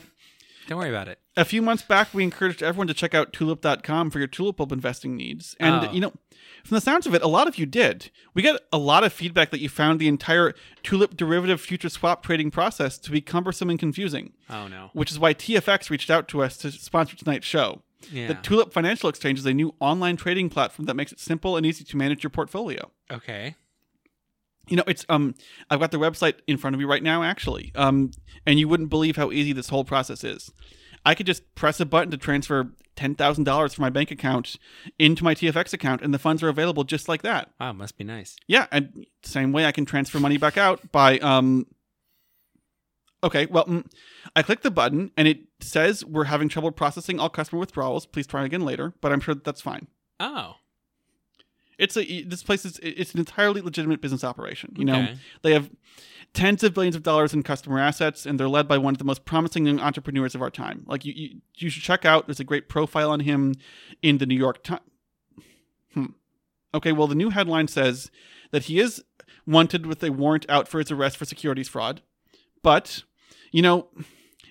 Don't 0.69 0.79
worry 0.79 0.89
about 0.91 1.09
it. 1.09 1.19
a 1.37 1.45
few 1.45 1.61
months 1.63 1.83
back, 1.83 2.15
we 2.15 2.23
encouraged 2.23 2.63
everyone 2.63 2.87
to 2.87 2.95
check 2.95 3.15
out 3.15 3.33
tulip.com 3.33 4.11
for 4.11 4.19
your 4.19 4.29
tulip 4.29 4.57
bulb 4.59 4.71
investing 4.73 5.17
needs. 5.17 5.57
And, 5.59 5.87
Oh. 5.89 5.93
you 5.93 6.01
know, 6.01 6.13
from 6.65 6.77
the 6.77 6.81
sounds 6.81 7.07
of 7.07 7.15
it, 7.17 7.23
a 7.23 7.27
lot 7.27 7.49
of 7.49 7.59
you 7.59 7.67
did. 7.67 8.11
We 8.35 8.43
got 8.43 8.61
a 8.73 8.79
lot 8.79 9.03
of 9.03 9.13
feedback 9.13 9.51
that 9.51 9.61
you 9.61 9.69
found 9.69 9.99
the 9.99 10.07
entire 10.07 10.55
tulip 10.85 11.17
derivative 11.17 11.61
future 11.61 11.89
swap 11.89 12.23
trading 12.23 12.53
process 12.53 12.97
to 12.99 13.11
be 13.11 13.21
cumbersome 13.21 13.71
and 13.71 13.79
confusing, 13.79 14.35
Oh 14.49 14.69
no. 14.69 14.91
which 14.93 15.11
is 15.11 15.19
why 15.19 15.35
TFX 15.35 15.91
reached 15.91 16.11
out 16.11 16.29
to 16.29 16.43
us 16.43 16.57
to 16.59 16.71
sponsor 16.71 17.17
tonight's 17.17 17.47
show. 17.47 17.83
Yeah. 18.13 18.29
The 18.29 18.35
Tulip 18.35 18.73
Financial 18.73 19.09
Exchange 19.09 19.39
is 19.41 19.47
a 19.47 19.53
new 19.55 19.75
online 19.81 20.17
trading 20.17 20.49
platform 20.51 20.87
that 20.87 20.95
makes 20.95 21.11
it 21.13 21.19
simple 21.21 21.57
and 21.57 21.65
easy 21.67 21.83
to 21.85 21.97
manage 21.97 22.23
your 22.23 22.31
portfolio. 22.31 22.91
okay. 23.11 23.57
You 24.68 24.76
know, 24.76 24.84
it's 24.86 25.05
um 25.09 25.34
I've 25.70 25.80
got 25.80 25.90
the 25.90 25.98
website 25.98 26.34
in 26.47 26.56
front 26.56 26.74
of 26.74 26.78
me 26.80 26.84
right 26.84 27.02
now 27.02 27.22
actually. 27.22 27.72
Um 27.74 28.12
and 28.47 28.59
you 28.59 28.68
wouldn't 28.68 28.90
believe 28.90 29.16
how 29.16 29.30
easy 29.32 29.52
this 29.52 29.68
whole 29.68 29.84
process 29.84 30.24
is. 30.24 30.51
I 31.05 31.14
could 31.14 31.26
just 31.26 31.55
press 31.56 31.80
a 31.80 31.86
button 31.86 32.12
to 32.12 32.16
transfer 32.16 32.70
$10,000 32.97 33.74
from 33.74 33.82
my 33.82 33.90
bank 33.90 34.12
account 34.12 34.56
into 34.98 35.24
my 35.24 35.34
TFX 35.34 35.72
account 35.72 36.01
and 36.01 36.14
the 36.14 36.18
funds 36.18 36.43
are 36.43 36.48
available 36.48 36.84
just 36.84 37.09
like 37.09 37.22
that. 37.22 37.51
Wow, 37.59 37.72
must 37.72 37.98
be 37.98 38.05
nice. 38.05 38.36
Yeah, 38.47 38.66
and 38.70 39.06
same 39.24 39.51
way 39.51 39.66
I 39.66 39.72
can 39.72 39.84
transfer 39.84 40.20
money 40.20 40.36
back 40.36 40.56
out 40.56 40.93
by 40.93 41.18
um 41.18 41.66
Okay, 43.24 43.47
well, 43.47 43.64
mm, 43.66 43.86
I 44.34 44.43
click 44.43 44.62
the 44.62 44.70
button 44.70 45.12
and 45.16 45.28
it 45.28 45.40
says 45.60 46.05
we're 46.05 46.24
having 46.24 46.48
trouble 46.48 46.72
processing 46.72 47.20
all 47.20 47.28
customer 47.28 47.60
withdrawals. 47.60 48.05
Please 48.05 48.26
try 48.26 48.44
again 48.44 48.64
later, 48.64 48.94
but 49.01 49.12
I'm 49.12 49.20
sure 49.20 49.34
that 49.34 49.44
that's 49.44 49.60
fine. 49.60 49.86
Oh. 50.18 50.56
It's 51.83 51.97
a 51.97 52.23
this 52.23 52.43
place 52.43 52.65
is 52.65 52.79
it's 52.83 53.13
an 53.13 53.19
entirely 53.19 53.61
legitimate 53.61 54.01
business 54.01 54.23
operation. 54.25 54.75
You 54.77 54.85
know, 54.85 55.01
Okay. 55.03 55.19
they 55.43 55.53
have 55.53 55.69
tens 56.33 56.63
of 56.63 56.73
billions 56.75 56.97
of 56.97 57.03
dollars 57.03 57.35
in 57.35 57.43
customer 57.43 57.79
assets, 57.79 58.25
and 58.25 58.39
they're 58.39 58.49
led 58.49 58.69
by 58.69 58.79
one 58.79 58.95
of 58.95 58.99
the 58.99 59.05
most 59.05 59.25
promising 59.25 59.67
young 59.67 59.81
entrepreneurs 59.81 60.35
of 60.35 60.41
our 60.43 60.51
time. 60.51 60.85
Like 60.87 61.05
you, 61.05 61.13
you, 61.15 61.41
you 61.57 61.71
should 61.71 61.83
check 61.83 62.05
out. 62.05 62.27
There's 62.27 62.41
a 62.41 62.45
great 62.45 62.69
profile 62.69 63.11
on 63.11 63.21
him 63.21 63.55
in 64.01 64.19
the 64.19 64.27
New 64.27 64.37
York 64.37 64.63
Times. 64.63 64.81
Hmm. 65.93 66.07
Okay, 66.73 66.93
well, 66.93 67.07
the 67.09 67.15
new 67.15 67.31
headline 67.31 67.69
says 67.69 68.11
that 68.53 68.65
he 68.65 68.79
is 68.79 69.03
wanted 69.47 69.85
with 69.87 70.03
a 70.05 70.11
warrant 70.11 70.47
out 70.49 70.69
for 70.69 70.79
his 70.79 70.91
arrest 70.91 71.17
for 71.17 71.25
securities 71.25 71.69
fraud, 71.69 72.01
but 72.63 73.03
you 73.51 73.63
know. 73.63 73.89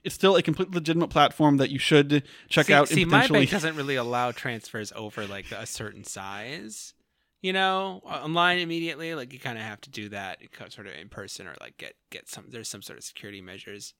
It's 0.03 0.16
still 0.16 0.36
a 0.36 0.41
completely 0.41 0.74
legitimate 0.74 1.12
platform 1.12 1.58
that 1.58 1.70
you 1.70 1.78
should 1.78 2.24
check 2.49 2.66
see, 2.66 2.74
out. 2.74 2.88
See, 2.88 3.06
my 3.06 3.28
bank 3.28 3.52
doesn't 3.52 3.76
really 3.76 3.98
allow 3.98 4.32
transfers 4.32 4.91
over 4.95 5.28
like 5.28 5.52
a 5.52 5.68
certain 5.68 6.03
size. 6.03 6.95
You 7.41 7.53
know, 7.53 8.01
online 8.05 8.59
immediately, 8.59 9.15
like 9.15 9.34
you 9.34 9.39
kind 9.39 9.57
of 9.57 9.63
have 9.63 9.81
to 9.81 9.89
do 9.89 10.09
that 10.09 10.39
sort 10.69 10.85
of 10.88 10.93
in 10.93 11.09
person 11.09 11.47
or 11.47 11.55
like 11.59 11.77
get 11.77 11.95
get 12.11 12.30
some. 12.30 12.45
There's 12.49 12.69
some 12.69 12.81
sort 12.84 12.99
of 12.99 13.03
security 13.03 13.41
measures. 13.41 13.93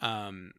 Um, 0.00 0.52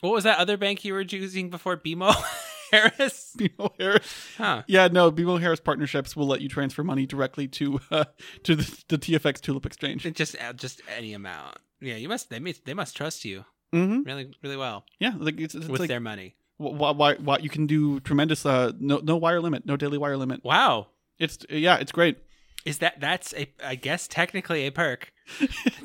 what 0.00 0.12
was 0.12 0.24
that 0.24 0.38
other 0.38 0.56
bank 0.56 0.84
you 0.84 0.92
were 0.94 1.00
using 1.02 1.50
before 1.50 1.76
BMO 1.76 2.14
Harris? 2.70 3.34
BMO 3.36 3.72
Harris. 3.78 4.26
Huh. 4.38 4.62
Yeah, 4.66 4.88
no, 4.88 5.10
BMO 5.10 5.40
Harris 5.40 5.60
partnerships 5.60 6.14
will 6.14 6.26
let 6.28 6.40
you 6.40 6.48
transfer 6.48 6.84
money 6.84 7.06
directly 7.06 7.48
to 7.48 7.80
uh, 7.90 8.04
to 8.44 8.54
the, 8.56 8.82
the 8.88 8.96
TFX 8.98 9.40
Tulip 9.40 9.66
Exchange. 9.66 10.06
It 10.06 10.14
Just 10.14 10.36
uh, 10.40 10.52
just 10.52 10.80
any 10.96 11.12
amount. 11.12 11.56
Yeah, 11.80 11.96
you 11.96 12.08
must. 12.08 12.30
They 12.30 12.38
must. 12.38 12.64
They 12.66 12.74
must 12.74 12.96
trust 12.96 13.24
you 13.24 13.44
Mm-hmm. 13.72 14.02
really 14.02 14.34
really 14.42 14.56
well 14.56 14.84
Yeah, 14.98 15.12
like 15.16 15.38
it's, 15.40 15.54
it's 15.54 15.68
with 15.68 15.78
like 15.80 15.88
their 15.88 16.00
money. 16.00 16.34
why, 16.56 16.90
why, 16.90 17.14
why 17.14 17.38
you 17.38 17.48
can 17.48 17.66
do 17.68 18.00
tremendous. 18.00 18.44
Uh, 18.44 18.72
no, 18.80 18.98
no 18.98 19.16
wire 19.16 19.40
limit, 19.40 19.64
no 19.66 19.76
daily 19.76 19.96
wire 19.98 20.16
limit. 20.16 20.42
Wow. 20.44 20.88
It's 21.20 21.38
yeah, 21.48 21.76
it's 21.76 21.92
great. 21.92 22.18
Is 22.64 22.78
that 22.78 22.98
that's 23.00 23.32
a 23.34 23.46
I 23.64 23.76
guess 23.76 24.08
technically 24.08 24.66
a 24.66 24.72
perk. 24.72 25.12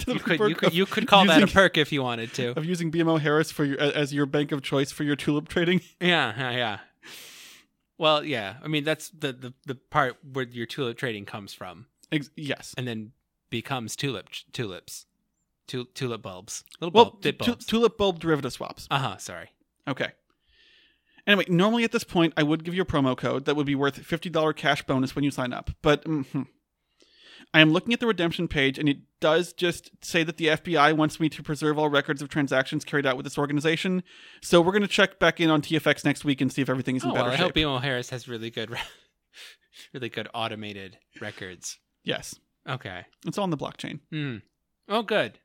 You 0.07 0.19
could 0.19 0.39
you 0.39 0.55
could 0.55 0.73
you 0.73 0.85
could 0.85 1.07
call 1.07 1.25
that 1.25 1.41
a 1.43 1.47
perk 1.47 1.77
if 1.77 1.91
you 1.91 2.01
wanted 2.03 2.33
to. 2.35 2.57
of 2.57 2.63
using 2.65 2.91
BMO 2.91 3.19
Harris 3.19 3.51
for 3.51 3.63
your 3.65 3.79
as 3.79 4.13
your 4.13 4.25
bank 4.27 4.51
of 4.51 4.61
choice 4.61 4.91
for 4.91 5.03
your 5.03 5.15
tulip 5.15 5.47
trading. 5.47 5.81
Yeah, 6.01 6.33
yeah, 6.37 6.51
yeah. 6.51 6.79
Well, 7.97 8.23
yeah. 8.23 8.55
I 8.63 8.67
mean, 8.67 8.83
that's 8.83 9.09
the 9.09 9.31
the, 9.33 9.53
the 9.65 9.75
part 9.75 10.17
where 10.33 10.45
your 10.45 10.65
tulip 10.65 10.97
trading 10.97 11.25
comes 11.25 11.53
from, 11.53 11.85
Ex- 12.11 12.29
yes. 12.35 12.73
and 12.77 12.87
then 12.87 13.11
becomes 13.49 13.95
tulip 13.95 14.29
tulips, 14.51 15.05
tu- 15.67 15.87
tulip 15.93 16.21
bulbs, 16.21 16.63
little 16.81 16.91
Well, 16.91 17.05
bulb, 17.11 17.21
tu- 17.23 17.33
bulbs. 17.33 17.65
tulip 17.65 17.97
bulb 17.97 18.19
derivative 18.19 18.53
swaps. 18.53 18.87
uh 18.91 18.99
huh. 18.99 19.17
Sorry. 19.17 19.49
Okay. 19.87 20.11
Anyway, 21.27 21.45
normally 21.47 21.83
at 21.83 21.91
this 21.91 22.03
point, 22.03 22.33
I 22.37 22.43
would 22.43 22.63
give 22.63 22.73
you 22.75 22.81
a 22.83 22.85
promo 22.85 23.17
code 23.17 23.45
that 23.45 23.55
would 23.55 23.65
be 23.65 23.75
worth 23.75 23.99
$50 24.01 24.55
cash 24.55 24.83
bonus 24.83 25.15
when 25.15 25.23
you 25.23 25.31
sign 25.31 25.53
up. 25.53 25.71
But 25.81 26.03
mhm. 26.05 26.47
I 27.53 27.61
am 27.61 27.71
looking 27.71 27.93
at 27.93 27.99
the 27.99 28.07
redemption 28.07 28.47
page, 28.47 28.77
and 28.77 28.87
it 28.89 28.97
does 29.21 29.53
just 29.53 29.89
say 30.03 30.23
that 30.23 30.37
the 30.37 30.47
FBI 30.47 30.95
wants 30.95 31.19
me 31.19 31.29
to 31.29 31.41
preserve 31.41 31.79
all 31.79 31.89
records 31.89 32.21
of 32.21 32.29
transactions 32.29 32.83
carried 32.85 33.05
out 33.05 33.15
with 33.17 33.23
this 33.23 33.37
organization. 33.37 34.03
So 34.41 34.61
we're 34.61 34.71
going 34.73 34.81
to 34.81 34.87
check 34.87 35.19
back 35.19 35.39
in 35.39 35.49
on 35.49 35.61
TFX 35.61 36.03
next 36.05 36.25
week 36.25 36.41
and 36.41 36.51
see 36.51 36.61
if 36.61 36.69
everything 36.69 36.95
is 36.97 37.03
in 37.03 37.11
Oh 37.11 37.13
better 37.13 37.25
well, 37.25 37.33
I 37.33 37.37
shape. 37.37 37.45
hope 37.45 37.53
BMO 37.55 37.81
Harris 37.81 38.09
has 38.09 38.27
really 38.27 38.49
good, 38.51 38.69
really 39.93 40.09
good 40.09 40.27
automated 40.33 40.97
records. 41.21 41.77
yes. 42.03 42.35
Okay. 42.67 43.05
It's 43.27 43.37
all 43.37 43.43
on 43.43 43.51
the 43.51 43.57
blockchain. 43.57 43.99
Hmm. 44.11 44.37
Oh, 44.89 45.03
good. 45.03 45.37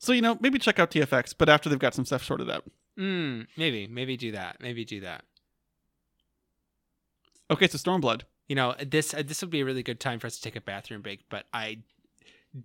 So, 0.00 0.12
you 0.12 0.20
know, 0.20 0.36
maybe 0.40 0.58
check 0.58 0.80
out 0.80 0.90
TFX, 0.90 1.34
but 1.38 1.48
after 1.48 1.68
they've 1.68 1.78
got 1.78 1.94
some 1.94 2.04
stuff 2.04 2.24
sorted 2.24 2.50
out. 2.50 2.64
Hmm. 2.96 3.42
Maybe, 3.56 3.86
maybe 3.86 4.16
do 4.16 4.32
that. 4.32 4.58
Maybe 4.60 4.84
do 4.84 5.00
that. 5.00 5.24
Okay, 7.50 7.68
so 7.68 7.78
Stormblood. 7.78 8.22
You 8.48 8.56
know, 8.56 8.74
this 8.84 9.14
uh, 9.14 9.22
this 9.24 9.40
would 9.40 9.50
be 9.50 9.60
a 9.60 9.64
really 9.64 9.82
good 9.82 10.00
time 10.00 10.18
for 10.18 10.26
us 10.26 10.36
to 10.36 10.42
take 10.42 10.56
a 10.56 10.60
bathroom 10.60 11.00
break, 11.00 11.20
but 11.30 11.46
I 11.52 11.78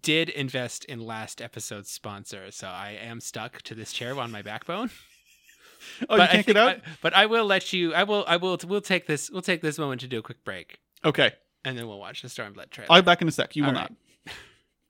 did 0.01 0.29
invest 0.29 0.83
in 0.85 0.99
last 1.05 1.41
episode's 1.41 1.89
sponsor, 1.89 2.51
so 2.51 2.67
I 2.67 2.97
am 3.01 3.21
stuck 3.21 3.61
to 3.63 3.75
this 3.75 3.93
chair 3.93 4.19
on 4.19 4.31
my 4.31 4.41
backbone. 4.41 4.89
Oh, 6.09 6.17
but 6.17 6.17
you 6.17 6.21
I 6.23 6.25
can't 6.27 6.31
think 6.45 6.47
get 6.47 6.57
out? 6.57 6.77
I- 6.77 6.81
but 7.03 7.13
I 7.13 7.27
will 7.27 7.45
let 7.45 7.71
you. 7.71 7.93
I 7.93 8.01
will. 8.03 8.25
I 8.27 8.37
will. 8.37 8.57
We'll 8.67 8.81
take 8.81 9.05
this. 9.05 9.29
We'll 9.29 9.43
take 9.43 9.61
this 9.61 9.77
moment 9.77 10.01
to 10.01 10.07
do 10.07 10.17
a 10.17 10.21
quick 10.23 10.43
break, 10.43 10.79
Okay. 11.05 11.31
and 11.63 11.77
then 11.77 11.87
we'll 11.87 11.99
watch 11.99 12.23
the 12.23 12.29
Stormblood 12.29 12.71
trailer. 12.71 12.91
I'll 12.91 13.03
be 13.03 13.05
back 13.05 13.21
in 13.21 13.27
a 13.27 13.31
sec. 13.31 13.55
You 13.55 13.61
will 13.61 13.69
All 13.69 13.75
not. 13.75 13.93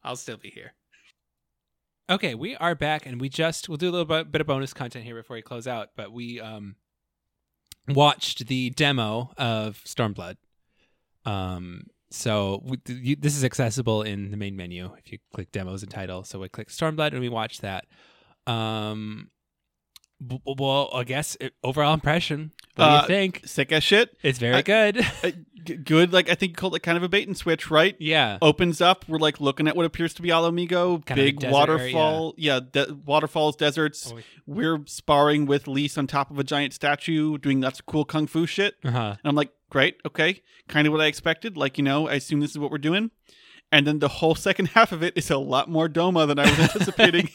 I'll 0.05 0.15
still 0.15 0.37
be 0.37 0.49
here. 0.49 0.71
Okay, 2.09 2.35
we 2.35 2.55
are 2.55 2.73
back, 2.73 3.05
and 3.05 3.19
we 3.19 3.27
just 3.27 3.67
we'll 3.67 3.77
do 3.77 3.89
a 3.89 3.91
little 3.91 4.05
bit, 4.05 4.31
bit 4.31 4.39
of 4.39 4.47
bonus 4.47 4.73
content 4.73 5.03
here 5.03 5.15
before 5.15 5.35
we 5.35 5.41
close 5.41 5.67
out. 5.67 5.89
But 5.97 6.13
we 6.13 6.39
um 6.39 6.77
watched 7.89 8.47
the 8.47 8.69
demo 8.69 9.33
of 9.37 9.81
Stormblood. 9.83 10.37
Um, 11.25 11.87
so 12.09 12.61
we, 12.63 12.77
you, 12.87 13.17
this 13.17 13.35
is 13.35 13.43
accessible 13.43 14.03
in 14.03 14.31
the 14.31 14.37
main 14.37 14.55
menu 14.55 14.89
if 14.97 15.11
you 15.11 15.17
click 15.33 15.51
demos 15.51 15.83
and 15.83 15.91
title. 15.91 16.23
So 16.23 16.39
we 16.39 16.47
click 16.47 16.69
Stormblood, 16.69 17.11
and 17.11 17.19
we 17.19 17.27
watch 17.27 17.59
that. 17.59 17.87
Um, 18.45 19.29
well, 20.19 20.89
I 20.93 21.03
guess 21.03 21.37
it, 21.39 21.53
overall 21.63 21.93
impression. 21.93 22.51
What 22.75 22.85
do 22.85 22.91
Uh, 22.91 23.01
you 23.01 23.07
think? 23.07 23.41
Sick 23.45 23.71
as 23.71 23.83
shit. 23.83 24.15
It's 24.23 24.39
very 24.39 24.55
I- 24.55 24.61
good. 24.61 24.99
Uh, 25.23 25.31
g- 25.63 25.75
good. 25.75 26.13
Like, 26.13 26.29
I 26.29 26.35
think 26.35 26.51
you 26.51 26.55
called 26.55 26.75
it 26.75 26.79
kind 26.81 26.97
of 26.97 27.03
a 27.03 27.09
bait 27.09 27.27
and 27.27 27.35
switch, 27.37 27.69
right? 27.71 27.95
yeah. 27.99 28.37
opens 28.41 28.81
up. 28.81 29.05
We're 29.07 29.17
like 29.19 29.39
looking 29.41 29.67
at 29.67 29.75
what 29.75 29.85
appears 29.85 30.13
to 30.15 30.21
be 30.21 30.29
Ala 30.29 30.51
Mhigo, 30.51 31.05
Kind 31.05 31.17
big 31.17 31.43
waterfall. 31.43 32.33
Yeah, 32.37 32.59
de- 32.71 32.93
waterfalls, 33.05 33.55
deserts. 33.55 34.11
Oh, 34.15 34.19
We're 34.45 34.79
sparring 34.85 35.45
with 35.45 35.67
Lyse 35.67 35.97
on 35.97 36.07
top 36.07 36.31
of 36.31 36.39
a 36.39 36.43
giant 36.43 36.73
statue, 36.73 37.37
doing 37.37 37.61
lots 37.61 37.79
of 37.79 37.85
cool 37.85 38.05
kung 38.05 38.27
fu 38.27 38.45
shit. 38.45 38.75
Uh-huh. 38.83 39.09
And 39.11 39.19
I'm 39.23 39.35
like, 39.35 39.51
great, 39.69 39.97
okay, 40.05 40.41
kind 40.67 40.87
of 40.87 40.93
what 40.93 41.01
I 41.01 41.05
expected. 41.07 41.57
Like, 41.57 41.77
you 41.77 41.83
know, 41.83 42.07
I 42.07 42.13
assume 42.15 42.39
this 42.39 42.51
is 42.51 42.59
what 42.59 42.71
we're 42.71 42.77
doing. 42.77 43.11
And 43.71 43.85
then 43.85 43.99
the 43.99 44.07
whole 44.07 44.35
second 44.47 44.67
half 44.69 44.91
of 44.91 45.03
it 45.03 45.13
is 45.17 45.29
a 45.29 45.37
lot 45.37 45.69
more 45.69 45.89
Doma 45.89 46.25
than 46.27 46.39
I 46.39 46.43
was 46.49 46.59
anticipating. 46.59 47.29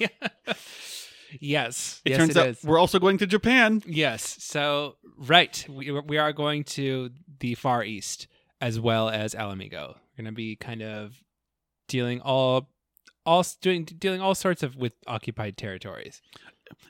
Yes. 1.40 2.00
It 2.04 2.10
yes, 2.10 2.18
turns 2.18 2.30
it 2.30 2.36
out 2.36 2.46
is. 2.48 2.64
we're 2.64 2.78
also 2.78 2.98
going 2.98 3.18
to 3.18 3.26
Japan. 3.26 3.82
Yes. 3.86 4.36
So 4.40 4.96
right, 5.16 5.64
we 5.68 5.90
we 5.90 6.18
are 6.18 6.32
going 6.32 6.64
to 6.64 7.10
the 7.40 7.54
Far 7.54 7.84
East 7.84 8.28
as 8.60 8.78
well 8.78 9.08
as 9.08 9.34
Ala 9.34 9.54
Mhigo. 9.54 9.96
We're 10.16 10.24
going 10.24 10.26
to 10.26 10.32
be 10.32 10.56
kind 10.56 10.82
of 10.82 11.14
dealing 11.88 12.20
all 12.20 12.70
all 13.26 13.44
doing 13.60 13.84
dealing 13.84 14.20
all 14.20 14.34
sorts 14.34 14.62
of 14.62 14.76
with 14.76 14.92
occupied 15.06 15.56
territories. 15.56 16.20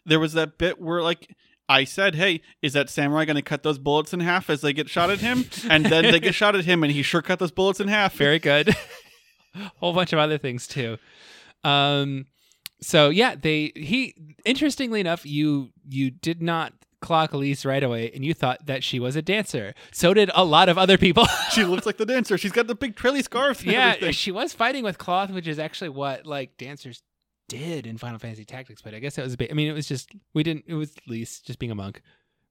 There 0.05 0.21
was 0.21 0.33
that 0.35 0.59
bit 0.59 0.81
where 0.81 1.03
like 1.03 1.35
I 1.69 1.85
said, 1.85 2.15
"Hey, 2.15 2.43
is 2.61 2.75
that 2.75 2.91
samurai 2.91 3.25
going 3.25 3.37
to 3.37 3.43
cut 3.43 3.63
those 3.63 3.79
bullets 3.79 4.13
in 4.13 4.21
half 4.21 4.51
as 4.51 4.61
they 4.61 4.73
get 4.73 4.89
shot 4.89 5.11
at 5.11 5.21
him?" 5.21 5.47
And 5.69 5.87
then 5.87 6.05
they 6.05 6.21
get 6.21 6.35
shot 6.35 6.55
at 6.55 6.65
him, 6.65 6.83
and 6.83 6.93
he 6.93 7.03
sure 7.03 7.23
cut 7.23 7.39
those 7.39 7.53
bullets 7.53 7.81
in 7.81 7.89
half. 7.89 8.15
Very 8.17 8.39
good. 8.39 8.75
Whole 9.77 9.93
bunch 9.93 10.13
of 10.13 10.19
other 10.19 10.39
things 10.39 10.67
too. 10.67 10.99
Um 11.65 12.27
so 12.83 13.09
yeah, 13.09 13.35
they 13.35 13.73
he 13.75 14.15
interestingly 14.45 15.01
enough, 15.01 15.25
you 15.25 15.71
you 15.89 16.11
did 16.11 16.43
not 16.43 16.73
clock 17.01 17.33
Elise 17.33 17.65
right 17.65 17.83
away 17.83 18.11
and 18.15 18.25
you 18.25 18.33
thought 18.33 18.65
that 18.67 18.83
she 18.83 18.99
was 18.99 19.17
a 19.17 19.23
dancer. 19.23 19.75
So 19.91 20.15
did 20.15 20.31
a 20.35 20.45
lot 20.45 20.69
of 20.69 20.79
other 20.79 20.97
people. 20.97 21.27
she 21.53 21.65
looks 21.65 21.85
like 21.85 21.97
the 21.97 22.07
dancer. 22.07 22.39
She's 22.39 22.53
got 22.53 22.69
the 22.69 22.75
big 22.75 22.97
trilly 22.97 23.23
scarf. 23.23 23.65
Yeah, 23.65 23.91
everything. 23.91 24.13
she 24.13 24.31
was 24.31 24.53
fighting 24.53 24.85
with 24.85 24.99
cloth, 24.99 25.31
which 25.31 25.47
is 25.47 25.59
actually 25.59 25.91
what 25.91 26.27
like 26.27 26.57
dancers 26.57 27.03
did 27.49 27.87
in 27.87 27.99
Final 27.99 28.19
Fantasy 28.19 28.45
Tactics. 28.45 28.81
But 28.81 28.95
I 28.95 28.99
guess 29.01 29.19
it 29.19 29.23
was 29.23 29.35
a 29.35 29.37
bit. 29.37 29.51
I 29.51 29.55
mean, 29.55 29.69
it 29.69 29.75
was 29.75 29.87
just 29.87 30.11
we 30.33 30.43
didn't. 30.43 30.65
It 30.67 30.75
was 30.75 30.95
Lyse 31.07 31.41
just 31.41 31.59
being 31.59 31.73
a 31.73 31.75
monk, 31.77 32.01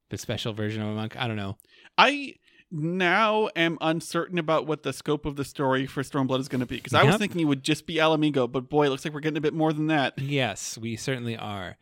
the 0.09 0.17
special 0.17 0.53
version 0.53 0.81
of 0.81 0.89
a 0.89 0.93
monk. 0.93 1.15
I 1.17 1.27
don't 1.27 1.37
know. 1.37 1.57
I 1.97 2.35
now 2.71 3.49
am 3.55 3.77
uncertain 3.81 4.37
about 4.39 4.65
what 4.65 4.83
the 4.83 4.93
scope 4.93 5.25
of 5.25 5.35
the 5.35 5.45
story 5.45 5.85
for 5.85 6.03
Stormblood 6.03 6.39
is 6.39 6.47
going 6.47 6.61
to 6.61 6.65
be 6.65 6.77
because 6.77 6.93
I 6.93 7.03
was 7.03 7.17
thinking 7.17 7.41
it 7.41 7.45
would 7.45 7.63
just 7.63 7.85
be 7.85 7.99
Ala 7.99 8.17
Mhigo, 8.17 8.51
but 8.51 8.69
boy, 8.69 8.85
it 8.85 8.89
looks 8.89 9.05
like 9.05 9.13
we're 9.13 9.19
getting 9.19 9.37
a 9.37 9.41
bit 9.41 9.53
more 9.53 9.73
than 9.73 9.87
that. 9.87 10.17
Yes, 10.17 10.77
we 10.77 10.95
certainly 10.95 11.37
are. 11.37 11.77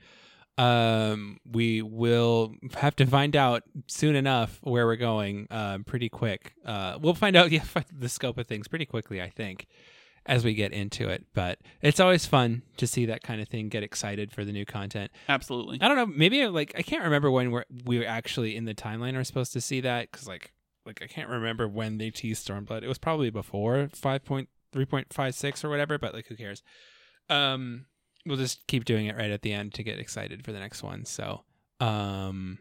Um, 0.58 1.40
we 1.50 1.82
will 1.82 2.54
have 2.76 2.96
to 2.98 3.06
find 3.06 3.36
out 3.36 3.64
soon 3.88 4.16
enough 4.16 4.60
where 4.62 4.86
we're 4.86 4.98
going. 4.98 5.48
Um, 5.50 5.86
pretty 5.86 6.10
quick. 6.10 6.54
Uh, 6.66 6.98
we'll 7.00 7.14
find 7.14 7.38
out 7.38 7.52
yeah 7.52 7.64
the 7.98 8.10
scope 8.10 8.38
of 8.38 8.48
things 8.48 8.68
pretty 8.68 8.86
quickly. 8.86 9.22
I 9.22 9.30
think 9.30 9.68
as 10.26 10.46
we 10.46 10.54
get 10.54 10.72
into 10.72 11.10
it. 11.10 11.26
But 11.34 11.60
it's 11.82 12.00
always 12.00 12.26
fun 12.26 12.62
to 12.78 12.88
see 12.88 13.06
that 13.08 13.24
kind 13.24 13.42
of 13.42 13.50
thing. 13.50 13.68
Get 13.68 13.84
excited 13.84 14.32
for 14.32 14.46
the 14.46 14.52
new 14.52 14.66
content. 14.66 15.12
Absolutely. 15.28 15.80
I 15.82 15.88
don't 15.88 15.98
know. 15.98 16.06
Maybe 16.06 16.46
like 16.48 16.74
I 16.78 16.82
can't 16.82 17.04
remember 17.04 17.32
when 17.32 17.52
we're 17.52 17.66
we 17.86 18.00
were 18.00 18.06
actually 18.06 18.56
in 18.56 18.66
the 18.66 18.76
timeline 18.76 19.16
are 19.16 19.24
supposed 19.24 19.54
to 19.54 19.62
see 19.62 19.82
that 19.82 20.12
because 20.12 20.28
like 20.28 20.54
like 20.90 21.02
I 21.04 21.08
can't 21.08 21.30
remember 21.30 21.68
when 21.68 22.00
they 22.00 22.10
teased 22.10 22.48
Stormblood. 22.48 22.82
It 22.84 22.88
was 22.88 22.98
probably 22.98 23.30
before 23.30 23.90
five 23.94 24.26
point 24.26 24.50
three 24.74 24.86
point 24.86 25.14
five 25.14 25.36
six 25.36 25.64
or 25.64 25.70
whatever. 25.70 26.00
But 26.00 26.16
like 26.16 26.26
who 26.28 26.36
cares? 26.36 26.64
Um, 27.30 27.86
we'll 28.26 28.38
just 28.38 28.66
keep 28.68 28.86
doing 28.86 29.06
it 29.06 29.16
right 29.16 29.30
at 29.30 29.44
the 29.44 29.54
end 29.54 29.76
to 29.76 29.84
get 29.84 30.00
excited 30.00 30.44
for 30.44 30.52
the 30.52 30.60
next 30.60 30.82
one. 30.84 31.06
So 31.06 31.44
um. 31.80 32.58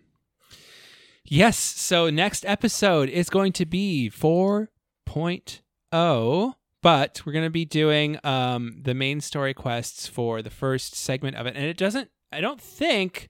Yes, 1.31 1.59
so 1.59 2.09
next 2.09 2.47
episode 2.47 3.11
is 3.11 3.29
going 3.29 3.53
to 3.53 3.67
be 3.67 4.11
4.0, 4.11 6.55
but 6.83 7.21
we're 7.27 7.33
going 7.33 7.45
to 7.45 7.51
be 7.51 7.67
doing 7.67 8.19
um 8.25 8.81
the 8.83 8.95
main 8.95 9.21
story 9.21 9.53
quests 9.53 10.07
for 10.07 10.41
the 10.43 10.51
first 10.51 10.95
segment 10.95 11.37
of 11.37 11.47
it 11.47 11.55
and 11.55 11.67
it 11.67 11.77
doesn't 11.77 12.09
I 12.33 12.41
don't 12.41 12.61
think 12.61 13.29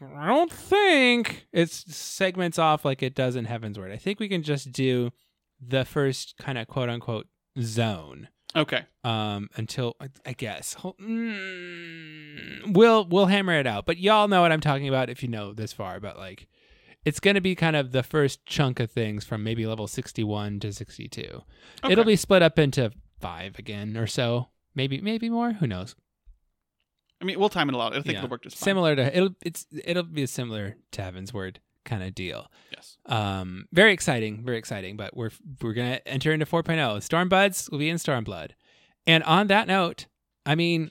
I 0.00 0.26
don't 0.28 0.50
think 0.52 1.46
it's 1.52 1.94
segments 1.94 2.58
off 2.58 2.84
like 2.84 3.02
it 3.02 3.14
does 3.14 3.36
in 3.36 3.46
Heavensward. 3.46 3.92
I 3.92 3.96
think 3.96 4.20
we 4.20 4.28
can 4.28 4.42
just 4.42 4.72
do 4.72 5.10
the 5.60 5.84
first 5.84 6.34
kind 6.38 6.58
of 6.58 6.66
quote 6.66 6.88
unquote 6.88 7.26
zone 7.60 8.28
Okay. 8.56 8.82
um 9.04 9.48
until 9.56 9.94
I- 10.26 10.32
guess 10.32 10.74
mm, 10.82 12.72
we'll 12.74 13.04
we'll 13.06 13.26
hammer 13.26 13.54
it 13.58 13.66
out. 13.66 13.86
But 13.86 13.98
y'all 13.98 14.28
know 14.28 14.42
what 14.42 14.52
I'm 14.52 14.60
talking 14.60 14.88
about 14.88 15.10
if 15.10 15.22
you 15.22 15.28
know 15.28 15.52
this 15.52 15.72
far. 15.72 16.00
But 16.00 16.16
like, 16.18 16.48
it's 17.04 17.20
gonna 17.20 17.40
be 17.40 17.54
kind 17.54 17.76
of 17.76 17.92
the 17.92 18.02
first 18.02 18.44
chunk 18.46 18.80
of 18.80 18.90
things 18.90 19.24
from 19.24 19.42
maybe 19.42 19.66
level 19.66 19.86
61 19.86 20.60
to 20.60 20.72
62. 20.72 21.42
Okay. 21.84 21.92
It'll 21.92 22.04
be 22.04 22.16
split 22.16 22.42
up 22.42 22.58
into 22.58 22.92
five 23.20 23.58
again 23.58 23.96
or 23.96 24.06
so, 24.06 24.48
maybe 24.74 25.00
maybe 25.00 25.28
more. 25.28 25.52
Who 25.52 25.66
knows? 25.66 25.94
I 27.22 27.24
mean, 27.24 27.38
we'll 27.38 27.48
time 27.48 27.68
it 27.68 27.74
a 27.74 27.78
lot. 27.78 27.92
I 27.92 28.02
think 28.02 28.14
Yeah. 28.14 28.18
it'll 28.18 28.30
work 28.30 28.42
just 28.42 28.58
fine. 28.58 28.64
Similar 28.64 28.96
to 28.96 29.16
it'll 29.16 29.34
it's 29.44 29.64
it'll 29.84 30.02
be 30.02 30.24
a 30.24 30.26
similar 30.26 30.76
to 30.90 31.00
Heavensward 31.00 31.56
kind 31.84 32.02
of 32.02 32.14
deal. 32.14 32.50
Yes. 32.72 32.98
Um, 33.06 33.66
very 33.72 33.92
exciting, 33.92 34.44
very 34.44 34.58
exciting. 34.58 34.96
But 34.96 35.16
we're 35.16 35.30
we're 35.60 35.72
gonna 35.72 36.00
enter 36.04 36.32
into 36.32 36.46
4.0. 36.46 37.00
Storm 37.02 37.28
Stormbuds 37.30 37.70
will 37.70 37.78
be 37.78 37.88
in 37.88 37.96
Stormblood, 37.96 38.50
and 39.06 39.22
on 39.24 39.46
that 39.46 39.68
note, 39.68 40.06
I 40.44 40.54
mean, 40.56 40.90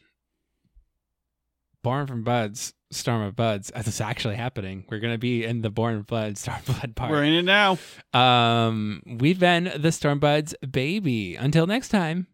Born 1.84 2.08
from 2.08 2.24
Buds, 2.24 2.74
Storm 2.92 3.22
of 3.24 3.36
Buds. 3.36 3.72
That's 3.76 4.00
actually 4.00 4.36
happening. 4.36 4.86
We're 4.90 5.00
gonna 5.00 5.18
be 5.18 5.44
in 5.44 5.62
the 5.62 5.70
Born 5.70 6.02
Blood, 6.04 6.36
Stormblood 6.36 6.96
part. 6.96 7.12
We're 7.12 7.24
in 7.24 7.34
it 7.34 7.44
now. 7.46 7.78
Um, 8.14 9.02
we've 9.06 9.40
been 9.40 9.66
the 9.66 9.90
Stormbuds 9.90 10.54
baby. 10.72 11.36
Until 11.36 11.68
next 11.68 11.90
time, 11.90 12.28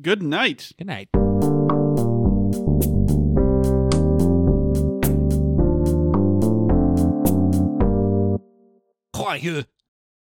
Good 0.00 0.22
night. 0.22 0.72
good 0.78 0.86
night. 0.88 1.08
Quiet. 9.38 9.66